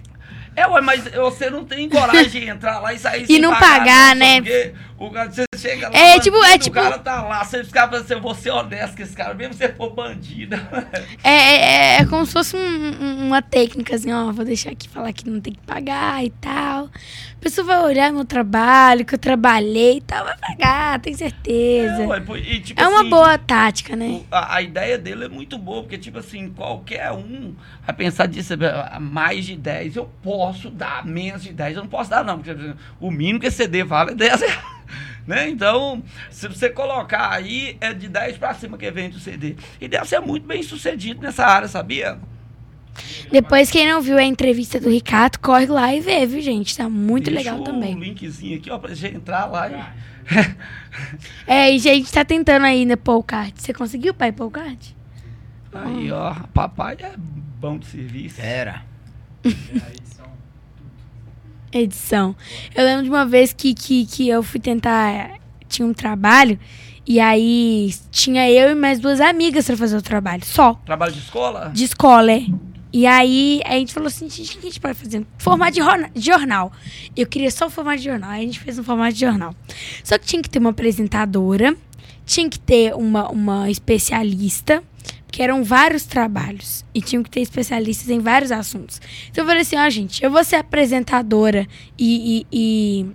É, 0.55 0.65
ué, 0.67 0.81
mas 0.81 1.03
você 1.07 1.49
não 1.49 1.63
tem 1.63 1.87
coragem 1.87 2.41
de 2.41 2.49
entrar 2.49 2.79
lá 2.79 2.91
e 2.91 2.97
sair 2.97 3.23
E 3.23 3.27
sem 3.27 3.39
não 3.39 3.51
pagar, 3.53 3.79
pagar, 3.79 4.15
não, 4.15 4.25
né? 4.25 4.41
Porque 4.41 4.73
o 4.97 5.09
você 5.11 5.43
chega 5.57 5.89
lá, 5.89 5.97
É, 5.97 6.15
bandido, 6.17 6.23
tipo- 6.23 6.45
é 6.45 6.55
o 6.55 6.59
tipo- 6.59 6.73
cara 6.75 6.99
tá 6.99 7.21
lá, 7.23 7.43
você 7.43 7.63
fica 7.63 7.87
falando 7.87 8.03
assim, 8.03 8.13
eu 8.13 8.21
vou 8.21 8.35
ser 8.35 8.51
honesto 8.51 8.95
com 8.95 9.03
esse 9.03 9.15
cara, 9.15 9.33
mesmo 9.33 9.53
se 9.53 9.59
você 9.59 9.73
for 9.73 9.89
bandido. 9.93 10.55
É, 11.23 11.29
é, 11.31 12.01
é 12.01 12.05
como 12.05 12.25
se 12.25 12.31
fosse 12.33 12.55
um- 12.55 12.59
um- 12.59 13.27
uma 13.27 13.41
técnica, 13.41 13.95
assim, 13.95 14.13
ó, 14.13 14.31
vou 14.31 14.45
deixar 14.45 14.71
aqui 14.71 14.87
falar 14.87 15.11
que 15.13 15.29
não 15.29 15.41
tem 15.41 15.53
que 15.53 15.59
pagar 15.61 16.23
e 16.23 16.29
tal. 16.29 16.85
A 16.85 17.39
pessoa 17.39 17.65
vai 17.67 17.79
olhar 17.83 18.11
meu 18.11 18.25
trabalho, 18.25 19.05
que 19.05 19.13
eu 19.13 19.19
trabalhei 19.19 19.97
e 19.97 20.01
tal, 20.01 20.23
vai 20.25 20.35
pagar, 20.37 20.99
tem 20.99 21.13
certeza. 21.13 22.03
É, 22.03 22.37
e, 22.39 22.59
tipo 22.61 22.81
É 22.81 22.87
uma 22.87 23.01
assim, 23.01 23.09
boa 23.09 23.37
tática, 23.37 23.95
né? 23.95 24.05
o- 24.07 24.25
A, 24.31 24.55
a 24.55 24.61
ideia 24.61 24.97
dele 24.97 25.25
é 25.25 25.29
muito 25.29 25.57
boa, 25.57 25.81
porque, 25.83 25.97
tipo 25.97 26.17
assim, 26.19 26.49
qualquer 26.49 27.11
um 27.11 27.53
vai 27.85 27.95
pensar 27.95 28.25
disso, 28.27 28.53
mais 28.99 29.45
de 29.45 29.55
10, 29.55 29.95
eu 29.95 30.09
posso 30.23 30.69
dar 30.69 31.05
menos 31.05 31.43
de 31.43 31.51
10, 31.53 31.75
eu 31.75 31.83
não 31.83 31.89
posso 31.89 32.09
dar, 32.09 32.23
não, 32.23 32.39
porque 32.39 32.55
o 32.99 33.11
mínimo 33.11 33.39
que 33.39 33.47
esse 33.47 33.57
CD 33.57 33.83
vale 33.83 34.11
é 34.11 34.15
10 34.15 34.41
reais. 34.41 34.77
Né? 35.27 35.49
Então, 35.49 36.01
se 36.31 36.47
você 36.47 36.69
colocar 36.69 37.29
aí, 37.33 37.75
é 37.81 37.93
de 37.93 38.07
10 38.07 38.37
pra 38.37 38.53
cima 38.53 38.77
que 38.77 38.89
vende 38.89 39.17
o 39.17 39.19
CD. 39.19 39.57
E 39.79 39.87
deve 39.87 40.07
ser 40.07 40.21
muito 40.21 40.47
bem 40.47 40.63
sucedido 40.63 41.21
nessa 41.21 41.45
área, 41.45 41.67
sabia? 41.67 42.17
Depois, 43.29 43.69
quem 43.69 43.85
não 43.85 44.01
viu 44.01 44.17
a 44.17 44.23
entrevista 44.23 44.79
do 44.79 44.89
Ricardo, 44.89 45.37
corre 45.39 45.65
lá 45.65 45.93
e 45.93 45.99
vê, 45.99 46.25
viu, 46.25 46.41
gente? 46.41 46.75
Tá 46.75 46.87
muito 46.89 47.29
Deixa 47.29 47.39
legal 47.39 47.59
o 47.59 47.63
também. 47.63 47.93
linkzinho 47.93 48.57
aqui, 48.57 48.71
ó, 48.71 48.79
pra 48.79 48.95
gente 48.95 49.17
entrar 49.17 49.45
lá 49.45 49.69
e. 49.69 50.07
É, 51.45 51.71
e 51.71 51.77
gente 51.77 52.11
tá 52.11 52.25
tentando 52.25 52.65
aí 52.65 52.85
no 52.85 52.97
Polcard. 52.97 53.53
Você 53.55 53.73
conseguiu, 53.73 54.13
pai, 54.13 54.31
Polcard? 54.31 54.95
Aí, 55.71 56.11
ó, 56.11 56.33
papai 56.53 56.97
é 56.99 57.13
bom 57.17 57.77
de 57.77 57.85
serviço. 57.85 58.41
Era. 58.41 58.83
Edição. 61.79 62.35
Eu 62.75 62.85
lembro 62.85 63.03
de 63.03 63.09
uma 63.09 63.25
vez 63.25 63.53
que, 63.53 63.73
que, 63.73 64.05
que 64.05 64.27
eu 64.29 64.43
fui 64.43 64.59
tentar. 64.59 65.39
Tinha 65.67 65.87
um 65.87 65.93
trabalho. 65.93 66.59
E 67.05 67.19
aí 67.19 67.93
tinha 68.11 68.49
eu 68.51 68.71
e 68.71 68.75
mais 68.75 68.99
duas 68.99 69.21
amigas 69.21 69.65
pra 69.65 69.77
fazer 69.77 69.95
o 69.95 70.01
trabalho. 70.01 70.43
Só. 70.45 70.73
Trabalho 70.85 71.13
de 71.13 71.19
escola? 71.19 71.71
De 71.73 71.83
escola, 71.85 72.31
é. 72.31 72.45
E 72.91 73.05
aí 73.05 73.61
a 73.65 73.73
gente 73.73 73.93
falou 73.93 74.07
assim, 74.07 74.29
gente, 74.29 74.57
o 74.57 74.59
que 74.59 74.67
a 74.67 74.69
gente 74.69 74.79
pode 74.79 74.97
fazer? 74.97 75.25
Formato 75.37 75.73
de 76.13 76.21
jornal. 76.25 76.71
Eu 77.15 77.27
queria 77.27 77.51
só 77.51 77.67
o 77.67 77.69
formato 77.69 77.97
de 77.97 78.05
jornal. 78.05 78.31
Aí 78.31 78.41
a 78.41 78.45
gente 78.45 78.59
fez 78.59 78.79
um 78.79 78.83
formato 78.83 79.13
de 79.13 79.19
jornal. 79.21 79.53
Só 80.03 80.17
que 80.17 80.25
tinha 80.25 80.41
que 80.41 80.49
ter 80.49 80.59
uma 80.59 80.71
apresentadora, 80.71 81.75
tinha 82.25 82.49
que 82.49 82.59
ter 82.59 82.93
uma, 82.93 83.29
uma 83.29 83.69
especialista, 83.69 84.83
porque 85.37 85.43
eram 85.43 85.63
vários 85.63 86.03
trabalhos. 86.03 86.83
E 86.95 86.99
tinham 86.99 87.21
que 87.21 87.29
ter 87.29 87.41
especialistas 87.41 88.09
em 88.09 88.19
vários 88.19 88.51
assuntos. 88.51 88.99
Então 89.29 89.43
eu 89.43 89.47
falei 89.47 89.61
assim, 89.61 89.75
ó, 89.77 89.87
gente, 89.87 90.23
eu 90.23 90.31
vou 90.31 90.43
ser 90.43 90.55
apresentadora 90.55 91.67
e- 91.95 92.39
e- 92.39 92.47
e 92.51 93.05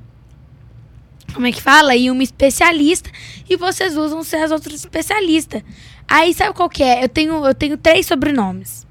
como 1.34 1.48
é 1.48 1.50
que 1.50 1.60
fala? 1.60 1.96
E 1.96 2.08
uma 2.12 2.22
especialista. 2.22 3.10
E 3.50 3.56
vocês 3.56 3.94
vão 3.96 4.22
ser 4.22 4.36
as 4.36 4.52
outras 4.52 4.74
especialistas. 4.76 5.64
Aí 6.06 6.32
sabe 6.32 6.54
qual 6.54 6.68
que 6.68 6.84
é? 6.84 7.02
Eu 7.02 7.08
tenho, 7.08 7.44
eu 7.44 7.54
tenho 7.56 7.76
três 7.76 8.06
sobrenomes. 8.06 8.86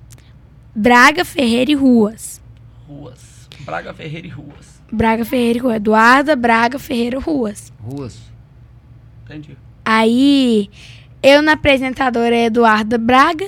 Braga, 0.75 1.23
Ferreira 1.23 1.71
e 1.71 1.75
Ruas. 1.75 2.41
Ruas. 2.85 3.47
Braga 3.61 3.93
Ferreira 3.93 4.27
e 4.27 4.29
Ruas. 4.29 4.81
Braga, 4.91 5.23
Ferreira 5.23 5.57
e 5.57 5.61
Ruas. 5.61 5.75
Eduarda, 5.77 6.35
Braga, 6.35 6.77
Ferreira, 6.77 7.17
Ruas. 7.17 7.71
Ruas. 7.81 8.17
Entendi. 9.23 9.55
Aí, 9.85 10.69
eu 11.23 11.41
na 11.41 11.53
apresentadora 11.53 12.35
é 12.35 12.45
Eduarda 12.45 12.97
Braga. 12.97 13.47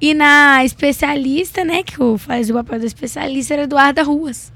E 0.00 0.12
na 0.12 0.62
especialista, 0.64 1.64
né, 1.64 1.82
que 1.82 2.02
o- 2.02 2.18
faz 2.18 2.50
o 2.50 2.54
papel 2.54 2.78
da 2.80 2.84
especialista, 2.86 3.54
era 3.54 3.62
Eduarda 3.62 4.02
Ruas. 4.02 4.52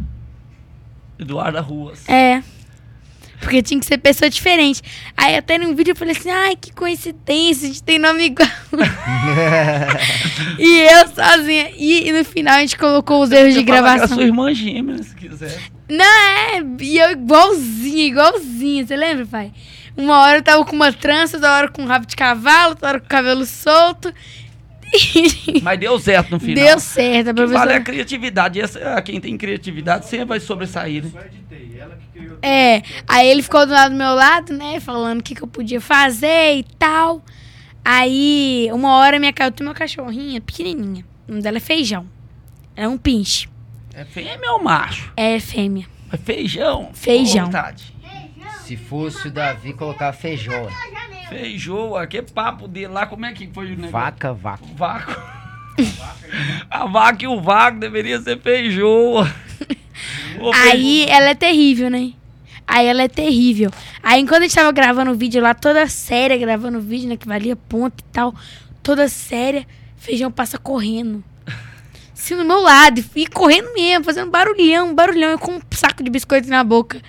Eduarda 1.19 1.61
Ruas. 1.61 2.07
É. 2.09 2.43
Porque 3.41 3.63
tinha 3.63 3.79
que 3.79 3.87
ser 3.87 3.99
pessoa 3.99 4.29
diferente. 4.29 4.83
Aí 5.17 5.37
até 5.37 5.57
num 5.59 5.75
vídeo 5.75 5.93
eu 5.93 5.97
falei 5.97 6.15
assim, 6.15 6.29
ai, 6.29 6.57
que 6.57 6.73
coincidência, 6.73 7.67
a 7.67 7.69
gente 7.69 7.83
tem 7.85 7.99
nome 7.99 8.25
igual. 8.25 8.49
e 10.59 10.81
eu 10.81 11.09
sozinha. 11.09 11.71
E, 11.77 12.09
e 12.09 12.13
no 12.13 12.25
final 12.25 12.57
a 12.57 12.61
gente 12.61 12.77
colocou 12.77 13.23
os 13.23 13.31
erros 13.31 13.53
de 13.55 13.61
é 13.61 13.63
a 13.63 13.65
gravação. 13.65 14.09
sua 14.17 14.25
irmã 14.25 14.53
gêmea, 14.53 15.03
se 15.03 15.15
quiser. 15.15 15.57
Não, 15.89 16.05
é. 16.05 16.63
E 16.81 16.99
eu 16.99 17.13
igualzinha, 17.13 18.07
igualzinha. 18.07 18.87
Você 18.87 18.97
lembra, 18.97 19.25
pai? 19.27 19.53
Uma 19.99 20.21
hora 20.21 20.39
eu 20.39 20.43
tava 20.43 20.65
com 20.65 20.77
uma 20.77 20.93
trança, 20.93 21.37
outra 21.37 21.53
hora 21.53 21.69
com 21.69 21.83
um 21.83 21.87
rabo 21.87 22.07
de 22.07 22.15
cavalo, 22.17 22.71
outra 22.71 22.89
hora 22.89 23.01
com 23.01 23.07
o 23.07 23.09
cabelo 23.09 23.45
solto. 23.45 24.15
Mas 25.63 25.79
deu 25.79 25.99
certo 25.99 26.31
no 26.31 26.41
final. 26.41 26.65
Deu 26.65 26.79
certo, 26.81 27.29
a 27.31 27.35
que 27.35 27.41
vale 27.41 27.43
é 27.43 27.47
professora. 27.49 27.77
a 27.77 27.81
criatividade. 27.81 28.61
Essa, 28.61 28.95
ah, 28.95 29.03
quem 29.03 29.21
tem 29.21 29.37
criatividade 29.37 30.07
sempre 30.07 30.27
vai 30.27 30.41
sobressair. 30.41 31.05
né? 31.05 31.11
Só 31.13 31.21
editei, 31.21 31.77
ela 31.79 31.97
que 31.97 32.19
criou. 32.19 32.39
É, 32.41 32.83
aí 33.07 33.29
ele 33.29 33.43
ficou 33.43 33.67
do 33.67 33.73
lado 33.73 33.91
do 33.93 33.97
meu 33.99 34.15
lado, 34.15 34.53
né? 34.57 34.81
Falando 34.81 35.21
o 35.21 35.23
que, 35.23 35.35
que 35.35 35.43
eu 35.43 35.49
podia 35.49 35.81
fazer 35.81 36.57
e 36.59 36.63
tal. 36.79 37.23
Aí, 37.85 38.69
uma 38.73 38.95
hora 38.97 39.19
minha 39.19 39.33
ca- 39.33 39.47
eu 39.47 39.53
tenho 39.53 39.69
uma 39.69 39.75
cachorrinha 39.75 40.41
pequenininha. 40.41 41.05
O 41.27 41.33
nome 41.33 41.43
dela 41.43 41.57
é 41.57 41.61
Feijão. 41.61 42.07
Ela 42.77 42.87
é 42.87 42.89
um 42.89 42.99
pinche. 42.99 43.49
É 43.95 44.05
fêmea 44.05 44.53
ou 44.53 44.63
macho? 44.63 45.13
É 45.17 45.41
fêmea. 45.41 45.87
É 46.13 46.17
feijão? 46.17 46.91
Feijão. 46.95 47.47
Vontade. 47.47 47.95
Se 48.69 48.77
fosse 48.77 49.29
o 49.29 49.31
Davi, 49.31 49.73
colocar 49.73 50.13
feijó. 50.13 50.69
Feijoa, 51.31 52.07
que 52.07 52.21
papo 52.21 52.69
dele 52.69 52.89
lá, 52.89 53.07
como 53.07 53.25
é 53.25 53.33
que 53.33 53.47
foi 53.47 53.65
o 53.65 53.71
negócio? 53.71 53.91
Vaca, 53.93 54.35
vaca. 54.35 54.65
Vácuo. 54.77 55.17
A 56.71 56.85
vaca 56.85 57.25
e 57.25 57.27
o 57.27 57.41
vago 57.41 57.81
deveria 57.81 58.21
ser 58.21 58.39
feijoa. 58.39 59.27
Ô, 60.39 60.53
Aí 60.53 61.07
ela 61.09 61.31
é 61.31 61.35
terrível, 61.35 61.89
né? 61.89 62.13
Aí 62.67 62.87
ela 62.87 63.05
é 63.05 63.09
terrível. 63.09 63.71
Aí 64.03 64.21
enquanto 64.21 64.41
a 64.41 64.43
gente 64.43 64.55
tava 64.55 64.71
gravando 64.71 65.13
o 65.13 65.17
vídeo 65.17 65.41
lá, 65.41 65.55
toda 65.55 65.87
séria, 65.87 66.37
gravando 66.37 66.77
o 66.77 66.83
vídeo, 66.83 67.09
né? 67.09 67.17
Que 67.17 67.27
valia 67.27 67.57
ponto 67.57 68.01
e 68.01 68.13
tal. 68.13 68.35
Toda 68.83 69.09
séria, 69.09 69.67
feijão 69.97 70.31
passa 70.31 70.59
correndo. 70.59 71.25
Assim 72.19 72.35
no 72.35 72.45
meu 72.45 72.61
lado, 72.61 73.03
e 73.15 73.27
correndo 73.29 73.73
mesmo, 73.73 74.05
fazendo 74.05 74.29
barulhão, 74.29 74.93
barulhão, 74.93 75.31
eu 75.31 75.39
com 75.39 75.53
um 75.53 75.61
saco 75.71 76.03
de 76.03 76.11
biscoito 76.11 76.49
na 76.49 76.65
boca. 76.65 77.01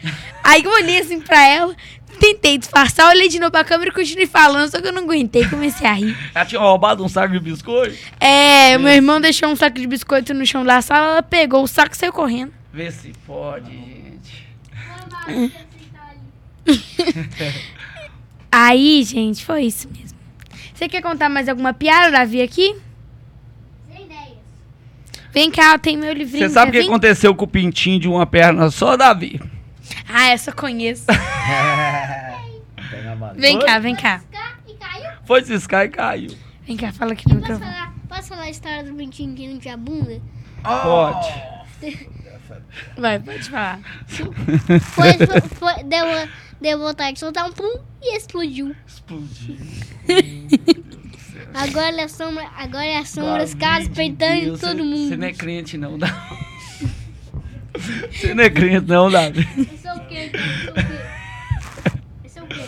Aí 0.43 0.63
eu 0.63 0.71
olhei 0.71 0.99
assim 0.99 1.19
pra 1.19 1.45
ela, 1.45 1.75
tentei 2.19 2.59
disfarçar, 2.59 3.09
olhei 3.09 3.27
de 3.27 3.39
novo 3.39 3.51
pra 3.51 3.63
câmera 3.63 3.89
e 3.89 3.93
continuei 3.93 4.27
falando, 4.27 4.69
só 4.69 4.79
que 4.79 4.87
eu 4.87 4.93
não 4.93 5.03
aguentei, 5.03 5.49
comecei 5.49 5.87
a 5.87 5.93
rir. 5.93 6.15
Ela 6.33 6.45
tinha 6.45 6.61
roubado 6.61 7.03
um 7.03 7.09
saco 7.09 7.33
de 7.33 7.39
biscoito? 7.39 7.97
É, 8.19 8.77
meu 8.77 8.93
irmão 8.93 9.19
deixou 9.19 9.49
um 9.49 9.55
saco 9.55 9.79
de 9.79 9.87
biscoito 9.87 10.31
no 10.33 10.45
chão 10.45 10.63
da 10.63 10.79
sala, 10.79 11.07
ela 11.13 11.23
pegou 11.23 11.63
o 11.63 11.67
saco 11.67 11.95
e 11.95 11.97
saiu 11.97 12.13
correndo. 12.13 12.53
Vê 12.71 12.91
se 12.91 13.11
pode, 13.25 13.71
gente. 13.71 14.47
Aí, 18.51 19.03
gente, 19.03 19.43
foi 19.43 19.63
isso 19.63 19.89
mesmo. 19.89 20.17
Você 20.73 20.87
quer 20.87 21.01
contar 21.01 21.29
mais 21.29 21.49
alguma 21.49 21.73
piada, 21.73 22.11
Davi, 22.11 22.41
aqui? 22.41 22.75
Vem 25.31 25.51
cá, 25.51 25.77
tem 25.77 25.95
meu 25.97 26.11
livrinho. 26.13 26.47
Você 26.47 26.53
sabe 26.53 26.69
o 26.69 26.71
que 26.73 26.79
vir? 26.81 26.87
aconteceu 26.87 27.35
com 27.35 27.45
o 27.45 27.47
pintinho 27.47 27.99
de 27.99 28.07
uma 28.07 28.25
perna 28.25 28.69
só, 28.71 28.97
Davi? 28.97 29.39
Ah, 30.07 30.29
essa 30.29 30.49
eu 30.51 30.55
conheço. 30.55 31.05
Vem 33.35 33.59
cá, 33.59 33.79
vem 33.79 33.95
cá. 33.95 34.21
E. 34.67 34.75
Foi 35.25 35.43
ciscar 35.43 35.85
e 35.85 35.89
caiu. 35.89 36.31
Vem 36.65 36.75
cá, 36.77 36.91
fala 36.91 37.13
aqui 37.13 37.27
no 37.29 37.35
Posso 37.39 37.51
microfone. 37.53 37.71
falar, 37.75 37.93
posso 38.07 38.29
falar 38.29 38.41
a 38.43 38.49
história 38.49 38.83
do 38.83 38.93
pintinho 38.93 39.35
que 39.35 39.47
não 39.47 39.59
tinha 39.59 39.77
bunda? 39.77 40.19
Pode. 40.63 41.33
Vai, 42.97 43.19
pode 43.19 43.43
falar. 43.49 43.79
Foi, 44.07 45.13
foi, 45.13 45.41
foi- 45.55 45.83
deu, 45.83 46.05
deu 46.59 46.79
vontade 46.79 47.13
de 47.13 47.19
soltar 47.19 47.47
um 47.47 47.51
pum 47.53 47.79
e 48.01 48.17
explodiu. 48.17 48.75
Explodiu. 48.87 49.55
Agora 51.53 51.95
é 52.01 52.03
a 52.03 52.07
sombra, 52.07 52.47
agora 52.55 52.85
é 52.85 52.97
a 52.97 53.05
sombra, 53.05 53.43
os 53.43 53.53
caras 53.53 53.87
de 53.89 53.95
peitando 53.95 54.57
todo 54.57 54.77
cê- 54.77 54.83
mundo. 54.83 55.07
Você 55.09 55.17
não 55.17 55.27
é 55.27 55.33
crente, 55.33 55.77
não, 55.77 55.97
Davi. 55.97 56.13
Você 58.11 58.33
não 58.33 58.43
é 58.43 58.49
crente, 58.49 58.85
não, 58.87 59.09
Davi. 59.11 59.47
Eu 59.57 59.77
sou 59.77 60.01
o 60.01 60.07
quê? 60.07 60.31
Eu 62.23 62.29
sou 62.29 62.43
o 62.43 62.47
quê? 62.47 62.61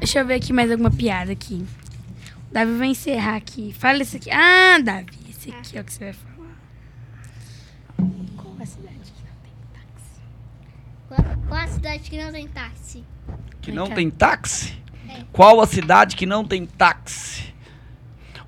Deixa 0.00 0.18
eu 0.20 0.26
ver 0.26 0.34
aqui 0.34 0.52
mais 0.52 0.70
alguma 0.70 0.90
piada 0.90 1.30
aqui. 1.32 1.64
O 2.50 2.52
Davi 2.52 2.72
vai 2.76 2.88
encerrar 2.88 3.36
aqui. 3.36 3.72
Fala 3.78 4.02
isso 4.02 4.16
aqui. 4.16 4.30
Ah, 4.30 4.78
Davi, 4.82 5.06
esse 5.30 5.50
aqui 5.50 5.78
é 5.78 5.80
o 5.80 5.84
que 5.84 5.92
você 5.92 6.04
vai 6.04 6.12
falar. 6.12 6.32
Qual 8.36 8.56
a 8.60 8.66
cidade 8.66 8.98
que 9.04 9.22
não 9.22 9.36
tem 9.42 9.52
táxi? 9.72 10.20
Qual, 11.08 11.24
qual 11.48 11.60
a 11.60 11.66
cidade 11.68 12.10
que 12.10 12.22
não 12.22 12.32
tem 12.32 12.48
táxi? 12.48 13.04
Que 13.60 13.72
não 13.72 13.86
tem 13.90 14.10
táxi? 14.10 14.82
Qual 15.32 15.60
a 15.60 15.66
cidade 15.66 16.16
que 16.16 16.26
não 16.26 16.44
tem 16.44 16.66
táxi? 16.66 17.52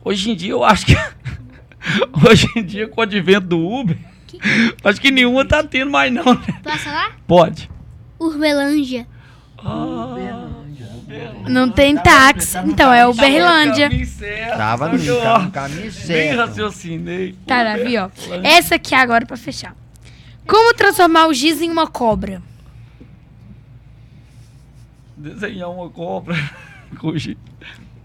Hoje 0.05 0.31
em 0.31 0.36
dia 0.36 0.53
eu 0.53 0.62
acho 0.65 0.86
que. 0.86 0.95
Hoje 2.28 2.49
em 2.57 2.65
dia, 2.65 2.89
com 2.89 3.01
o 3.01 3.05
advento 3.05 3.47
do 3.49 3.59
Uber, 3.59 3.99
acho 4.85 5.01
que 5.01 5.11
nenhuma 5.11 5.45
tá 5.47 5.62
tendo 5.62 5.91
mais, 5.91 6.12
não, 6.12 6.24
né? 6.24 6.41
Posso 6.62 6.78
falar? 6.78 7.16
Pode. 7.27 7.70
Urbelândia. 8.19 9.07
Ah, 9.59 10.16
Não 11.49 11.70
tem 11.70 11.97
táxi. 11.97 12.59
Então 12.65 12.93
é 12.93 13.07
Uberlândia. 13.07 13.89
caminho 13.89 14.07
Tava 14.57 14.89
no, 14.89 14.99
que 14.99 15.51
caminho 15.51 15.81
Nem 15.82 15.91
certo. 15.91 16.36
raciocinei. 16.39 17.35
Tá, 17.47 17.65
Davi, 17.65 17.97
ó. 17.97 18.09
Essa 18.43 18.77
aqui 18.77 18.95
agora 18.95 19.27
pra 19.27 19.36
fechar. 19.36 19.74
Como 20.47 20.74
transformar 20.74 21.27
o 21.28 21.35
giz 21.35 21.61
em 21.61 21.70
uma 21.70 21.86
cobra? 21.86 22.43
Desenhar 25.24 25.70
uma 25.70 25.88
cobra. 25.90 26.34
com 27.01 27.16
gi- 27.16 27.38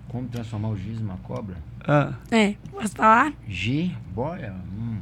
Como 0.07 0.27
transformar 0.29 0.69
o 0.69 0.77
giz 0.77 0.99
em 0.99 1.03
uma 1.03 1.17
cobra? 1.17 1.55
Ah, 1.87 2.13
É, 2.31 2.53
posso 2.71 2.95
falar? 2.95 3.33
Boia. 4.13 4.53
Hum. 4.77 4.99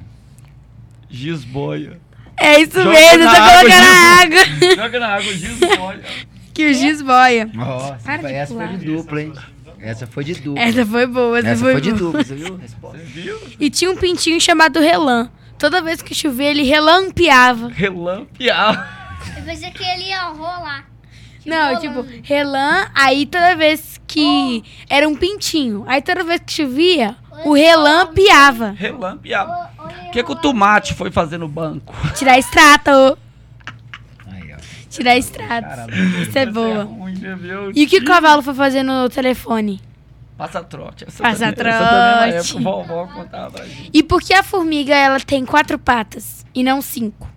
giz 1.09 1.43
boia. 1.43 1.99
É 2.39 2.61
isso 2.61 2.73
Joga 2.81 2.89
mesmo, 2.91 3.23
na 3.23 3.31
tô 3.35 3.41
água, 3.41 3.51
colocando 3.59 3.69
na 3.69 4.25
Giz. 4.25 4.61
água. 4.61 4.75
Joga 4.75 4.99
na 4.99 5.07
água, 5.07 5.33
giz 5.33 5.59
boia. 5.59 6.03
que 6.53 6.69
o 6.69 6.73
giz 6.73 7.01
boia. 7.01 7.49
Nossa, 7.53 7.95
Para 8.03 8.17
de 8.27 8.33
essa 8.33 8.53
foi 8.53 8.67
de 8.77 8.85
dupla, 8.85 9.21
hein? 9.21 9.33
Essa 9.79 10.07
foi 10.07 10.23
de 10.23 10.33
dupla. 10.35 10.63
Essa 10.63 10.85
foi 10.85 11.05
boa, 11.07 11.39
essa, 11.39 11.47
Essa 11.49 11.61
foi, 11.63 11.71
foi 11.73 11.81
de 11.81 11.89
boa. 11.93 11.99
dupla, 11.99 12.23
você 12.23 12.35
viu? 12.35 12.55
Resposta. 12.61 12.97
Você 12.97 13.05
viu? 13.05 13.39
E 13.59 13.69
tinha 13.69 13.91
um 13.91 13.95
pintinho 13.95 14.39
chamado 14.41 14.79
Relan. 14.79 15.29
Toda 15.57 15.81
vez 15.81 16.01
que 16.01 16.13
chovia, 16.13 16.49
ele 16.51 16.63
relampeava. 16.63 17.69
Relampear. 17.69 19.17
Eu 19.37 19.43
pensei 19.43 19.71
que 19.71 19.83
ele 19.83 20.03
ia 20.09 20.25
rolar. 20.29 20.85
Não, 21.47 21.75
rolando. 21.75 22.03
tipo, 22.03 22.21
relan, 22.23 22.87
aí 22.93 23.25
toda 23.25 23.55
vez 23.55 23.99
que. 24.05 24.63
Era 24.89 25.07
um 25.07 25.15
pintinho. 25.15 25.83
Aí 25.87 26.01
toda 26.01 26.23
vez 26.23 26.41
que 26.45 26.51
chovia, 26.51 27.15
o 27.45 27.53
relan 27.53 28.07
piava. 28.13 28.71
Relampear. 28.71 29.71
O 30.07 30.11
que, 30.11 30.23
que 30.23 30.31
o 30.31 30.35
tomate 30.35 30.93
foi 30.93 31.09
fazer 31.11 31.37
no 31.37 31.47
banco? 31.47 31.95
Tirar 32.15 32.37
extrato. 32.37 32.89
Aí, 34.27 34.53
ó. 34.53 34.57
Tirar 34.89 35.17
extrato. 35.17 35.67
Caramba. 35.67 35.95
Isso 35.95 36.37
é 36.37 36.45
boa. 36.45 36.83
ruim, 36.83 37.15
né? 37.17 37.37
E 37.75 37.85
o 37.85 37.87
que 37.87 37.97
o 37.99 38.05
cavalo 38.05 38.41
foi 38.41 38.53
fazer 38.53 38.83
no 38.83 39.07
telefone? 39.09 39.81
Passa 40.37 40.63
trote. 40.63 41.03
Essa 41.07 41.23
Passa 41.23 41.45
Essa 41.45 41.45
é 41.45 41.51
trote. 41.51 42.49
época, 42.57 42.63
vovó 42.63 43.07
contava. 43.07 43.65
E 43.93 44.03
por 44.03 44.21
que 44.21 44.33
a 44.33 44.43
formiga 44.43 44.93
ela 44.95 45.19
tem 45.19 45.45
quatro 45.45 45.79
patas 45.79 46.45
e 46.53 46.63
não 46.63 46.79
cinco? 46.81 47.27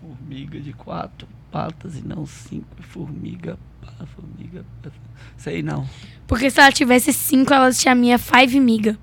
Formiga 0.00 0.58
de 0.60 0.72
quatro 0.72 1.28
patas 1.58 1.96
e 1.96 2.02
não 2.04 2.26
cinco. 2.26 2.66
Formiga, 2.80 3.56
pá, 3.80 4.04
formiga. 4.16 4.64
pá. 4.82 4.90
Sei 5.36 5.62
não. 5.62 5.88
Porque 6.26 6.50
se 6.50 6.58
ela 6.60 6.72
tivesse 6.72 7.12
cinco, 7.12 7.54
ela 7.54 7.70
se 7.72 7.80
chamia 7.82 8.18
Five 8.18 8.58
Miga. 8.58 8.98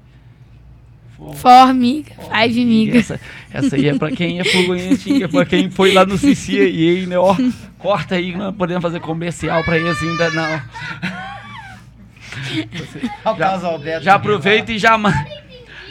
For- 1.15 1.34
Formiga, 1.36 2.11
Five 2.15 2.65
Miga. 2.65 2.98
Essa, 2.99 3.19
essa 3.53 3.76
aí 3.78 3.88
é 3.88 3.98
pra 3.98 4.11
quem 4.11 4.41
é 4.41 4.44
fluente, 4.44 5.23
é 5.23 5.28
pra 5.30 5.45
quem 5.45 5.69
foi 5.69 5.94
lá 5.94 6.06
no 6.06 6.18
CCAA, 6.18 7.07
né? 7.07 7.18
Ó, 7.18 7.36
corta 7.78 8.15
aí, 8.15 8.36
não 8.36 8.52
podemos 8.52 8.82
fazer 8.82 8.99
comercial 8.99 9.64
pra 9.64 9.78
eles 9.78 10.02
ainda 10.02 10.30
não. 10.32 10.61
Carlos 13.38 13.64
Alberto. 13.64 14.03
Já 14.03 14.15
aproveita 14.15 14.72
e 14.73 14.78
já 14.78 14.99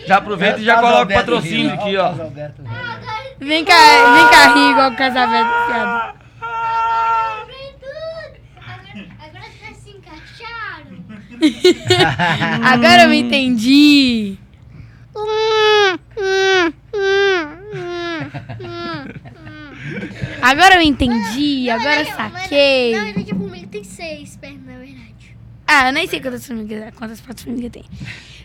Já 0.06 0.16
aproveita 0.18 0.60
e 0.60 0.64
já 0.64 0.78
coloca 0.78 1.04
o 1.04 1.14
patrocínio 1.16 1.72
aqui, 1.72 1.96
ó. 1.96 2.12
Vem 3.38 3.64
cá, 3.64 4.14
vem 4.14 4.30
cá 4.30 4.54
rir 4.54 4.70
igual 4.72 4.90
o 4.90 4.96
casamento 4.96 5.48
piada. 5.66 6.14
Vem 7.46 7.72
tudo. 7.80 8.40
Agora, 8.58 9.06
agora 9.18 9.44
tá 9.60 9.74
se 9.74 9.90
encaixaram. 9.90 11.04
Agora 12.62 13.04
eu 13.04 13.12
entendi. 13.12 14.36
Agora 20.42 20.76
eu 20.76 20.82
entendi, 20.82 21.68
agora 21.70 22.00
eu 22.00 22.06
saquei. 22.06 22.92
Na 22.92 23.04
verdade, 23.04 23.32
a 23.32 23.34
formiga 23.34 23.66
tem 23.66 23.84
seis 23.84 24.36
pernas, 24.36 24.64
na 24.64 24.78
verdade. 24.78 25.36
Ah, 25.66 25.88
eu 25.88 25.92
nem 25.92 26.06
sei 26.06 26.20
quantas 26.20 26.46
formigas, 26.46 26.94
quantas 26.94 27.20
patas 27.20 27.44
formiga 27.44 27.70
tem. 27.70 27.84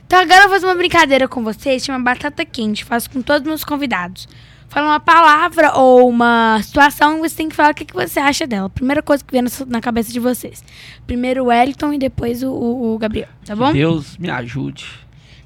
Então 0.05 0.19
agora 0.19 0.43
eu 0.43 0.43
vou 0.43 0.51
fazer 0.51 0.65
uma 0.65 0.75
brincadeira 0.75 1.27
com 1.27 1.43
vocês, 1.43 1.83
chama 1.83 1.99
batata 1.99 2.45
quente. 2.45 2.83
Faço 2.83 3.09
com 3.09 3.21
todos 3.21 3.41
os 3.41 3.47
meus 3.47 3.63
convidados. 3.63 4.27
Fala 4.67 4.87
uma 4.87 4.99
palavra 4.99 5.73
ou 5.73 6.09
uma 6.09 6.59
situação 6.61 7.17
e 7.17 7.29
você 7.29 7.35
tem 7.37 7.47
que 7.49 7.55
falar 7.55 7.71
o 7.71 7.73
que, 7.75 7.85
que 7.85 7.93
você 7.93 8.19
acha 8.19 8.45
dela. 8.45 8.69
Primeira 8.69 9.01
coisa 9.01 9.23
que 9.23 9.31
vem 9.31 9.43
na, 9.67 9.79
cabeça 9.79 10.11
de 10.11 10.19
vocês. 10.19 10.63
Primeiro 11.07 11.43
o 11.43 11.47
Wellington 11.47 11.93
e 11.93 11.97
depois 11.99 12.43
o, 12.43 12.51
o- 12.51 12.93
o 12.95 12.97
Gabriel, 12.97 13.29
tá 13.45 13.55
bom? 13.55 13.71
Deus 13.71 14.17
me 14.17 14.29
ajude. 14.29 14.85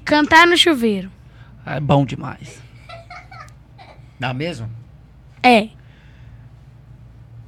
Cantar 0.04 0.46
no 0.46 0.56
chuveiro. 0.56 1.10
É 1.64 1.78
bom 1.78 2.04
demais. 2.04 2.60
Dá 4.18 4.34
mesmo? 4.34 4.68
É, 5.42 5.68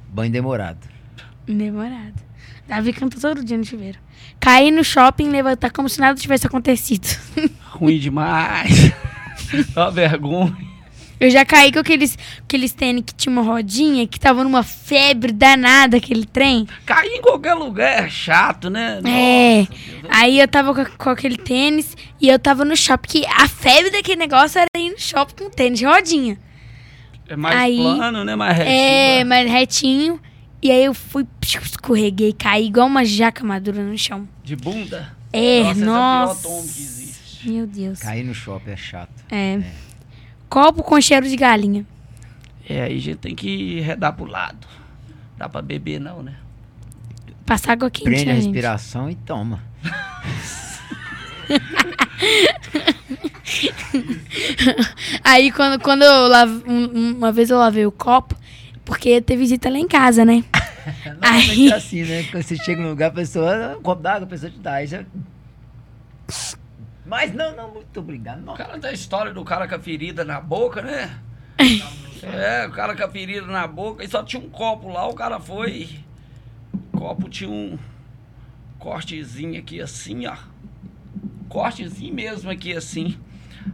Banho 0.09 0.31
demorado. 0.31 0.87
demorado. 1.45 2.13
Davi 2.67 2.93
canta 2.93 3.19
todo 3.19 3.43
dia 3.43 3.57
no 3.57 3.65
chuveiro. 3.65 3.99
Cair 4.39 4.71
no 4.71 4.83
shopping 4.83 5.25
e 5.27 5.31
levantar 5.31 5.71
como 5.71 5.89
se 5.89 5.99
nada 5.99 6.17
tivesse 6.19 6.47
acontecido. 6.47 7.05
Ruim 7.71 7.99
demais. 7.99 8.91
Uma 9.75 9.91
vergonha. 9.91 10.72
Eu 11.19 11.29
já 11.29 11.45
caí 11.45 11.71
com 11.71 11.79
aqueles, 11.79 12.17
aqueles 12.39 12.73
tênis 12.73 13.03
que 13.05 13.13
tinha 13.13 13.31
uma 13.31 13.41
rodinha, 13.41 14.05
que 14.07 14.19
tava 14.19 14.43
numa 14.43 14.63
febre 14.63 15.31
danada 15.31 15.97
aquele 15.97 16.25
trem. 16.25 16.67
Cair 16.85 17.11
em 17.13 17.21
qualquer 17.21 17.53
lugar 17.53 18.05
é 18.05 18.09
chato, 18.09 18.69
né? 18.69 18.99
É. 19.05 19.59
Nossa, 19.59 19.71
Deus. 19.71 20.03
Aí 20.09 20.39
eu 20.39 20.47
tava 20.47 20.73
com, 20.73 20.85
com 20.97 21.09
aquele 21.09 21.37
tênis 21.37 21.95
e 22.19 22.27
eu 22.27 22.37
tava 22.37 22.65
no 22.65 22.75
shopping. 22.75 23.07
Que 23.07 23.25
a 23.25 23.47
febre 23.47 23.91
daquele 23.91 24.17
negócio 24.17 24.59
era 24.59 24.67
ir 24.77 24.91
no 24.91 24.99
shopping 24.99 25.43
com 25.43 25.49
tênis 25.49 25.79
de 25.79 25.85
rodinha. 25.85 26.37
É 27.27 27.35
mais 27.35 27.55
Aí- 27.57 27.77
plano, 27.77 28.23
né? 28.23 28.35
Mais 28.35 28.57
retinho. 28.57 28.75
É, 28.75 29.23
mais 29.23 29.49
retinho. 29.49 30.19
E 30.61 30.71
aí 30.71 30.85
eu 30.85 30.93
fui, 30.93 31.25
escorreguei, 31.41 32.31
caí 32.31 32.67
igual 32.67 32.87
uma 32.87 33.03
jaca 33.03 33.43
madura 33.43 33.83
no 33.83 33.97
chão. 33.97 34.27
De 34.43 34.55
bunda? 34.55 35.13
É, 35.31 35.73
nossa, 35.73 35.85
nossa. 35.85 36.33
esse 36.33 36.47
é 36.47 36.49
o 36.49 36.51
pior 36.51 36.61
tombo 36.61 36.73
que 36.73 36.81
existe. 36.81 37.49
Meu 37.49 37.67
Deus. 37.67 37.99
Cair 37.99 38.23
no 38.23 38.33
shopping 38.33 38.71
é 38.71 38.77
chato. 38.77 39.25
É. 39.29 39.59
Copo 40.53 40.83
com 40.83 41.01
cheiro 41.01 41.27
de 41.27 41.35
galinha. 41.35 41.83
É, 42.69 42.83
aí 42.83 42.97
a 42.97 42.99
gente 42.99 43.17
tem 43.17 43.33
que 43.33 43.79
redar 43.81 44.13
pro 44.13 44.25
lado. 44.25 44.67
Dá 45.35 45.49
pra 45.49 45.63
beber 45.63 45.99
não, 45.99 46.21
né? 46.21 46.35
Passar 47.43 47.71
água 47.71 47.89
quente, 47.89 48.03
Prende 48.05 48.21
a 48.21 48.25
né, 48.27 48.35
gente? 48.35 48.43
respiração 48.51 49.09
e 49.09 49.15
toma. 49.15 49.63
Aí 55.23 55.51
quando, 55.51 55.81
quando 55.81 56.03
eu 56.03 56.27
lavo, 56.27 56.63
um- 56.67 57.11
uma 57.17 57.31
vez 57.31 57.49
eu 57.49 57.57
lavei 57.57 57.85
o 57.85 57.91
copo, 57.91 58.35
porque 58.85 59.09
ia 59.09 59.21
ter 59.21 59.37
visita 59.37 59.69
lá 59.69 59.77
em 59.77 59.87
casa, 59.87 60.23
né? 60.25 60.43
Normalmente 61.05 61.51
Aí- 61.51 61.69
é 61.69 61.73
assim, 61.75 62.03
né? 62.03 62.23
Quando 62.31 62.43
você 62.43 62.55
chega 62.57 62.81
num 62.81 62.89
lugar, 62.89 63.09
a 63.09 63.13
pessoa, 63.13 63.73
"Ah, 63.73 63.77
um 63.77 63.81
copo 63.81 64.01
d'água, 64.01 64.25
a 64.25 64.29
pessoa 64.29 64.51
te 64.51 64.59
dá. 64.59 64.73
Aí 64.75 64.87
você... 64.87 65.05
Mas 67.05 67.33
não, 67.33 67.55
não, 67.55 67.71
muito 67.73 67.99
obrigado. 67.99 68.41
O 68.41 68.45
Não. 68.45 68.53
cara 68.55 68.79
tem 68.79 68.89
a 68.89 68.93
história 68.93 69.33
do 69.33 69.43
cara 69.43 69.67
com 69.67 69.75
a 69.75 69.79
ferida 69.79 70.23
na 70.23 70.39
boca, 70.39 70.81
né? 70.81 71.19
É, 72.25 72.65
o 72.65 72.71
cara 72.71 72.95
com 72.95 73.03
a 73.03 73.09
ferida 73.09 73.45
na 73.45 73.67
boca 73.67 74.01
e 74.01 74.07
só 74.07 74.23
tinha 74.23 74.41
um 74.41 74.49
copo 74.49 74.87
lá, 74.87 75.05
o 75.05 75.13
cara 75.13 75.41
foi. 75.41 75.99
O 76.93 76.97
copo 76.97 77.27
tinha 77.27 77.49
um 77.49 77.77
cortezinho 78.79 79.59
aqui 79.59 79.81
assim, 79.81 80.25
ó. 80.25 80.37
Cortezinho 81.49 82.13
mesmo 82.13 82.49
aqui 82.49 82.73
assim. 82.77 83.17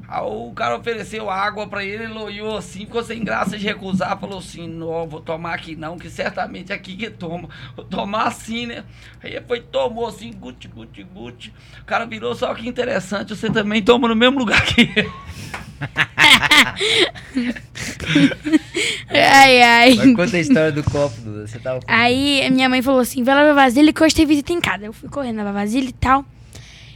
Aí 0.08 0.24
o 0.24 0.52
cara 0.54 0.78
ofereceu 0.78 1.30
água 1.30 1.68
pra 1.68 1.84
ele, 1.84 2.06
ele 2.06 2.14
olhou 2.14 2.58
assim, 2.58 2.80
ficou 2.80 3.04
sem 3.04 3.24
graça 3.24 3.58
de 3.58 3.66
recusar, 3.66 4.20
falou 4.20 4.40
assim, 4.40 4.68
não, 4.68 5.08
vou 5.08 5.22
tomar 5.22 5.54
aqui 5.54 5.76
não, 5.76 5.98
que 5.98 6.10
certamente 6.10 6.72
é 6.72 6.76
aqui 6.76 6.96
que 6.96 7.10
toma. 7.10 7.50
Vou 7.76 7.86
tomar 7.86 8.28
assim, 8.28 8.66
né? 8.66 8.84
Aí 9.24 9.36
ele 9.36 9.46
foi, 9.46 9.62
tomou 9.62 10.08
assim, 10.08 10.32
guti, 10.34 10.68
guti, 10.68 11.04
guti. 11.04 11.54
O 11.82 11.86
cara 11.86 12.06
virou, 12.06 12.36
só 12.36 12.54
que 12.54 12.68
interessante, 12.68 13.36
você 13.36 13.50
também 13.50 13.82
toma 13.82 14.08
no 14.08 14.16
mesmo 14.16 14.40
lugar 14.40 14.64
que 14.66 14.82
ele. 14.82 15.10
Ai, 19.10 19.62
ai. 19.62 19.96
Mas 19.96 20.16
conta 20.16 20.38
a 20.38 20.40
história 20.40 20.72
do 20.72 20.84
copo, 20.84 21.20
Duda. 21.22 21.48
Você 21.48 21.58
tava. 21.58 21.80
Aí 21.88 22.48
minha 22.52 22.70
mãe 22.70 22.82
falou 22.82 23.00
assim: 23.00 23.24
vai 23.24 23.34
lavar 23.34 23.56
vasilha 23.56 23.92
que 23.92 24.04
hoje 24.04 24.16
tem 24.16 24.26
visita 24.26 24.54
em 24.54 24.62
casa. 24.62 24.86
Eu 24.86 24.94
fui 24.94 25.10
correndo 25.10 25.38
lavar 25.38 25.54
vasilha 25.54 25.90
e 25.90 25.94
tal. 25.94 26.24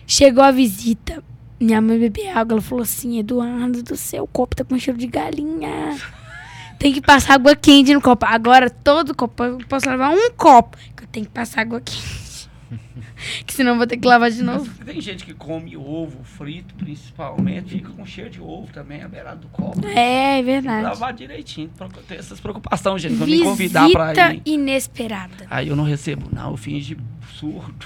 Chegou 0.06 0.44
a 0.44 0.52
visita. 0.52 1.24
Minha 1.64 1.81
mãe 1.81 1.98
bebeu 1.98 2.30
água. 2.38 2.56
Ela 2.56 2.61
falou 2.61 2.84
assim: 2.84 3.19
Eduardo 3.19 3.81
do 3.81 3.95
céu, 3.95 4.23
o 4.23 4.27
copo 4.27 4.56
tá 4.56 4.64
com 4.64 4.77
cheiro 4.77 4.99
de 4.99 5.07
galinha. 5.07 5.98
Tem 6.77 6.91
que 6.91 6.99
passar 6.99 7.35
água 7.35 7.56
quente 7.56 7.94
no 7.94 8.02
copo. 8.02 8.26
Agora 8.26 8.69
todo 8.69 9.15
copo, 9.15 9.41
eu 9.44 9.57
posso 9.69 9.88
lavar 9.88 10.14
um 10.14 10.31
copo. 10.31 10.77
Que 10.98 11.03
eu 11.03 11.07
tenho 11.07 11.26
que 11.26 11.31
passar 11.31 11.61
água 11.61 11.80
quente. 11.80 12.49
que 13.48 13.53
senão 13.53 13.72
eu 13.72 13.77
vou 13.77 13.88
ter 13.88 13.95
que 13.95 14.06
lavar 14.06 14.30
de 14.30 14.44
novo. 14.44 14.69
Tem 14.84 14.99
gente 14.99 15.23
que 15.23 15.34
come 15.34 15.77
ovo 15.77 16.26
frito, 16.26 16.76
principalmente, 16.76 17.69
fica 17.69 17.90
com 17.90 18.06
cheiro 18.06 18.30
de 18.30 18.41
ovo 18.41 18.68
também, 18.73 19.02
a 19.02 19.07
beirada 19.07 19.38
do 19.38 19.48
copo. 19.48 19.85
É, 19.88 19.91
é 19.91 20.34
Tem 20.35 20.44
que 20.44 20.52
verdade. 20.52 20.84
lavar 20.84 21.14
direitinho, 21.14 21.72
ter 22.06 22.15
essas 22.15 22.41
preocupações, 22.41 23.02
gente. 23.02 23.15
Quando 23.15 23.30
me 23.30 23.44
convidar 23.44 23.90
pra 23.90 24.34
ir. 24.34 24.41
inesperada. 24.45 25.48
Aí 25.49 25.69
eu 25.69 25.77
não 25.77 25.85
recebo, 25.85 26.27
não, 26.34 26.52
eu 26.52 26.57
finge 26.57 26.98
surdo. 27.40 27.85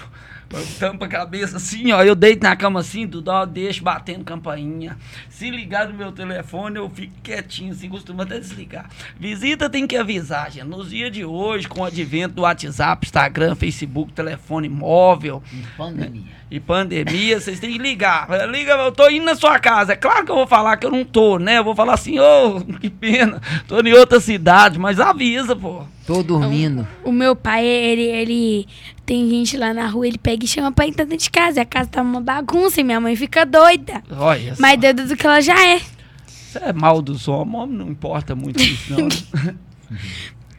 Eu 0.50 0.66
tampo 0.80 1.04
a 1.04 1.08
cabeça 1.08 1.58
assim, 1.58 1.92
ó. 1.92 2.02
Eu 2.04 2.16
deito 2.16 2.44
na 2.44 2.56
cama 2.56 2.80
assim, 2.80 3.06
Dudu, 3.06 3.32
eu 3.32 3.46
deixo 3.46 3.84
batendo 3.84 4.24
campainha. 4.24 4.98
Se 5.30 5.50
ligar 5.50 5.88
no 5.90 5.94
meu 5.94 6.12
telefone, 6.12 6.78
eu 6.78 6.90
fico 6.90 7.14
quietinho, 7.22 7.72
assim, 7.74 7.90
costumo 7.90 8.22
até 8.22 8.40
desligar. 8.40 8.90
Visita 9.20 9.70
tem 9.70 9.86
que 9.86 9.98
avisar, 9.98 10.50
gente. 10.52 10.66
Nos 10.66 10.90
dias 10.90 11.12
de 11.12 11.26
hoje, 11.26 11.68
com 11.68 11.82
o 11.82 11.86
advento 11.86 12.36
do 12.36 12.42
WhatsApp, 12.44 13.06
Instagram, 13.06 13.56
Facebook, 13.56 14.14
telefone 14.14 14.70
móvel 14.70 15.44
Em 15.54 15.62
pandemia. 15.78 16.24
e 16.50 16.60
pandemia, 16.60 17.40
vocês 17.40 17.60
têm 17.60 17.74
que 17.74 17.78
ligar. 17.78 18.28
Liga, 18.50 18.72
eu 18.74 18.92
tô 18.92 19.10
indo 19.10 19.26
na 19.26 19.36
sua 19.36 19.60
casa. 19.60 19.94
É 19.94 19.96
claro 19.96 20.26
que 20.26 20.32
eu 20.32 20.36
vou 20.36 20.48
falar 20.48 20.78
que 20.78 20.86
eu 20.86 20.92
não 20.92 21.04
tô, 21.04 21.38
né? 21.38 21.58
Eu 21.58 21.64
vou 21.64 21.76
falar 21.76 21.94
assim, 21.96 22.20
ô, 22.20 22.62
que 22.80 22.90
pena, 22.90 23.42
tô 23.68 23.80
em 23.82 23.94
outra 23.94 24.20
cidade, 24.20 24.80
mas 24.80 25.00
avisa, 25.00 25.56
pô. 25.56 25.84
Tô 26.08 26.24
dormindo. 26.24 26.88
O 27.04 27.12
meu 27.12 27.36
pai, 27.36 27.66
ele, 27.66 28.04
ele 28.04 28.68
tem 29.06 29.30
gente 29.30 29.58
lá 29.58 29.74
na 29.74 29.86
rua, 29.88 30.08
ele 30.08 30.18
pega 30.18 30.46
e 30.46 30.48
chama 30.48 30.72
pra 30.72 30.88
entrar 30.88 31.04
dentro 31.04 31.26
de 31.26 31.30
casa. 31.30 31.60
E 31.60 31.62
a 31.62 31.66
casa 31.66 31.90
tá 31.90 32.02
uma 32.02 32.22
bagunça 32.22 32.80
e 32.80 32.84
minha 32.84 33.00
mãe 33.00 33.14
fica 33.16 33.46
doida. 33.46 34.02
Olha 34.10 34.56
só. 34.56 34.62
Mais 34.62 34.80
doida 34.80 35.06
do 35.06 35.18
que 35.18 35.28
ela 35.28 35.42
já 35.42 35.60
é. 35.62 35.82
Isso 36.26 36.58
é 36.60 36.72
mal 36.72 37.02
dos 37.02 37.28
homens, 37.28 37.56
homem 37.56 37.78
não 37.78 37.90
importa 37.90 38.34
muito 38.34 38.62
isso, 38.64 38.94
não. 38.94 39.08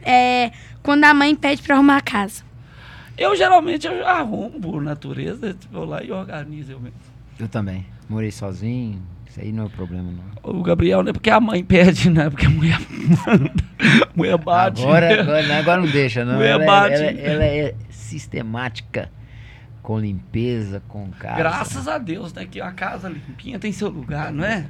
É 0.01 0.51
quando 0.81 1.03
a 1.03 1.13
mãe 1.13 1.35
pede 1.35 1.61
pra 1.61 1.75
arrumar 1.75 1.97
a 1.97 2.01
casa. 2.01 2.41
eu 3.17 3.35
geralmente 3.35 3.85
eu 3.85 4.07
arrumo 4.07 4.59
por 4.59 4.81
natureza, 4.81 5.53
tipo, 5.53 5.73
vou 5.73 5.85
lá 5.85 6.01
e 6.03 6.11
organizo 6.11 6.71
eu 6.71 6.79
mesmo. 6.79 6.97
Eu 7.37 7.47
também. 7.47 7.85
Morei 8.07 8.31
sozinho. 8.31 9.01
Isso 9.39 9.45
aí 9.45 9.51
não 9.53 9.65
é 9.67 9.69
problema, 9.69 10.11
não. 10.11 10.51
O 10.59 10.61
Gabriel 10.61 11.01
não 11.01 11.11
é 11.11 11.13
porque 11.13 11.29
a 11.29 11.39
mãe 11.39 11.63
pede, 11.63 12.09
não 12.09 12.23
é 12.23 12.29
porque 12.29 12.45
a 12.45 12.49
mulher 12.49 12.77
manda. 13.25 13.53
A 13.79 14.09
mulher 14.17 14.37
bate. 14.37 14.81
Agora, 14.81 15.21
agora, 15.21 15.47
não, 15.47 15.55
agora 15.55 15.81
não 15.81 15.87
deixa, 15.89 16.25
não. 16.25 16.35
Mulher 16.35 16.49
Ela, 16.51 16.63
é- 16.63 16.65
bate. 16.65 16.93
ela, 16.95 17.11
ela 17.19 17.45
é 17.45 17.75
sistemática 17.89 19.09
com 19.81 19.97
limpeza, 19.97 20.83
com 20.89 21.09
casa. 21.11 21.37
Graças 21.37 21.87
a 21.87 21.97
Deus, 21.97 22.33
né? 22.33 22.45
Que 22.45 22.59
a 22.59 22.71
casa 22.71 23.07
limpinha 23.07 23.57
tem 23.57 23.71
seu 23.71 23.87
lugar, 23.89 24.31
não 24.31 24.43
é? 24.43 24.67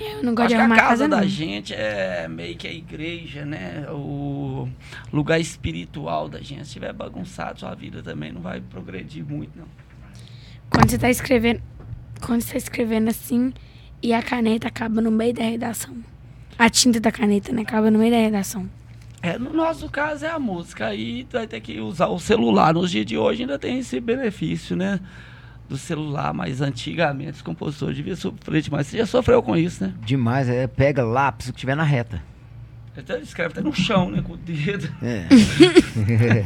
Eu 0.00 0.22
não 0.22 0.34
gosto 0.34 0.46
Acho 0.46 0.48
de 0.48 0.54
que 0.54 0.60
a 0.60 0.60
arrumar 0.60 0.76
casa, 0.76 0.86
a 0.86 0.88
casa, 0.90 1.08
da 1.08 1.20
não. 1.20 1.28
gente 1.28 1.74
é 1.74 2.26
meio 2.28 2.56
que 2.56 2.66
a 2.66 2.72
igreja, 2.72 3.44
né? 3.44 3.86
O 3.90 4.68
lugar 5.12 5.40
espiritual 5.40 6.28
da 6.28 6.38
gente. 6.38 6.58
Se 6.58 6.62
estiver 6.68 6.92
bagunçado, 6.92 7.60
sua 7.60 7.74
vida 7.74 8.02
também 8.02 8.32
não 8.32 8.40
vai 8.40 8.60
progredir 8.60 9.24
muito, 9.24 9.56
não. 9.56 9.66
Quando 10.70 10.90
você 10.90 10.98
tá 10.98 11.08
escrevendo. 11.10 11.62
Quando 12.20 12.40
você 12.40 12.52
tá 12.52 12.58
escrevendo 12.58 13.08
assim 13.10 13.52
e 14.04 14.12
a 14.12 14.22
caneta 14.22 14.68
acaba 14.68 15.00
no 15.00 15.10
meio 15.10 15.32
da 15.32 15.42
redação. 15.42 15.96
A 16.58 16.68
tinta 16.68 17.00
da 17.00 17.10
caneta, 17.10 17.50
né? 17.50 17.62
Acaba 17.62 17.90
no 17.90 17.98
meio 17.98 18.10
da 18.10 18.18
redação. 18.18 18.68
É, 19.22 19.38
no 19.38 19.50
nosso 19.54 19.88
caso 19.88 20.26
é 20.26 20.28
a 20.28 20.38
música. 20.38 20.88
Aí 20.88 21.26
vai 21.32 21.46
ter 21.46 21.58
que 21.62 21.80
usar 21.80 22.08
o 22.08 22.18
celular. 22.18 22.74
Nos 22.74 22.90
dias 22.90 23.06
de 23.06 23.16
hoje 23.16 23.44
ainda 23.44 23.58
tem 23.58 23.78
esse 23.78 23.98
benefício, 23.98 24.76
né? 24.76 25.00
Do 25.66 25.78
celular, 25.78 26.34
mas 26.34 26.60
antigamente 26.60 27.32
os 27.32 27.42
compositores 27.42 27.96
deviam 27.96 28.14
sofrer 28.14 28.60
demais. 28.60 28.86
Você 28.86 28.98
já 28.98 29.06
sofreu 29.06 29.42
com 29.42 29.56
isso, 29.56 29.82
né? 29.82 29.94
Demais, 30.04 30.50
é, 30.50 30.66
pega 30.66 31.02
lápis 31.02 31.48
o 31.48 31.54
que 31.54 31.60
tiver 31.60 31.74
na 31.74 31.82
reta. 31.82 32.22
Até 32.94 33.18
escreve 33.20 33.52
até 33.52 33.62
no 33.62 33.72
chão, 33.72 34.10
né? 34.10 34.20
Com 34.20 34.34
o 34.34 34.36
dedo. 34.36 34.94
É. 35.02 35.26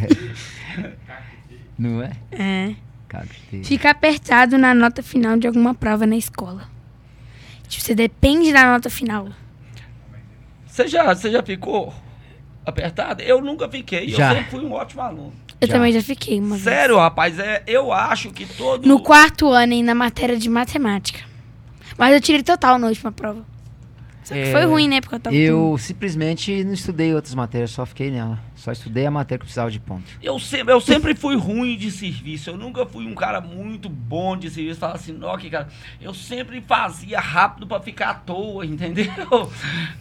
não 1.77 2.01
é? 2.01 2.13
É. 2.31 2.75
Fica 3.65 3.91
apertado 3.91 4.57
na 4.57 4.73
nota 4.73 5.03
final 5.03 5.37
de 5.37 5.49
alguma 5.49 5.75
prova 5.75 6.07
na 6.07 6.17
escola. 6.17 6.78
Tipo, 7.69 7.85
você 7.85 7.95
depende 7.95 8.53
da 8.53 8.65
nota 8.65 8.89
final. 8.91 9.29
Você 10.67 10.89
já, 10.89 11.15
você 11.15 11.31
já 11.31 11.43
ficou 11.43 11.93
apertado? 12.65 13.23
Eu 13.23 13.41
nunca 13.41 13.69
fiquei. 13.69 14.09
Já. 14.09 14.31
Eu 14.31 14.37
sempre 14.37 14.51
fui 14.51 14.65
um 14.65 14.73
ótimo 14.73 15.03
aluno. 15.03 15.33
Eu 15.61 15.67
Já. 15.67 15.75
também 15.75 15.93
já 15.93 16.01
fiquei 16.01 16.41
vez. 16.41 16.63
Sério, 16.63 16.97
rapaz, 16.99 17.39
é, 17.39 17.63
eu 17.67 17.93
acho 17.93 18.31
que 18.31 18.47
todo. 18.47 18.87
No 18.87 19.03
quarto 19.03 19.49
ano, 19.49 19.73
hein, 19.73 19.83
na 19.83 19.95
matéria 19.95 20.37
de 20.37 20.49
matemática. 20.49 21.21
Mas 21.97 22.15
eu 22.15 22.21
tirei 22.21 22.43
total 22.45 22.79
na 22.79 22.87
última 22.87 23.11
prova. 23.11 23.45
Só 24.29 24.35
que 24.35 24.41
É, 24.41 24.53
foi 24.53 24.67
ruim, 24.67 24.89
né? 24.89 25.01
Porque 25.01 25.15
eu 25.15 25.21
tava 25.21 25.35
Eu 25.35 25.79
simplesmente 25.79 26.63
não 26.63 26.75
estudei 26.75 27.15
outras 27.15 27.35
matérias, 27.35 27.71
só 27.71 27.87
fiquei 27.87 28.11
nela. 28.11 28.39
Só 28.55 28.71
estudei 28.71 29.07
a 29.07 29.11
matéria 29.11 29.39
que 29.39 29.45
precisava 29.47 29.71
de 29.71 29.81
ponto. 29.81 30.05
Eu 30.23 30.39
sempre, 30.39 30.75
eu 30.75 30.81
sempre 30.83 31.15
fui 31.15 31.35
ruim 31.35 31.79
de 31.79 31.91
serviço. 31.91 32.51
Eu 32.51 32.57
nunca 32.59 32.85
fui 32.85 33.07
um 33.07 33.15
cara 33.15 33.41
muito 33.41 33.89
bom 33.89 34.37
de 34.37 34.51
serviço. 34.51 34.81
Falar 34.81 34.97
assim, 34.97 35.19
ó, 35.23 35.35
que 35.39 35.49
cara. 35.49 35.69
Eu 35.99 36.13
sempre 36.13 36.61
fazia 36.61 37.19
rápido 37.19 37.67
pra 37.67 37.81
ficar 37.81 38.11
à 38.11 38.15
toa, 38.15 38.67
entendeu? 38.67 39.51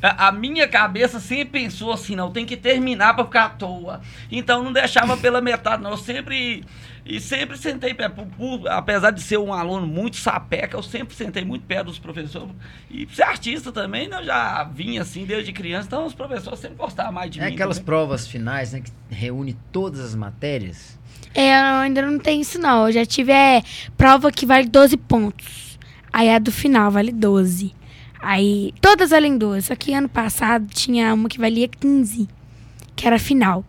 A, 0.01 0.27
a 0.27 0.31
minha 0.33 0.67
cabeça 0.67 1.21
sempre 1.21 1.61
pensou 1.61 1.93
assim, 1.93 2.13
não, 2.15 2.29
tem 2.29 2.45
que 2.45 2.57
terminar 2.57 3.13
pra 3.15 3.23
ficar 3.23 3.45
à 3.45 3.49
toa. 3.49 4.01
Então 4.29 4.61
não 4.61 4.73
deixava 4.73 5.15
pela 5.15 5.39
metade, 5.39 5.81
não. 5.81 5.91
Eu 5.91 5.97
sempre. 5.97 6.65
E 7.07 7.21
sempre 7.21 7.57
sentei 7.57 7.93
Apesar 8.69 9.11
de 9.11 9.21
ser 9.21 9.37
um 9.37 9.53
aluno 9.53 9.87
muito 9.87 10.17
sapeca, 10.17 10.75
eu 10.75 10.83
sempre 10.83 11.15
sentei 11.15 11.45
muito 11.45 11.65
perto 11.65 11.85
dos 11.87 11.99
professores. 11.99 12.49
E 12.91 13.07
ser 13.13 13.23
artista 13.23 13.71
também, 13.71 14.09
né? 14.09 14.19
Eu 14.19 14.25
já 14.25 14.63
vinha 14.65 15.01
assim 15.03 15.23
desde 15.25 15.53
criança, 15.53 15.87
então 15.87 16.05
os 16.05 16.13
professores 16.13 16.59
sempre 16.59 16.75
gostavam 16.77 17.13
mais 17.13 17.31
de 17.31 17.39
É 17.39 17.45
mim. 17.47 17.53
aquelas 17.53 17.77
também. 17.77 17.85
provas 17.85 18.27
finais, 18.27 18.73
né, 18.73 18.81
que 18.81 18.91
reúne 19.09 19.55
todas 19.71 20.01
as 20.01 20.15
matérias. 20.15 20.99
É, 21.33 21.51
eu 21.51 21.75
ainda 21.81 22.01
não 22.01 22.19
tenho 22.19 22.41
isso, 22.41 22.59
não. 22.59 22.87
Eu 22.87 22.91
já 22.93 23.05
tive 23.05 23.31
é, 23.31 23.63
prova 23.95 24.31
que 24.31 24.45
vale 24.45 24.67
12 24.67 24.97
pontos. 24.97 25.79
Aí 26.11 26.29
a 26.29 26.39
do 26.39 26.51
final 26.51 26.89
vale 26.91 27.11
12. 27.11 27.73
Aí, 28.19 28.73
todas 28.81 29.11
valem 29.11 29.37
12. 29.37 29.67
Só 29.67 29.75
que 29.75 29.93
ano 29.93 30.09
passado 30.09 30.65
tinha 30.73 31.13
uma 31.13 31.29
que 31.29 31.37
valia 31.37 31.67
15, 31.67 32.27
que 32.95 33.05
era 33.05 33.17
a 33.17 33.19
final. 33.19 33.63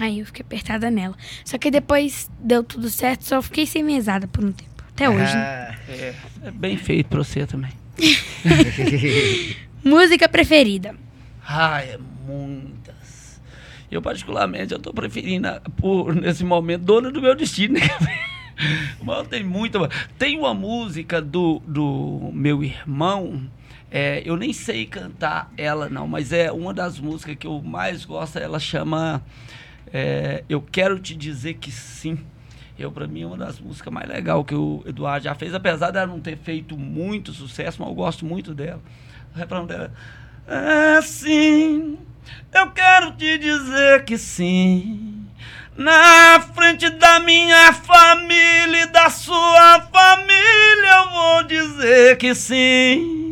Aí 0.00 0.20
eu 0.20 0.26
fiquei 0.26 0.42
apertada 0.42 0.90
nela. 0.90 1.16
Só 1.44 1.56
que 1.58 1.70
depois 1.70 2.30
deu 2.40 2.62
tudo 2.64 2.88
certo, 2.90 3.24
só 3.24 3.40
fiquei 3.42 3.66
sem 3.66 3.82
mesada 3.82 4.26
por 4.26 4.44
um 4.44 4.52
tempo. 4.52 4.70
Até 4.92 5.08
hoje. 5.08 5.34
né? 5.34 5.42
Ah, 5.70 5.74
É, 5.88 6.14
é 6.44 6.50
bem 6.50 6.76
feito 6.76 7.06
pra 7.08 7.18
você 7.18 7.46
também. 7.46 7.70
Música 9.84 10.28
preferida. 10.28 10.94
Ah, 11.46 11.80
é 11.82 11.98
muitas. 12.26 13.40
Eu, 13.90 14.00
particularmente, 14.00 14.72
eu 14.72 14.78
tô 14.78 14.92
preferindo, 14.92 15.48
a- 15.48 15.60
por, 15.76 16.14
nesse 16.14 16.44
momento, 16.44 16.82
Dona 16.82 17.10
do 17.10 17.20
Meu 17.20 17.34
Destino, 17.36 17.74
né? 17.74 17.80
Mas 19.02 19.28
tem 19.28 19.42
muita... 19.44 19.78
Tem 20.18 20.38
uma 20.38 20.54
música 20.54 21.20
do, 21.20 21.60
do 21.66 22.30
meu 22.32 22.62
irmão, 22.64 23.42
é, 23.90 24.22
eu 24.24 24.36
nem 24.36 24.52
sei 24.52 24.86
cantar 24.86 25.52
ela, 25.56 25.88
não, 25.88 26.06
mas 26.06 26.32
é 26.32 26.50
uma 26.52 26.72
das 26.72 26.98
músicas 27.00 27.34
que 27.36 27.46
eu 27.48 27.60
mais 27.60 28.04
gosto, 28.04 28.38
ela 28.38 28.58
chama 28.60 29.20
é, 29.94 30.42
Eu 30.48 30.60
Quero 30.60 30.98
Te 30.98 31.14
Dizer 31.14 31.54
Que 31.54 31.70
Sim. 31.70 32.18
Eu, 32.76 32.90
pra 32.90 33.06
mim, 33.06 33.22
é 33.22 33.26
uma 33.26 33.36
das 33.36 33.60
músicas 33.60 33.92
mais 33.92 34.08
legais 34.08 34.44
que 34.44 34.54
o 34.54 34.82
Eduardo 34.84 35.22
já 35.22 35.34
fez, 35.36 35.54
apesar 35.54 35.92
dela 35.92 36.08
não 36.08 36.18
ter 36.18 36.36
feito 36.36 36.76
muito 36.76 37.32
sucesso, 37.32 37.76
mas 37.80 37.88
eu 37.88 37.94
gosto 37.94 38.26
muito 38.26 38.52
dela. 38.52 38.82
O 39.32 39.38
refrão 39.38 39.64
dela 39.64 39.92
é 40.48 41.00
sim, 41.00 41.96
eu 42.52 42.70
quero 42.72 43.12
te 43.12 43.38
dizer 43.38 44.04
que 44.04 44.18
sim. 44.18 45.24
Na 45.76 46.40
frente 46.52 46.90
da 46.90 47.20
minha 47.20 47.72
família 47.72 48.82
e 48.82 48.86
da 48.86 49.08
sua 49.08 49.80
família, 49.92 50.96
eu 50.96 51.10
vou 51.10 51.44
dizer 51.44 52.18
que 52.18 52.34
sim. 52.34 53.23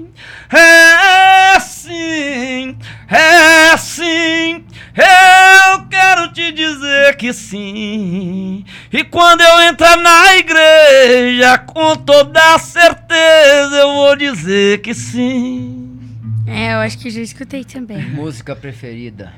É 0.54 1.58
sim, 1.60 2.76
é 3.08 3.76
sim. 3.78 4.64
Eu 4.94 5.86
quero 5.88 6.30
te 6.32 6.52
dizer 6.52 7.16
que 7.16 7.32
sim. 7.32 8.62
E 8.92 9.02
quando 9.04 9.40
eu 9.40 9.62
entrar 9.62 9.96
na 9.96 10.36
igreja, 10.36 11.56
com 11.56 11.96
toda 11.96 12.58
certeza 12.58 13.76
eu 13.76 13.94
vou 13.94 14.14
dizer 14.14 14.82
que 14.82 14.92
sim. 14.92 15.98
É, 16.46 16.74
eu 16.74 16.78
acho 16.78 16.98
que 16.98 17.08
eu 17.08 17.12
já 17.12 17.22
escutei 17.22 17.64
também. 17.64 18.10
Música 18.10 18.54
preferida. 18.54 19.32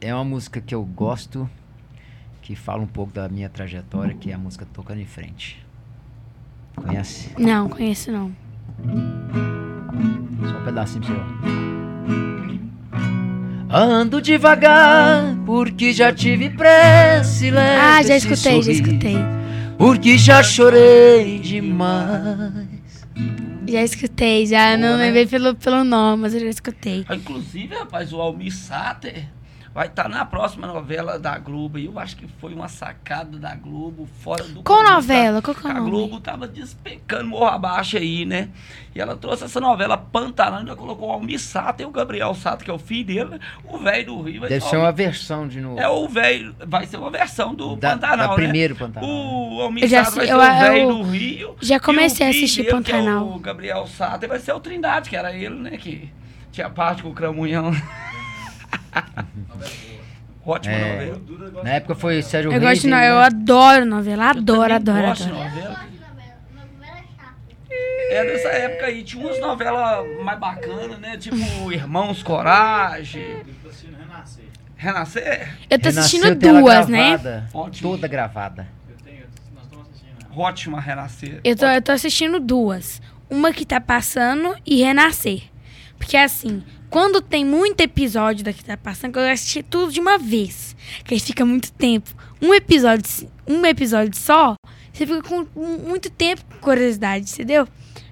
É 0.00 0.12
uma 0.12 0.24
música 0.24 0.60
que 0.60 0.74
eu 0.74 0.82
gosto, 0.84 1.48
que 2.42 2.56
fala 2.56 2.82
um 2.82 2.88
pouco 2.88 3.12
da 3.12 3.28
minha 3.28 3.48
trajetória, 3.48 4.14
que 4.14 4.32
é 4.32 4.34
a 4.34 4.38
música 4.38 4.66
Tocando 4.72 5.00
em 5.00 5.06
Frente. 5.06 5.64
Conhece? 6.74 7.30
Não, 7.38 7.68
conheço 7.68 8.10
não. 8.10 8.34
Só 10.48 10.56
um 10.58 10.64
pedacinho 10.64 11.04
pra 11.04 11.14
você. 11.14 11.20
ó. 13.72 13.76
Ando 13.76 14.20
devagar, 14.20 15.36
porque 15.46 15.92
já 15.92 16.12
tive 16.12 16.50
pressa 16.50 17.46
e 17.46 17.50
leve 17.52 17.80
Ah, 17.80 18.02
já 18.02 18.16
escutei, 18.16 18.62
já 18.62 18.72
escutei. 18.72 19.16
Porque 19.78 20.18
já 20.18 20.42
chorei 20.42 21.38
demais. 21.38 23.06
Já 23.68 23.82
escutei, 23.84 24.46
já 24.46 24.76
não 24.76 24.88
Boa, 24.88 24.96
né? 24.98 25.04
lembrei 25.04 25.26
pelo, 25.26 25.54
pelo 25.54 25.84
nome, 25.84 26.22
mas 26.22 26.34
eu 26.34 26.40
já 26.40 26.48
escutei. 26.48 27.04
Ah, 27.08 27.14
Inclusive, 27.14 27.72
rapaz, 27.76 28.12
o 28.12 28.20
Almir 28.20 28.52
Sater 28.52 29.26
vai 29.74 29.86
estar 29.86 30.08
na 30.08 30.24
próxima 30.24 30.66
novela 30.66 31.18
da 31.18 31.38
Globo. 31.38 31.78
E 31.78 31.86
eu 31.86 31.98
acho 31.98 32.16
que 32.16 32.26
foi 32.40 32.52
uma 32.52 32.68
sacada 32.68 33.38
da 33.38 33.54
Globo 33.54 34.08
fora 34.20 34.42
do 34.44 34.62
Qual 34.62 34.78
comum, 34.78 34.88
tá? 34.88 34.94
novela? 34.96 35.40
Qual 35.42 35.54
que 35.54 35.66
é 35.66 35.68
o 35.68 35.70
A 35.70 35.74
nome? 35.74 35.90
Globo 35.90 36.20
tava 36.20 36.48
despencando 36.48 37.26
morro 37.28 37.46
abaixo 37.46 37.96
aí, 37.96 38.24
né? 38.24 38.48
E 38.94 39.00
ela 39.00 39.16
trouxe 39.16 39.44
essa 39.44 39.60
novela 39.60 39.96
Pantanal, 39.96 40.58
ainda 40.60 40.74
colocou 40.74 41.08
o 41.08 41.12
Almir 41.12 41.38
Sater 41.38 41.86
e 41.86 41.88
o 41.88 41.92
Gabriel 41.92 42.34
Sater, 42.34 42.64
que 42.64 42.70
é 42.70 42.74
o 42.74 42.78
filho 42.78 43.04
dele, 43.06 43.24
né? 43.30 43.38
o 43.64 43.78
velho 43.78 44.06
do 44.06 44.22
Rio. 44.22 44.40
vai 44.40 44.48
Deve 44.48 44.64
ser 44.64 44.76
uma 44.76 44.90
versão 44.90 45.46
de 45.46 45.60
novo. 45.60 45.78
É 45.78 45.88
o 45.88 46.08
velho, 46.08 46.54
vai 46.66 46.86
ser 46.86 46.96
uma 46.96 47.10
versão 47.10 47.54
do 47.54 47.76
da, 47.76 47.90
Pantanal, 47.92 48.16
da 48.18 48.28
né? 48.30 48.34
primeiro 48.34 48.74
Pantanal. 48.74 49.08
O 49.08 49.60
Almir 49.62 49.86
já 49.86 50.04
Sater 50.04 50.16
vai 50.16 50.26
ser 50.26 50.32
eu- 50.32 50.36
o 50.38 50.60
velho 50.74 50.88
do 50.88 51.02
Rio. 51.10 51.56
já 51.60 51.74
e 51.76 51.78
o 51.78 51.80
comecei 51.80 52.26
a 52.26 52.30
assistir 52.30 52.64
dele, 52.64 52.82
que 52.82 52.90
é 52.90 52.96
Pantanal. 52.96 53.28
o 53.28 53.38
Gabriel 53.38 53.86
Sater 53.86 54.28
vai 54.28 54.40
ser 54.40 54.52
o 54.52 54.58
Trindade, 54.58 55.08
que 55.08 55.14
era 55.16 55.32
ele, 55.32 55.54
né? 55.54 55.76
Que 55.76 56.10
tinha 56.50 56.68
parte 56.68 57.02
com 57.04 57.10
o 57.10 57.14
Cramunhão. 57.14 57.70
Ótima 60.44 60.74
É. 60.74 61.06
novela. 61.06 61.62
Na 61.64 61.70
época 61.70 61.94
foi 61.94 62.22
Sérgio 62.22 62.48
Eu 62.48 62.52
Reis. 62.58 62.62
gosto 62.62 62.82
de 62.82 62.88
novela, 62.88 63.06
eu 63.14 63.18
adoro 63.18 63.84
novela, 63.86 64.30
adoro, 64.30 64.70
Eu 64.72 64.76
adoro, 64.76 65.06
gosto 65.06 65.24
de 65.24 65.30
adoro. 65.30 65.48
de 65.50 65.54
novela. 65.56 65.80
É 66.82 67.02
chata. 67.16 68.14
É 68.14 68.24
dessa 68.24 68.48
época 68.48 68.86
aí, 68.86 69.02
tinha 69.04 69.24
umas 69.24 69.40
novelas 69.40 70.06
mais 70.24 70.38
bacanas, 70.38 70.98
né? 70.98 71.16
Tipo 71.18 71.70
Irmãos 71.72 72.22
Coragem, 72.22 73.22
Eu 73.22 73.44
tô 73.62 73.68
assistindo 73.68 73.96
Renascer. 73.98 74.44
Renascer. 74.76 75.48
Eu 75.68 75.78
tô 75.78 75.88
assistindo 75.88 76.34
duas, 76.34 76.88
né? 76.88 77.46
Ótimo. 77.52 77.90
Toda 77.90 78.08
gravada. 78.08 78.66
Eu 78.88 78.96
tenho, 79.04 79.24
nós 79.54 79.64
estamos 79.64 79.86
assistindo. 79.88 80.38
Ótima 80.40 80.80
Renascer. 80.80 81.40
Eu 81.44 81.54
tô, 81.56 81.66
eu 81.66 81.82
tô 81.82 81.92
assistindo 81.92 82.40
duas. 82.40 83.00
Uma 83.28 83.52
que 83.52 83.64
tá 83.66 83.78
passando 83.80 84.56
e 84.66 84.82
Renascer. 84.82 85.42
Porque 85.98 86.16
assim, 86.16 86.64
quando 86.90 87.20
tem 87.22 87.44
muito 87.44 87.80
episódio 87.80 88.44
da 88.44 88.52
que 88.52 88.64
tá 88.64 88.76
passando, 88.76 89.18
eu 89.18 89.30
assisti 89.32 89.62
tudo 89.62 89.92
de 89.92 90.00
uma 90.00 90.18
vez. 90.18 90.76
Que 91.04 91.14
aí 91.14 91.20
fica 91.20 91.44
muito 91.46 91.72
tempo. 91.72 92.10
Um 92.42 92.52
episódio, 92.52 93.04
um 93.46 93.64
episódio 93.64 94.14
só, 94.18 94.54
você 94.92 95.06
fica 95.06 95.22
com 95.22 95.46
mu- 95.54 95.78
muito 95.86 96.10
tempo 96.10 96.42
com 96.44 96.58
curiosidade, 96.58 97.30
entendeu? 97.32 97.66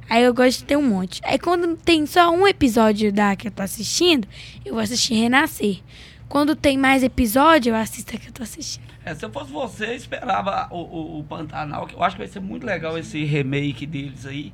Aí 0.08 0.22
eu 0.22 0.32
gosto 0.32 0.58
de 0.60 0.64
ter 0.64 0.76
um 0.76 0.82
monte. 0.88 1.20
Aí 1.24 1.38
quando 1.38 1.76
tem 1.76 2.06
só 2.06 2.30
um 2.30 2.46
episódio 2.48 3.12
da 3.12 3.36
que 3.36 3.48
eu 3.48 3.50
tô 3.52 3.62
assistindo, 3.62 4.26
eu 4.64 4.74
vou 4.74 4.82
assistir 4.82 5.14
Renascer. 5.14 5.80
Quando 6.28 6.54
tem 6.54 6.78
mais 6.78 7.02
episódio, 7.02 7.70
eu 7.70 7.76
assisto 7.76 8.14
a 8.14 8.18
que 8.18 8.28
eu 8.28 8.32
tô 8.32 8.42
assistindo. 8.42 8.86
É, 9.04 9.14
se 9.14 9.24
eu 9.24 9.30
fosse 9.30 9.50
você, 9.50 9.86
eu 9.86 9.94
esperava 9.94 10.68
o, 10.70 10.76
o, 10.78 11.18
o 11.20 11.24
Pantanal, 11.24 11.86
que 11.86 11.94
eu 11.94 12.02
acho 12.02 12.16
que 12.16 12.22
vai 12.22 12.28
ser 12.28 12.40
muito 12.40 12.66
legal 12.66 12.98
esse 12.98 13.24
remake 13.24 13.86
deles 13.86 14.24
aí. 14.26 14.52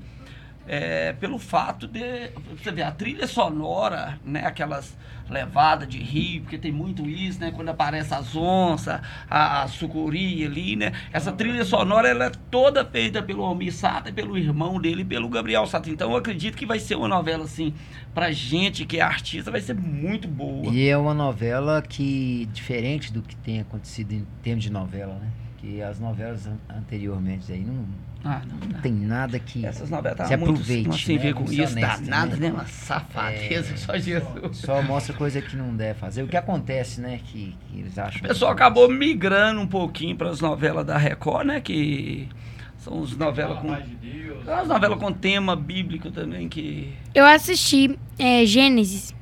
É, 0.67 1.13
pelo 1.15 1.39
fato 1.39 1.87
de. 1.87 2.31
Você 2.57 2.73
ver, 2.73 2.83
a 2.83 2.93
trilha 2.93 3.27
sonora, 3.27 4.19
né? 4.25 4.45
Aquelas 4.47 4.97
levadas 5.29 5.89
de 5.89 5.99
rio, 5.99 6.43
porque 6.43 6.59
tem 6.59 6.73
muito 6.73 7.09
isso, 7.09 7.41
né? 7.41 7.51
Quando 7.51 7.69
aparece 7.69 8.15
as 8.15 8.35
onças, 8.37 9.01
a, 9.29 9.63
a 9.63 9.69
sucuri 9.69 10.45
ali, 10.45 10.77
né? 10.77 10.93
Essa 11.13 11.33
trilha 11.33 11.65
sonora, 11.65 12.09
ela 12.09 12.27
é 12.27 12.33
toda 12.51 12.85
feita 12.85 13.23
pelo 13.23 13.43
Almir 13.45 13.73
Sater, 13.73 14.13
pelo 14.13 14.37
irmão 14.37 14.81
dele 14.81 15.05
pelo 15.05 15.29
Gabriel 15.29 15.67
Sater. 15.67 15.93
Então 15.93 16.11
eu 16.11 16.17
acredito 16.17 16.57
que 16.57 16.67
vai 16.67 16.79
ser 16.79 16.97
uma 16.97 17.09
novela, 17.09 17.45
assim, 17.45 17.75
pra 18.15 18.33
gente 18.33 18.85
que 18.85 18.99
é 18.99 19.03
artista, 19.03 19.51
vai 19.51 19.61
ser 19.61 19.75
muito 19.75 20.29
boa. 20.29 20.73
E 20.73 20.89
é 20.89 20.97
uma 20.97 21.15
novela 21.15 21.83
que, 21.83 22.49
diferente 22.53 23.13
do 23.13 23.23
que 23.23 23.37
tem 23.37 23.61
acontecido 23.61 24.13
em 24.13 24.27
termos 24.43 24.63
de 24.63 24.71
novela, 24.71 25.15
né? 25.15 25.29
Que 25.65 25.81
as 25.81 25.99
novelas 25.99 26.47
an- 26.47 26.59
anteriormente 26.69 27.51
aí 27.51 27.61
não, 27.65 27.87
Ah, 28.23 28.43
não, 28.47 28.69
não 28.69 28.81
tem 28.83 28.93
nada 28.93 29.39
que 29.39 29.65
Essas 29.65 29.89
novelas 29.89 30.19
se 30.19 30.23
estavam 30.25 30.47
muito 30.47 30.61
aproveite. 30.61 30.89
não 30.89 30.99
sem 30.99 31.17
né? 31.17 31.23
ver 31.23 31.33
com 31.35 31.41
Muito 31.45 31.63
isso, 31.63 31.75
danada, 31.75 32.37
né? 32.37 32.49
né? 32.49 32.53
Uma 32.53 32.67
safadeza, 32.67 33.73
É. 33.73 33.77
só 33.79 33.97
Jesus. 33.97 34.57
Só 34.59 34.83
mostra 34.83 35.15
coisa 35.17 35.41
que 35.41 35.57
não 35.57 35.75
deve 35.75 35.99
fazer. 35.99 36.23
O 36.23 36.29
que 36.29 36.37
acontece, 36.37 37.01
né? 37.01 37.19
Que, 37.25 37.57
que 37.71 37.79
eles 37.79 37.99
acham. 37.99 38.21
O 38.21 38.29
pessoal 38.29 38.53
acabou 38.53 38.91
migrando 38.91 39.59
um 39.63 39.67
pouquinho 39.67 40.15
para 40.17 40.29
as 40.29 40.41
novelas 40.43 40.85
da 40.85 40.99
Record, 40.99 41.47
né? 41.47 41.61
Que 41.63 42.29
são 42.77 43.03
as 43.03 43.17
novelas 43.17 43.59
com. 43.61 43.75
De 43.75 43.95
Deus. 43.95 44.47
As 44.47 44.69
novelas 44.69 44.99
com 44.99 45.13
tema 45.15 45.57
bíblico 45.57 46.11
também, 46.11 46.47
que 46.47 46.93
Eu 47.15 47.25
assisti 47.25 47.99
é, 48.19 48.45
Gênesis. 48.45 49.15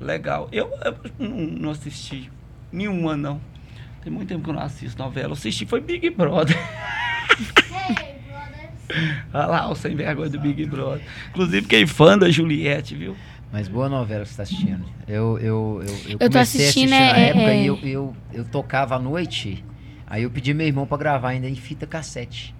legal. 0.00 0.48
Eu, 0.52 0.70
eu 0.84 0.96
não, 1.18 1.36
não 1.38 1.70
assisti 1.70 2.30
nenhuma, 2.70 3.16
não. 3.16 3.40
Tem 4.02 4.12
muito 4.12 4.28
tempo 4.28 4.42
que 4.44 4.50
eu 4.50 4.54
não 4.54 4.62
assisto 4.62 5.00
novela. 5.00 5.28
Eu 5.28 5.32
assisti 5.34 5.64
foi 5.66 5.80
Big 5.80 6.10
Brother. 6.10 6.56
Olha 9.32 9.46
lá, 9.46 9.70
o 9.70 9.74
sem 9.74 9.94
vergonha 9.96 10.28
do 10.28 10.38
Big 10.38 10.66
Brother. 10.66 11.02
Inclusive, 11.30 11.62
fiquei 11.62 11.86
fã 11.86 12.18
da 12.18 12.30
Juliette, 12.30 12.94
viu? 12.94 13.16
Mas 13.50 13.68
boa 13.68 13.88
novela 13.88 14.24
que 14.24 14.30
você 14.30 14.36
tá 14.36 14.42
assistindo. 14.42 14.84
Eu, 15.06 15.38
eu, 15.38 15.82
eu, 15.86 16.10
eu 16.10 16.18
tô 16.18 16.26
comecei 16.30 16.62
assistindo, 16.62 16.92
a 16.92 16.96
assistir 16.96 17.12
na 17.12 17.18
é- 17.18 17.28
época 17.28 17.50
é- 17.50 17.62
e 17.62 17.66
eu, 17.66 17.78
eu, 17.82 18.16
eu 18.32 18.44
tocava 18.44 18.96
à 18.96 18.98
noite. 18.98 19.64
Aí 20.06 20.22
eu 20.24 20.30
pedi 20.30 20.52
meu 20.52 20.66
irmão 20.66 20.86
pra 20.86 20.98
gravar 20.98 21.30
ainda 21.30 21.48
em 21.48 21.54
fita 21.54 21.86
cassete. 21.86 22.54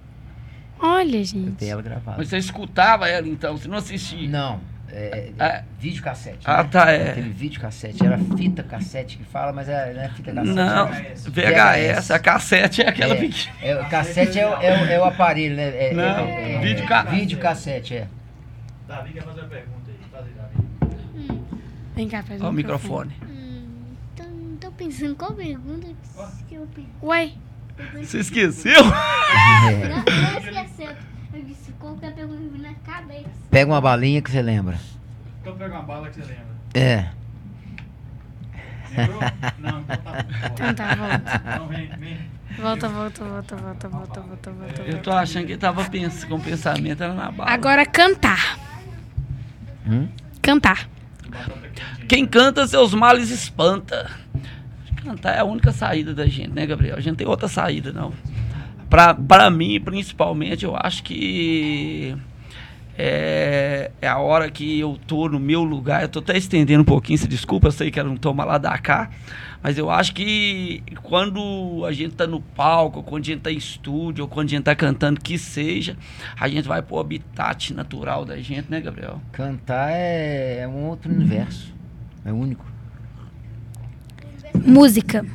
Olha, 0.79 1.17
Eu 1.17 1.23
gente. 1.23 1.51
tenho 1.51 1.71
ela 1.71 1.81
gravada. 1.81 2.17
Mas 2.17 2.29
você 2.29 2.37
escutava 2.37 3.07
ela 3.07 3.27
então, 3.27 3.57
você 3.57 3.67
não 3.67 3.77
assistia? 3.77 4.27
Não, 4.29 4.59
é, 4.93 5.31
é, 5.39 5.43
É. 5.45 5.63
vídeo 5.79 6.03
cassete. 6.03 6.39
Ah, 6.45 6.63
né? 6.63 6.69
tá, 6.71 6.91
é. 6.91 7.11
Aquele 7.11 7.29
vídeo 7.29 7.59
cassete. 7.59 8.05
Era 8.05 8.17
fita 8.37 8.63
cassete 8.63 9.17
que 9.17 9.23
fala, 9.23 9.51
mas 9.51 9.67
é, 9.67 9.93
não 9.93 10.01
é 10.01 10.09
fita 10.09 10.31
cassete. 10.33 10.53
Não, 10.55 10.87
é- 10.93 11.13
VHS, 11.15 12.11
a 12.11 12.19
cassete 12.19 12.81
é 12.81 12.89
aquela 12.89 13.13
É, 13.15 13.17
pequena. 13.19 13.55
é, 13.61 13.75
o 13.81 13.89
cassete 13.89 14.39
é, 14.39 14.47
o- 14.47 14.61
é, 14.61 14.71
o- 14.81 14.85
é 14.85 14.99
o 14.99 15.03
aparelho, 15.05 15.55
né? 15.55 15.89
É, 15.89 15.93
Não, 15.93 16.03
é, 16.03 16.53
é, 16.53 16.59
vídeo 16.59 16.85
ca- 16.87 17.03
vídeo 17.03 17.39
cassete, 17.39 17.95
é. 17.95 18.07
Davi 18.87 19.13
quer 19.13 19.23
fazer 19.23 19.41
uma 19.41 19.49
pergunta 19.49 19.89
aí. 19.89 19.97
Davi. 20.11 20.93
Hum, 21.15 21.43
Vem 21.95 22.07
cá, 22.07 22.23
faz 22.23 22.39
Olha 22.41 22.49
o 22.49 22.51
um 22.51 22.55
microfone. 22.55 23.13
hum, 23.23 23.95
tô, 24.15 24.23
tô 24.59 24.71
pensando 24.73 25.15
qual 25.15 25.33
pergunta 25.33 25.87
que 26.47 26.55
eu 26.55 26.67
pedi. 26.73 26.87
Ué, 27.01 27.31
Você 28.01 28.19
esqueceu? 28.19 28.83
Não, 28.83 30.03
não 30.05 30.37
esqueceu. 30.39 30.95
Eu 31.83 31.97
que 31.97 32.23
me 32.25 32.59
na 32.59 32.73
cabeça. 32.75 33.29
Pega 33.51 33.69
uma 33.69 33.81
balinha 33.81 34.21
que 34.21 34.31
você 34.31 34.41
lembra. 34.41 34.79
Então 35.41 35.55
pega 35.57 35.73
uma 35.73 35.83
bala 35.83 36.09
que 36.09 36.15
você 36.15 36.21
lembra. 36.21 36.45
É. 36.73 37.09
Lembrou? 38.95 39.19
Não, 39.59 39.81
então 39.81 39.97
tá 39.97 40.11
bom. 40.11 40.47
então 40.53 40.73
tá, 40.73 40.95
volta. 40.95 41.59
Não, 41.59 41.67
vem, 41.67 41.87
vem. 41.99 42.17
Volta, 42.57 42.87
volta, 42.87 43.23
volta, 43.25 43.55
volta, 43.57 43.89
volta, 43.89 44.21
volta, 44.21 44.51
volta. 44.51 44.81
Eu 44.83 45.01
tô 45.01 45.11
achando 45.11 45.47
que 45.47 45.57
tava 45.57 45.83
pens 45.89 46.23
com 46.23 46.39
pensamento 46.39 47.03
era 47.03 47.13
na 47.13 47.29
bala. 47.31 47.51
Agora 47.51 47.85
cantar. 47.85 48.57
Hum? 49.85 50.07
Cantar. 50.41 50.87
Quem 52.07 52.25
canta 52.25 52.65
seus 52.65 52.93
males 52.93 53.29
espanta. 53.29 54.09
Cantar 55.03 55.35
é 55.35 55.39
a 55.39 55.43
única 55.43 55.73
saída 55.73 56.13
da 56.13 56.25
gente, 56.27 56.51
né, 56.51 56.65
Gabriel? 56.65 56.95
A 56.95 56.99
gente 56.99 57.09
não 57.09 57.17
tem 57.17 57.27
outra 57.27 57.49
saída, 57.49 57.91
não. 57.91 58.13
Pra, 58.93 59.11
pra 59.11 59.49
mim, 59.49 59.81
principalmente, 59.81 60.65
eu 60.65 60.75
acho 60.77 61.01
que 61.01 62.15
é, 62.95 63.89
é 63.99 64.07
a 64.07 64.19
hora 64.19 64.51
que 64.51 64.79
eu 64.79 64.99
tô 65.07 65.27
no 65.27 65.39
meu 65.39 65.63
lugar. 65.63 66.03
Eu 66.03 66.09
tô 66.09 66.19
até 66.19 66.37
estendendo 66.37 66.83
um 66.83 66.85
pouquinho, 66.85 67.17
se 67.17 67.27
desculpa, 67.27 67.69
eu 67.69 67.71
sei 67.71 67.89
que 67.89 67.99
era 67.99 68.07
um 68.07 68.15
toma 68.15 68.45
lá 68.45 68.59
da 68.59 68.77
cá. 68.77 69.09
Mas 69.63 69.79
eu 69.79 69.89
acho 69.89 70.13
que 70.13 70.83
quando 71.01 71.83
a 71.87 71.91
gente 71.91 72.13
tá 72.13 72.27
no 72.27 72.39
palco, 72.39 72.97
ou 72.97 73.03
quando 73.03 73.23
a 73.23 73.25
gente 73.25 73.39
tá 73.39 73.51
em 73.51 73.57
estúdio, 73.57 74.25
ou 74.25 74.29
quando 74.29 74.49
a 74.49 74.51
gente 74.51 74.63
tá 74.63 74.75
cantando, 74.75 75.19
que 75.19 75.39
seja, 75.39 75.97
a 76.39 76.47
gente 76.47 76.67
vai 76.67 76.83
pro 76.83 76.99
habitat 76.99 77.73
natural 77.73 78.25
da 78.25 78.37
gente, 78.37 78.69
né, 78.69 78.79
Gabriel? 78.79 79.19
Cantar 79.31 79.89
é, 79.89 80.59
é 80.59 80.67
um 80.67 80.85
outro 80.89 81.11
universo. 81.11 81.73
É 82.23 82.31
único. 82.31 82.63
Música. 84.63 85.25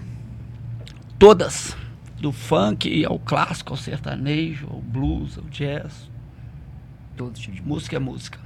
Todas. 1.18 1.76
Do 2.20 2.32
funk 2.32 3.04
ao 3.04 3.18
clássico, 3.18 3.72
ao 3.72 3.76
sertanejo, 3.76 4.66
ao 4.70 4.80
blues, 4.80 5.38
ao 5.38 5.44
jazz. 5.44 6.10
Todo 7.16 7.32
tipo 7.38 7.54
de 7.56 7.62
música. 7.62 7.96
É 7.96 7.98
música. 7.98 8.38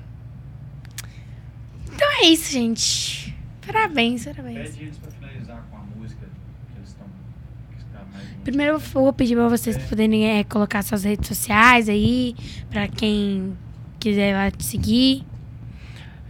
Então 1.95 2.09
é 2.23 2.27
isso, 2.27 2.53
gente. 2.53 3.35
Parabéns, 3.67 4.25
parabéns. 4.25 4.71
Pede 4.71 4.83
eles 4.85 4.99
pra 4.99 5.11
finalizar 5.11 5.63
com 5.71 5.77
a 5.77 5.81
música 5.97 6.27
que 6.73 6.79
eles 6.79 6.89
estão. 6.89 7.07
menos- 7.07 8.43
Primeiro 8.45 8.73
eu 8.75 8.79
vou 8.79 9.13
pedir 9.13 9.37
pra 9.37 9.49
vocês 9.49 9.77
poderem 9.89 10.27
é, 10.39 10.45
colocar 10.45 10.83
suas 10.83 11.05
redes 11.05 11.29
sociais 11.29 11.89
aí, 11.89 12.35
pra 12.71 12.89
quem 12.89 13.57
quiser 14.01 14.35
lá 14.35 14.51
te 14.51 14.65
seguir. 14.65 15.25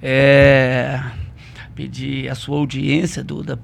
É, 0.01 1.01
pedir 1.75 2.29
a 2.29 2.35
sua 2.35 2.59
audiência, 2.59 3.23
Duda. 3.25 3.59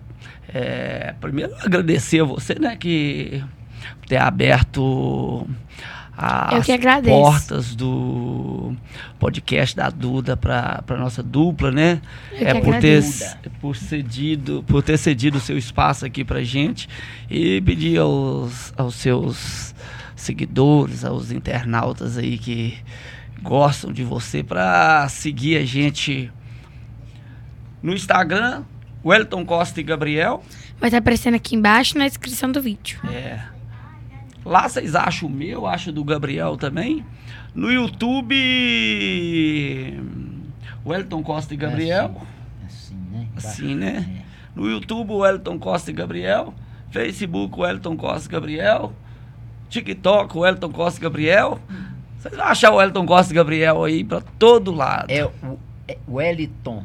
É, 0.48 1.14
primeiro 1.20 1.54
agradecer 1.56 2.20
a 2.20 2.24
você, 2.24 2.54
né, 2.58 2.74
que 2.76 3.44
ter 4.06 4.16
aberto 4.16 5.46
as 6.18 6.66
portas 7.04 7.76
do 7.76 8.74
podcast 9.20 9.76
da 9.76 9.88
Duda 9.88 10.36
para 10.36 10.82
nossa 10.98 11.22
dupla, 11.22 11.70
né? 11.70 12.00
Eu 12.32 12.48
é 12.48 12.54
por 12.54 12.76
ter 12.80 12.98
agradeço. 12.98 13.36
por 13.60 13.76
cedido, 13.76 14.64
por 14.66 14.82
ter 14.82 14.98
cedido 14.98 15.38
o 15.38 15.40
seu 15.40 15.56
espaço 15.56 16.04
aqui 16.04 16.24
pra 16.24 16.42
gente 16.42 16.88
e 17.30 17.60
pedir 17.60 17.98
aos, 17.98 18.74
aos 18.76 18.96
seus 18.96 19.72
seguidores, 20.16 21.04
aos 21.04 21.30
internautas 21.30 22.18
aí 22.18 22.36
que 22.36 22.76
gostam 23.40 23.92
de 23.92 24.02
você 24.02 24.42
para 24.42 25.08
seguir 25.08 25.56
a 25.56 25.64
gente 25.64 26.32
no 27.80 27.94
Instagram, 27.94 28.64
Wellington 29.04 29.44
Costa 29.46 29.78
e 29.78 29.84
Gabriel. 29.84 30.42
Vai 30.80 30.88
estar 30.88 30.98
aparecendo 30.98 31.34
aqui 31.34 31.54
embaixo 31.54 31.96
na 31.96 32.08
descrição 32.08 32.50
do 32.50 32.60
vídeo. 32.60 32.98
É. 33.08 33.57
Lá 34.44 34.68
vocês 34.68 34.94
acham 34.94 35.28
o 35.28 35.32
meu, 35.32 35.66
acham 35.66 35.92
do 35.92 36.04
Gabriel 36.04 36.56
também. 36.56 37.04
No 37.54 37.70
YouTube, 37.70 38.34
Wellington 40.86 41.22
Costa 41.22 41.54
e 41.54 41.56
Gabriel. 41.56 42.22
Assim, 42.64 42.96
né? 43.10 43.26
Assim, 43.36 43.74
né? 43.74 44.22
No 44.54 44.68
YouTube, 44.68 45.12
Wellington 45.12 45.58
Costa 45.58 45.90
e 45.90 45.94
Gabriel. 45.94 46.54
Facebook, 46.90 47.60
Wellington 47.60 47.96
Costa 47.96 48.28
e 48.28 48.32
Gabriel. 48.32 48.92
TikTok, 49.68 50.36
Wellington 50.36 50.70
Costa 50.70 50.98
e 50.98 51.02
Gabriel. 51.02 51.60
Vocês 52.18 52.34
vão 52.34 52.46
achar 52.46 52.72
o 52.72 52.76
Wellington 52.76 53.06
Costa 53.06 53.32
e 53.32 53.36
Gabriel 53.36 53.84
aí 53.84 54.02
pra 54.02 54.20
todo 54.20 54.72
lado. 54.72 55.10
É 55.10 55.24
o 55.24 55.58
é 55.86 55.96
Wellington. 56.08 56.84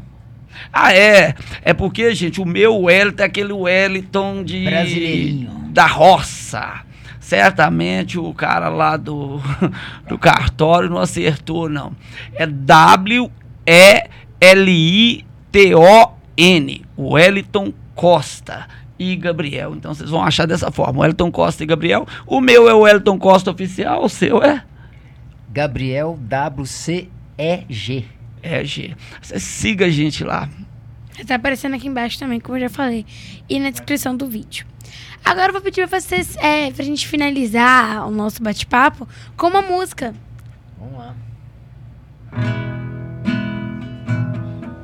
Ah, 0.72 0.94
é. 0.94 1.36
É 1.62 1.74
porque, 1.74 2.14
gente, 2.14 2.40
o 2.40 2.46
meu 2.46 2.78
Wellington 2.82 3.24
é 3.24 3.26
aquele 3.26 3.54
Wellington 3.54 4.44
de. 4.44 4.66
Brasileirinho. 4.66 5.50
Da 5.72 5.88
roça. 5.88 6.84
Certamente 7.24 8.20
o 8.20 8.34
cara 8.34 8.68
lá 8.68 8.98
do, 8.98 9.40
do 10.10 10.18
cartório 10.18 10.90
não 10.90 10.98
acertou, 10.98 11.70
não. 11.70 11.94
É 12.34 12.46
W-E-L-I-T-O-N. 12.46 13.32
Wellington 16.98 17.74
Costa 17.96 18.68
e 19.00 19.16
Gabriel. 19.16 19.74
Então 19.74 19.94
vocês 19.94 20.10
vão 20.10 20.22
achar 20.22 20.46
dessa 20.46 20.70
forma. 20.70 21.00
Wellington 21.00 21.32
Costa 21.32 21.64
e 21.64 21.66
Gabriel. 21.66 22.06
O 22.28 22.42
meu 22.42 22.68
é 22.68 22.74
o 22.74 22.82
Wellington 22.82 23.18
Costa 23.18 23.52
Oficial, 23.52 24.04
o 24.04 24.10
seu 24.10 24.44
é? 24.44 24.62
Gabriel 25.50 26.20
WCEG. 26.58 27.08
É, 28.42 28.66
G. 28.66 28.98
Você 29.22 29.40
siga 29.40 29.86
a 29.86 29.90
gente 29.90 30.26
lá. 30.26 30.50
Estar 31.18 31.36
aparecendo 31.36 31.76
aqui 31.76 31.88
embaixo 31.88 32.20
também, 32.20 32.42
como 32.42 32.58
eu 32.58 32.62
já 32.64 32.70
falei. 32.70 33.06
E 33.48 33.58
na 33.62 33.70
descrição 33.70 34.18
do 34.18 34.28
vídeo. 34.28 34.73
Agora 35.26 35.50
eu 35.50 35.54
vou 35.54 35.62
pedir 35.62 35.88
pra 35.88 36.00
vocês, 36.00 36.36
é, 36.38 36.72
pra 36.72 36.84
gente 36.84 37.08
finalizar 37.08 38.06
o 38.08 38.12
nosso 38.12 38.44
bate-papo 38.44 39.08
com 39.38 39.48
uma 39.48 39.62
música. 39.62 40.14
Vamos 40.80 40.98
lá. 41.00 41.16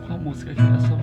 Qual 0.07 0.19
música 0.19 0.53
que 0.53 0.61
é 0.61 0.79
só? 0.87 0.97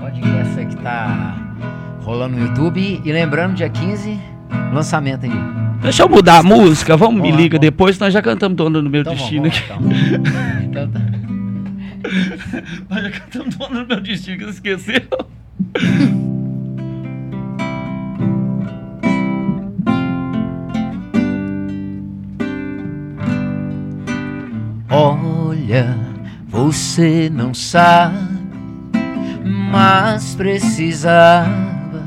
Pode 0.00 0.20
ir 0.20 0.36
essa 0.40 0.64
que 0.64 0.76
tá 0.76 1.36
rolando 2.02 2.36
no 2.36 2.46
YouTube. 2.46 3.00
E 3.04 3.12
lembrando, 3.12 3.54
dia 3.54 3.68
15, 3.68 4.18
lançamento 4.72 5.24
aí. 5.26 5.32
Deixa 5.82 6.02
eu 6.02 6.08
mudar 6.08 6.38
a 6.38 6.42
música, 6.42 6.96
vamos, 6.96 7.16
me 7.16 7.20
Vamos 7.22 7.34
lá, 7.36 7.40
liga 7.42 7.56
vamos. 7.58 7.66
depois, 7.70 7.98
nós 7.98 8.12
já 8.12 8.22
cantamos 8.22 8.56
Dona 8.56 8.80
do 8.80 8.88
Meu 8.88 9.02
Então 9.02 9.12
Destino 9.14 9.50
vamos, 9.50 9.58
aqui. 9.58 10.14
então. 10.14 10.24
Então 10.64 10.90
tá. 10.90 11.00
Nós 12.88 13.02
já 13.04 13.10
cantamos 13.10 13.54
Dona 13.56 13.80
do 13.84 13.86
Meu 13.88 14.00
Destino, 14.00 14.38
que 14.38 14.44
você 14.44 14.50
esqueceu. 14.52 15.02
Você 26.94 27.28
não 27.28 27.52
sabe, 27.52 28.16
mas 29.72 30.36
precisava 30.36 32.04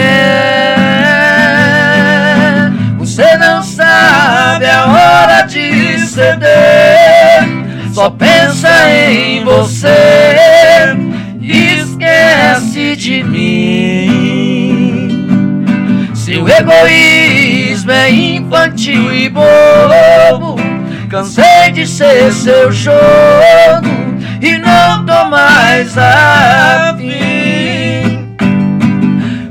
Você 2.99 3.39
não 3.39 3.63
sabe 3.63 4.67
a 4.67 4.85
hora 4.85 5.47
de 5.47 5.99
ceder, 5.99 7.49
só 7.95 8.11
pensa 8.11 8.69
em 8.91 9.43
você, 9.43 10.37
esquece 12.37 12.97
de 12.97 13.23
mim. 13.25 14.67
Seu 16.15 16.47
egoísmo 16.49 17.91
é 17.91 18.11
infantil 18.11 19.13
e 19.13 19.29
bobo. 19.29 20.57
Cansei 21.09 21.71
de 21.73 21.87
ser 21.87 22.33
seu 22.33 22.71
jogo 22.73 22.97
e 24.43 24.59
não 24.59 25.07
tô 25.07 25.25
mais 25.31 25.97
afim. 25.97 27.07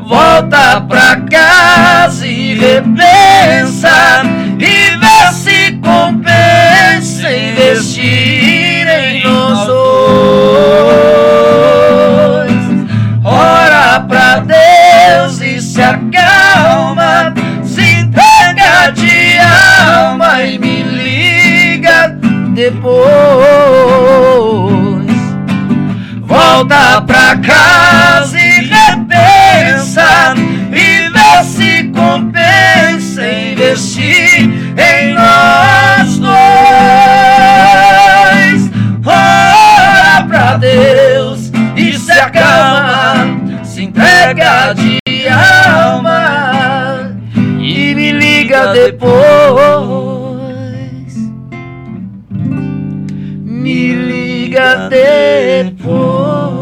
Volta 0.07 0.81
pra 0.81 1.15
casa 1.29 2.27
e 2.27 2.55
repensa 2.55 4.23
e 20.43 20.57
me 20.57 20.83
liga 20.83 22.07
depois. 22.53 22.95
Volta 26.21 27.01
pra 27.01 27.37
casa 27.37 28.37
e 28.37 28.67
repensa 28.67 30.35
e 30.71 31.05
vê 32.31 32.99
se 32.99 33.51
investir 33.53 34.41
em 34.77 35.13
nós 35.13 36.17
dois. 36.19 36.35
Ora 39.05 40.23
pra 40.27 40.57
Deus 40.57 41.51
e 41.75 41.93
se 41.97 42.11
acalma, 42.11 43.63
se 43.63 43.83
entrega 43.83 44.73
de 44.73 44.99
alma 45.27 47.15
e 47.59 47.95
me 47.95 48.11
liga 48.11 48.73
depois. 48.73 49.44
Depois. 55.63 56.55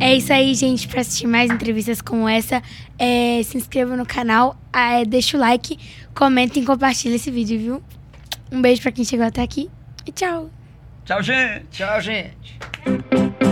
É 0.00 0.14
isso 0.14 0.32
aí, 0.32 0.54
gente. 0.54 0.88
Pra 0.88 1.00
assistir 1.00 1.26
mais 1.26 1.50
entrevistas 1.50 2.00
como 2.02 2.28
essa, 2.28 2.62
é, 2.98 3.40
se 3.42 3.56
inscreva 3.56 3.96
no 3.96 4.04
canal, 4.04 4.56
é, 4.72 5.04
deixa 5.04 5.36
o 5.36 5.40
like, 5.40 5.78
comenta 6.14 6.58
e 6.58 6.64
compartilha 6.64 7.16
esse 7.16 7.30
vídeo, 7.30 7.58
viu? 7.58 7.82
Um 8.52 8.60
beijo 8.60 8.82
pra 8.82 8.92
quem 8.92 9.04
chegou 9.04 9.26
até 9.26 9.42
aqui 9.42 9.70
e 10.06 10.12
tchau! 10.12 10.50
Tchau, 11.04 11.22
gente. 11.22 11.66
Tchau, 11.70 12.00
gente. 12.00 13.43